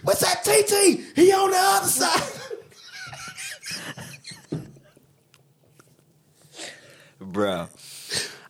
What's 0.03 0.21
that, 0.21 0.43
TT? 0.43 1.15
He 1.15 1.31
on 1.33 1.51
the 1.51 1.57
other 1.57 1.87
side. 1.87 2.33
bro. 7.19 7.67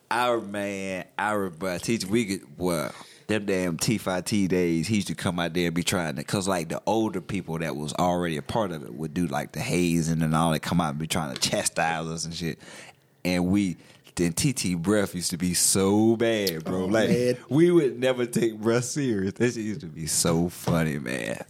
Our 0.10 0.40
man, 0.42 1.06
our 1.20 1.50
bro, 1.50 1.78
teacher, 1.80 2.08
we 2.08 2.26
get 2.26 2.42
well. 2.58 2.94
Them 3.28 3.46
damn 3.46 3.76
T5T 3.78 4.48
days, 4.48 4.88
he 4.88 4.96
used 4.96 5.10
to 5.10 5.16
come 5.16 5.38
out 5.38 5.54
there 5.54 5.66
and 5.66 5.76
be 5.76 5.84
trying 5.84 6.16
to, 6.16 6.24
cause 6.24 6.48
like 6.48 6.70
the 6.70 6.82
older 6.86 7.20
people 7.20 7.60
that 7.60 7.76
was 7.76 7.92
already 7.96 8.38
a 8.38 8.42
part 8.42 8.72
of 8.72 8.84
it 8.84 8.94
would 8.94 9.14
do 9.14 9.28
like 9.28 9.52
the 9.52 9.60
hazing 9.60 10.22
and 10.22 10.34
all 10.34 10.52
that, 10.52 10.62
come 10.62 10.80
out 10.80 10.92
and 10.92 11.00
be 11.00 11.08
trying 11.08 11.36
to 11.36 11.42
chastise 11.42 12.06
us 12.08 12.24
and 12.24 12.34
shit. 12.34 12.58
And 13.26 13.48
we, 13.48 13.76
then 14.16 14.32
TT 14.32 14.78
breath 14.78 15.14
used 15.14 15.32
to 15.32 15.38
be 15.38 15.54
so 15.54 16.16
bad, 16.16 16.64
bro. 16.64 16.84
Oh, 16.84 16.86
like 16.86 17.10
man. 17.10 17.38
we 17.50 17.70
would 17.70 18.00
never 18.00 18.26
take 18.26 18.58
breath 18.58 18.86
serious. 18.86 19.34
Shit 19.38 19.58
used 19.58 19.82
to 19.82 19.88
be 19.88 20.08
so 20.08 20.48
funny, 20.48 20.98
man. 20.98 21.44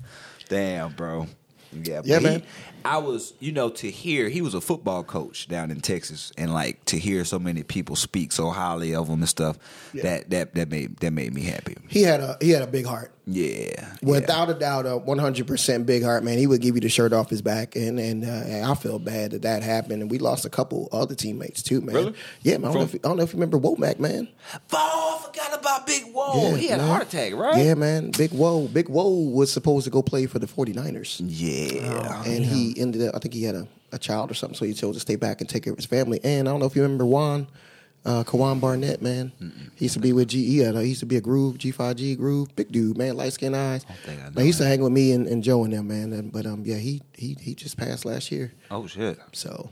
Damn, 0.49 0.93
bro. 0.93 1.27
Yeah, 1.71 2.01
Yeah, 2.03 2.19
but 2.19 2.31
he- 2.31 2.37
man. 2.39 2.43
I 2.87 2.97
was, 2.97 3.33
you 3.39 3.51
know, 3.51 3.69
to 3.69 3.91
hear 3.91 4.29
he 4.29 4.41
was 4.41 4.53
a 4.53 4.61
football 4.61 5.03
coach 5.03 5.47
down 5.47 5.71
in 5.71 5.81
Texas, 5.81 6.31
and 6.37 6.53
like 6.53 6.83
to 6.85 6.97
hear 6.97 7.25
so 7.25 7.37
many 7.37 7.63
people 7.63 7.95
speak 7.95 8.31
so 8.31 8.49
highly 8.49 8.95
of 8.95 9.07
him 9.09 9.19
and 9.19 9.29
stuff, 9.29 9.57
that 9.93 10.29
that 10.29 10.55
that 10.55 10.69
made 10.69 10.97
that 10.97 11.11
made 11.11 11.33
me 11.33 11.41
happy. 11.43 11.75
He 11.87 12.03
had 12.03 12.21
a 12.21 12.37
he 12.39 12.51
had 12.51 12.61
a 12.61 12.67
big 12.67 12.85
heart. 12.85 13.11
Yeah, 13.29 13.93
Without 14.01 14.49
a 14.49 14.53
doubt, 14.53 14.85
a 14.85 14.97
100% 14.97 15.85
big 15.85 16.01
heart, 16.01 16.23
man. 16.23 16.37
He 16.37 16.47
would 16.47 16.61
give 16.61 16.75
you 16.75 16.81
the 16.81 16.87
shirt 16.87 17.11
off 17.11 17.29
his 17.29 17.41
back, 17.41 17.75
and 17.75 17.99
and, 17.99 18.23
uh, 18.23 18.27
and 18.27 18.65
I 18.65 18.73
feel 18.73 18.99
bad 18.99 19.31
that 19.31 19.41
that 19.41 19.63
happened. 19.63 20.01
And 20.01 20.09
we 20.09 20.17
lost 20.17 20.45
a 20.45 20.49
couple 20.49 20.87
other 20.93 21.13
teammates 21.13 21.61
too, 21.61 21.81
man. 21.81 21.95
Really? 21.95 22.13
Yeah, 22.41 22.57
man. 22.57 22.71
I 22.71 22.73
don't, 22.73 22.79
know 22.79 22.85
if, 22.85 22.95
I 22.95 22.97
don't 22.99 23.17
know 23.17 23.23
if 23.23 23.33
you 23.33 23.39
remember 23.39 23.59
Womack, 23.59 23.99
man. 23.99 24.29
yeah. 24.53 24.59
Oh, 24.71 25.19
I 25.19 25.25
forgot 25.25 25.59
about 25.59 25.85
Big 25.85 26.03
Whoa. 26.13 26.51
Yeah, 26.51 26.55
he 26.55 26.67
had 26.69 26.77
man. 26.79 26.87
a 26.87 26.89
heart 26.89 27.03
attack, 27.03 27.33
right? 27.33 27.57
Yeah, 27.57 27.73
man. 27.73 28.11
Big 28.11 28.31
Woe. 28.31 28.65
Big 28.69 28.87
Woe 28.87 29.09
was 29.09 29.51
supposed 29.51 29.83
to 29.83 29.89
go 29.91 30.01
play 30.01 30.25
for 30.25 30.39
the 30.39 30.47
49ers. 30.47 31.21
Yeah. 31.25 32.23
and 32.23 32.45
he 32.45 32.76
ended 32.79 33.07
up, 33.07 33.15
I 33.15 33.19
think 33.19 33.33
he 33.33 33.43
had 33.43 33.55
a, 33.55 33.67
a 33.91 33.99
child 33.99 34.31
or 34.31 34.33
something, 34.33 34.55
so 34.55 34.65
he 34.65 34.73
chose 34.73 34.95
to 34.95 34.99
stay 34.99 35.15
back 35.15 35.41
and 35.41 35.49
take 35.49 35.63
care 35.63 35.73
of 35.73 35.77
his 35.77 35.85
family. 35.85 36.19
And 36.23 36.47
I 36.47 36.51
don't 36.51 36.59
know 36.59 36.65
if 36.65 36.75
you 36.75 36.81
remember 36.81 37.05
Juan, 37.05 37.47
uh, 38.05 38.23
Kawan 38.23 38.61
Barnett, 38.61 39.01
man. 39.01 39.31
He 39.75 39.85
used 39.85 39.95
to 39.95 39.99
be 39.99 40.13
with 40.13 40.29
GE. 40.29 40.35
He, 40.35 40.61
used 40.63 41.01
to 41.01 41.05
be 41.05 41.17
a 41.17 41.21
Groove, 41.21 41.57
G5G 41.57 42.17
Groove. 42.17 42.55
Big 42.55 42.71
dude, 42.71 42.97
man, 42.97 43.17
light 43.17 43.33
skinned 43.33 43.55
eyes. 43.55 43.83
think 44.05 44.21
I 44.21 44.25
know 44.25 44.31
Man, 44.31 44.41
he 44.41 44.47
used 44.47 44.59
to 44.59 44.65
hang 44.65 44.81
with 44.81 44.93
me 44.93 45.11
and, 45.11 45.27
and 45.27 45.43
Joe 45.43 45.63
and 45.65 45.73
them, 45.73 45.87
man. 45.87 46.13
And, 46.13 46.31
but 46.31 46.45
um, 46.45 46.63
yeah, 46.65 46.77
he, 46.77 47.01
he 47.13 47.35
he 47.39 47.53
just 47.53 47.77
passed 47.77 48.05
last 48.05 48.31
year. 48.31 48.53
Oh 48.71 48.87
shit. 48.87 49.19
So 49.33 49.71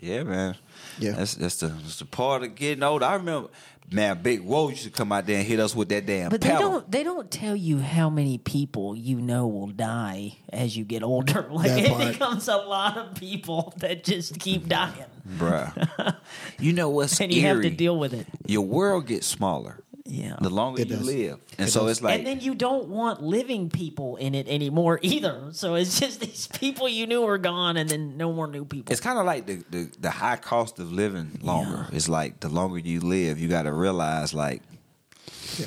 Yeah, 0.00 0.22
man. 0.22 0.56
Yeah. 0.98 1.12
That's 1.12 1.34
that's 1.34 1.56
the 1.56 1.68
that's 1.68 1.98
the 1.98 2.06
part 2.06 2.42
of 2.42 2.54
getting 2.54 2.82
old. 2.82 3.02
I 3.02 3.14
remember, 3.14 3.50
man. 3.90 4.22
Big 4.22 4.40
Whoa 4.42 4.68
used 4.70 4.84
to 4.84 4.90
come 4.90 5.12
out 5.12 5.26
there 5.26 5.38
and 5.38 5.46
hit 5.46 5.60
us 5.60 5.74
with 5.74 5.88
that 5.90 6.06
damn. 6.06 6.30
But 6.30 6.40
they 6.40 6.48
don't. 6.48 6.90
They 6.90 7.02
don't 7.02 7.30
tell 7.30 7.54
you 7.56 7.78
how 7.78 8.10
many 8.10 8.38
people 8.38 8.96
you 8.96 9.20
know 9.20 9.46
will 9.46 9.68
die 9.68 10.38
as 10.52 10.76
you 10.76 10.84
get 10.84 11.02
older. 11.02 11.46
Like 11.50 11.68
That 11.68 11.78
it 11.84 11.90
part. 11.92 12.12
becomes 12.12 12.48
a 12.48 12.56
lot 12.56 12.96
of 12.96 13.14
people 13.14 13.72
that 13.78 14.02
just 14.04 14.38
keep 14.40 14.68
dying, 14.68 15.04
bruh. 15.38 16.16
you 16.58 16.72
know 16.72 16.88
what's 16.88 17.20
and 17.20 17.32
you 17.32 17.42
have 17.42 17.58
to 17.58 17.66
eerie? 17.68 17.76
deal 17.76 17.96
with 17.98 18.12
it. 18.14 18.26
Your 18.46 18.62
world 18.62 19.06
gets 19.06 19.26
smaller. 19.26 19.78
Yeah. 20.06 20.36
The 20.38 20.50
longer 20.50 20.82
It 20.82 20.88
you 20.90 20.96
does. 20.96 21.06
live, 21.06 21.38
and 21.58 21.68
It 21.68 21.72
so 21.72 21.80
does. 21.80 21.92
it's 21.92 22.02
like 22.02 22.18
and 22.18 22.26
then 22.26 22.40
you 22.40 22.54
don't 22.54 22.88
want 22.88 23.22
living 23.22 23.70
people 23.70 24.16
in 24.16 24.34
it 24.34 24.46
anymore 24.48 24.98
either. 25.02 25.48
So 25.52 25.76
it's 25.76 25.98
just 25.98 26.20
these 26.20 26.46
people 26.48 26.88
you 26.90 27.06
knew 27.06 27.24
are 27.24 27.38
gone, 27.38 27.78
and 27.78 27.88
then 27.88 28.16
no 28.18 28.30
more 28.32 28.46
new 28.46 28.66
people. 28.66 28.92
It's 28.92 29.00
kind 29.00 29.18
of 29.18 29.24
like 29.24 29.46
the, 29.46 29.64
the 29.70 29.90
the 30.00 30.10
high 30.10 30.36
cost 30.36 30.78
of 30.78 30.92
living 30.92 31.38
longer. 31.42 31.86
It's 31.92 32.08
like 32.08 32.40
the 32.40 32.48
longer 32.50 32.78
you 32.78 33.00
live, 33.00 33.38
you 33.40 33.48
got 33.48 33.62
to 33.62 33.72
realize 33.72 34.34
like, 34.34 34.60
Yeah. 35.58 35.66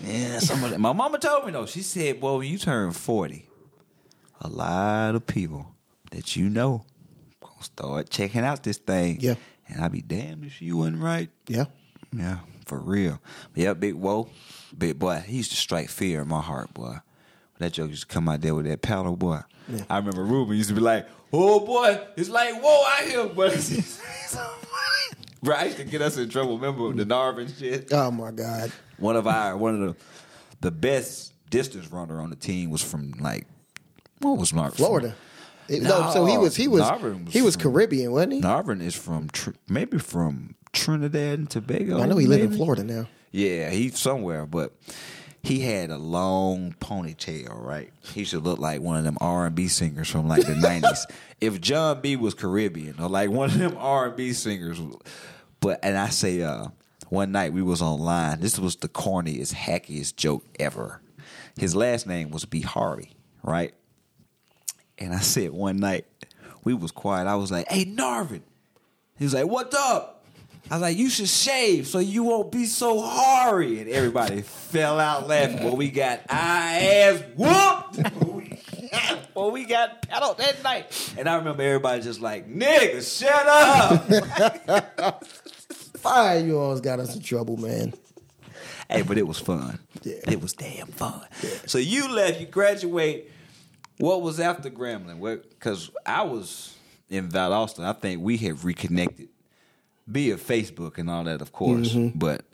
yeah, 0.00 0.38
some 0.38 0.62
of 0.62 0.70
that. 0.70 0.78
My 0.78 0.92
mama 0.92 1.18
told 1.18 1.44
me 1.46 1.50
though. 1.52 1.66
She 1.66 1.82
said, 1.82 2.20
"Well, 2.22 2.38
when 2.38 2.48
you 2.48 2.58
turn 2.58 2.92
forty, 2.92 3.48
a 4.40 4.48
lot 4.48 5.16
of 5.16 5.26
people 5.26 5.66
that 6.12 6.36
you 6.36 6.48
know 6.48 6.84
gonna 7.40 7.62
start 7.62 8.08
checking 8.08 8.44
out 8.44 8.62
this 8.62 8.78
thing." 8.78 9.18
Yeah. 9.20 9.34
and 9.66 9.82
I'd 9.82 9.90
be 9.92 10.02
damned 10.02 10.44
if 10.44 10.62
you 10.62 10.76
wasn't 10.76 11.02
right. 11.02 11.30
yeah, 11.48 11.64
Yeah, 12.12 12.38
for 12.66 12.78
real. 12.78 13.20
But 13.52 13.62
yeah, 13.62 13.74
big 13.74 13.94
whoa, 13.94 14.28
big 14.76 14.98
boy. 14.98 15.22
He 15.26 15.36
used 15.38 15.50
to 15.50 15.56
strike 15.56 15.88
fear 15.88 16.22
in 16.22 16.28
my 16.28 16.40
heart, 16.40 16.72
boy. 16.74 16.96
That 17.58 17.72
joke 17.72 17.90
used 17.90 18.08
to 18.08 18.14
come 18.14 18.28
out 18.28 18.40
there 18.40 18.54
with 18.54 18.66
that 18.66 18.82
paddle, 18.82 19.16
boy. 19.16 19.40
I 19.88 19.98
remember 19.98 20.24
Ruben 20.24 20.56
used 20.56 20.68
to 20.70 20.74
be 20.74 20.80
like, 20.80 21.06
"Oh 21.32 21.60
boy, 21.64 22.00
it's 22.16 22.28
like 22.28 22.60
whoa 22.62 22.84
out 22.86 23.08
here," 23.08 23.26
but 23.34 23.52
it's, 23.54 23.70
it's 23.70 24.00
so 24.30 24.38
funny. 24.38 25.24
Bro, 25.42 25.56
I 25.56 25.64
used 25.66 25.76
to 25.78 25.84
get 25.84 26.02
us 26.02 26.16
in 26.16 26.28
trouble. 26.28 26.58
Remember 26.58 26.92
the 26.92 27.06
Narvin 27.08 27.56
shit? 27.58 27.92
oh 27.92 28.10
my 28.10 28.30
God, 28.32 28.72
One 28.98 29.16
of 29.16 29.26
our 29.26 29.56
one 29.56 29.74
of 29.74 29.80
the 29.80 29.96
the 30.60 30.70
best 30.70 31.32
distance 31.50 31.90
runner 31.92 32.20
on 32.20 32.30
the 32.30 32.36
team 32.36 32.70
was 32.70 32.82
from 32.82 33.12
like 33.20 33.46
what 34.20 34.36
was 34.38 34.52
Narvin? 34.52 34.74
Florida. 34.74 35.14
It- 35.68 35.82
no, 35.82 36.10
so 36.12 36.26
he 36.26 36.36
was 36.36 36.56
he 36.56 36.68
was 36.68 36.80
was 36.82 37.32
he 37.32 37.40
was 37.40 37.54
from- 37.56 37.72
Caribbean, 37.72 38.12
wasn't 38.12 38.32
he? 38.34 38.40
Narvin 38.42 38.82
is 38.82 38.94
from 38.94 39.28
maybe 39.68 39.98
from 39.98 40.56
Trinidad 40.74 41.38
and 41.38 41.50
Tobago. 41.50 42.00
I 42.00 42.06
know 42.06 42.16
he 42.16 42.26
lived 42.26 42.52
in? 42.52 42.56
Florida 42.56 42.84
now. 42.84 43.06
Yeah, 43.30 43.70
he's 43.70 43.98
somewhere, 43.98 44.46
but 44.46 44.72
he 45.42 45.60
had 45.60 45.90
a 45.90 45.98
long 45.98 46.74
ponytail, 46.80 47.60
right? 47.60 47.92
He 48.00 48.24
should 48.24 48.44
look 48.44 48.58
like 48.58 48.80
one 48.80 48.96
of 48.96 49.04
them 49.04 49.18
R 49.20 49.46
and 49.46 49.54
B 49.54 49.68
singers 49.68 50.08
from 50.08 50.28
like 50.28 50.46
the 50.46 50.56
nineties. 50.56 51.06
If 51.40 51.60
Jon 51.60 52.00
B 52.00 52.16
was 52.16 52.32
Caribbean 52.32 52.94
or 52.98 53.08
like 53.08 53.28
one 53.28 53.50
of 53.50 53.58
them 53.58 53.76
R 53.76 54.06
and 54.06 54.16
B 54.16 54.32
singers, 54.32 54.80
but 55.60 55.78
and 55.82 55.98
I 55.98 56.08
say, 56.08 56.40
uh, 56.40 56.68
one 57.10 57.32
night 57.32 57.52
we 57.52 57.60
was 57.60 57.82
online. 57.82 58.40
This 58.40 58.58
was 58.58 58.76
the 58.76 58.88
corniest, 58.88 59.52
hackiest 59.52 60.16
joke 60.16 60.44
ever. 60.58 61.02
His 61.58 61.76
last 61.76 62.06
name 62.06 62.30
was 62.30 62.46
B 62.46 62.60
Harvey, 62.62 63.10
right? 63.42 63.74
And 64.96 65.12
I 65.12 65.18
said 65.20 65.50
one 65.50 65.76
night 65.76 66.06
we 66.62 66.72
was 66.72 66.92
quiet. 66.92 67.26
I 67.26 67.34
was 67.34 67.50
like, 67.50 67.68
"Hey, 67.68 67.84
Narvin," 67.84 68.42
he 69.18 69.24
was 69.24 69.34
like, 69.34 69.46
"What's 69.46 69.76
up?" 69.76 70.13
I 70.70 70.76
was 70.76 70.82
like, 70.82 70.96
you 70.96 71.10
should 71.10 71.28
shave 71.28 71.86
so 71.86 71.98
you 71.98 72.22
won't 72.22 72.50
be 72.50 72.64
so 72.64 73.02
hairy. 73.02 73.80
And 73.80 73.90
everybody 73.90 74.40
fell 74.42 74.98
out 74.98 75.28
laughing. 75.28 75.62
Well, 75.62 75.76
we 75.76 75.90
got 75.90 76.20
our 76.28 76.38
ass 76.38 77.22
whooped. 77.36 78.00
well, 79.34 79.50
we 79.50 79.66
got 79.66 80.08
paddled 80.08 80.38
that 80.38 80.62
night. 80.62 81.14
And 81.18 81.28
I 81.28 81.36
remember 81.36 81.62
everybody 81.62 82.00
just 82.02 82.20
like, 82.20 82.48
nigga, 82.48 83.02
shut 83.02 83.46
up. 83.46 85.24
Fire, 85.98 86.38
you 86.40 86.58
always 86.58 86.80
got 86.80 86.98
us 86.98 87.14
in 87.14 87.22
trouble, 87.22 87.58
man. 87.58 87.92
hey, 88.88 89.02
but 89.02 89.18
it 89.18 89.26
was 89.26 89.38
fun. 89.38 89.78
Yeah. 90.02 90.16
It 90.28 90.40
was 90.40 90.54
damn 90.54 90.86
fun. 90.86 91.26
So 91.66 91.78
you 91.78 92.10
left, 92.10 92.40
you 92.40 92.46
graduate. 92.46 93.30
What 93.98 94.22
was 94.22 94.40
after 94.40 94.70
Grambling? 94.70 95.42
Because 95.50 95.90
I 96.04 96.22
was 96.22 96.74
in 97.10 97.28
Valdosta. 97.28 97.84
I 97.84 97.92
think 97.92 98.22
we 98.22 98.38
had 98.38 98.64
reconnected 98.64 99.28
via 100.06 100.36
Facebook 100.36 100.98
and 100.98 101.10
all 101.10 101.24
that, 101.24 101.40
of 101.40 101.52
course. 101.52 101.92
Mm-hmm. 101.94 102.18
But 102.18 102.44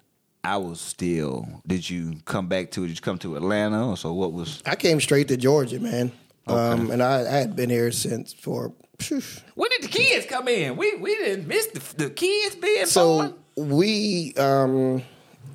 I 0.43 0.57
was 0.57 0.81
still. 0.81 1.63
Did 1.67 1.89
you 1.89 2.15
come 2.25 2.49
back 2.49 2.71
to? 2.73 2.85
it? 2.85 2.89
Did 2.89 2.97
you 2.97 3.03
come 3.03 3.19
to 3.19 3.37
Atlanta? 3.37 3.91
Or 3.91 3.97
so 3.97 4.13
what 4.13 4.33
was? 4.33 4.63
I 4.67 4.77
came 4.77 5.01
straight 5.01 5.29
to 5.29 5.37
Georgia, 5.37 5.81
man. 5.81 6.13
Um, 6.47 6.91
and 6.91 7.03
I, 7.03 7.21
I 7.21 7.39
had 7.39 7.55
been 7.55 7.71
here 7.71 7.93
since 7.93 8.33
for. 8.33 8.73
phew. 8.99 9.23
When 9.55 9.71
did 9.71 9.83
the 9.83 9.89
kids 9.89 10.27
come 10.27 10.49
in? 10.49 10.77
We 10.77 10.97
we 10.97 11.15
didn't 11.17 11.47
miss 11.47 11.67
the, 11.67 12.05
the 12.05 12.11
kids 12.11 12.57
being 12.57 12.77
born. 12.77 12.87
So 12.87 13.39
we 13.57 14.35
um, 14.35 15.03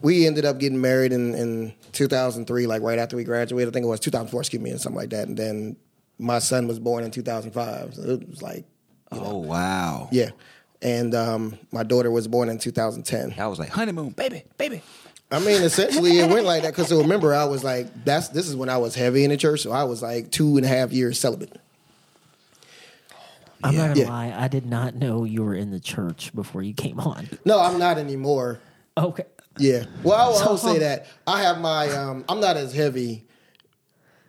we 0.02 0.28
ended 0.28 0.46
up 0.46 0.60
getting 0.60 0.80
married 0.80 1.12
in, 1.12 1.34
in 1.34 1.74
2003, 1.92 2.68
like 2.68 2.82
right 2.82 3.00
after 3.00 3.16
we 3.16 3.24
graduated. 3.24 3.70
I 3.70 3.72
think 3.74 3.86
it 3.86 3.90
was 3.90 4.00
2004, 4.00 4.42
excuse 4.42 4.62
me, 4.62 4.72
or 4.72 4.78
something 4.78 4.98
like 4.98 5.10
that. 5.10 5.28
And 5.28 5.36
then 5.36 5.76
my 6.20 6.40
son 6.40 6.68
was 6.68 6.80
born 6.80 7.04
in 7.04 7.12
2005. 7.12 7.96
So 7.96 8.02
it 8.04 8.30
was 8.30 8.42
like, 8.42 8.66
Oh 9.12 9.38
wow! 9.38 10.10
yeah. 10.12 10.30
And 10.86 11.16
um, 11.16 11.58
my 11.72 11.82
daughter 11.82 12.12
was 12.12 12.28
born 12.28 12.48
in 12.48 12.60
2010. 12.60 13.40
I 13.40 13.48
was 13.48 13.58
like 13.58 13.70
honeymoon, 13.70 14.10
baby, 14.12 14.44
baby. 14.60 14.84
I 15.32 15.40
mean, 15.40 15.64
essentially, 15.64 16.20
it 16.20 16.30
went 16.30 16.46
like 16.46 16.62
that 16.62 16.76
because 16.76 16.94
remember, 16.94 17.34
I 17.34 17.46
was 17.46 17.64
like, 17.64 17.88
that's 18.06 18.28
this 18.30 18.48
is 18.48 18.56
when 18.56 18.70
I 18.70 18.78
was 18.78 18.94
heavy 18.94 19.24
in 19.24 19.32
the 19.32 19.38
church, 19.38 19.62
so 19.62 19.72
I 19.72 19.84
was 19.86 20.04
like 20.04 20.30
two 20.30 20.58
and 20.58 20.66
a 20.66 20.70
half 20.70 20.92
years 20.92 21.20
celibate. 21.20 21.60
I'm 23.64 23.76
not 23.76 23.88
gonna 23.90 24.02
Yeah. 24.02 24.10
lie. 24.10 24.36
I 24.38 24.48
did 24.48 24.68
not 24.68 24.94
know 24.94 25.24
you 25.24 25.44
were 25.44 25.56
in 25.56 25.72
the 25.72 25.80
church 25.80 26.34
before 26.36 26.62
you 26.62 26.76
came 26.76 27.00
on. 27.00 27.28
No, 27.46 27.60
I'm 27.60 27.80
not 27.80 27.98
anymore. 27.98 28.60
Okay. 28.96 29.24
Yeah. 29.58 29.86
Well, 30.04 30.16
I 30.20 30.28
will, 30.28 30.38
I 30.38 30.48
will 30.50 30.58
So- 30.58 30.74
say 30.74 30.80
that 30.80 31.08
I 31.26 31.42
have 31.42 31.60
my. 31.60 31.90
Um, 31.90 32.24
I'm 32.30 32.40
not 32.40 32.58
as 32.58 32.74
heavy. 32.76 33.26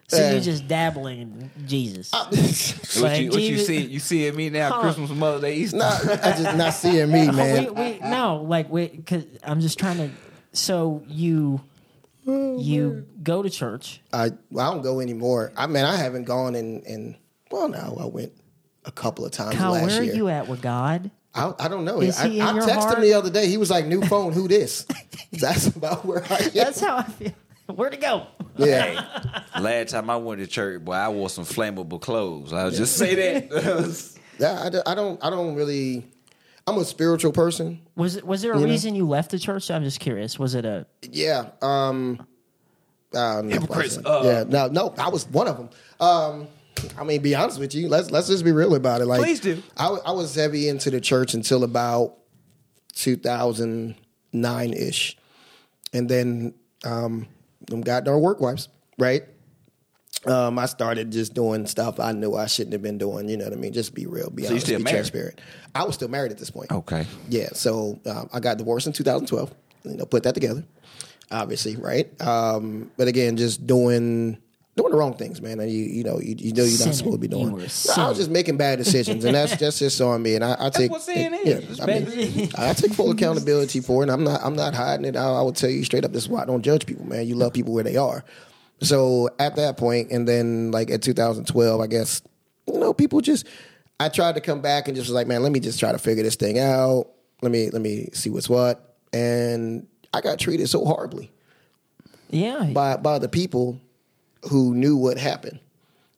So 0.08 0.24
Uh, 0.24 0.30
you're 0.32 0.40
just 0.40 0.68
dabbling 0.68 1.20
in 1.20 1.50
Jesus. 1.66 2.12
not, 2.12 2.26
What 2.30 3.20
you, 3.20 3.30
what 3.30 3.40
you 3.42 3.58
see? 3.58 3.80
You 3.80 3.98
see 3.98 4.30
me 4.30 4.50
now? 4.50 4.70
Huh. 4.72 4.80
Christmas, 4.82 5.10
Mother's 5.10 5.40
Day, 5.42 5.56
Easter. 5.56 5.78
I 5.82 6.32
just 6.38 6.56
not 6.56 6.72
seeing 6.74 7.10
me, 7.10 7.30
man. 7.32 7.64
we, 7.64 7.70
we, 7.70 7.98
no, 8.00 8.44
like 8.46 8.70
we, 8.70 8.88
cause 8.88 9.24
I'm 9.42 9.60
just 9.60 9.78
trying 9.78 9.96
to. 9.98 10.10
So 10.52 11.02
you, 11.08 11.60
you 12.24 13.06
go 13.22 13.42
to 13.42 13.50
church. 13.50 14.00
I 14.12 14.30
well, 14.50 14.70
I 14.70 14.72
don't 14.74 14.82
go 14.82 15.00
anymore. 15.00 15.52
I 15.56 15.66
mean, 15.66 15.84
I 15.84 15.96
haven't 15.96 16.24
gone 16.24 16.54
in. 16.54 16.80
in 16.82 17.16
well, 17.50 17.68
no, 17.68 17.98
I 18.00 18.06
went 18.06 18.32
a 18.84 18.92
couple 18.92 19.24
of 19.24 19.32
times 19.32 19.56
Kyle, 19.56 19.72
last 19.72 19.82
where 19.92 20.02
year. 20.04 20.12
are 20.12 20.16
you 20.16 20.28
at 20.28 20.48
with 20.48 20.62
God? 20.62 21.10
I, 21.34 21.52
I 21.58 21.68
don't 21.68 21.84
know. 21.84 22.00
Is 22.00 22.18
I, 22.18 22.28
he 22.28 22.40
in 22.40 22.46
I 22.46 22.54
your 22.54 22.62
texted 22.62 22.74
heart? 22.80 22.96
him 22.98 23.02
the 23.02 23.12
other 23.14 23.30
day. 23.30 23.46
He 23.48 23.58
was 23.58 23.70
like, 23.70 23.86
"New 23.86 24.02
phone, 24.02 24.32
who 24.32 24.48
this?" 24.48 24.86
That's 25.32 25.66
about 25.66 26.04
where 26.04 26.24
I 26.30 26.36
am. 26.36 26.50
That's 26.54 26.80
how 26.80 26.96
I 26.98 27.02
feel. 27.02 27.32
Where 27.66 27.90
to 27.90 27.96
go? 27.96 28.26
Yeah. 28.58 29.42
Last 29.60 29.90
time 29.90 30.08
I 30.10 30.16
went 30.16 30.40
to 30.40 30.46
church, 30.46 30.84
boy, 30.84 30.92
I 30.92 31.08
wore 31.08 31.28
some 31.30 31.44
flammable 31.44 32.00
clothes. 32.00 32.52
I'll 32.52 32.70
just 32.70 32.96
say 32.96 33.14
that. 33.14 34.12
Yeah, 34.38 34.60
I, 34.64 34.68
don't- 34.68 34.86
I 34.88 34.94
don't. 34.94 35.24
I 35.24 35.30
don't 35.30 35.54
really. 35.54 36.06
I'm 36.66 36.76
a 36.76 36.84
spiritual 36.84 37.32
person. 37.32 37.80
Was 37.94 38.16
it? 38.16 38.26
Was 38.26 38.42
there 38.42 38.52
a 38.52 38.58
You 38.58 38.66
know? 38.66 38.70
reason 38.70 38.94
you 38.94 39.08
left 39.08 39.30
the 39.30 39.38
church? 39.38 39.70
I'm 39.70 39.82
just 39.82 39.98
curious. 39.98 40.38
Was 40.38 40.54
it 40.54 40.66
a? 40.66 40.84
Yeah. 41.10 41.50
Um. 41.62 42.26
Uh, 43.14 43.40
no, 43.42 43.48
Hypocrites, 43.48 43.96
uh. 44.04 44.20
yeah. 44.24 44.44
No. 44.46 44.66
No. 44.68 44.94
I 44.98 45.08
was 45.08 45.26
one 45.28 45.48
of 45.48 45.56
them. 45.56 45.70
Um. 46.00 46.48
I 46.98 47.04
mean, 47.04 47.22
be 47.22 47.34
honest 47.34 47.58
with 47.58 47.74
you. 47.74 47.88
Let's 47.88 48.10
let's 48.10 48.28
just 48.28 48.44
be 48.44 48.52
real 48.52 48.74
about 48.74 49.00
it. 49.00 49.06
Like, 49.06 49.22
Please 49.22 49.40
do. 49.40 49.62
I, 49.78 49.84
w- 49.84 50.02
I 50.04 50.12
was 50.12 50.34
heavy 50.34 50.68
into 50.68 50.90
the 50.90 51.00
church 51.00 51.32
until 51.32 51.64
about 51.64 52.16
2009 52.96 54.72
ish, 54.74 55.16
and 55.94 56.08
then 56.08 56.54
um, 56.84 57.26
them 57.66 57.80
goddamn 57.82 58.20
work 58.20 58.40
wives, 58.40 58.68
right? 58.98 59.24
Um, 60.24 60.58
I 60.58 60.66
started 60.66 61.12
just 61.12 61.34
doing 61.34 61.66
stuff 61.66 62.00
I 62.00 62.10
knew 62.12 62.34
I 62.34 62.46
shouldn't 62.46 62.72
have 62.72 62.82
been 62.82 62.98
doing. 62.98 63.28
You 63.28 63.36
know 63.36 63.44
what 63.44 63.52
I 63.52 63.56
mean? 63.56 63.72
Just 63.72 63.94
be 63.94 64.06
real, 64.06 64.30
be 64.30 64.42
you 64.42 64.48
honest, 64.48 64.66
still 64.66 64.78
be 64.78 64.84
married? 64.84 64.94
transparent. 64.96 65.40
I 65.74 65.84
was 65.84 65.94
still 65.94 66.08
married 66.08 66.32
at 66.32 66.38
this 66.38 66.50
point. 66.50 66.72
okay. 66.72 67.06
Yeah, 67.28 67.48
so 67.52 68.00
um, 68.06 68.28
I 68.32 68.40
got 68.40 68.58
divorced 68.58 68.86
in 68.86 68.92
2012. 68.92 69.54
You 69.84 69.96
know, 69.98 70.04
put 70.04 70.24
that 70.24 70.34
together, 70.34 70.64
obviously, 71.30 71.76
right? 71.76 72.08
Um, 72.20 72.90
but 72.96 73.06
again, 73.06 73.36
just 73.36 73.66
doing 73.68 74.38
doing 74.76 74.92
the 74.92 74.96
wrong 74.98 75.14
things, 75.14 75.40
man. 75.40 75.58
And 75.60 75.70
you 75.70 75.82
you 75.84 76.04
know 76.04 76.20
you, 76.20 76.34
you 76.38 76.52
know 76.52 76.62
you're 76.62 76.72
Sinning. 76.72 76.86
not 76.88 76.94
supposed 76.96 77.14
to 77.14 77.18
be 77.20 77.28
doing. 77.28 77.50
were 77.52 77.58
No, 77.58 77.64
I 77.64 77.68
sinning. 77.68 78.08
was 78.08 78.18
just 78.18 78.30
making 78.30 78.56
bad 78.56 78.78
decisions, 78.78 79.24
and 79.24 79.34
that's 79.34 79.56
that's 79.56 79.78
just 79.78 80.00
on 80.00 80.22
me. 80.22 80.34
And 80.36 80.44
I, 80.44 80.56
I 80.58 80.70
take 80.70 80.90
what 80.90 81.02
sin 81.02 81.34
is. 81.34 81.78
yeah, 81.78 81.84
I, 81.84 81.86
mean, 81.86 82.50
I 82.58 82.72
take 82.74 82.92
full 82.92 83.10
accountability 83.10 83.80
for 83.80 84.02
it. 84.02 84.04
And 84.04 84.12
I'm 84.12 84.24
not 84.24 84.40
I'm 84.44 84.54
not 84.56 84.74
hiding 84.74 85.06
it. 85.06 85.16
I, 85.16 85.24
I 85.26 85.42
would 85.42 85.56
tell 85.56 85.70
you 85.70 85.84
straight 85.84 86.04
up. 86.04 86.12
This 86.12 86.24
is 86.24 86.28
why 86.28 86.42
I 86.42 86.44
don't 86.44 86.62
judge 86.62 86.86
people, 86.86 87.06
man. 87.06 87.26
You 87.26 87.34
love 87.34 87.52
people 87.52 87.72
where 87.72 87.84
they 87.84 87.96
are. 87.96 88.24
So 88.82 89.30
at 89.38 89.56
that 89.56 89.78
point, 89.78 90.10
and 90.12 90.28
then 90.28 90.70
like 90.70 90.90
at 90.90 91.00
2012, 91.02 91.80
I 91.80 91.86
guess 91.86 92.22
you 92.66 92.78
know 92.78 92.92
people 92.92 93.20
just. 93.20 93.46
I 93.98 94.10
tried 94.10 94.34
to 94.34 94.42
come 94.42 94.60
back 94.60 94.88
and 94.88 94.94
just 94.94 95.08
was 95.08 95.14
like, 95.14 95.26
man, 95.26 95.42
let 95.42 95.52
me 95.52 95.58
just 95.58 95.80
try 95.80 95.90
to 95.90 95.96
figure 95.98 96.22
this 96.22 96.36
thing 96.36 96.58
out. 96.58 97.06
Let 97.40 97.50
me 97.50 97.70
let 97.70 97.80
me 97.80 98.10
see 98.12 98.28
what's 98.28 98.46
what. 98.46 98.94
And 99.14 99.86
I 100.12 100.20
got 100.20 100.38
treated 100.38 100.68
so 100.68 100.84
horribly 100.84 101.30
Yeah. 102.28 102.64
by 102.74 102.98
by 102.98 103.18
the 103.18 103.28
people 103.30 103.80
who 104.48 104.74
knew 104.74 104.96
what 104.96 105.18
happened. 105.18 105.60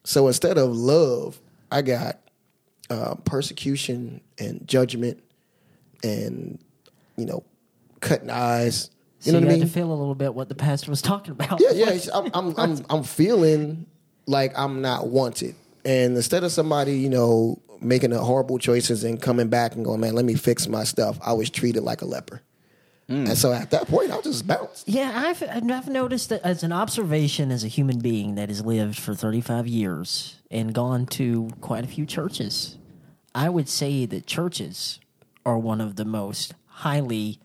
So 0.03 0.27
instead 0.27 0.57
of 0.57 0.75
love, 0.75 1.39
I 1.71 1.81
got 1.81 2.19
uh, 2.89 3.15
persecution 3.25 4.21
and 4.37 4.67
judgment, 4.67 5.21
and 6.03 6.59
you 7.17 7.25
know, 7.25 7.43
cutting 7.99 8.29
eyes. 8.29 8.89
You 9.21 9.31
so 9.31 9.31
know 9.33 9.39
you 9.39 9.45
what 9.45 9.51
I 9.51 9.57
mean? 9.57 9.67
to 9.67 9.73
feel 9.73 9.87
a 9.87 9.93
little 9.93 10.15
bit 10.15 10.33
what 10.33 10.49
the 10.49 10.55
pastor 10.55 10.89
was 10.89 11.01
talking 11.03 11.31
about. 11.31 11.59
Yeah, 11.59 11.71
yeah. 11.71 11.99
I'm, 12.13 12.31
I'm, 12.33 12.53
I'm, 12.57 12.85
I'm 12.89 13.03
feeling 13.03 13.85
like 14.25 14.57
I'm 14.57 14.81
not 14.81 15.07
wanted. 15.07 15.55
And 15.83 16.15
instead 16.15 16.43
of 16.43 16.51
somebody, 16.51 16.97
you 16.97 17.09
know, 17.09 17.61
making 17.81 18.11
the 18.11 18.19
horrible 18.19 18.57
choices 18.59 19.03
and 19.03 19.21
coming 19.21 19.49
back 19.49 19.75
and 19.75 19.83
going, 19.83 19.99
man, 19.99 20.13
let 20.13 20.25
me 20.25 20.35
fix 20.35 20.67
my 20.67 20.83
stuff, 20.83 21.17
I 21.25 21.33
was 21.33 21.49
treated 21.49 21.83
like 21.83 22.01
a 22.01 22.05
leper. 22.05 22.41
And 23.09 23.27
hmm. 23.27 23.33
so 23.33 23.51
at 23.51 23.71
that 23.71 23.87
point, 23.87 24.11
I'll 24.11 24.21
just 24.21 24.45
bounced. 24.45 24.87
Yeah, 24.87 25.11
I've 25.15 25.41
I've 25.43 25.89
noticed 25.89 26.29
that 26.29 26.41
as 26.43 26.63
an 26.63 26.71
observation 26.71 27.51
as 27.51 27.63
a 27.63 27.67
human 27.67 27.99
being 27.99 28.35
that 28.35 28.49
has 28.49 28.63
lived 28.63 28.99
for 28.99 29.15
35 29.15 29.67
years 29.67 30.39
and 30.51 30.73
gone 30.73 31.07
to 31.07 31.49
quite 31.59 31.83
a 31.83 31.87
few 31.87 32.05
churches. 32.05 32.77
I 33.33 33.49
would 33.49 33.67
say 33.67 34.05
that 34.05 34.27
churches 34.27 34.99
are 35.45 35.57
one 35.57 35.81
of 35.81 35.95
the 35.95 36.05
most 36.05 36.53
highly 36.67 37.39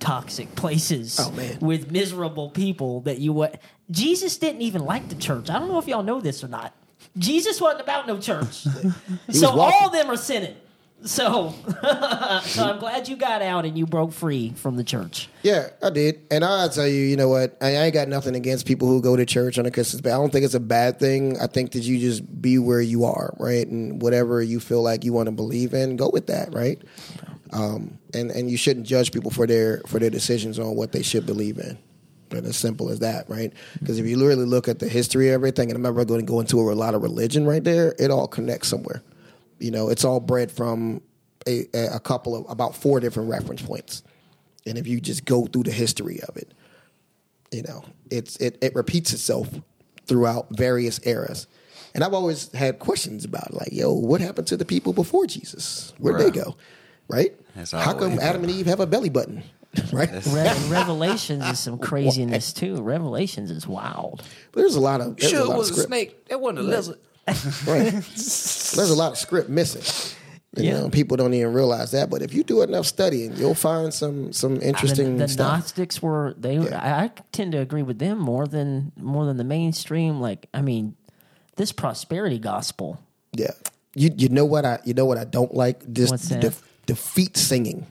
toxic 0.00 0.54
places 0.54 1.18
Oh, 1.20 1.30
man. 1.32 1.58
with 1.60 1.90
miserable 1.90 2.50
people 2.50 3.00
that 3.02 3.18
you 3.18 3.32
would 3.32 3.58
Jesus 3.90 4.36
didn't 4.36 4.62
even 4.62 4.84
like 4.84 5.08
the 5.08 5.14
church. 5.14 5.48
I 5.50 5.58
don't 5.58 5.68
know 5.68 5.78
if 5.78 5.88
y'all 5.88 6.02
know 6.02 6.20
this 6.20 6.44
or 6.44 6.48
not. 6.48 6.74
Jesus 7.16 7.60
wasn't 7.60 7.82
about 7.82 8.06
no 8.06 8.18
church. 8.18 8.66
so 9.30 9.60
all 9.60 9.86
of 9.86 9.92
them 9.92 10.10
are 10.10 10.16
sinning. 10.16 10.56
So, 11.04 11.54
so 12.44 12.64
I'm 12.64 12.78
glad 12.78 13.08
you 13.08 13.16
got 13.16 13.42
out 13.42 13.66
and 13.66 13.76
you 13.76 13.86
broke 13.86 14.12
free 14.12 14.52
from 14.56 14.76
the 14.76 14.84
church. 14.84 15.28
Yeah, 15.42 15.68
I 15.82 15.90
did. 15.90 16.22
And 16.30 16.44
I'll 16.44 16.70
tell 16.70 16.88
you, 16.88 17.02
you 17.02 17.16
know 17.16 17.28
what? 17.28 17.58
I 17.60 17.70
ain't 17.70 17.92
got 17.92 18.08
nothing 18.08 18.34
against 18.34 18.66
people 18.66 18.88
who 18.88 19.02
go 19.02 19.14
to 19.14 19.26
church 19.26 19.58
on 19.58 19.66
a 19.66 19.70
Christmas 19.70 20.00
day. 20.00 20.10
I 20.10 20.14
don't 20.14 20.32
think 20.32 20.46
it's 20.46 20.54
a 20.54 20.60
bad 20.60 20.98
thing. 20.98 21.38
I 21.40 21.46
think 21.46 21.72
that 21.72 21.82
you 21.82 21.98
just 21.98 22.40
be 22.40 22.58
where 22.58 22.80
you 22.80 23.04
are, 23.04 23.34
right? 23.38 23.66
And 23.66 24.00
whatever 24.00 24.42
you 24.42 24.60
feel 24.60 24.82
like 24.82 25.04
you 25.04 25.12
want 25.12 25.26
to 25.26 25.32
believe 25.32 25.74
in, 25.74 25.96
go 25.96 26.08
with 26.10 26.28
that, 26.28 26.54
right? 26.54 26.80
Um, 27.52 27.98
and 28.14 28.30
and 28.30 28.50
you 28.50 28.56
shouldn't 28.56 28.86
judge 28.86 29.12
people 29.12 29.30
for 29.30 29.46
their 29.46 29.82
for 29.86 29.98
their 29.98 30.10
decisions 30.10 30.58
on 30.58 30.74
what 30.74 30.92
they 30.92 31.02
should 31.02 31.26
believe 31.26 31.58
in. 31.58 31.78
But 32.30 32.44
as 32.44 32.56
simple 32.56 32.88
as 32.88 33.00
that, 33.00 33.28
right? 33.28 33.52
Because 33.78 33.98
if 33.98 34.06
you 34.06 34.16
literally 34.16 34.46
look 34.46 34.66
at 34.66 34.78
the 34.78 34.88
history 34.88 35.28
of 35.28 35.34
everything, 35.34 35.70
and 35.70 35.76
I'm 35.76 35.82
not 35.94 36.06
going 36.06 36.20
to 36.20 36.26
go 36.26 36.40
into 36.40 36.58
a 36.58 36.72
lot 36.72 36.94
of 36.94 37.02
religion 37.02 37.46
right 37.46 37.62
there, 37.62 37.94
it 37.98 38.10
all 38.10 38.26
connects 38.26 38.68
somewhere. 38.68 39.02
You 39.64 39.70
know, 39.70 39.88
it's 39.88 40.04
all 40.04 40.20
bred 40.20 40.52
from 40.52 41.00
a, 41.48 41.64
a 41.72 41.98
couple 41.98 42.36
of 42.36 42.44
about 42.50 42.76
four 42.76 43.00
different 43.00 43.30
reference 43.30 43.62
points. 43.62 44.02
And 44.66 44.76
if 44.76 44.86
you 44.86 45.00
just 45.00 45.24
go 45.24 45.46
through 45.46 45.62
the 45.62 45.72
history 45.72 46.20
of 46.28 46.36
it, 46.36 46.52
you 47.50 47.62
know, 47.62 47.82
it's 48.10 48.36
it, 48.36 48.58
it 48.60 48.74
repeats 48.74 49.14
itself 49.14 49.48
throughout 50.04 50.48
various 50.50 51.00
eras. 51.06 51.46
And 51.94 52.04
I've 52.04 52.12
always 52.12 52.52
had 52.52 52.78
questions 52.78 53.24
about 53.24 53.46
it, 53.46 53.54
like, 53.54 53.72
yo, 53.72 53.90
what 53.94 54.20
happened 54.20 54.48
to 54.48 54.58
the 54.58 54.66
people 54.66 54.92
before 54.92 55.26
Jesus? 55.26 55.94
Where'd 55.96 56.20
they 56.20 56.30
go? 56.30 56.56
Right? 57.08 57.34
How 57.72 57.94
come 57.94 58.18
Adam 58.18 58.42
and 58.42 58.50
Eve 58.52 58.66
have 58.66 58.80
a 58.80 58.86
belly 58.86 59.08
button? 59.08 59.44
right? 59.94 60.10
Re- 60.26 60.54
Revelations 60.68 61.42
is 61.46 61.58
some 61.58 61.78
craziness 61.78 62.52
too. 62.52 62.82
Revelations 62.82 63.50
is 63.50 63.66
wild. 63.66 64.22
There's 64.52 64.74
a 64.74 64.80
lot 64.80 65.00
of 65.00 65.16
there's 65.16 65.30
Sure, 65.30 65.40
a 65.40 65.50
it 65.50 65.56
was 65.56 65.70
of 65.70 65.76
a 65.78 65.80
script. 65.80 65.88
snake. 65.88 66.26
That 66.26 66.42
wasn't 66.42 66.58
a 66.58 66.62
lizard. 66.64 66.98
Right. 67.66 67.90
There's 68.14 68.90
a 68.90 68.94
lot 68.94 69.12
of 69.12 69.18
script 69.18 69.48
missing. 69.48 69.82
You 70.56 70.64
Yeah. 70.64 70.80
know, 70.80 70.88
people 70.88 71.16
don't 71.16 71.34
even 71.34 71.52
realize 71.52 71.90
that. 71.92 72.10
But 72.10 72.22
if 72.22 72.32
you 72.32 72.44
do 72.44 72.62
enough 72.62 72.86
studying, 72.86 73.34
you'll 73.36 73.54
find 73.56 73.92
some 73.92 74.32
some 74.32 74.60
interesting 74.60 75.16
the, 75.16 75.24
the 75.24 75.28
stuff. 75.28 75.52
Gnostics 75.58 76.00
were 76.00 76.34
they. 76.38 76.58
I, 76.58 77.04
I 77.04 77.10
tend 77.32 77.52
to 77.52 77.58
agree 77.58 77.82
with 77.82 77.98
them 77.98 78.18
more 78.18 78.46
than 78.46 78.92
more 78.96 79.24
than 79.26 79.36
the 79.36 79.44
mainstream. 79.44 80.20
Like, 80.20 80.48
I 80.54 80.60
mean, 80.62 80.94
this 81.56 81.72
prosperity 81.72 82.38
gospel. 82.38 83.00
Yeah. 83.32 83.50
You 83.96 84.10
you 84.16 84.28
know 84.28 84.44
what 84.44 84.64
I 84.64 84.78
you 84.84 84.94
know 84.94 85.06
what 85.06 85.18
I 85.18 85.24
don't 85.24 85.54
like 85.54 85.80
this 85.86 86.10
What's 86.10 86.28
that? 86.28 86.40
the 86.40 86.54
the 86.86 86.94
feet 86.96 87.36
singing. 87.36 87.86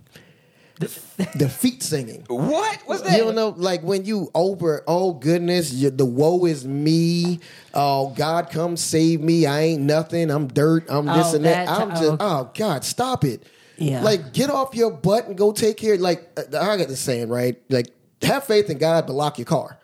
The 0.80 1.47
feet 1.49 1.84
singing. 1.84 2.24
What? 2.28 2.80
What's 2.86 3.01
that? 3.03 3.17
You 3.17 3.26
don't 3.26 3.36
know, 3.36 3.49
like 3.55 3.82
when 3.84 4.05
you 4.05 4.30
over, 4.34 4.84
oh 4.88 5.13
goodness, 5.13 5.71
you, 5.71 5.89
the 5.89 6.05
woe 6.05 6.45
is 6.45 6.65
me. 6.67 7.39
Oh 7.74 8.09
God, 8.15 8.49
come 8.49 8.76
save 8.78 9.21
me. 9.21 9.45
I 9.45 9.61
ain't 9.61 9.84
nothing. 9.84 10.32
I'm 10.32 10.47
dirt. 10.47 10.86
I'm 10.89 11.05
this 11.05 11.32
Oh, 11.32 11.36
and 11.36 11.45
that. 11.45 11.67
that- 11.67 11.80
I'm 11.80 11.91
oh, 11.91 11.93
just, 11.95 12.03
okay. 12.05 12.26
oh 12.26 12.51
God, 12.55 12.84
stop 12.84 13.24
it. 13.24 13.43
Yeah. 13.78 14.01
Like 14.01 14.34
get 14.34 14.49
off 14.49 14.76
your 14.76 14.91
butt 14.91 15.28
and 15.28 15.38
go 15.38 15.51
take 15.51 15.78
care. 15.78 15.97
Like 15.97 16.28
uh, 16.38 16.59
I 16.59 16.78
got 16.78 16.88
the 16.88 16.95
saying, 16.95 17.30
right? 17.30 17.61
Like 17.69 17.88
have 18.21 18.43
faith 18.45 18.69
in 18.69 18.78
God, 18.78 19.05
but 19.07 19.13
lock 19.13 19.38
your 19.38 19.45
car, 19.45 19.78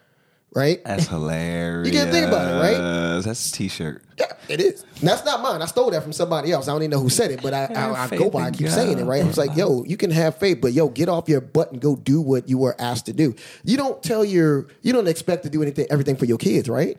right? 0.54 0.84
That's 0.84 1.08
hilarious. 1.08 1.88
You 1.88 2.00
gotta 2.00 2.12
think 2.12 2.28
about 2.28 2.47
it, 2.47 2.60
right? 2.60 3.22
That's 3.22 3.50
a 3.50 3.54
t-shirt. 3.54 4.04
Yeah, 4.18 4.34
it 4.47 4.60
is. 4.60 4.84
And 5.00 5.08
that's 5.08 5.24
not 5.24 5.41
mine. 5.41 5.62
I 5.62 5.66
stole 5.66 5.91
that 5.91 6.04
from 6.04 6.14
somebody 6.14 6.52
else. 6.52 6.68
I 6.68 6.72
don't 6.72 6.82
even 6.82 6.91
know 6.91 7.00
who 7.00 7.10
said 7.10 7.32
it, 7.32 7.41
but 7.41 7.54
I, 7.54 7.66
I, 7.66 8.06
I 8.06 8.08
go 8.10 8.30
by. 8.30 8.47
I 8.47 8.52
keep 8.52 8.68
God. 8.68 8.74
saying 8.74 9.00
it, 9.00 9.04
right? 9.04 9.24
I 9.24 9.28
was 9.28 9.38
like, 9.38 9.56
yo, 9.56 9.84
you 9.84 9.97
can 9.97 10.12
have 10.12 10.38
faith, 10.38 10.60
but 10.62 10.74
yo, 10.74 10.89
get 10.89 11.10
off 11.10 11.30
your 11.30 11.41
butt 11.41 11.72
and 11.72 11.82
go 11.82 11.95
do 11.95 12.22
what 12.22 12.50
you 12.50 12.58
were 12.58 12.76
asked 12.80 13.06
to 13.06 13.14
do. 13.14 13.36
You 13.64 13.78
don't 13.78 14.02
tell 14.02 14.26
your, 14.26 14.68
you 14.82 14.91
don't 14.91 15.08
expect 15.08 15.43
to 15.43 15.50
do 15.50 15.62
anything, 15.62 15.88
everything 15.89 16.16
for 16.16 16.26
your 16.26 16.38
kids, 16.38 16.68
right? 16.68 16.97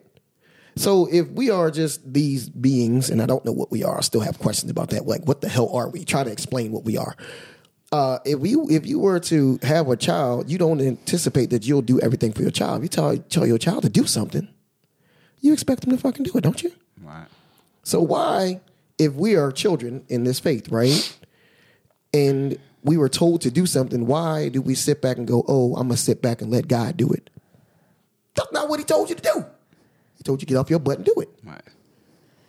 So 0.76 1.08
if 1.10 1.28
we 1.28 1.50
are 1.50 1.70
just 1.70 2.10
these 2.10 2.48
beings, 2.48 3.10
and 3.10 3.20
I 3.20 3.26
don't 3.26 3.44
know 3.44 3.52
what 3.52 3.70
we 3.70 3.82
are, 3.82 3.98
I 3.98 4.00
still 4.02 4.20
have 4.20 4.38
questions 4.38 4.70
about 4.70 4.90
that. 4.90 5.06
Like, 5.06 5.24
what 5.24 5.40
the 5.40 5.48
hell 5.48 5.74
are 5.74 5.90
we? 5.90 6.04
Try 6.04 6.24
to 6.24 6.30
explain 6.30 6.72
what 6.72 6.84
we 6.84 6.96
are. 6.96 7.16
Uh, 7.92 8.18
if 8.24 8.46
you 8.46 8.68
if 8.70 8.86
you 8.86 9.00
were 9.00 9.18
to 9.18 9.58
have 9.62 9.88
a 9.88 9.96
child, 9.96 10.48
you 10.48 10.58
don't 10.58 10.80
anticipate 10.80 11.50
that 11.50 11.66
you'll 11.66 11.82
do 11.82 12.00
everything 12.00 12.32
for 12.32 12.42
your 12.42 12.52
child. 12.52 12.78
If 12.78 12.82
you 12.84 12.88
tell 12.88 13.16
tell 13.16 13.46
your 13.46 13.58
child 13.58 13.82
to 13.82 13.88
do 13.88 14.06
something, 14.06 14.48
you 15.40 15.52
expect 15.52 15.82
them 15.82 15.90
to 15.90 15.98
fucking 15.98 16.24
do 16.24 16.32
it, 16.36 16.42
don't 16.42 16.62
you? 16.62 16.72
Right. 17.02 17.26
So 17.82 18.00
why, 18.00 18.60
if 18.98 19.14
we 19.14 19.34
are 19.34 19.50
children 19.50 20.04
in 20.08 20.22
this 20.22 20.38
faith, 20.38 20.68
right, 20.68 21.18
and 22.14 22.58
we 22.84 22.96
were 22.96 23.08
told 23.08 23.40
to 23.42 23.50
do 23.50 23.66
something, 23.66 24.06
why 24.06 24.50
do 24.50 24.62
we 24.62 24.76
sit 24.76 25.02
back 25.02 25.16
and 25.16 25.26
go, 25.26 25.44
"Oh, 25.48 25.74
I'm 25.74 25.88
gonna 25.88 25.96
sit 25.96 26.22
back 26.22 26.40
and 26.42 26.50
let 26.50 26.68
God 26.68 26.96
do 26.96 27.10
it"? 27.10 27.28
That's 28.34 28.52
not 28.52 28.68
what 28.68 28.78
He 28.78 28.84
told 28.84 29.08
you 29.08 29.16
to 29.16 29.22
do. 29.22 29.44
He 30.16 30.22
told 30.22 30.40
you 30.40 30.46
to 30.46 30.52
get 30.52 30.58
off 30.58 30.70
your 30.70 30.78
butt 30.78 30.98
and 30.98 31.04
do 31.04 31.14
it. 31.16 31.28
Right. 31.44 31.60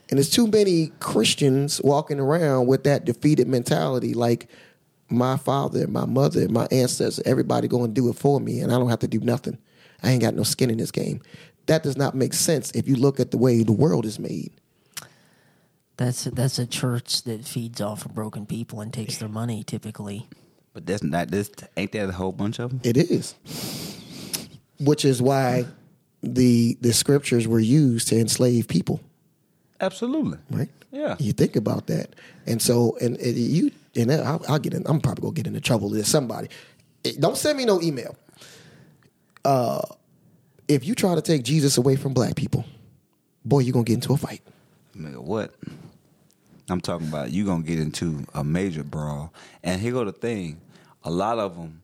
And 0.09 0.17
there's 0.17 0.29
too 0.29 0.45
many 0.45 0.91
Christians 0.99 1.81
walking 1.81 2.19
around 2.19 2.67
with 2.67 2.83
that 2.83 3.05
defeated 3.05 3.47
mentality, 3.47 4.13
like 4.13 4.47
my 5.11 5.37
father, 5.37 5.87
my 5.87 6.05
mother, 6.05 6.47
my 6.49 6.67
ancestors, 6.71 7.19
everybody 7.25 7.67
going 7.67 7.93
to 7.93 8.01
do 8.01 8.09
it 8.09 8.15
for 8.15 8.39
me, 8.39 8.59
and 8.59 8.71
I 8.71 8.77
don't 8.77 8.89
have 8.89 8.99
to 8.99 9.07
do 9.07 9.19
nothing. 9.19 9.57
I 10.03 10.11
ain't 10.11 10.21
got 10.21 10.35
no 10.35 10.43
skin 10.43 10.69
in 10.69 10.77
this 10.77 10.91
game. 10.91 11.21
That 11.67 11.83
does 11.83 11.97
not 11.97 12.15
make 12.15 12.33
sense 12.33 12.71
if 12.71 12.87
you 12.87 12.95
look 12.95 13.19
at 13.19 13.31
the 13.31 13.37
way 13.37 13.63
the 13.63 13.71
world 13.71 14.05
is 14.05 14.19
made. 14.19 14.51
That's 15.97 16.23
that's 16.23 16.57
a 16.57 16.65
church 16.65 17.23
that 17.23 17.45
feeds 17.45 17.79
off 17.79 18.05
of 18.05 18.15
broken 18.15 18.45
people 18.45 18.81
and 18.81 18.91
takes 18.91 19.17
their 19.17 19.29
money 19.29 19.63
typically. 19.63 20.27
But 20.73 20.85
that's 20.85 21.03
not 21.03 21.29
this. 21.29 21.51
Ain't 21.77 21.91
that 21.91 22.09
a 22.09 22.11
whole 22.11 22.31
bunch 22.31 22.59
of 22.59 22.71
them? 22.71 22.81
It 22.83 22.97
is, 22.97 23.35
which 24.79 25.05
is 25.05 25.21
why 25.21 25.65
the 26.23 26.77
the 26.81 26.93
scriptures 26.93 27.47
were 27.47 27.59
used 27.59 28.07
to 28.07 28.19
enslave 28.19 28.67
people. 28.67 28.99
Absolutely. 29.79 30.37
right? 30.49 30.69
Yeah. 30.91 31.15
You 31.19 31.33
think 31.33 31.55
about 31.55 31.87
that, 31.87 32.15
and 32.47 32.61
so 32.61 32.97
and, 33.01 33.17
and 33.17 33.37
you 33.37 33.71
and 33.95 34.11
I'll, 34.11 34.43
I'll 34.47 34.59
get 34.59 34.73
in. 34.73 34.83
I'm 34.85 35.01
probably 35.01 35.21
gonna 35.21 35.33
get 35.33 35.47
into 35.47 35.61
trouble 35.61 35.89
with 35.89 36.07
somebody. 36.07 36.49
Don't 37.19 37.37
send 37.37 37.57
me 37.57 37.65
no 37.65 37.81
email. 37.81 38.15
Uh, 39.43 39.81
if 40.67 40.85
you 40.85 40.95
try 40.95 41.15
to 41.15 41.21
take 41.21 41.43
Jesus 41.43 41.77
away 41.77 41.95
from 41.95 42.13
black 42.13 42.35
people, 42.35 42.65
boy, 43.43 43.59
you're 43.59 43.73
gonna 43.73 43.83
get 43.83 43.95
into 43.95 44.13
a 44.13 44.17
fight. 44.17 44.41
Nigga, 44.95 45.17
what? 45.17 45.53
I'm 46.69 46.79
talking 46.79 47.07
about 47.07 47.31
you 47.31 47.45
gonna 47.45 47.63
get 47.63 47.79
into 47.79 48.25
a 48.33 48.43
major 48.43 48.83
brawl, 48.83 49.33
and 49.63 49.81
here 49.81 49.91
go 49.91 50.05
the 50.05 50.11
thing: 50.11 50.61
a 51.03 51.11
lot 51.11 51.39
of 51.39 51.57
them 51.57 51.81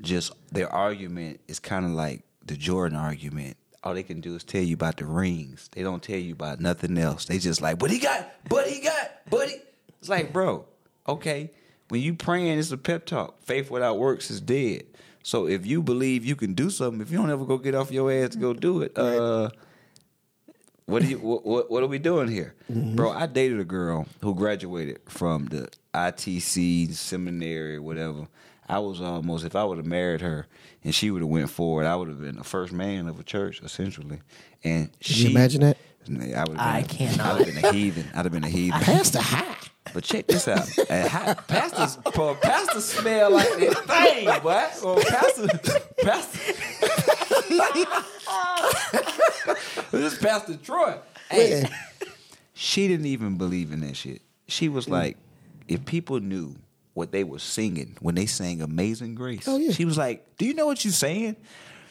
just 0.00 0.32
their 0.52 0.72
argument 0.72 1.40
is 1.48 1.58
kind 1.58 1.84
of 1.84 1.92
like 1.92 2.22
the 2.44 2.56
Jordan 2.56 2.96
argument. 2.96 3.56
All 3.84 3.94
they 3.94 4.02
can 4.02 4.20
do 4.20 4.34
is 4.34 4.42
tell 4.42 4.62
you 4.62 4.74
about 4.74 4.96
the 4.96 5.06
rings. 5.06 5.68
They 5.72 5.82
don't 5.82 6.02
tell 6.02 6.18
you 6.18 6.32
about 6.32 6.60
nothing 6.60 6.98
else. 6.98 7.26
They 7.26 7.38
just 7.38 7.62
like, 7.62 7.78
but 7.78 7.90
he 7.90 7.98
got, 7.98 8.32
but 8.48 8.66
he 8.66 8.80
got, 8.80 9.12
but 9.30 9.48
he. 9.48 9.56
It's 10.00 10.08
like, 10.08 10.32
bro, 10.32 10.64
okay. 11.08 11.50
When 11.88 12.02
you 12.02 12.14
praying, 12.14 12.58
it's 12.58 12.70
a 12.70 12.76
pep 12.76 13.06
talk. 13.06 13.40
Faith 13.42 13.70
without 13.70 13.98
works 13.98 14.30
is 14.30 14.40
dead. 14.42 14.82
So 15.22 15.46
if 15.46 15.66
you 15.66 15.82
believe 15.82 16.24
you 16.24 16.36
can 16.36 16.54
do 16.54 16.68
something, 16.70 17.00
if 17.00 17.10
you 17.10 17.16
don't 17.18 17.30
ever 17.30 17.44
go 17.44 17.56
get 17.58 17.74
off 17.74 17.90
your 17.90 18.12
ass 18.12 18.30
to 18.30 18.38
go 18.38 18.52
do 18.52 18.82
it, 18.82 18.96
uh, 18.96 19.50
what 20.86 21.02
are 21.02 21.06
you? 21.06 21.18
What, 21.18 21.44
what, 21.44 21.70
what 21.70 21.82
are 21.82 21.86
we 21.86 21.98
doing 21.98 22.28
here, 22.28 22.54
bro? 22.68 23.10
I 23.10 23.26
dated 23.26 23.60
a 23.60 23.64
girl 23.64 24.06
who 24.22 24.34
graduated 24.34 25.00
from 25.08 25.46
the 25.46 25.68
ITC 25.94 26.92
seminary, 26.94 27.78
whatever. 27.78 28.28
I 28.68 28.78
was 28.80 29.00
almost 29.00 29.44
if 29.46 29.56
I 29.56 29.64
would 29.64 29.78
have 29.78 29.86
married 29.86 30.20
her 30.20 30.46
and 30.84 30.94
she 30.94 31.10
would 31.10 31.22
have 31.22 31.28
went 31.30 31.48
forward, 31.50 31.86
I 31.86 31.96
would 31.96 32.08
have 32.08 32.20
been 32.20 32.36
the 32.36 32.44
first 32.44 32.72
man 32.72 33.08
of 33.08 33.18
a 33.18 33.22
church 33.22 33.62
essentially. 33.62 34.20
And 34.62 34.90
Can 34.92 35.00
she 35.00 35.24
you 35.24 35.30
imagine 35.30 35.62
that? 35.62 35.78
I 36.36 36.44
would 36.48 36.56
I 36.58 36.80
have 36.80 36.88
been. 36.88 36.96
cannot. 36.96 37.20
I 37.26 37.38
would 37.38 37.46
have 37.48 37.54
been 37.54 37.64
a 37.64 37.72
heathen. 37.72 38.06
I'd 38.14 38.24
have 38.24 38.32
been 38.32 38.44
a 38.44 38.48
heathen. 38.58 38.80
Pastor 38.80 39.20
high. 39.20 39.56
But 39.94 40.04
check 40.04 40.26
this 40.26 40.48
out. 40.48 40.68
And 40.88 41.08
how, 41.08 41.34
pastors, 41.34 41.98
pastors 42.40 42.84
smell 42.84 43.32
like 43.32 43.48
that 43.48 43.84
thing, 43.86 44.26
boy. 44.42 44.66
Well, 44.82 44.96
pastor, 45.04 45.48
pastor. 46.02 46.54
this 49.90 50.12
is 50.12 50.18
Pastor 50.18 50.56
Troy. 50.56 50.96
Hey, 51.30 51.68
she 52.54 52.88
didn't 52.88 53.06
even 53.06 53.36
believe 53.36 53.72
in 53.72 53.80
that 53.80 53.96
shit. 53.96 54.22
She 54.46 54.68
was 54.68 54.86
mm. 54.86 54.92
like, 54.92 55.16
if 55.66 55.84
people 55.84 56.20
knew 56.20 56.56
what 56.94 57.12
they 57.12 57.24
were 57.24 57.38
singing 57.38 57.96
when 58.00 58.14
they 58.14 58.26
sang 58.26 58.60
Amazing 58.60 59.14
Grace, 59.14 59.46
Oh, 59.46 59.56
yeah. 59.56 59.72
she 59.72 59.84
was 59.84 59.96
like, 59.96 60.36
Do 60.36 60.46
you 60.46 60.54
know 60.54 60.66
what 60.66 60.84
you're 60.84 60.92
saying? 60.92 61.36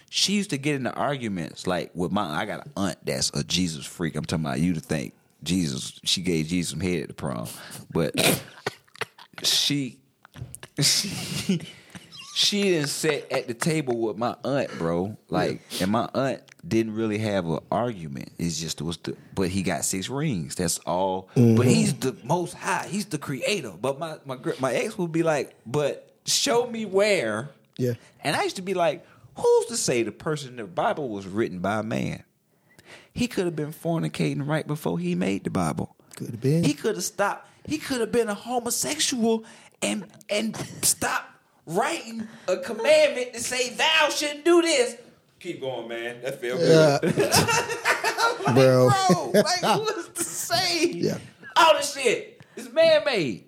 She 0.10 0.34
used 0.34 0.52
to 0.52 0.58
get 0.58 0.76
into 0.76 0.94
arguments 0.94 1.68
like 1.68 1.92
with 1.94 2.12
my 2.12 2.24
I 2.24 2.46
got 2.46 2.66
an 2.66 2.72
aunt 2.78 2.98
that's 3.04 3.30
a 3.32 3.44
Jesus 3.44 3.86
freak. 3.86 4.16
I'm 4.16 4.26
talking 4.26 4.46
about 4.46 4.60
you 4.60 4.74
to 4.74 4.80
think 4.80 5.14
Jesus, 5.48 6.00
she 6.04 6.22
gave 6.22 6.48
Jesus 6.48 6.72
some 6.72 6.80
head 6.80 7.02
at 7.02 7.08
the 7.08 7.14
prom. 7.14 7.48
But 7.92 8.14
she 9.44 10.00
she 10.82 11.62
she 12.36 12.64
didn't 12.64 12.90
sit 12.90 13.28
at 13.32 13.48
the 13.48 13.54
table 13.54 13.98
with 13.98 14.18
my 14.18 14.36
aunt, 14.44 14.78
bro. 14.78 15.18
Like, 15.30 15.62
and 15.82 15.92
my 15.92 16.10
aunt 16.14 16.42
didn't 16.68 16.94
really 16.94 17.18
have 17.18 17.48
an 17.48 17.60
argument. 17.72 18.32
It's 18.38 18.60
just 18.60 18.82
it 18.82 18.84
was 18.84 18.98
the, 18.98 19.16
but 19.34 19.50
he 19.50 19.64
got 19.64 19.86
six 19.86 20.10
rings. 20.10 20.56
That's 20.56 20.80
all. 20.80 21.30
But 21.34 21.42
mm-hmm. 21.42 21.62
he's 21.64 21.94
the 21.96 22.16
most 22.24 22.54
high. 22.54 22.88
He's 22.88 23.06
the 23.06 23.18
creator. 23.18 23.72
But 23.80 23.98
my 24.00 24.18
my 24.26 24.38
my 24.60 24.74
ex 24.74 24.98
would 24.98 25.12
be 25.12 25.24
like, 25.24 25.56
but 25.66 26.12
show 26.26 26.68
me 26.68 26.86
where. 26.86 27.50
Yeah. 27.78 27.94
And 28.24 28.36
I 28.36 28.44
used 28.44 28.58
to 28.58 28.62
be 28.62 28.74
like, 28.74 29.06
who's 29.36 29.66
to 29.68 29.78
say 29.78 30.04
the 30.04 30.12
person 30.12 30.52
in 30.52 30.56
the 30.58 30.64
Bible 30.66 31.10
was 31.10 31.28
written 31.28 31.60
by 31.60 31.80
a 31.80 31.84
man? 31.84 32.24
He 33.18 33.28
could 33.28 33.46
have 33.46 33.56
been 33.56 33.74
fornicating 33.74 34.48
right 34.48 34.68
before 34.68 35.00
he 35.00 35.16
made 35.16 35.44
the 35.44 35.50
Bible. 35.50 35.96
Could 36.16 36.30
have 36.30 36.42
been. 36.42 36.64
He 36.64 36.76
could 36.76 36.94
have 36.94 37.04
stopped. 37.04 37.50
He 37.66 37.80
could 37.80 38.00
have 38.00 38.12
been 38.12 38.30
a 38.30 38.36
homosexual 38.36 39.44
and 39.82 40.06
and 40.30 40.56
stopped 40.84 41.26
writing 41.66 42.28
a 42.48 42.58
commandment 42.58 43.34
to 43.34 43.40
say 43.40 43.72
thou 43.72 44.10
shouldn't 44.10 44.46
do 44.46 44.62
this. 44.62 44.98
Keep 45.40 45.62
going, 45.62 45.88
man. 45.88 46.22
That 46.22 46.40
felt 46.40 46.62
Yeah. 46.62 47.00
good. 48.46 48.54
Bro. 48.54 48.90
Bro, 48.92 49.32
like 49.34 49.64
what's 49.64 50.10
to 50.10 50.24
say? 50.24 50.86
Yeah. 50.92 51.18
All 51.56 51.74
this 51.74 51.96
shit 51.96 52.40
is 52.56 52.72
man 52.72 53.02
made. 53.04 53.46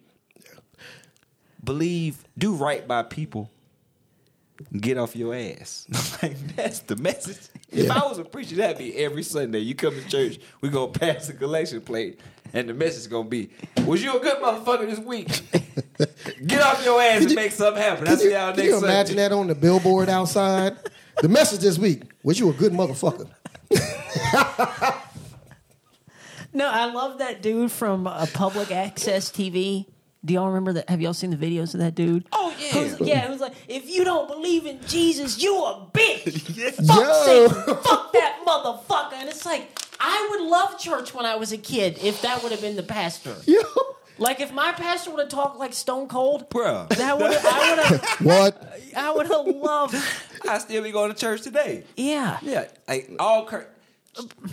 Believe, 1.63 2.23
do 2.35 2.55
right 2.55 2.87
by 2.87 3.03
people. 3.03 3.51
Get 4.75 4.97
off 4.97 5.15
your 5.15 5.35
ass. 5.35 5.85
like 6.23 6.37
that's 6.55 6.79
the 6.79 6.95
message. 6.95 7.49
If 7.71 7.85
Yeah. 7.85 8.01
I 8.01 8.07
was 8.07 8.17
a 8.17 8.23
preacher, 8.25 8.55
that'd 8.55 8.77
be 8.77 8.95
every 8.97 9.23
Sunday. 9.23 9.59
You 9.59 9.75
come 9.75 9.93
to 9.95 10.07
church, 10.09 10.39
we 10.61 10.69
gonna 10.69 10.91
pass 10.91 11.27
the 11.27 11.33
collection 11.33 11.81
plate, 11.81 12.19
and 12.53 12.67
the 12.69 12.73
message 12.73 12.99
is 13.01 13.07
gonna 13.07 13.29
be, 13.29 13.49
"Was 13.85 14.03
you 14.03 14.17
a 14.17 14.19
good 14.19 14.37
motherfucker 14.37 14.89
this 14.89 14.99
week? 14.99 15.27
Get 16.47 16.61
off 16.61 16.83
your 16.83 17.01
ass 17.01 17.25
and 17.25 17.35
make 17.35 17.51
something 17.51 17.81
happen." 17.81 18.07
I'll 18.07 18.13
Can 18.13 18.19
see 18.19 18.25
you, 18.25 18.31
y'all 18.31 18.53
can 18.53 18.63
you 18.65 18.77
imagine 18.77 19.07
Sunday. 19.17 19.21
that 19.29 19.31
on 19.31 19.47
the 19.47 19.55
billboard 19.55 20.09
outside? 20.09 20.77
the 21.21 21.27
message 21.29 21.59
this 21.59 21.77
week 21.77 22.03
was 22.23 22.39
you 22.39 22.49
a 22.49 22.53
good 22.53 22.71
motherfucker. 22.73 23.27
No, 26.51 26.67
I 26.67 26.91
love 26.91 27.19
that 27.19 27.43
dude 27.43 27.71
from 27.71 28.07
uh, 28.07 28.25
public 28.33 28.71
access 28.71 29.29
TV. 29.31 29.85
Do 30.25 30.33
y'all 30.33 30.47
remember 30.47 30.73
that? 30.73 30.89
Have 30.89 30.99
y'all 30.99 31.13
seen 31.13 31.29
the 31.29 31.37
videos 31.37 31.73
of 31.73 31.79
that 31.79 31.95
dude? 31.95 32.27
Oh, 32.33 32.53
yeah. 32.59 32.67
Who's, 32.71 32.99
yeah. 32.99 33.29
was 33.29 33.39
like, 33.39 33.53
if 33.69 33.89
you 33.89 34.03
don't 34.03 34.27
believe 34.27 34.65
in 34.65 34.79
Jesus, 34.85 35.41
you 35.41 35.55
a 35.55 35.87
bitch. 35.93 36.41
Fuck 36.87 36.99
Yo. 36.99 37.23
Satan. 37.25 37.75
Fuck 37.83 38.11
that 38.13 38.39
motherfucker. 38.45 39.13
And 39.13 39.29
it's 39.29 39.45
like, 39.45 39.79
I 39.99 40.27
would 40.31 40.49
love 40.49 40.77
church 40.77 41.13
when 41.13 41.25
I 41.25 41.35
was 41.35 41.53
a 41.53 41.57
kid 41.57 41.99
if 42.03 42.21
that 42.21 42.43
would 42.43 42.51
have 42.51 42.59
been 42.61 42.75
the 42.75 42.83
pastor. 42.83 43.35
Yo. 43.45 43.61
Like 44.17 44.41
if 44.41 44.51
my 44.51 44.73
pastor 44.73 45.11
would 45.11 45.21
have 45.21 45.29
talked 45.29 45.57
like 45.57 45.71
Stone 45.71 46.09
Cold, 46.09 46.49
bro, 46.49 46.87
that 46.89 47.17
would 47.17 47.31
I 47.31 47.69
would 47.69 47.79
have 47.85 48.19
What? 48.19 48.79
I 48.95 49.11
would 49.13 49.27
have 49.27 49.47
loved. 49.47 49.95
I 50.47 50.57
still 50.57 50.83
be 50.83 50.91
going 50.91 51.13
to 51.13 51.17
church 51.17 51.41
today. 51.41 51.85
Yeah. 51.95 52.37
Yeah, 52.41 52.65
like 52.87 53.09
all 53.17 53.45
Kir- 53.45 53.69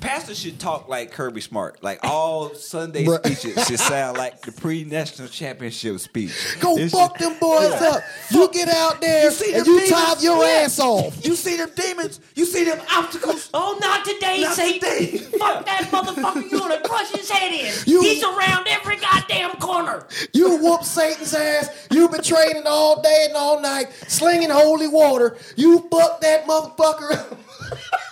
pastors 0.01 0.39
should 0.39 0.59
talk 0.61 0.89
like 0.89 1.11
Kirby 1.13 1.41
Smart. 1.41 1.83
Like 1.83 2.01
all 2.05 2.55
Sunday 2.55 3.05
Bruh. 3.05 3.19
speeches 3.25 3.67
should 3.67 3.79
sound 3.81 4.17
like 4.19 4.43
the 4.43 4.53
pre-national 4.53 5.29
championship 5.29 5.99
speech. 5.99 6.33
Go 6.61 6.77
It 6.77 6.91
fuck 6.91 7.19
should- 7.19 7.27
them 7.33 7.39
boys 7.41 7.73
up. 7.73 8.03
You 8.31 8.49
get 8.53 8.69
out 8.69 9.01
there 9.01 9.25
You 9.25 9.31
see 9.31 9.55
and 9.55 9.67
you 9.67 9.81
tie 9.89 10.05
demons? 10.15 10.23
your 10.25 10.45
Yeah. 10.45 10.51
ass 10.65 10.79
off. 10.79 11.25
You 11.27 11.35
see 11.35 11.57
them 11.57 11.71
demons? 11.75 12.21
You 12.35 12.45
see 12.47 12.65
them 12.65 12.81
obstacles? 12.95 13.49
Oh, 13.55 13.77
not 13.81 14.05
today, 14.05 14.43
Not 14.43 14.55
Satan. 14.55 14.81
today. 14.81 15.19
Fuck 15.39 15.67
that 15.67 15.89
motherfucker. 15.91 16.51
You're 16.51 16.61
gonna 16.61 16.81
crush 16.81 17.11
his 17.11 17.29
head 17.31 17.53
in. 17.53 17.73
You- 17.87 18.03
He's 18.03 18.23
around 18.23 18.67
every 18.69 18.97
goddamn 18.97 19.53
corner. 19.57 20.07
You 20.33 20.57
whoop 20.59 20.85
Satan's 20.85 21.35
ass. 21.35 21.69
You've 21.91 22.13
been 22.13 22.23
training 22.23 22.65
all 22.67 23.01
day 23.03 23.25
and 23.29 23.37
all 23.37 23.61
night, 23.61 23.89
slinging 24.09 24.51
holy 24.51 24.89
water. 24.89 25.37
You 25.57 25.87
fuck 25.91 26.21
that 26.21 26.47
motherfucker 26.47 27.13
up. 27.13 27.39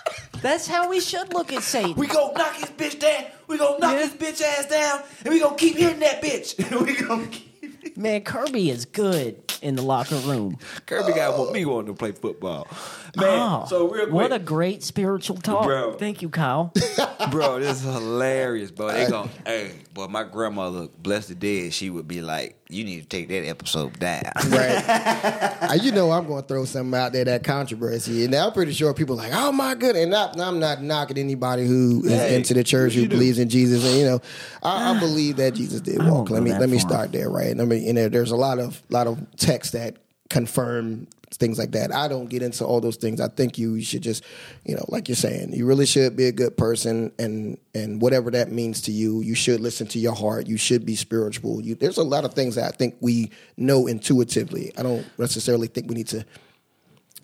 That's 0.45 0.67
how 0.67 0.87
we 0.87 0.99
should 0.99 1.33
look 1.33 1.51
at 1.51 1.63
Satan. 1.63 1.95
We 1.95 2.05
gonna 2.05 2.31
knock 2.37 2.53
his 2.53 2.69
bitch 2.69 2.99
down. 2.99 3.23
We 3.47 3.57
gonna 3.57 3.79
knock 3.79 3.93
Yeah. 3.93 4.01
his 4.07 4.11
bitch 4.11 4.43
ass 4.43 4.67
down, 4.67 5.01
and 5.23 5.33
we 5.33 5.39
gonna 5.39 5.55
keep 5.55 5.75
hitting 5.75 6.01
that 6.01 6.21
bitch. 6.21 6.55
we 6.85 6.93
gonna 6.93 7.25
keep. 7.25 7.54
Man, 7.95 8.21
Kirby 8.21 8.69
is 8.69 8.85
good 8.85 9.41
in 9.61 9.75
the 9.75 9.81
locker 9.81 10.15
room. 10.17 10.57
Kirby 10.85 11.13
got 11.13 11.37
what 11.37 11.53
me 11.53 11.65
wanting 11.65 11.93
to 11.93 11.97
play 11.97 12.11
football, 12.11 12.67
man. 13.15 13.25
Oh, 13.39 13.65
so 13.69 13.87
real 13.87 14.05
quick, 14.05 14.13
what 14.13 14.33
a 14.33 14.39
great 14.39 14.83
spiritual 14.83 15.37
talk. 15.37 15.63
Bro. 15.63 15.93
Thank 15.93 16.21
you, 16.21 16.29
Kyle. 16.29 16.73
bro, 17.31 17.59
this 17.59 17.77
is 17.77 17.83
hilarious, 17.83 18.71
bro. 18.71 18.87
They 18.91 19.07
gon' 19.09 19.29
hey, 19.45 19.71
boy, 19.93 20.07
my 20.07 20.23
grandmother, 20.23 20.87
bless 21.01 21.27
the 21.27 21.35
dead, 21.35 21.73
she 21.73 21.89
would 21.89 22.07
be 22.07 22.21
like, 22.21 22.57
"You 22.69 22.83
need 22.83 23.01
to 23.01 23.07
take 23.07 23.29
that 23.29 23.47
episode 23.47 23.97
down." 23.99 24.23
Right. 24.49 24.83
Uh, 25.65 25.73
you 25.81 25.91
know 25.91 26.11
I'm 26.11 26.27
going 26.27 26.41
to 26.43 26.47
throw 26.47 26.65
something 26.65 26.97
out 26.99 27.11
there 27.11 27.25
that 27.25 27.43
controversy, 27.43 28.23
and 28.25 28.35
I'm 28.35 28.51
pretty 28.51 28.71
sure 28.73 28.93
people 28.93 29.15
are 29.15 29.23
like, 29.23 29.31
"Oh 29.33 29.51
my 29.51 29.73
goodness. 29.73 30.03
and 30.03 30.11
not, 30.11 30.39
I'm 30.39 30.59
not 30.59 30.83
knocking 30.83 31.17
anybody 31.17 31.65
who 31.65 32.03
is 32.05 32.11
Hey, 32.11 32.35
into 32.35 32.53
the 32.53 32.63
church 32.63 32.91
what 32.91 32.95
you 32.95 33.01
who 33.03 33.07
do? 33.07 33.15
believes 33.15 33.39
in 33.39 33.49
Jesus, 33.49 33.83
and 33.85 33.97
you 33.97 34.05
know, 34.05 34.19
I, 34.61 34.91
I 34.95 34.99
believe 34.99 35.37
that 35.37 35.55
Jesus 35.55 35.81
did 35.81 35.99
I 35.99 36.03
won't 36.03 36.15
walk. 36.17 36.27
go 36.27 36.33
Let 36.35 36.43
me 36.43 36.51
that 36.51 36.59
let 36.61 36.69
me 36.69 36.77
far. 36.79 36.89
start 36.89 37.11
there, 37.13 37.29
right? 37.29 37.59
I 37.59 37.65
mean, 37.65 37.74
you 37.81 37.93
know, 37.93 38.09
there's 38.09 38.31
a 38.31 38.35
lot 38.35 38.59
of 38.59 38.81
lot 38.89 39.07
of 39.07 39.19
texts 39.37 39.73
that 39.73 39.97
confirm 40.29 41.07
things 41.33 41.57
like 41.59 41.71
that. 41.71 41.93
I 41.93 42.07
don't 42.07 42.29
get 42.29 42.41
into 42.41 42.65
all 42.65 42.81
those 42.81 42.95
things. 42.95 43.19
I 43.19 43.27
think 43.27 43.57
you 43.57 43.81
should 43.81 44.01
just, 44.01 44.23
you 44.63 44.75
know, 44.75 44.85
like 44.87 45.07
you're 45.07 45.15
saying, 45.15 45.53
you 45.53 45.65
really 45.65 45.85
should 45.85 46.15
be 46.15 46.25
a 46.25 46.31
good 46.31 46.57
person, 46.57 47.11
and 47.19 47.57
and 47.73 48.01
whatever 48.01 48.31
that 48.31 48.51
means 48.51 48.81
to 48.83 48.91
you, 48.91 49.21
you 49.21 49.35
should 49.35 49.59
listen 49.59 49.87
to 49.87 49.99
your 49.99 50.13
heart. 50.13 50.47
You 50.47 50.57
should 50.57 50.85
be 50.85 50.95
spiritual. 50.95 51.61
You, 51.61 51.75
there's 51.75 51.97
a 51.97 52.03
lot 52.03 52.25
of 52.25 52.33
things 52.33 52.55
that 52.55 52.65
I 52.65 52.75
think 52.75 52.95
we 52.99 53.31
know 53.57 53.87
intuitively. 53.87 54.71
I 54.77 54.83
don't 54.83 55.05
necessarily 55.17 55.67
think 55.67 55.89
we 55.89 55.95
need 55.95 56.07
to 56.07 56.25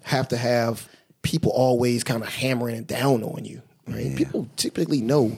have 0.04 0.28
to 0.30 0.38
have 0.38 0.88
people 1.22 1.52
always 1.52 2.04
kind 2.04 2.24
of 2.24 2.30
hammering 2.30 2.76
it 2.76 2.88
down 2.88 3.24
on 3.24 3.45
you. 3.45 3.62
Right? 3.88 4.16
People 4.16 4.47
typically 4.56 5.02
know 5.02 5.38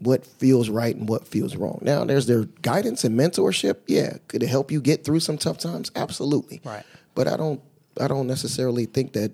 what 0.00 0.26
feels 0.26 0.68
right 0.68 0.94
and 0.96 1.08
what 1.08 1.26
feels 1.26 1.56
wrong. 1.56 1.78
Now, 1.82 2.04
there's 2.04 2.26
their 2.26 2.44
guidance 2.62 3.04
and 3.04 3.18
mentorship. 3.18 3.76
Yeah, 3.86 4.16
could 4.28 4.42
it 4.42 4.48
help 4.48 4.70
you 4.70 4.80
get 4.80 5.04
through 5.04 5.20
some 5.20 5.38
tough 5.38 5.58
times? 5.58 5.90
Absolutely. 5.94 6.60
Right. 6.64 6.84
But 7.14 7.28
I 7.28 7.36
don't 7.36 7.60
I 8.00 8.08
don't 8.08 8.26
necessarily 8.26 8.86
think 8.86 9.12
that 9.12 9.32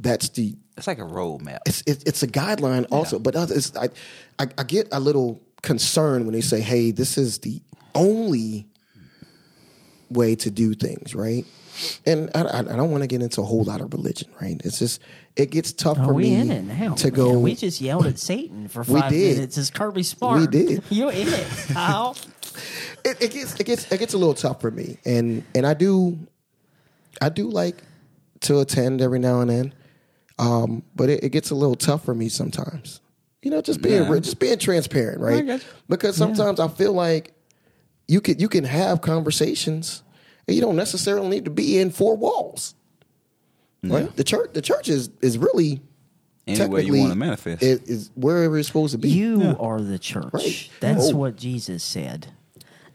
that's 0.00 0.28
the 0.30 0.54
It's 0.76 0.86
like 0.86 0.98
a 0.98 1.02
roadmap. 1.02 1.60
it's 1.66 1.82
it's, 1.86 2.04
it's 2.04 2.22
a 2.22 2.26
guideline 2.26 2.86
also. 2.90 3.18
But 3.18 3.36
others, 3.36 3.74
I, 3.76 3.88
I 4.38 4.46
I 4.58 4.62
get 4.64 4.88
a 4.92 5.00
little 5.00 5.40
concerned 5.62 6.24
when 6.26 6.34
they 6.34 6.40
say, 6.40 6.60
"Hey, 6.60 6.90
this 6.90 7.16
is 7.16 7.38
the 7.38 7.62
only 7.94 8.66
way 10.10 10.34
to 10.36 10.50
do 10.50 10.74
things," 10.74 11.14
right? 11.14 11.46
And 12.06 12.30
I, 12.34 12.42
I, 12.42 12.58
I 12.58 12.62
don't 12.62 12.90
want 12.90 13.02
to 13.02 13.06
get 13.06 13.22
into 13.22 13.40
a 13.40 13.44
whole 13.44 13.64
lot 13.64 13.80
of 13.80 13.92
religion, 13.92 14.28
right? 14.40 14.60
It's 14.64 14.78
just 14.78 15.00
it 15.36 15.50
gets 15.50 15.72
tough 15.72 15.98
Oh, 16.00 16.06
for 16.06 16.14
we 16.14 16.22
me 16.24 16.34
in 16.34 16.50
it 16.50 16.62
now. 16.64 16.94
to 16.94 17.10
go. 17.10 17.32
Man, 17.34 17.42
we 17.42 17.54
just 17.54 17.80
yelled 17.80 18.06
at 18.06 18.18
Satan 18.18 18.68
for 18.68 18.82
We 18.82 19.00
five 19.00 19.10
did. 19.10 19.36
minutes. 19.36 19.56
As 19.58 19.70
Kirby 19.70 20.02
Smart, 20.02 20.40
We 20.40 20.46
did. 20.46 20.82
You 20.90 21.08
in 21.10 21.28
it, 21.28 21.46
Kyle? 21.72 22.16
it, 23.04 23.20
it 23.22 23.30
gets 23.32 23.58
it 23.58 23.64
gets 23.64 23.90
it 23.90 23.98
gets 23.98 24.14
a 24.14 24.18
little 24.18 24.34
tough 24.34 24.60
for 24.60 24.70
me, 24.70 24.98
and 25.04 25.42
and 25.54 25.66
I 25.66 25.74
do, 25.74 26.18
I 27.20 27.28
do 27.30 27.48
like 27.48 27.82
to 28.40 28.58
attend 28.60 29.00
every 29.00 29.18
now 29.18 29.40
and 29.40 29.48
then, 29.50 29.74
um, 30.38 30.82
but 30.96 31.08
it, 31.08 31.24
it 31.24 31.28
gets 31.30 31.50
a 31.50 31.54
little 31.54 31.76
tough 31.76 32.04
for 32.04 32.14
me 32.14 32.28
sometimes. 32.28 33.00
You 33.40 33.50
know, 33.50 33.60
just 33.62 33.80
being 33.82 34.04
Yeah. 34.04 34.18
just 34.20 34.38
being 34.38 34.58
transparent, 34.58 35.20
right? 35.20 35.62
Because 35.88 36.16
sometimes 36.16 36.60
I 36.60 36.68
feel 36.68 36.92
like 36.92 37.32
you 38.08 38.20
can 38.20 38.38
you 38.38 38.48
can 38.48 38.64
have 38.64 39.00
conversations, 39.00 40.01
and 40.46 40.54
you 40.54 40.60
don't 40.60 40.76
necessarily 40.76 41.28
need 41.28 41.44
to 41.44 41.50
be 41.50 41.78
in 41.78 41.90
four 41.90 42.16
walls. 42.16 42.74
Right? 43.84 44.14
The 44.14 44.24
church 44.24 44.50
the 44.52 44.62
church 44.62 44.88
is 44.88 45.10
is 45.20 45.38
really 45.38 45.80
Anywhere 46.46 46.80
you 46.80 46.94
want 46.96 47.12
to 47.12 47.18
manifest. 47.18 47.62
It 47.62 47.88
is 47.88 48.10
wherever 48.16 48.58
it's 48.58 48.66
supposed 48.66 48.92
to 48.92 48.98
be. 48.98 49.10
You 49.10 49.56
are 49.60 49.80
the 49.80 49.98
church. 49.98 50.32
Right. 50.32 50.70
That's 50.80 51.10
Oh. 51.10 51.16
what 51.16 51.36
Jesus 51.36 51.84
said. 51.84 52.28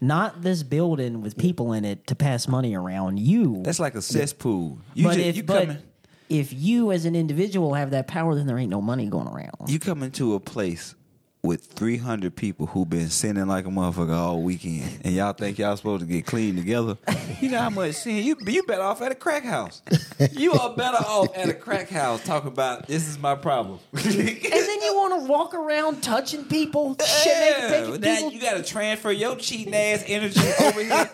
Not 0.00 0.42
this 0.42 0.62
building 0.62 1.22
with 1.22 1.36
people 1.36 1.72
in 1.72 1.84
it 1.84 2.06
to 2.08 2.14
pass 2.14 2.46
money 2.46 2.74
around. 2.76 3.18
You. 3.18 3.62
That's 3.64 3.80
like 3.80 3.94
a 3.94 4.02
cesspool. 4.02 4.78
You 4.94 5.04
but 5.04 5.14
just, 5.14 5.26
if 5.26 5.36
you 5.36 5.42
but 5.42 5.60
come 5.66 5.70
in, 5.76 5.82
if 6.28 6.52
you 6.52 6.92
as 6.92 7.04
an 7.06 7.16
individual 7.16 7.74
have 7.74 7.90
that 7.92 8.06
power, 8.06 8.34
then 8.34 8.46
there 8.46 8.58
ain't 8.58 8.70
no 8.70 8.82
money 8.82 9.06
going 9.06 9.26
around. 9.28 9.68
you 9.68 9.78
come 9.78 10.02
into 10.02 10.34
a 10.34 10.40
place 10.40 10.94
with 11.42 11.64
300 11.66 12.34
people 12.34 12.66
who've 12.66 12.88
been 12.90 13.08
sinning 13.10 13.46
like 13.46 13.64
a 13.64 13.68
motherfucker 13.68 14.14
all 14.16 14.42
weekend, 14.42 15.00
and 15.04 15.14
y'all 15.14 15.32
think 15.32 15.58
y'all 15.58 15.76
supposed 15.76 16.00
to 16.00 16.06
get 16.06 16.26
clean 16.26 16.56
together. 16.56 16.96
You 17.40 17.50
know 17.50 17.60
how 17.60 17.70
much 17.70 17.94
sin 17.94 18.24
you 18.24 18.36
you 18.48 18.64
better 18.64 18.82
off 18.82 19.00
at 19.00 19.12
a 19.12 19.14
crack 19.14 19.44
house. 19.44 19.80
You 20.32 20.54
are 20.54 20.74
better 20.74 20.96
off 20.96 21.28
at 21.36 21.48
a 21.48 21.54
crack 21.54 21.88
house 21.88 22.24
talking 22.24 22.48
about 22.48 22.88
this 22.88 23.06
is 23.06 23.16
my 23.16 23.36
problem. 23.36 23.78
and 23.92 24.02
then 24.02 24.82
you 24.82 24.94
want 24.96 25.22
to 25.22 25.28
walk 25.30 25.54
around 25.54 26.02
touching 26.02 26.44
people, 26.46 26.96
shit, 26.98 27.26
Yeah, 27.26 27.70
making 27.70 28.00
now 28.00 28.16
people. 28.16 28.32
you 28.32 28.40
got 28.40 28.56
to 28.56 28.64
transfer 28.64 29.12
your 29.12 29.36
cheating 29.36 29.72
ass 29.74 30.02
energy 30.08 30.40
over 30.64 30.82
here. 30.82 31.10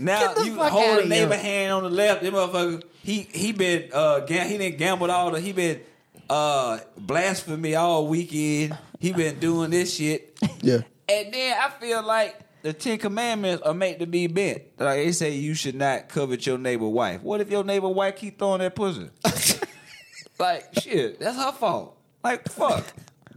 Now 0.00 0.34
you 0.42 0.56
hold 0.56 0.98
a 1.04 1.06
neighbor 1.06 1.34
here. 1.34 1.42
hand 1.42 1.72
on 1.74 1.82
the 1.84 1.90
left. 1.90 2.22
That 2.22 2.32
motherfucker, 2.32 2.82
he 3.04 3.28
he 3.32 3.52
been 3.52 3.88
uh 3.92 4.26
he 4.26 4.58
didn't 4.58 4.78
gambled 4.78 5.10
all 5.10 5.30
the 5.30 5.40
he 5.40 5.52
been 5.52 5.80
uh 6.28 6.78
blasphemy 6.96 7.76
all 7.76 8.08
weekend. 8.08 8.76
He 9.02 9.12
been 9.12 9.40
doing 9.40 9.70
this 9.70 9.96
shit, 9.96 10.38
yeah. 10.60 10.78
and 11.08 11.34
then 11.34 11.58
I 11.60 11.70
feel 11.70 12.04
like 12.04 12.38
the 12.62 12.72
Ten 12.72 12.98
Commandments 12.98 13.60
are 13.62 13.74
made 13.74 13.98
to 13.98 14.06
be 14.06 14.28
bent. 14.28 14.62
Like 14.78 14.98
they 14.98 15.10
say, 15.10 15.34
you 15.34 15.54
should 15.54 15.74
not 15.74 16.08
covet 16.08 16.46
your 16.46 16.56
neighbor 16.56 16.88
wife. 16.88 17.20
What 17.22 17.40
if 17.40 17.50
your 17.50 17.64
neighbor 17.64 17.88
wife 17.88 18.14
keep 18.14 18.38
throwing 18.38 18.60
that 18.60 18.76
pussy? 18.76 19.10
like 20.38 20.78
shit, 20.80 21.18
that's 21.18 21.36
her 21.36 21.50
fault. 21.50 21.98
Like 22.22 22.48
fuck. 22.48 22.84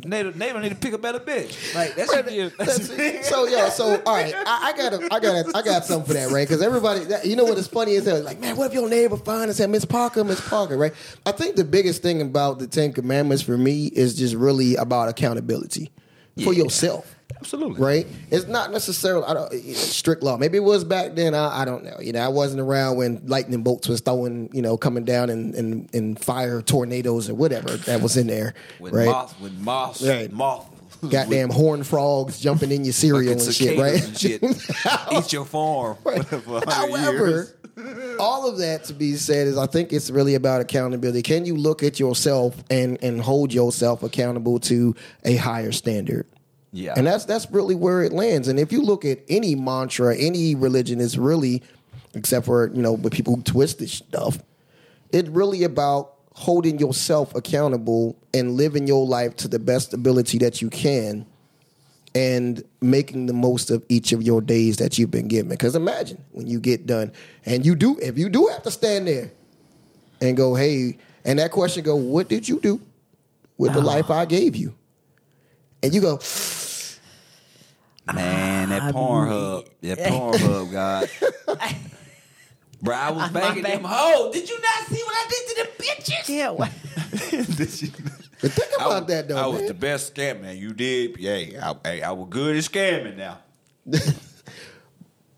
Neighbor, 0.03 0.31
neighbor 0.37 0.59
need 0.59 0.69
to 0.69 0.75
pick 0.75 0.93
a 0.93 0.97
better 0.97 1.19
bitch. 1.19 1.73
Like 1.73 1.95
that's 1.95 2.13
Right, 2.13 2.31
your 2.31 2.49
that's- 2.57 3.27
so 3.29 3.45
yo, 3.47 3.69
so 3.69 4.01
all 4.05 4.13
right, 4.15 4.33
I, 4.35 4.73
I 4.73 4.77
got 4.77 4.93
a, 4.93 5.13
I 5.13 5.19
got 5.19 5.45
a, 5.45 5.51
I 5.57 5.61
got 5.61 5.85
something 5.85 6.07
for 6.07 6.13
that, 6.13 6.31
right? 6.31 6.47
Because 6.47 6.61
everybody, 6.61 7.05
that, 7.05 7.25
you 7.25 7.35
know 7.35 7.45
what 7.45 7.57
is 7.57 7.67
funny 7.67 7.93
is 7.93 8.05
that 8.05 8.23
like, 8.23 8.39
man, 8.39 8.55
what 8.57 8.67
if 8.67 8.73
your 8.73 8.89
neighbor 8.89 9.17
find 9.17 9.45
and 9.45 9.55
said, 9.55 9.69
Miss 9.69 9.85
Parker, 9.85 10.23
Miss 10.23 10.41
Parker, 10.47 10.77
right? 10.77 10.93
I 11.25 11.31
think 11.31 11.55
the 11.55 11.63
biggest 11.63 12.01
thing 12.01 12.21
about 12.21 12.59
the 12.59 12.67
Ten 12.67 12.91
Commandments 12.93 13.41
for 13.43 13.57
me 13.57 13.87
is 13.87 14.15
just 14.15 14.35
really 14.35 14.75
about 14.75 15.07
accountability 15.09 15.91
for 16.43 16.53
yourself. 16.53 17.14
Absolutely. 17.37 17.81
Right, 17.81 18.07
it's 18.31 18.47
not 18.47 18.71
necessarily 18.71 19.25
I 19.25 19.33
don't, 19.33 19.51
strict 19.75 20.23
law. 20.23 20.37
Maybe 20.37 20.57
it 20.57 20.63
was 20.63 20.83
back 20.83 21.15
then. 21.15 21.35
I, 21.35 21.61
I 21.61 21.65
don't 21.65 21.83
know. 21.83 21.97
You 21.99 22.13
know, 22.13 22.21
I 22.21 22.27
wasn't 22.29 22.61
around 22.61 22.97
when 22.97 23.21
lightning 23.25 23.61
bolts 23.63 23.87
was 23.87 23.99
throwing, 24.01 24.49
you 24.53 24.61
know, 24.61 24.77
coming 24.77 25.03
down 25.05 25.29
and 25.29 25.53
and, 25.55 25.89
and 25.93 26.19
fire 26.19 26.61
tornadoes 26.61 27.29
or 27.29 27.35
whatever 27.35 27.69
that 27.77 28.01
was 28.01 28.15
in 28.17 28.27
there. 28.27 28.53
With 28.79 28.93
right, 28.93 29.05
moth, 29.07 29.39
with 29.41 29.53
moth, 29.59 30.01
Right. 30.01 30.31
moth. 30.31 30.69
goddamn 31.09 31.49
horn 31.49 31.83
frogs 31.83 32.39
jumping 32.39 32.71
in 32.71 32.83
your 32.85 32.93
cereal 32.93 33.31
and 33.33 33.41
Fucking 33.41 33.53
shit, 33.53 33.79
right? 33.79 33.95
cicadas 34.01 34.41
and 34.41 34.61
shit. 34.71 35.11
Eat 35.25 35.33
your 35.33 35.45
farm. 35.45 35.97
Right. 36.03 36.25
for 36.25 36.61
However, 36.69 37.53
years. 37.77 38.17
all 38.19 38.47
of 38.49 38.59
that 38.59 38.85
to 38.85 38.93
be 38.93 39.15
said 39.15 39.47
is 39.47 39.57
I 39.57 39.65
think 39.67 39.91
it's 39.93 40.09
really 40.09 40.35
about 40.35 40.61
accountability. 40.61 41.21
Can 41.21 41.45
you 41.45 41.55
look 41.57 41.83
at 41.83 41.99
yourself 41.99 42.55
and 42.69 42.97
and 43.03 43.19
hold 43.19 43.53
yourself 43.53 44.03
accountable 44.03 44.59
to 44.61 44.95
a 45.25 45.35
higher 45.35 45.71
standard? 45.71 46.25
Yeah. 46.75 46.93
And 46.97 47.07
that's 47.07 47.23
that's 47.23 47.49
really 47.51 47.73
where 47.73 48.03
it 48.03 48.11
lands. 48.11 48.49
And 48.49 48.59
if 48.59 48.73
you 48.73 48.81
look 48.81 49.05
at 49.05 49.19
any 49.29 49.55
mantra, 49.55 50.15
any 50.15 50.55
religion 50.55 50.99
is 50.99 51.17
really 51.17 51.63
except 52.15 52.45
for, 52.45 52.69
you 52.73 52.81
know, 52.81 52.93
with 52.93 53.13
people 53.13 53.35
who 53.35 53.41
twist 53.43 53.79
this 53.79 53.93
stuff, 53.93 54.39
it's 55.11 55.29
really 55.29 55.63
about 55.63 56.15
holding 56.33 56.77
yourself 56.77 57.33
accountable 57.33 58.17
and 58.33 58.51
living 58.51 58.87
your 58.87 59.05
life 59.05 59.37
to 59.37 59.47
the 59.47 59.57
best 59.57 59.93
ability 59.93 60.37
that 60.39 60.61
you 60.61 60.69
can 60.69 61.25
and 62.13 62.61
making 62.81 63.25
the 63.27 63.33
most 63.33 63.71
of 63.71 63.85
each 63.87 64.11
of 64.11 64.21
your 64.21 64.41
days 64.41 64.75
that 64.77 64.97
you've 64.97 65.11
been 65.11 65.29
given. 65.29 65.47
Because 65.47 65.75
imagine 65.75 66.21
when 66.31 66.45
you 66.45 66.59
get 66.59 66.85
done 66.85 67.13
and 67.45 67.65
you 67.65 67.73
do, 67.73 67.97
if 67.99 68.17
you 68.17 68.27
do 68.27 68.47
have 68.47 68.63
to 68.63 68.71
stand 68.71 69.07
there 69.07 69.31
and 70.19 70.35
go, 70.35 70.55
hey, 70.55 70.97
and 71.23 71.39
that 71.39 71.51
question 71.51 71.83
go, 71.83 71.95
what 71.95 72.27
did 72.27 72.49
you 72.49 72.59
do 72.59 72.81
with 73.57 73.73
the 73.73 73.79
ah. 73.79 73.85
life 73.85 74.09
I 74.09 74.25
gave 74.25 74.57
you? 74.57 74.75
And 75.81 75.93
you 75.93 76.01
go, 76.01 76.17
Man, 78.13 78.69
that 78.69 78.81
I 78.83 78.91
Pornhub, 78.91 79.67
that 79.81 79.97
Pornhub, 79.99 80.71
God. 80.71 81.09
Bro, 82.81 82.95
I 82.95 83.09
was 83.11 83.29
banging 83.33 83.63
them 83.63 83.83
hoes. 83.83 84.33
Did 84.33 84.47
you 84.47 84.59
not 84.61 84.87
see 84.87 85.01
what 85.01 85.15
I 85.15 85.27
did 85.29 85.47
to 85.47 85.55
them 85.63 85.71
bitches? 85.79 86.29
yeah, 86.29 86.49
what- 86.51 86.71
Did 87.57 87.81
you- 87.81 87.89
but 88.41 88.51
think 88.51 88.69
I 88.79 88.85
about 88.85 89.03
was, 89.03 89.07
that 89.07 89.27
though. 89.29 89.37
I 89.37 89.47
was 89.47 89.59
man. 89.59 89.67
the 89.67 89.73
best 89.73 90.13
scammer. 90.13 90.55
You 90.55 90.73
did, 90.73 91.17
yeah. 91.17 91.71
I, 91.71 91.87
hey, 91.89 92.01
I 92.03 92.11
was 92.11 92.27
good 92.29 92.55
at 92.57 92.63
scamming 92.63 93.15
now. 93.17 93.39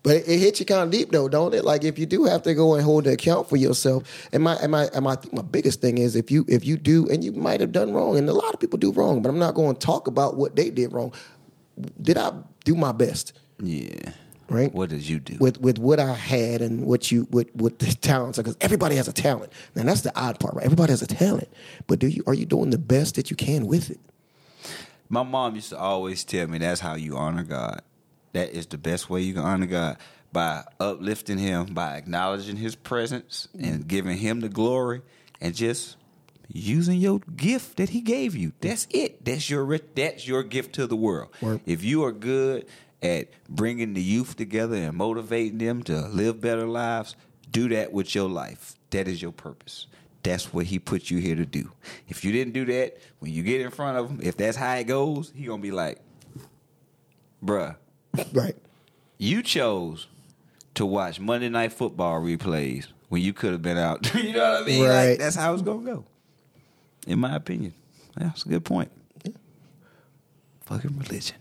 But 0.04 0.16
it, 0.16 0.28
it 0.28 0.38
hits 0.38 0.60
you 0.60 0.64
kind 0.64 0.82
of 0.82 0.90
deep 0.90 1.10
though, 1.10 1.28
don't 1.28 1.52
it? 1.54 1.64
Like 1.64 1.84
if 1.84 1.98
you 1.98 2.06
do 2.06 2.24
have 2.24 2.42
to 2.44 2.54
go 2.54 2.74
and 2.74 2.84
hold 2.84 3.06
an 3.06 3.12
account 3.12 3.48
for 3.48 3.56
yourself, 3.56 4.04
and 4.32 4.42
my 4.42 4.54
and 4.54 4.70
my 4.72 4.84
and 4.94 5.04
my, 5.04 5.12
I 5.12 5.16
think 5.16 5.34
my 5.34 5.42
biggest 5.42 5.80
thing 5.82 5.98
is 5.98 6.14
if 6.16 6.30
you 6.30 6.46
if 6.48 6.64
you 6.64 6.76
do 6.78 7.08
and 7.08 7.22
you 7.22 7.32
might 7.32 7.60
have 7.60 7.72
done 7.72 7.92
wrong, 7.92 8.16
and 8.16 8.26
a 8.28 8.32
lot 8.32 8.54
of 8.54 8.60
people 8.60 8.78
do 8.78 8.92
wrong, 8.92 9.20
but 9.20 9.28
I'm 9.28 9.40
not 9.40 9.54
going 9.54 9.74
to 9.74 9.80
talk 9.86 10.06
about 10.06 10.36
what 10.36 10.54
they 10.56 10.70
did 10.70 10.92
wrong. 10.92 11.12
Did 12.00 12.16
I 12.16 12.32
do 12.64 12.74
my 12.74 12.92
best? 12.92 13.32
Yeah. 13.60 14.12
Right. 14.50 14.72
What 14.72 14.88
did 14.88 15.06
you 15.06 15.20
do? 15.20 15.36
with 15.38 15.60
with 15.60 15.78
what 15.78 16.00
I 16.00 16.14
had 16.14 16.62
and 16.62 16.86
what 16.86 17.12
you 17.12 17.28
with 17.30 17.54
with 17.54 17.78
the 17.80 17.92
talents 17.94 18.38
because 18.38 18.56
everybody 18.62 18.96
has 18.96 19.06
a 19.06 19.12
talent. 19.12 19.52
And 19.74 19.86
that's 19.86 20.00
the 20.00 20.18
odd 20.18 20.40
part, 20.40 20.54
right? 20.54 20.64
Everybody 20.64 20.90
has 20.92 21.02
a 21.02 21.06
talent, 21.06 21.48
but 21.86 21.98
do 21.98 22.06
you 22.06 22.22
are 22.26 22.32
you 22.32 22.46
doing 22.46 22.70
the 22.70 22.78
best 22.78 23.16
that 23.16 23.30
you 23.30 23.36
can 23.36 23.66
with 23.66 23.90
it? 23.90 24.00
My 25.10 25.22
mom 25.22 25.54
used 25.54 25.70
to 25.70 25.78
always 25.78 26.24
tell 26.24 26.46
me 26.46 26.58
that's 26.58 26.80
how 26.80 26.94
you 26.94 27.16
honor 27.16 27.42
God. 27.42 27.82
That 28.32 28.50
is 28.52 28.66
the 28.66 28.78
best 28.78 29.10
way 29.10 29.20
you 29.20 29.34
can 29.34 29.42
honor 29.42 29.66
God 29.66 29.98
by 30.32 30.64
uplifting 30.80 31.38
Him, 31.38 31.74
by 31.74 31.96
acknowledging 31.96 32.56
His 32.56 32.74
presence 32.74 33.48
and 33.60 33.86
giving 33.86 34.16
Him 34.16 34.40
the 34.40 34.48
glory, 34.48 35.02
and 35.42 35.54
just 35.54 35.97
using 36.48 36.98
your 37.00 37.20
gift 37.36 37.76
that 37.76 37.90
He 37.90 38.00
gave 38.00 38.34
you. 38.34 38.48
Mm. 38.50 38.60
That's 38.60 38.86
it. 38.90 39.24
That's 39.24 39.48
your 39.50 39.78
that's 39.94 40.26
your 40.26 40.42
gift 40.42 40.74
to 40.76 40.86
the 40.86 40.96
world. 40.96 41.28
If 41.66 41.84
you 41.84 42.04
are 42.04 42.12
good 42.12 42.66
at 43.02 43.28
bringing 43.48 43.94
the 43.94 44.02
youth 44.02 44.36
together 44.36 44.76
and 44.76 44.96
motivating 44.96 45.58
them 45.58 45.82
to 45.84 46.08
live 46.08 46.40
better 46.40 46.66
lives, 46.66 47.14
do 47.50 47.68
that 47.68 47.92
with 47.92 48.14
your 48.14 48.28
life. 48.28 48.74
That 48.90 49.06
is 49.06 49.22
your 49.22 49.32
purpose. 49.32 49.86
That's 50.24 50.52
what 50.52 50.66
he 50.66 50.78
put 50.78 51.10
you 51.10 51.18
here 51.18 51.36
to 51.36 51.46
do. 51.46 51.70
If 52.08 52.24
you 52.24 52.32
didn't 52.32 52.52
do 52.52 52.64
that, 52.66 52.98
when 53.20 53.32
you 53.32 53.42
get 53.42 53.60
in 53.60 53.70
front 53.70 53.96
of 53.98 54.10
him, 54.10 54.20
if 54.22 54.36
that's 54.36 54.56
how 54.56 54.74
it 54.74 54.84
goes, 54.84 55.32
he 55.34 55.44
gonna 55.44 55.62
be 55.62 55.70
like, 55.70 56.00
"Bruh, 57.44 57.76
Right. 58.32 58.56
you 59.16 59.42
chose 59.42 60.08
to 60.74 60.84
watch 60.84 61.20
Monday 61.20 61.48
Night 61.48 61.72
Football 61.72 62.20
replays 62.20 62.88
when 63.08 63.22
you 63.22 63.32
could 63.32 63.52
have 63.52 63.62
been 63.62 63.78
out." 63.78 64.12
you 64.22 64.32
know 64.32 64.52
what 64.54 64.62
I 64.62 64.66
mean? 64.66 64.84
Right. 64.84 65.10
Like, 65.10 65.18
that's 65.18 65.36
how 65.36 65.52
it's 65.54 65.62
gonna 65.62 65.84
go, 65.84 66.04
in 67.06 67.18
my 67.18 67.34
opinion. 67.34 67.74
Yeah, 68.18 68.28
that's 68.28 68.44
a 68.44 68.48
good 68.48 68.64
point. 68.64 68.90
Fucking 70.66 70.98
religion. 70.98 71.36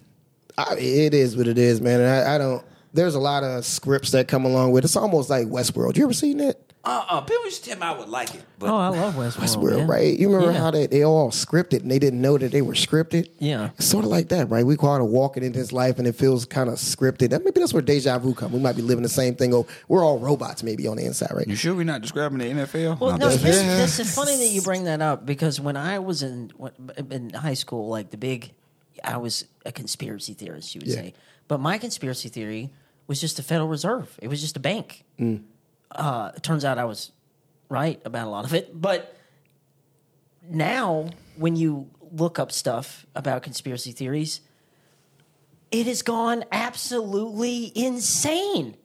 I, 0.57 0.75
it 0.77 1.13
is 1.13 1.35
what 1.35 1.47
it 1.47 1.57
is, 1.57 1.81
man. 1.81 1.99
And 1.99 2.09
I, 2.09 2.35
I 2.35 2.37
don't. 2.37 2.65
There's 2.93 3.15
a 3.15 3.19
lot 3.19 3.43
of 3.43 3.65
scripts 3.65 4.11
that 4.11 4.27
come 4.27 4.45
along 4.45 4.71
with. 4.71 4.85
It's 4.85 4.95
almost 4.95 5.29
like 5.29 5.47
Westworld. 5.47 5.97
You 5.97 6.05
ever 6.05 6.13
seen 6.13 6.37
that? 6.37 6.66
Uh 6.87 7.05
uh 7.09 7.21
People 7.21 7.43
used 7.45 7.63
to 7.65 7.69
tell 7.71 7.79
me 7.79 7.85
I 7.85 7.97
would 7.99 8.07
like 8.07 8.33
it, 8.33 8.43
but 8.59 8.69
Oh, 8.69 8.77
I 8.77 8.87
love 8.89 9.15
Westworld. 9.15 9.41
Westworld, 9.43 9.77
yeah. 9.79 9.85
right? 9.93 10.17
You 10.17 10.27
remember 10.31 10.53
Yeah. 10.53 10.59
how 10.59 10.71
they 10.71 10.87
they 10.87 11.03
all 11.03 11.31
scripted 11.31 11.81
and 11.81 11.91
they 11.91 11.99
didn't 11.99 12.21
know 12.21 12.37
that 12.37 12.51
they 12.51 12.61
were 12.61 12.75
scripted. 12.75 13.29
Yeah. 13.39 13.71
It's 13.77 13.87
sort 13.87 14.05
of 14.05 14.11
like 14.11 14.29
that, 14.29 14.49
right? 14.49 14.65
We 14.65 14.77
kind 14.77 15.01
of 15.03 15.09
walking 15.09 15.43
into 15.43 15.59
this 15.59 15.73
life 15.73 15.99
and 15.99 16.07
it 16.07 16.15
feels 16.15 16.45
kind 16.45 16.69
of 16.69 16.75
scripted. 16.75 17.31
That 17.31 17.43
maybe 17.43 17.59
that's 17.59 17.73
where 17.73 17.81
deja 17.81 18.17
vu 18.19 18.33
come. 18.33 18.53
We 18.53 18.59
might 18.59 18.75
be 18.77 18.81
living 18.81 19.03
the 19.03 19.09
same 19.09 19.35
thing. 19.35 19.53
Oh, 19.53 19.67
we're 19.89 20.03
all 20.05 20.17
robots 20.19 20.63
maybe 20.63 20.87
on 20.87 20.95
the 20.97 21.05
inside, 21.05 21.31
right? 21.33 21.47
You 21.47 21.55
sure 21.57 21.75
we're 21.75 21.83
not 21.83 22.01
describing 22.01 22.37
the 22.37 22.45
NFL? 22.45 22.99
Well, 23.01 23.17
No, 23.17 23.27
no, 23.27 23.35
this, 23.35 23.41
this 23.61 23.99
is 23.99 24.15
funny 24.15 24.37
that 24.37 24.47
you 24.47 24.61
bring 24.61 24.85
that 24.85 25.01
up 25.01 25.25
because 25.25 25.59
when 25.59 25.75
I 25.75 25.99
was 25.99 26.23
in 26.23 26.51
in 27.11 27.31
high 27.31 27.55
school, 27.55 27.89
like 27.89 28.11
the 28.11 28.17
big, 28.17 28.53
I 29.03 29.17
was 29.17 29.43
a 29.65 29.71
conspiracy 29.73 30.33
theorist, 30.33 30.73
you 30.73 30.79
would 30.79 30.87
Yeah. 30.87 30.95
say. 30.95 31.13
But 31.49 31.59
my 31.59 31.77
conspiracy 31.79 32.29
theory 32.29 32.69
was 33.07 33.19
just 33.19 33.35
the 33.37 33.43
Federal 33.43 33.67
Reserve. 33.67 34.17
It 34.21 34.29
was 34.29 34.39
just 34.41 34.55
a 34.55 34.59
bank. 34.61 35.03
Uh, 35.91 36.31
it 36.35 36.43
turns 36.43 36.65
out 36.65 36.77
I 36.77 36.85
was 36.85 37.11
right 37.69 38.01
about 38.05 38.27
a 38.27 38.29
lot 38.29 38.45
of 38.45 38.53
it, 38.53 38.79
but 38.79 39.15
now 40.49 41.09
when 41.35 41.55
you 41.55 41.89
look 42.11 42.39
up 42.39 42.51
stuff 42.51 43.05
about 43.15 43.43
conspiracy 43.43 43.91
theories, 43.91 44.41
it 45.71 45.85
has 45.87 46.01
gone 46.01 46.45
absolutely 46.51 47.71
insane. 47.75 48.77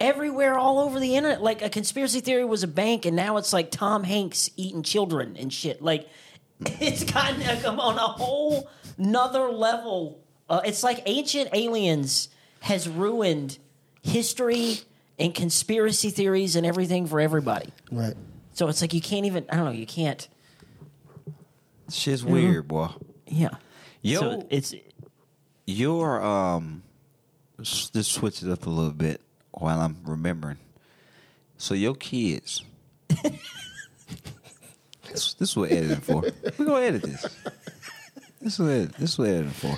Everywhere, 0.00 0.58
all 0.58 0.80
over 0.80 0.98
the 0.98 1.16
internet. 1.16 1.42
Like 1.42 1.62
a 1.62 1.70
conspiracy 1.70 2.20
theory 2.20 2.44
was 2.44 2.62
a 2.62 2.68
bank, 2.68 3.06
and 3.06 3.14
now 3.14 3.36
it's 3.36 3.52
like 3.52 3.70
Tom 3.70 4.04
Hanks 4.04 4.50
eating 4.56 4.82
children 4.82 5.36
and 5.38 5.52
shit. 5.52 5.82
Like 5.82 6.08
it's 6.60 7.04
gotten 7.04 7.42
come 7.60 7.78
on 7.80 7.96
a 7.96 8.00
whole 8.00 8.68
nother 8.98 9.50
level. 9.50 10.20
Uh, 10.48 10.60
it's 10.64 10.82
like 10.82 11.02
ancient 11.06 11.50
aliens 11.52 12.28
has 12.60 12.88
ruined 12.88 13.58
history 14.02 14.78
and 15.18 15.34
conspiracy 15.34 16.10
theories 16.10 16.56
and 16.56 16.66
everything 16.66 17.06
for 17.06 17.20
everybody. 17.20 17.70
Right. 17.90 18.14
So 18.52 18.68
it's 18.68 18.80
like 18.80 18.94
you 18.94 19.00
can't 19.00 19.26
even. 19.26 19.46
I 19.50 19.56
don't 19.56 19.64
know. 19.66 19.70
You 19.72 19.86
can't. 19.86 20.26
Shit's 21.90 22.24
weird, 22.24 22.66
boy. 22.68 22.88
Yeah. 23.26 23.50
Yo, 24.02 24.20
So 24.20 24.46
it's 24.50 24.74
your 25.66 26.22
um, 26.22 26.82
s- 27.60 27.90
just 27.90 28.12
switch 28.12 28.42
it 28.42 28.50
up 28.50 28.66
a 28.66 28.70
little 28.70 28.92
bit 28.92 29.20
while 29.52 29.80
I'm 29.80 29.98
remembering. 30.04 30.58
So 31.58 31.74
your 31.74 31.94
kids. 31.94 32.64
this, 35.08 35.34
this 35.34 35.50
is 35.50 35.56
what 35.56 35.70
editing 35.70 36.00
for. 36.00 36.22
We're 36.58 36.64
gonna 36.66 36.80
edit 36.84 37.02
this. 37.02 37.22
This 38.40 38.54
is 38.54 38.58
what 38.58 38.68
edit, 38.70 38.92
this 38.96 39.10
is 39.12 39.18
what 39.18 39.28
editing 39.28 39.50
for. 39.50 39.76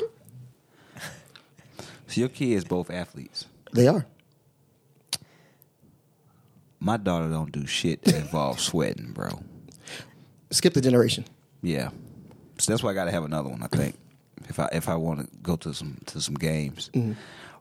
So 2.08 2.20
your 2.20 2.28
kids 2.28 2.64
both 2.64 2.90
athletes. 2.90 3.46
They 3.72 3.88
are. 3.88 4.06
My 6.86 6.96
daughter 6.96 7.28
don't 7.28 7.50
do 7.50 7.66
shit 7.66 8.02
that 8.04 8.14
involves 8.14 8.62
sweating, 8.62 9.10
bro. 9.10 9.42
Skip 10.52 10.72
the 10.72 10.80
generation. 10.80 11.24
Yeah, 11.60 11.90
so 12.58 12.70
that's 12.70 12.80
why 12.80 12.90
I 12.90 12.94
got 12.94 13.06
to 13.06 13.10
have 13.10 13.24
another 13.24 13.48
one. 13.48 13.60
I 13.60 13.66
think 13.66 13.96
if 14.48 14.60
I 14.60 14.68
if 14.70 14.88
I 14.88 14.94
want 14.94 15.18
to 15.18 15.36
go 15.38 15.56
to 15.56 15.74
some 15.74 15.98
to 16.06 16.20
some 16.20 16.36
games, 16.36 16.90
mm-hmm. 16.94 17.14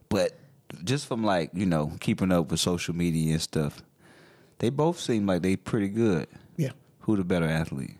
but 0.08 0.38
just 0.84 1.08
from 1.08 1.24
like 1.24 1.50
you 1.54 1.66
know 1.66 1.96
keeping 1.98 2.30
up 2.30 2.52
with 2.52 2.60
social 2.60 2.94
media 2.94 3.32
and 3.32 3.42
stuff, 3.42 3.82
they 4.60 4.70
both 4.70 5.00
seem 5.00 5.26
like 5.26 5.42
they 5.42 5.56
pretty 5.56 5.88
good. 5.88 6.28
Yeah. 6.56 6.70
Who 7.00 7.16
the 7.16 7.24
better 7.24 7.48
athlete? 7.48 7.96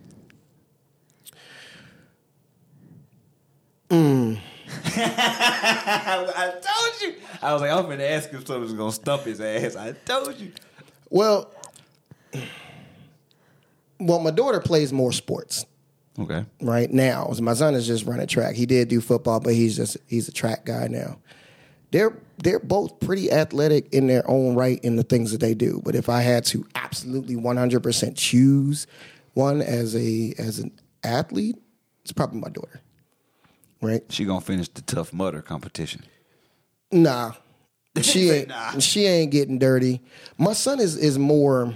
Mm. 3.91 4.39
I, 4.97 6.53
told 6.63 7.03
you. 7.03 7.21
I 7.43 7.53
was 7.53 7.63
like, 7.63 7.73
I'm 7.73 7.83
gonna 7.83 8.05
ask 8.05 8.31
him 8.31 8.47
something 8.47 8.61
that's 8.61 8.75
gonna 8.75 8.93
stump 8.93 9.23
his 9.23 9.41
ass. 9.41 9.75
I 9.75 9.91
told 9.91 10.39
you. 10.39 10.53
Well, 11.11 11.53
well, 13.99 14.19
my 14.19 14.31
daughter 14.31 14.61
plays 14.61 14.93
more 14.93 15.13
sports 15.13 15.65
Okay. 16.19 16.45
right 16.61 16.91
now. 16.93 17.31
My 17.41 17.55
son 17.55 17.75
is 17.75 17.87
just 17.87 18.05
running 18.07 18.27
track. 18.27 18.55
He 18.55 18.67
did 18.67 18.89
do 18.89 19.01
football, 19.01 19.41
but 19.41 19.55
he's 19.55 19.77
just 19.77 19.97
he's 20.07 20.29
a 20.29 20.33
track 20.33 20.65
guy 20.65 20.89
now. 20.89 21.19
They're 21.93 22.17
they're 22.43 22.59
both 22.59 23.01
pretty 23.01 23.31
athletic 23.31 23.93
in 23.95 24.07
their 24.07 24.29
own 24.29 24.55
right 24.55 24.79
in 24.85 24.97
the 24.97 25.03
things 25.03 25.33
that 25.33 25.41
they 25.41 25.55
do. 25.55 25.81
But 25.85 25.95
if 25.95 26.09
I 26.09 26.21
had 26.21 26.45
to 26.47 26.67
absolutely 26.75 27.37
100% 27.37 28.13
choose 28.17 28.87
one 29.35 29.63
as 29.63 29.95
a 29.97 30.35
as 30.39 30.59
an 30.59 30.73
athlete, 31.05 31.57
it's 32.03 32.13
probably 32.13 32.41
my 32.41 32.49
daughter. 32.51 32.81
Right? 33.81 34.03
She 34.11 34.25
gonna 34.25 34.41
finish 34.41 34.69
the 34.69 34.83
Tough 34.83 35.13
Mudder 35.13 35.43
competition. 35.43 36.03
Nah. 36.91 37.33
She 38.03 38.31
ain't 38.31 38.49
nah. 38.49 38.79
she 38.79 39.07
ain't 39.07 39.31
getting 39.31 39.59
dirty. 39.59 40.03
My 40.39 40.53
son 40.53 40.81
is 40.81 40.97
is 40.97 41.19
more 41.19 41.75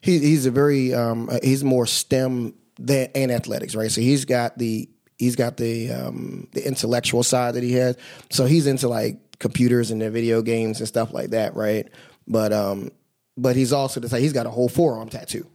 he, 0.00 0.18
he's 0.18 0.46
a 0.46 0.50
very 0.50 0.94
um, 0.94 1.28
uh, 1.30 1.38
he's 1.42 1.62
more 1.62 1.86
STEM 1.86 2.54
than 2.78 3.08
and 3.14 3.30
athletics, 3.30 3.74
right? 3.74 3.90
So 3.90 4.00
he's 4.00 4.24
got 4.24 4.58
the 4.58 4.88
he's 5.18 5.36
got 5.36 5.56
the 5.56 5.92
um, 5.92 6.48
the 6.52 6.66
intellectual 6.66 7.22
side 7.22 7.54
that 7.54 7.62
he 7.62 7.72
has. 7.74 7.96
So 8.30 8.46
he's 8.46 8.66
into 8.66 8.88
like 8.88 9.38
computers 9.38 9.90
and 9.90 10.00
the 10.00 10.10
video 10.10 10.42
games 10.42 10.80
and 10.80 10.88
stuff 10.88 11.12
like 11.12 11.30
that, 11.30 11.54
right? 11.54 11.88
But 12.26 12.52
um, 12.52 12.90
but 13.36 13.56
he's 13.56 13.72
also 13.72 14.00
the 14.00 14.08
type 14.08 14.20
he's 14.20 14.32
got 14.32 14.46
a 14.46 14.50
whole 14.50 14.68
forearm 14.68 15.08
tattoo. 15.08 15.46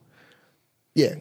Yeah. 0.93 1.15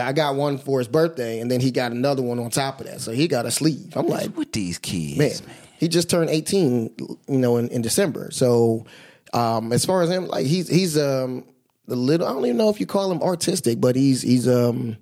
I 0.00 0.12
got 0.12 0.34
one 0.34 0.58
for 0.58 0.80
his 0.80 0.88
birthday, 0.88 1.38
and 1.38 1.48
then 1.48 1.60
he 1.60 1.70
got 1.70 1.92
another 1.92 2.20
one 2.20 2.40
on 2.40 2.50
top 2.50 2.80
of 2.80 2.86
that. 2.86 3.00
So 3.00 3.12
he 3.12 3.28
got 3.28 3.46
a 3.46 3.52
sleeve. 3.52 3.96
I'm 3.96 4.08
like, 4.08 4.36
with 4.36 4.50
these 4.50 4.76
kids, 4.76 5.18
man, 5.18 5.54
he 5.78 5.88
just 5.88 6.10
turned 6.10 6.30
18, 6.30 6.94
you 6.98 7.38
know, 7.38 7.56
in, 7.56 7.68
in 7.68 7.82
December. 7.82 8.30
So, 8.30 8.86
um, 9.32 9.72
as 9.72 9.84
far 9.84 10.02
as 10.02 10.10
him, 10.10 10.28
like 10.28 10.46
he's 10.46 10.68
he's 10.68 10.96
um 10.96 11.44
a 11.88 11.94
little. 11.94 12.26
I 12.26 12.32
don't 12.32 12.44
even 12.44 12.56
know 12.56 12.70
if 12.70 12.80
you 12.80 12.86
call 12.86 13.10
him 13.10 13.22
artistic, 13.22 13.80
but 13.80 13.96
he's 13.96 14.22
he's 14.22 14.48
um 14.48 14.96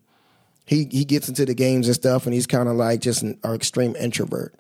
he 0.65 0.89
he 0.91 1.05
gets 1.05 1.29
into 1.29 1.45
the 1.45 1.55
games 1.55 1.87
and 1.87 1.95
stuff, 1.95 2.25
and 2.25 2.35
he's 2.35 2.47
kind 2.47 2.69
of 2.69 2.77
like 2.77 3.01
just 3.01 3.23
an, 3.23 3.39
an 3.45 3.55
extreme 3.55 3.95
introvert. 3.97 4.55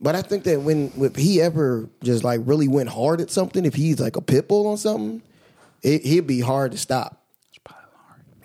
But 0.00 0.16
I 0.16 0.22
think 0.22 0.44
that 0.44 0.62
when 0.62 0.92
if 0.96 1.16
he 1.16 1.40
ever 1.40 1.88
just 2.02 2.24
like 2.24 2.40
really 2.44 2.68
went 2.68 2.88
hard 2.88 3.20
at 3.20 3.30
something, 3.30 3.64
if 3.64 3.74
he's 3.74 4.00
like 4.00 4.16
a 4.16 4.22
pit 4.22 4.48
bull 4.48 4.66
on 4.66 4.76
something, 4.76 5.22
it, 5.82 6.04
he'd 6.04 6.26
be 6.26 6.40
hard 6.40 6.72
to 6.72 6.78
stop 6.78 7.22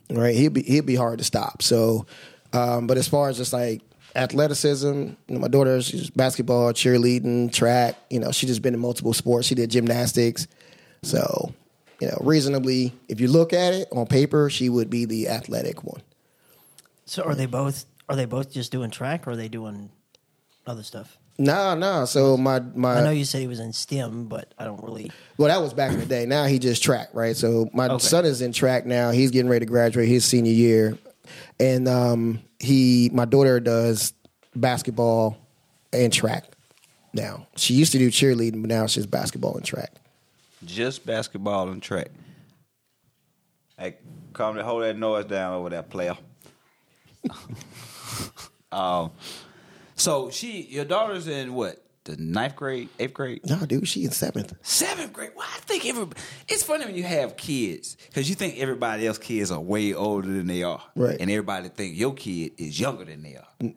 right? 0.09 0.35
He'd 0.35 0.53
be 0.53 0.63
he'd 0.63 0.85
be 0.85 0.95
hard 0.95 1.19
to 1.19 1.23
stop. 1.23 1.61
So, 1.61 2.05
um, 2.53 2.87
but 2.87 2.97
as 2.97 3.07
far 3.07 3.29
as 3.29 3.37
just 3.37 3.53
like 3.53 3.81
athleticism, 4.15 4.87
you 4.87 5.15
know, 5.29 5.39
my 5.39 5.47
daughter 5.47 5.81
she's 5.81 6.09
basketball, 6.09 6.71
cheerleading, 6.73 7.51
track. 7.51 7.95
You 8.09 8.19
know, 8.19 8.31
she 8.31 8.47
just 8.47 8.61
been 8.61 8.73
in 8.73 8.79
multiple 8.79 9.13
sports. 9.13 9.47
She 9.47 9.55
did 9.55 9.69
gymnastics. 9.71 10.47
So, 11.03 11.53
you 11.99 12.07
know, 12.07 12.17
reasonably, 12.21 12.93
if 13.07 13.19
you 13.21 13.27
look 13.27 13.53
at 13.53 13.73
it 13.73 13.87
on 13.91 14.07
paper, 14.07 14.49
she 14.49 14.69
would 14.69 14.89
be 14.89 15.05
the 15.05 15.29
athletic 15.29 15.83
one. 15.83 16.01
so. 17.05 17.23
Are 17.23 17.35
they 17.35 17.45
both? 17.45 17.85
Are 18.09 18.15
they 18.15 18.25
both 18.25 18.51
just 18.51 18.71
doing 18.71 18.89
track, 18.89 19.27
or 19.27 19.31
are 19.31 19.35
they 19.35 19.49
doing 19.49 19.89
other 20.65 20.83
stuff? 20.83 21.17
Nah, 21.37 21.75
nah. 21.75 22.05
So 22.05 22.35
my 22.37 22.59
my 22.73 22.99
I 22.99 23.03
know 23.03 23.11
you 23.11 23.25
said 23.25 23.41
he 23.41 23.47
was 23.47 23.59
in 23.59 23.73
STEM, 23.73 24.25
but 24.27 24.53
I 24.57 24.63
don't 24.65 24.81
really. 24.83 25.11
Well, 25.37 25.49
that 25.49 25.61
was 25.61 25.73
back 25.73 25.91
in 25.91 25.99
the 25.99 26.05
day. 26.05 26.25
Now 26.25 26.45
he 26.45 26.57
just 26.57 26.81
track, 26.81 27.09
right? 27.13 27.35
So 27.35 27.69
my 27.73 27.87
Okay. 27.89 28.03
son 28.07 28.25
is 28.25 28.41
in 28.41 28.53
track 28.53 28.85
now. 28.87 29.11
He's 29.11 29.29
getting 29.29 29.49
ready 29.49 29.65
to 29.65 29.69
graduate 29.69 30.07
his 30.07 30.25
senior 30.25 30.51
year, 30.53 30.97
and 31.59 31.87
um, 31.87 32.39
he, 32.59 33.09
my 33.13 33.25
daughter, 33.25 33.59
does 33.59 34.13
basketball 34.55 35.37
and 35.93 36.11
track 36.11 36.45
now. 37.13 37.47
She 37.55 37.73
used 37.73 37.91
to 37.93 37.97
do 37.97 38.09
cheerleading, 38.09 38.61
but 38.61 38.69
now 38.69 38.87
she's 38.87 39.05
basketball 39.05 39.55
and 39.55 39.65
track. 39.65 39.91
Just 40.65 41.05
basketball 41.05 41.69
and 41.69 41.81
track. 41.81 42.09
Hey, 43.77 43.97
calm 44.33 44.55
down, 44.55 44.65
hold 44.65 44.83
that 44.83 44.97
noise 44.97 45.25
down 45.25 45.53
over 45.53 45.69
that 45.69 45.89
player. 45.89 46.17
um, 48.71 49.11
so 49.95 50.29
she, 50.29 50.61
your 50.63 50.85
daughter's 50.85 51.27
in 51.27 51.53
what? 51.53 51.83
The 52.07 52.15
ninth 52.15 52.55
grade, 52.55 52.87
eighth 52.99 53.13
grade, 53.13 53.41
No, 53.49 53.65
dude, 53.65 53.85
she 53.85 54.05
in 54.05 54.11
seventh. 54.11 54.53
seventh 54.61 55.11
grade. 55.11 55.31
Well, 55.35 55.45
I 55.53 55.59
think 55.59 55.85
every. 55.85 56.07
It's 56.47 56.63
funny 56.63 56.85
when 56.85 56.95
you 56.95 57.03
have 57.03 57.35
kids 57.35 57.97
because 58.07 58.29
you 58.29 58.35
think 58.35 58.57
everybody 58.59 59.05
else 59.05 59.17
kids 59.17 59.51
are 59.51 59.59
way 59.59 59.93
older 59.93 60.27
than 60.29 60.47
they 60.47 60.63
are, 60.63 60.81
Right. 60.95 61.17
And 61.19 61.29
everybody 61.29 61.67
think 61.67 61.97
your 61.97 62.13
kid 62.13 62.53
is 62.57 62.79
younger 62.79 63.03
than 63.03 63.23
they 63.23 63.35
are. 63.35 63.73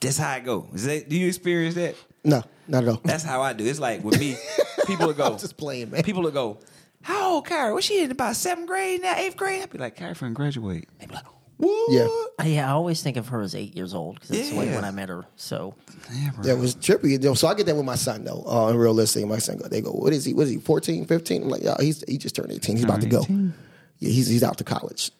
That's 0.00 0.16
how 0.16 0.34
it 0.36 0.44
go. 0.46 0.68
Is 0.72 0.84
that? 0.86 1.08
Do 1.10 1.16
you 1.16 1.28
experience 1.28 1.74
that? 1.74 1.94
No, 2.24 2.42
not 2.68 2.84
at 2.84 2.88
all. 2.88 3.00
That's 3.04 3.22
how 3.22 3.42
I 3.42 3.52
do. 3.52 3.66
It's 3.66 3.78
like 3.80 4.02
with 4.02 4.18
me, 4.18 4.36
people 4.86 5.06
will 5.08 5.12
go. 5.14 5.32
I'm 5.32 5.38
just 5.38 5.58
playing, 5.58 5.90
man. 5.90 6.02
People 6.04 6.22
will 6.22 6.30
go. 6.30 6.60
How 7.02 7.32
old 7.34 7.44
Kyrie? 7.46 7.74
Was 7.74 7.84
she 7.84 8.02
in 8.02 8.10
about 8.10 8.34
seventh 8.34 8.66
grade 8.66 9.02
now? 9.02 9.14
Eighth 9.16 9.36
grade? 9.36 9.62
I'd 9.62 9.68
be 9.68 9.76
like, 9.76 9.96
Kyrie 9.96 10.14
finna 10.14 10.32
graduate. 10.32 10.88
They'd 10.98 11.08
be 11.10 11.14
like, 11.14 11.24
what? 11.56 11.92
Yeah. 11.92 12.08
I, 12.38 12.46
yeah, 12.48 12.68
I 12.68 12.72
always 12.72 13.02
think 13.02 13.16
of 13.16 13.28
her 13.28 13.40
as 13.42 13.54
eight 13.54 13.76
years 13.76 13.94
old 13.94 14.14
because 14.16 14.30
that's 14.30 14.52
like 14.52 14.68
Yeah. 14.68 14.74
when 14.76 14.84
I 14.84 14.90
met 14.90 15.08
her. 15.08 15.24
So 15.36 15.74
Yeah, 16.12 16.30
bro. 16.34 16.42
That 16.44 16.58
was 16.58 16.74
trippy. 16.74 17.36
So 17.36 17.46
I 17.48 17.54
get 17.54 17.66
that 17.66 17.76
with 17.76 17.84
my 17.84 17.94
son 17.94 18.24
though. 18.24 18.42
Uh, 18.46 18.68
in 18.70 18.76
realistic, 18.76 19.24
my 19.26 19.38
son 19.38 19.58
go, 19.58 19.68
they 19.68 19.80
go, 19.80 19.90
what 19.92 20.12
is 20.12 20.24
he? 20.24 20.34
What 20.34 20.44
is 20.44 20.50
he? 20.50 20.58
14, 20.58 21.06
15? 21.06 21.42
I'm 21.42 21.48
like, 21.48 21.62
yeah, 21.62 21.76
he's 21.80 22.02
he 22.08 22.18
just 22.18 22.34
turned 22.34 22.50
eighteen. 22.52 22.76
He's 22.76 22.84
about 22.84 23.00
to 23.02 23.06
go. 23.08 23.20
18? 23.22 23.54
Yeah, 24.00 24.10
he's 24.10 24.26
he's 24.26 24.42
out 24.42 24.58
to 24.58 24.64
college. 24.64 25.10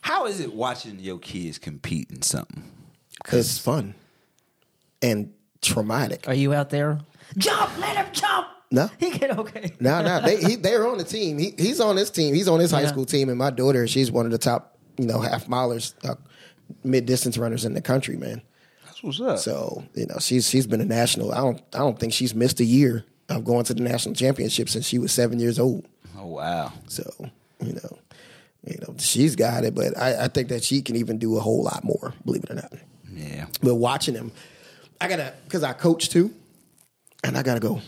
How 0.00 0.26
is 0.26 0.40
it 0.40 0.52
watching 0.54 0.98
your 0.98 1.18
kids 1.18 1.58
compete 1.58 2.10
in 2.10 2.22
something? 2.22 2.64
It's 3.30 3.58
fun 3.58 3.94
and 5.00 5.32
traumatic. 5.60 6.26
are 6.26 6.34
you 6.34 6.52
out 6.54 6.70
there? 6.70 7.00
Jump! 7.38 7.78
Let 7.78 7.96
him 7.96 8.06
jump! 8.12 8.48
No. 8.70 8.90
He 8.98 9.10
can 9.10 9.38
okay. 9.38 9.72
No, 9.80 10.00
no, 10.02 10.20
they 10.22 10.38
he, 10.38 10.56
they're 10.56 10.86
on 10.88 10.96
the 10.98 11.04
team. 11.04 11.38
He, 11.38 11.54
he's 11.58 11.78
on 11.80 11.96
his 11.96 12.10
team. 12.10 12.34
He's 12.34 12.48
on 12.48 12.58
his 12.58 12.70
high 12.70 12.80
Yeah. 12.82 12.88
school 12.88 13.04
team, 13.04 13.28
and 13.28 13.36
my 13.38 13.50
daughter, 13.50 13.86
she's 13.86 14.10
one 14.10 14.24
of 14.26 14.32
the 14.32 14.38
top, 14.38 14.71
you 14.98 15.06
know, 15.06 15.20
half 15.20 15.46
milers, 15.46 15.94
uh, 16.08 16.14
mid 16.84 17.06
distance 17.06 17.38
runners 17.38 17.64
in 17.64 17.74
the 17.74 17.80
country, 17.80 18.16
man. 18.16 18.42
That's 18.84 19.02
what's 19.02 19.20
up. 19.20 19.38
So 19.38 19.84
you 19.94 20.06
know, 20.06 20.16
she's 20.20 20.48
she's 20.48 20.66
been 20.66 20.80
a 20.80 20.84
national. 20.84 21.32
I 21.32 21.38
don't 21.38 21.62
I 21.74 21.78
don't 21.78 21.98
think 21.98 22.12
she's 22.12 22.34
missed 22.34 22.60
a 22.60 22.64
year 22.64 23.04
of 23.28 23.44
going 23.44 23.64
to 23.64 23.74
the 23.74 23.82
national 23.82 24.14
championship 24.14 24.68
since 24.68 24.86
she 24.86 24.98
was 24.98 25.12
seven 25.12 25.38
years 25.38 25.58
old. 25.58 25.86
oh 26.18 26.26
wow. 26.26 26.72
So 26.88 27.10
you 27.60 27.72
know, 27.74 27.98
you 28.66 28.78
know, 28.80 28.94
she's 28.98 29.36
got 29.36 29.64
it, 29.64 29.74
but 29.74 29.96
I, 29.98 30.24
I 30.24 30.28
think 30.28 30.48
that 30.48 30.62
she 30.64 30.82
can 30.82 30.96
even 30.96 31.18
do 31.18 31.36
a 31.36 31.40
whole 31.40 31.62
lot 31.62 31.84
more. 31.84 32.12
Believe 32.24 32.44
it 32.44 32.50
or 32.50 32.54
not. 32.54 32.72
Yeah. 33.12 33.46
But 33.62 33.76
watching 33.76 34.14
him, 34.14 34.32
I 35.00 35.08
gotta 35.08 35.34
because 35.44 35.62
I 35.62 35.72
coach 35.72 36.08
too, 36.10 36.32
and 37.24 37.36
I 37.36 37.42
gotta 37.42 37.60
go 37.60 37.80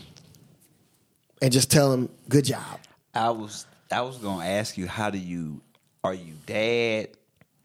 and 1.41 1.51
just 1.51 1.71
tell 1.71 1.91
him 1.93 2.09
good 2.29 2.45
job. 2.45 2.79
I 3.13 3.29
was 3.29 3.65
I 3.91 4.01
was 4.01 4.17
gonna 4.17 4.45
ask 4.45 4.77
you 4.77 4.87
how 4.87 5.09
do 5.09 5.17
you 5.17 5.61
are 6.05 6.13
you 6.13 6.33
dad 6.45 7.09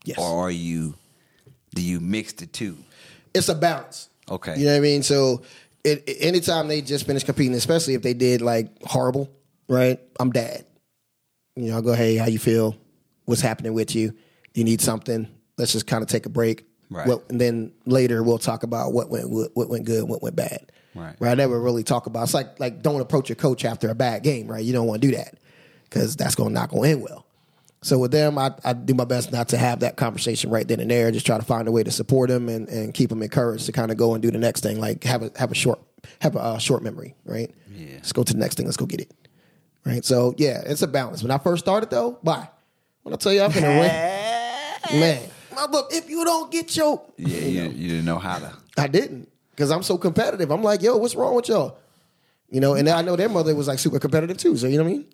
Yes. 0.05 0.19
or 0.19 0.47
are 0.47 0.51
you 0.51 0.95
do 1.75 1.83
you 1.83 2.01
mix 2.01 2.33
the 2.33 2.47
two? 2.47 2.77
it's 3.35 3.49
a 3.49 3.55
balance. 3.55 4.09
Okay. 4.29 4.59
You 4.59 4.65
know 4.67 4.73
what 4.73 4.79
I 4.79 4.81
mean? 4.81 5.03
So 5.03 5.43
it, 5.85 6.03
it- 6.09 6.17
anytime 6.21 6.67
they 6.69 6.81
just 6.83 7.07
finished 7.07 7.27
competing, 7.27 7.55
especially 7.55 7.95
if 7.95 8.03
they 8.03 8.15
did 8.15 8.41
like 8.43 8.83
horrible, 8.83 9.31
right? 9.69 10.01
I'm 10.19 10.31
dad. 10.33 10.65
You 11.57 11.69
know, 11.69 11.75
I'll 11.77 11.83
go, 11.83 11.93
hey, 11.93 12.17
how 12.17 12.27
you 12.27 12.39
feel? 12.39 12.77
What's 13.27 13.41
happening 13.43 13.73
with 13.75 13.95
you? 13.95 14.15
You 14.55 14.65
need 14.65 14.81
something? 14.81 15.29
Let's 15.59 15.73
just 15.73 15.87
kind 15.87 16.03
of 16.03 16.09
take 16.09 16.27
a 16.27 16.29
break. 16.31 16.65
Right. 16.91 17.07
Well, 17.07 17.23
and 17.29 17.41
then 17.41 17.73
later 17.87 18.23
we'll 18.23 18.39
talk 18.39 18.63
about 18.65 18.93
what 18.93 19.11
went 19.11 19.31
what, 19.31 19.51
what 19.55 19.69
went 19.69 19.85
good 19.85 20.09
what 20.09 20.23
went 20.23 20.35
bad. 20.35 20.73
Right. 20.95 21.15
Right. 21.21 21.31
I 21.31 21.35
never 21.35 21.61
really 21.61 21.85
talk 21.85 22.07
about. 22.07 22.25
It's 22.25 22.35
like 22.35 22.59
like 22.59 22.83
don't 22.83 23.01
approach 23.01 23.29
your 23.29 23.37
coach 23.37 23.65
after 23.65 23.91
a 23.91 23.95
bad 23.95 24.25
game, 24.25 24.49
right? 24.49 24.65
You 24.65 24.73
don't 24.73 24.87
want 24.89 25.03
to 25.03 25.09
do 25.09 25.17
that 25.17 25.35
because 25.85 26.17
that's 26.17 26.35
going 26.35 26.49
to 26.51 26.55
not 26.55 26.71
go 26.71 26.83
in 26.83 27.01
well. 27.01 27.27
So 27.83 27.99
with 27.99 28.11
them, 28.11 28.37
I, 28.37 28.53
I 28.63 28.75
do 28.75 28.93
my 28.93 29.05
best 29.05 29.33
not 29.33 29.49
to 29.49 29.59
have 29.59 29.81
that 29.81 29.97
conversation 29.97 30.51
right 30.51 30.69
then 30.69 30.81
and 30.81 30.91
there. 30.91 31.11
Just 31.11 31.25
try 31.25 31.39
to 31.39 31.45
find 31.45 31.67
a 31.67 31.73
way 31.73 31.83
to 31.83 31.91
support 31.91 32.29
them 32.29 32.49
and, 32.49 32.69
and 32.69 32.93
keep 32.93 33.09
them 33.09 33.23
encouraged 33.23 33.67
to 33.67 33.73
kind 33.73 33.91
of 33.91 33.97
go 33.97 34.13
and 34.13 34.23
do 34.23 34.31
the 34.31 34.39
next 34.39 34.63
thing. 34.63 34.79
Like 34.79 35.03
have 35.05 35.23
a 35.23 35.31
have 35.37 35.51
a 35.51 35.55
short 35.55 35.81
have 36.21 36.37
a 36.37 36.41
uh, 36.41 36.59
short 36.59 36.83
memory, 36.83 37.15
right? 37.25 37.51
Yeah. 37.75 37.95
Let's 37.95 38.13
go 38.13 38.23
to 38.23 38.33
the 38.33 38.39
next 38.39 38.57
thing. 38.57 38.67
Let's 38.67 38.77
go 38.77 38.85
get 38.85 39.01
it, 39.01 39.13
right? 39.87 40.05
So 40.05 40.35
yeah, 40.37 40.63
it's 40.67 40.83
a 40.83 40.87
balance. 40.87 41.23
When 41.23 41.31
I 41.31 41.39
first 41.39 41.65
started 41.65 41.89
though, 41.89 42.19
bye. 42.23 42.49
When 43.03 43.15
I 43.15 43.17
tell 43.17 43.33
you 43.33 43.43
I'm 43.43 43.51
gonna 43.51 43.69
win, 43.69 45.01
man, 45.01 45.23
my 45.55 45.67
look. 45.71 45.91
If 45.91 46.11
you 46.11 46.23
don't 46.25 46.51
get 46.53 46.77
your, 46.77 47.03
Yeah, 47.17 47.39
you, 47.39 47.63
you 47.63 47.89
didn't 47.89 48.05
know 48.05 48.19
how 48.19 48.41
to. 48.41 48.53
I 48.77 48.89
didn't 48.89 49.27
because 49.53 49.71
I'm 49.71 49.83
so 49.83 49.97
competitive. 49.97 50.51
I'm 50.51 50.63
like, 50.63 50.83
yo, 50.83 50.99
what's 50.99 51.15
wrong 51.15 51.35
with 51.35 51.49
y'all? 51.49 51.79
You 52.51 52.61
know, 52.61 52.75
and 52.75 52.87
I 52.91 53.01
know 53.01 53.17
their 53.17 53.29
mother 53.31 53.55
was 53.55 53.69
like 53.69 53.79
super 53.79 53.99
competitive 53.99 54.37
too. 54.37 54.57
So 54.59 54.67
you 54.67 54.77
know 54.77 54.85
what 54.85 54.91
I 54.91 54.93
mean? 54.93 55.07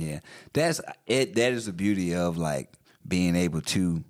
Yeah, 0.00 0.20
that's 0.52 0.80
it. 1.06 1.34
That 1.34 1.52
is 1.52 1.66
the 1.66 1.72
beauty 1.72 2.14
of 2.14 2.36
like 2.36 2.72
being 3.06 3.36
able 3.36 3.60
to 3.62 4.02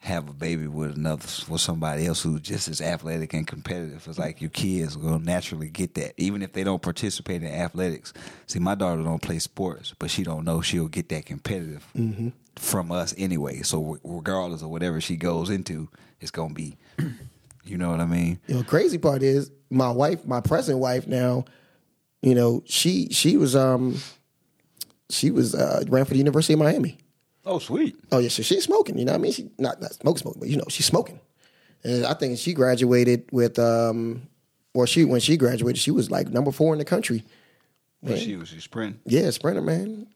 have 0.00 0.28
a 0.28 0.32
baby 0.32 0.66
with 0.66 0.96
another 0.96 1.24
with 1.48 1.60
somebody 1.60 2.06
else 2.06 2.22
who's 2.22 2.40
just 2.40 2.66
as 2.66 2.80
athletic 2.80 3.34
and 3.34 3.46
competitive. 3.46 4.04
It's 4.08 4.18
like 4.18 4.40
your 4.40 4.50
kids 4.50 4.98
will 4.98 5.20
naturally 5.20 5.68
get 5.68 5.94
that, 5.94 6.14
even 6.16 6.42
if 6.42 6.52
they 6.52 6.64
don't 6.64 6.82
participate 6.82 7.42
in 7.42 7.48
athletics. 7.48 8.12
See, 8.46 8.58
my 8.58 8.74
daughter 8.74 9.02
don't 9.02 9.22
play 9.22 9.38
sports, 9.38 9.94
but 9.98 10.10
she 10.10 10.24
don't 10.24 10.44
know 10.44 10.60
she'll 10.60 10.88
get 10.88 11.08
that 11.10 11.24
competitive 11.26 11.86
from 12.56 12.90
us 12.90 13.14
anyway. 13.16 13.62
So 13.62 13.98
regardless 14.02 14.62
of 14.62 14.70
whatever 14.70 15.00
she 15.00 15.16
goes 15.16 15.50
into, 15.50 15.88
it's 16.20 16.30
gonna 16.30 16.54
be. 16.54 16.76
You 17.64 17.78
know 17.78 17.90
what 17.90 18.00
I 18.00 18.06
mean? 18.06 18.40
You 18.48 18.56
know, 18.56 18.62
crazy 18.64 18.98
part 18.98 19.22
is 19.22 19.52
my 19.70 19.92
wife, 19.92 20.26
my 20.26 20.40
present 20.40 20.80
wife 20.80 21.06
now, 21.06 21.44
you 22.20 22.34
know, 22.34 22.64
she 22.66 23.08
she 23.12 23.36
was 23.36 23.54
um 23.54 24.00
she 25.12 25.30
was 25.30 25.54
uh 25.54 25.84
ran 25.88 26.04
for 26.04 26.12
the 26.12 26.18
University 26.18 26.52
of 26.54 26.58
Miami. 26.58 26.98
Oh, 27.44 27.58
sweet. 27.58 27.96
Oh 28.12 28.18
yeah, 28.18 28.28
so 28.28 28.42
she's 28.42 28.64
smoking, 28.64 28.98
you 28.98 29.04
know 29.04 29.12
what 29.12 29.18
I 29.18 29.22
mean? 29.22 29.32
She 29.32 29.50
not 29.58 29.80
not 29.80 29.92
smoke 29.94 30.18
smoking, 30.18 30.40
but 30.40 30.48
you 30.48 30.56
know, 30.56 30.64
she's 30.68 30.86
smoking. 30.86 31.20
And 31.84 32.06
I 32.06 32.14
think 32.14 32.38
she 32.38 32.54
graduated 32.54 33.28
with 33.32 33.58
um 33.58 34.28
or 34.74 34.86
she 34.86 35.04
when 35.04 35.20
she 35.20 35.36
graduated, 35.36 35.78
she 35.80 35.90
was 35.90 36.10
like 36.10 36.28
number 36.28 36.52
four 36.52 36.72
in 36.72 36.78
the 36.78 36.84
country. 36.84 37.24
She 38.16 38.36
was 38.36 38.52
a 38.52 38.60
sprinting. 38.60 39.00
Yeah, 39.06 39.30
sprinter 39.30 39.62
man. 39.62 40.06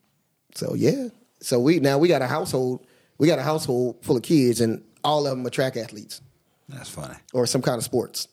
So 0.55 0.74
yeah. 0.74 1.09
So 1.40 1.60
we 1.60 1.78
now 1.81 1.98
we 1.98 2.09
got 2.09 2.23
a 2.23 2.27
household 2.27 2.86
we 3.18 3.27
got 3.28 3.39
a 3.39 3.43
household 3.43 3.98
full 4.02 4.16
of 4.16 4.23
kids 4.23 4.60
and 4.60 4.82
all 5.05 5.27
of 5.27 5.36
them 5.36 5.47
are 5.47 5.51
track 5.51 5.77
athletes. 5.77 6.20
That's 6.68 6.90
funny. 6.90 7.14
or 7.32 7.47
some 7.47 7.62
kind 7.62 7.78
of 7.78 7.85
sports. 7.85 8.27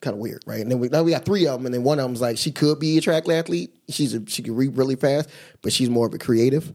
Kind 0.00 0.14
of 0.14 0.20
weird, 0.20 0.42
right? 0.46 0.60
And 0.60 0.70
then 0.70 0.78
we 0.78 0.88
now 0.88 1.02
we 1.02 1.10
got 1.10 1.24
three 1.26 1.46
of 1.46 1.58
them, 1.58 1.66
and 1.66 1.74
then 1.74 1.82
one 1.82 1.98
of 1.98 2.04
them's 2.04 2.20
like 2.22 2.38
she 2.38 2.50
could 2.50 2.78
be 2.78 2.96
a 2.96 3.00
track 3.02 3.28
athlete. 3.28 3.74
She's 3.90 4.14
a, 4.14 4.24
she 4.26 4.42
can 4.42 4.56
read 4.56 4.76
really 4.76 4.96
fast, 4.96 5.28
but 5.60 5.72
she's 5.72 5.90
more 5.90 6.06
of 6.06 6.14
a 6.14 6.18
creative. 6.18 6.72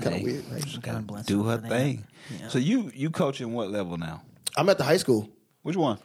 Kind 0.00 0.14
of 0.16 0.20
Hey, 0.20 0.24
weird, 0.24 0.44
right? 0.52 0.82
God 0.82 1.06
bless 1.06 1.26
do 1.26 1.42
her 1.44 1.58
her 1.58 1.68
thing. 1.68 2.04
Yeah. 2.40 2.48
So 2.48 2.58
you 2.58 2.92
you 2.94 3.10
coaching 3.10 3.52
what 3.52 3.70
level 3.70 3.96
now? 3.98 4.22
I'm 4.56 4.68
at 4.68 4.78
the 4.78 4.84
high 4.84 4.98
school. 4.98 5.28
Which 5.62 5.76
one? 5.76 5.98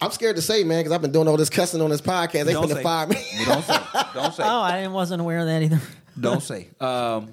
I'm 0.00 0.10
scared 0.10 0.34
to 0.34 0.42
say, 0.42 0.64
man, 0.64 0.80
because 0.80 0.92
I've 0.92 1.02
been 1.02 1.12
doing 1.12 1.28
all 1.28 1.36
this 1.36 1.48
cussing 1.50 1.80
on 1.80 1.90
this 1.90 2.00
podcast. 2.00 2.44
They 2.46 2.54
Don't 2.54 2.68
finna 2.68 2.74
say. 2.74 2.82
fire 2.82 3.06
me. 3.06 3.16
Don't 3.44 3.64
say. 3.64 3.78
Don't 4.14 4.34
say. 4.34 4.42
Oh, 4.46 4.60
I 4.62 4.88
wasn't 4.88 5.20
aware 5.20 5.38
of 5.38 5.46
that 5.46 5.62
either. 5.62 5.80
Don't 6.18 6.42
say. 6.42 6.68
Um, 6.80 7.32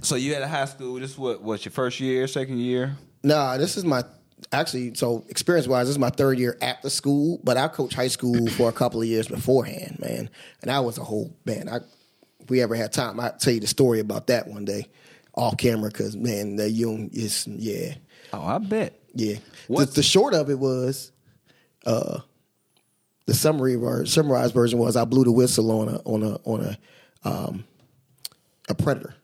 so 0.00 0.16
you 0.16 0.34
at 0.34 0.42
a 0.42 0.48
high 0.48 0.64
school. 0.64 0.94
This 0.98 1.16
what? 1.16 1.42
What's 1.42 1.64
your 1.64 1.70
first 1.72 2.00
year? 2.00 2.26
Second 2.26 2.58
year? 2.58 2.96
nah, 3.22 3.56
this 3.56 3.76
is 3.76 3.84
my 3.84 4.02
actually 4.52 4.94
so 4.94 5.24
experience 5.28 5.66
wise, 5.66 5.86
this 5.86 5.94
is 5.94 5.98
my 5.98 6.10
third 6.10 6.38
year 6.38 6.56
at 6.60 6.82
the 6.82 6.90
school, 6.90 7.40
but 7.42 7.56
I 7.56 7.68
coached 7.68 7.94
high 7.94 8.08
school 8.08 8.48
for 8.50 8.68
a 8.68 8.72
couple 8.72 9.00
of 9.00 9.08
years 9.08 9.28
beforehand, 9.28 9.98
man. 9.98 10.30
And 10.60 10.70
I 10.70 10.80
was 10.80 10.98
a 10.98 11.04
whole 11.04 11.34
man. 11.44 11.68
I 11.68 11.80
if 12.40 12.50
we 12.50 12.60
ever 12.60 12.74
had 12.74 12.92
time, 12.92 13.20
I'd 13.20 13.38
tell 13.38 13.54
you 13.54 13.60
the 13.60 13.66
story 13.66 14.00
about 14.00 14.26
that 14.26 14.48
one 14.48 14.64
day 14.64 14.88
off 15.34 15.56
camera 15.56 15.90
because 15.90 16.16
man, 16.16 16.56
the 16.56 16.68
young 16.68 17.10
is 17.12 17.46
yeah. 17.46 17.94
Oh, 18.32 18.44
I 18.44 18.58
bet. 18.58 18.98
Yeah. 19.14 19.36
The, 19.68 19.84
the 19.86 20.02
short 20.02 20.34
of 20.34 20.50
it 20.50 20.58
was, 20.58 21.12
uh, 21.84 22.20
the 23.26 23.34
summary 23.34 23.76
or 23.76 24.06
summarized 24.06 24.54
version 24.54 24.78
was 24.78 24.96
I 24.96 25.04
blew 25.04 25.24
the 25.24 25.32
whistle 25.32 25.70
on 25.70 25.88
a 25.88 25.96
on 25.98 26.22
a 26.22 26.34
on 26.44 26.60
a 26.60 27.28
um, 27.28 27.64
a 28.68 28.74
predator 28.74 29.14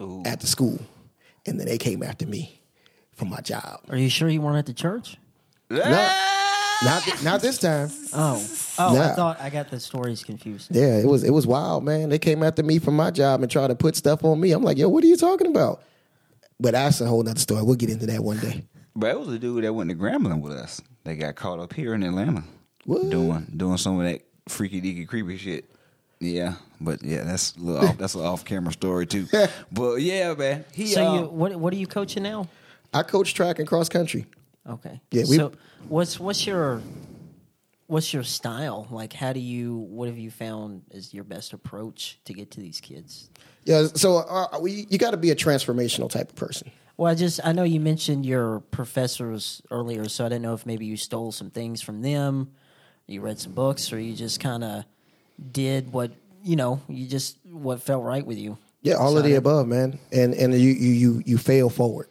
Ooh. 0.00 0.22
at 0.26 0.40
the 0.40 0.46
school, 0.46 0.80
and 1.46 1.58
then 1.58 1.66
they 1.66 1.78
came 1.78 2.02
after 2.02 2.26
me 2.26 2.61
for 3.22 3.28
my 3.30 3.40
job. 3.40 3.80
Are 3.88 3.96
you 3.96 4.08
sure 4.08 4.28
you 4.28 4.40
weren't 4.40 4.56
at 4.58 4.66
the 4.66 4.72
church? 4.74 5.16
Not 5.70 7.02
thi- 7.04 7.24
not 7.24 7.40
this 7.40 7.58
time. 7.58 7.90
Oh, 8.12 8.44
oh, 8.78 8.88
I 8.90 8.94
Nah. 8.94 9.14
thought 9.14 9.40
I 9.40 9.50
got 9.50 9.70
the 9.70 9.78
stories 9.78 10.24
confused. 10.24 10.74
Yeah, 10.74 10.98
it 10.98 11.06
was 11.06 11.22
it 11.22 11.30
was 11.30 11.46
wild, 11.46 11.84
man. 11.84 12.08
They 12.08 12.18
came 12.18 12.42
after 12.42 12.62
me 12.64 12.80
for 12.80 12.90
my 12.90 13.10
job 13.12 13.40
and 13.42 13.50
tried 13.50 13.68
to 13.68 13.76
put 13.76 13.94
stuff 13.94 14.24
on 14.24 14.40
me. 14.40 14.50
I'm 14.50 14.64
like, 14.64 14.76
yo, 14.78 14.88
what 14.88 15.04
are 15.04 15.06
you 15.06 15.16
talking 15.16 15.46
about? 15.46 15.82
But 16.58 16.72
that's 16.72 17.00
a 17.00 17.06
whole 17.06 17.22
nother 17.22 17.38
story. 17.38 17.62
We'll 17.62 17.76
get 17.76 17.90
into 17.90 18.06
that 18.06 18.22
one 18.24 18.38
day. 18.38 18.64
But 18.96 19.10
it 19.12 19.18
was 19.20 19.28
a 19.28 19.38
dude 19.38 19.62
that 19.64 19.72
went 19.72 19.90
to 19.90 19.96
Grambling 19.96 20.40
with 20.40 20.52
us. 20.52 20.80
They 21.04 21.14
got 21.16 21.36
caught 21.36 21.58
up 21.60 21.72
here 21.72 21.94
in 21.94 22.02
Atlanta 22.02 22.42
What? 22.84 23.08
doing 23.10 23.46
doing 23.56 23.76
some 23.78 24.00
of 24.00 24.06
that 24.06 24.22
freaky 24.48 24.80
deaky 24.82 25.06
creepy 25.06 25.36
shit. 25.38 25.70
Yeah, 26.18 26.54
but 26.80 27.02
yeah, 27.02 27.22
that's 27.24 27.56
a 27.56 27.60
little 27.60 27.88
off, 27.88 27.98
that's 27.98 28.14
an 28.16 28.20
off 28.22 28.44
camera 28.44 28.72
story 28.72 29.06
too. 29.06 29.26
but 29.72 29.96
yeah, 29.96 30.34
man. 30.34 30.64
He, 30.74 30.86
So 30.88 31.04
uh, 31.06 31.14
you 31.20 31.24
what 31.26 31.54
what 31.56 31.72
are 31.72 31.76
you 31.76 31.86
coaching 31.86 32.24
now? 32.24 32.48
I 32.92 33.02
coach 33.02 33.34
track 33.34 33.58
and 33.58 33.66
cross 33.68 33.88
country. 33.88 34.26
Okay. 34.68 35.00
Yeah, 35.10 35.24
we- 35.28 35.36
so 35.36 35.52
what's 35.88 36.20
what's 36.20 36.46
your 36.46 36.80
what's 37.86 38.12
your 38.14 38.22
style? 38.22 38.86
Like 38.90 39.12
how 39.12 39.32
do 39.32 39.40
you 39.40 39.76
what 39.76 40.08
have 40.08 40.18
you 40.18 40.30
found 40.30 40.82
is 40.90 41.12
your 41.12 41.24
best 41.24 41.52
approach 41.52 42.18
to 42.24 42.32
get 42.32 42.50
to 42.52 42.60
these 42.60 42.80
kids? 42.80 43.28
Yeah, 43.64 43.86
so 43.94 44.18
uh, 44.18 44.58
we, 44.60 44.86
you 44.90 44.98
got 44.98 45.12
to 45.12 45.16
be 45.16 45.30
a 45.30 45.36
transformational 45.36 46.10
type 46.10 46.30
of 46.30 46.34
person. 46.36 46.70
Well, 46.96 47.10
I 47.10 47.14
just 47.14 47.40
I 47.44 47.52
know 47.52 47.62
you 47.62 47.80
mentioned 47.80 48.26
your 48.26 48.60
professors 48.60 49.62
earlier, 49.70 50.08
so 50.08 50.24
I 50.26 50.28
didn't 50.28 50.42
know 50.42 50.54
if 50.54 50.66
maybe 50.66 50.84
you 50.86 50.96
stole 50.96 51.32
some 51.32 51.50
things 51.50 51.80
from 51.80 52.02
them, 52.02 52.52
you 53.06 53.20
read 53.20 53.38
some 53.38 53.52
books, 53.52 53.92
or 53.92 53.98
you 54.00 54.14
just 54.14 54.40
kind 54.40 54.62
of 54.64 54.84
did 55.52 55.92
what 55.92 56.12
you 56.44 56.56
know, 56.56 56.80
you 56.88 57.06
just 57.06 57.38
what 57.44 57.80
felt 57.82 58.04
right 58.04 58.26
with 58.26 58.38
you. 58.38 58.58
Yeah, 58.82 58.94
all 58.94 59.16
of 59.16 59.22
the 59.24 59.34
above, 59.34 59.68
man. 59.68 59.98
And 60.12 60.34
and 60.34 60.52
you 60.54 60.70
you 60.72 60.90
you 60.92 61.22
you 61.24 61.38
fail 61.38 61.70
forward, 61.70 62.08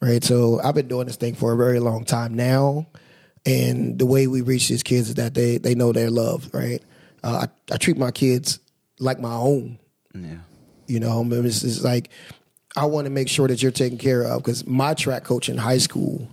right? 0.00 0.22
So 0.22 0.60
I've 0.62 0.74
been 0.74 0.88
doing 0.88 1.06
this 1.06 1.16
thing 1.16 1.34
for 1.34 1.52
a 1.52 1.56
very 1.56 1.80
long 1.80 2.04
time 2.04 2.34
now, 2.34 2.86
and 3.44 3.98
the 3.98 4.06
way 4.06 4.26
we 4.26 4.40
reach 4.40 4.68
these 4.68 4.82
kids 4.82 5.08
is 5.08 5.14
that 5.16 5.34
they 5.34 5.58
they 5.58 5.74
know 5.74 5.92
they're 5.92 6.10
loved, 6.10 6.54
right? 6.54 6.82
Uh, 7.22 7.46
I, 7.46 7.74
I 7.74 7.76
treat 7.76 7.96
my 7.96 8.10
kids 8.10 8.60
like 8.98 9.20
my 9.20 9.34
own. 9.34 9.78
yeah. 10.14 10.38
You 10.86 11.00
know, 11.00 11.26
it's, 11.32 11.64
it's 11.64 11.82
like 11.82 12.10
I 12.76 12.84
want 12.84 13.06
to 13.06 13.10
make 13.10 13.28
sure 13.28 13.48
that 13.48 13.60
you're 13.62 13.72
taken 13.72 13.98
care 13.98 14.22
of 14.22 14.42
because 14.42 14.66
my 14.66 14.94
track 14.94 15.24
coach 15.24 15.48
in 15.48 15.56
high 15.56 15.78
school 15.78 16.28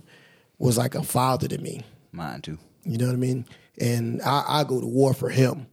was 0.58 0.78
like 0.78 0.94
a 0.94 1.02
father 1.02 1.48
to 1.48 1.58
me. 1.58 1.82
Mine 2.12 2.40
too. 2.40 2.58
You 2.84 2.98
know 2.98 3.06
what 3.06 3.14
I 3.14 3.16
mean? 3.16 3.46
And 3.80 4.22
I, 4.22 4.44
I 4.60 4.64
go 4.64 4.80
to 4.80 4.86
war 4.86 5.14
for 5.14 5.28
him 5.28 5.66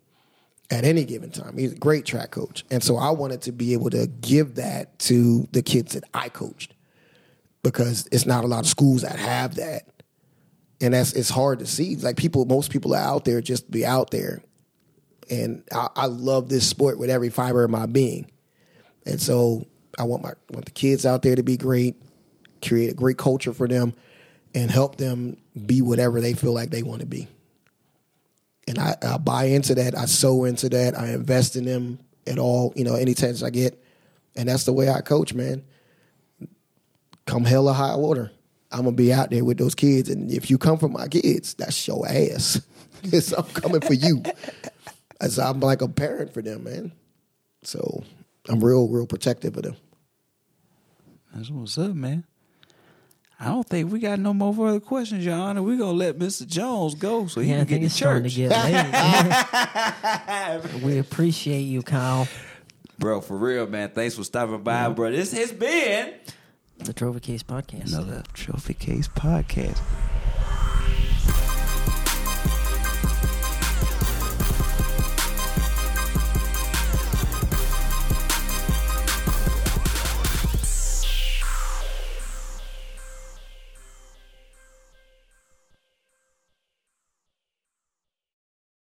at 0.72 0.86
any 0.86 1.04
given 1.04 1.30
time. 1.30 1.58
He's 1.58 1.74
a 1.74 1.76
great 1.76 2.06
track 2.06 2.32
coach. 2.32 2.64
And 2.72 2.82
so 2.82 2.98
I 2.98 3.12
wanted 3.12 3.44
to 3.44 3.52
be 3.52 3.74
able 3.74 3.90
to 3.92 4.08
give 4.08 4.56
that 4.56 4.98
to 5.00 5.48
the 5.52 5.62
kids 5.62 5.94
that 5.94 6.06
I 6.14 6.30
coached 6.30 6.74
because 7.64 8.08
it's 8.12 8.26
not 8.26 8.44
a 8.44 8.48
lot 8.48 8.62
of 8.62 8.68
schools 8.68 9.02
that 9.04 9.18
have 9.18 9.56
that. 9.56 9.84
And 10.80 10.94
that's 10.94 11.14
it's 11.14 11.30
hard 11.30 11.60
to 11.60 11.68
see. 11.68 11.96
Like 11.96 12.18
people 12.18 12.46
most 12.46 12.72
people 12.72 12.96
are 12.96 13.04
out 13.04 13.26
there 13.26 13.42
just 13.42 13.70
be 13.70 13.86
out 13.86 14.12
there 14.12 14.42
and 15.32 15.64
I, 15.74 15.88
I 15.96 16.06
love 16.08 16.50
this 16.50 16.68
sport 16.68 17.00
with 17.00 17.10
every 17.10 17.30
fiber 17.30 17.64
of 17.64 17.72
my 17.72 17.86
being. 17.86 18.30
And 19.06 19.20
so 19.20 19.66
I 19.98 20.04
want 20.04 20.22
my 20.22 20.34
want 20.52 20.66
the 20.66 20.72
kids 20.72 21.06
out 21.06 21.22
there 21.22 21.36
to 21.36 21.44
be 21.44 21.58
great, 21.58 21.96
create 22.62 22.92
a 22.92 22.94
great 22.94 23.18
culture 23.18 23.54
for 23.54 23.68
them, 23.68 23.94
and 24.54 24.70
help 24.70 24.98
them 24.98 25.38
be 25.66 25.82
whatever 25.82 26.22
they 26.22 26.34
feel 26.34 26.54
like 26.54 26.70
they 26.70 26.84
want 26.84 27.00
to 27.00 27.08
be. 27.08 27.28
And 28.68 28.78
I, 28.78 28.96
I 29.02 29.18
buy 29.18 29.46
into 29.46 29.74
that. 29.76 29.98
I 29.98 30.06
sow 30.06 30.44
into 30.44 30.70
that. 30.70 30.98
I 30.98 31.10
invest 31.14 31.56
in 31.56 31.66
them 31.66 32.00
at 32.28 32.38
all, 32.38 32.74
you 32.76 32.84
know, 32.84 32.96
any 32.96 33.14
chance 33.14 33.42
I 33.42 33.50
get. 33.50 33.82
And 34.36 34.48
that's 34.48 34.66
the 34.66 34.74
way 34.74 34.90
I 34.90 35.02
coach, 35.02 35.34
man. 35.34 35.64
Come 37.26 37.46
hell 37.46 37.68
or 37.70 37.74
high 37.74 37.96
water. 37.96 38.32
I'm 38.72 38.84
gonna 38.86 38.92
be 38.96 39.12
out 39.14 39.30
there 39.32 39.44
with 39.44 39.58
those 39.58 39.76
kids, 39.76 40.10
and 40.10 40.32
if 40.32 40.50
you 40.50 40.58
come 40.58 40.78
for 40.78 40.88
my 40.90 41.08
kids, 41.08 41.54
that's 41.56 41.88
your 41.88 42.08
ass. 42.08 42.62
It's- 43.04 43.34
I'm 43.34 43.46
coming 43.46 43.82
for 43.82 43.94
you. 43.96 44.22
As 45.20 45.40
I'm 45.40 45.60
like 45.60 45.82
a 45.82 45.88
parent 45.88 46.34
for 46.34 46.42
them, 46.44 46.64
man. 46.66 46.92
So 47.64 48.04
I'm 48.48 48.64
real, 48.64 48.88
real 48.88 49.08
protective 49.08 49.58
of 49.58 49.64
them. 49.64 49.76
That's 51.34 51.50
what's 51.50 51.78
up, 51.80 51.94
man. 51.96 52.26
I 53.40 53.46
don't 53.46 53.68
think 53.68 53.92
we 53.92 54.00
got 54.00 54.20
no 54.20 54.34
more 54.36 54.54
further 54.54 54.80
questions, 54.80 55.26
Your 55.26 55.34
Honor. 55.34 55.64
We're 55.64 55.78
gonna 55.80 55.94
let 55.94 56.20
Mr. 56.20 56.46
Jones 56.46 56.94
go 56.94 57.26
so 57.26 57.42
he 57.42 57.50
Yeah, 57.50 57.56
I 57.56 57.60
can 57.66 57.68
think 57.68 57.82
get 57.82 57.86
it's 57.88 57.96
to 57.98 58.04
church. 58.04 58.36
to 58.36 58.48
get 58.48 58.52
late. 60.72 60.84
we 60.84 60.98
appreciate 61.00 61.62
you, 61.62 61.82
Kyle. 61.82 62.28
Bro, 63.00 63.22
for 63.22 63.36
real, 63.36 63.66
man. 63.66 63.90
Thanks 63.90 64.16
for 64.16 64.24
stopping 64.24 64.62
by, 64.62 64.90
bro. 64.90 65.10
This 65.12 65.32
has 65.34 65.52
been 65.52 66.14
The 66.84 66.94
Trophy 66.94 67.20
Case 67.20 67.44
Podcast. 67.44 67.94
another 67.94 68.24
Trophy 68.34 68.74
Case 68.74 69.08
podcast. 69.08 69.80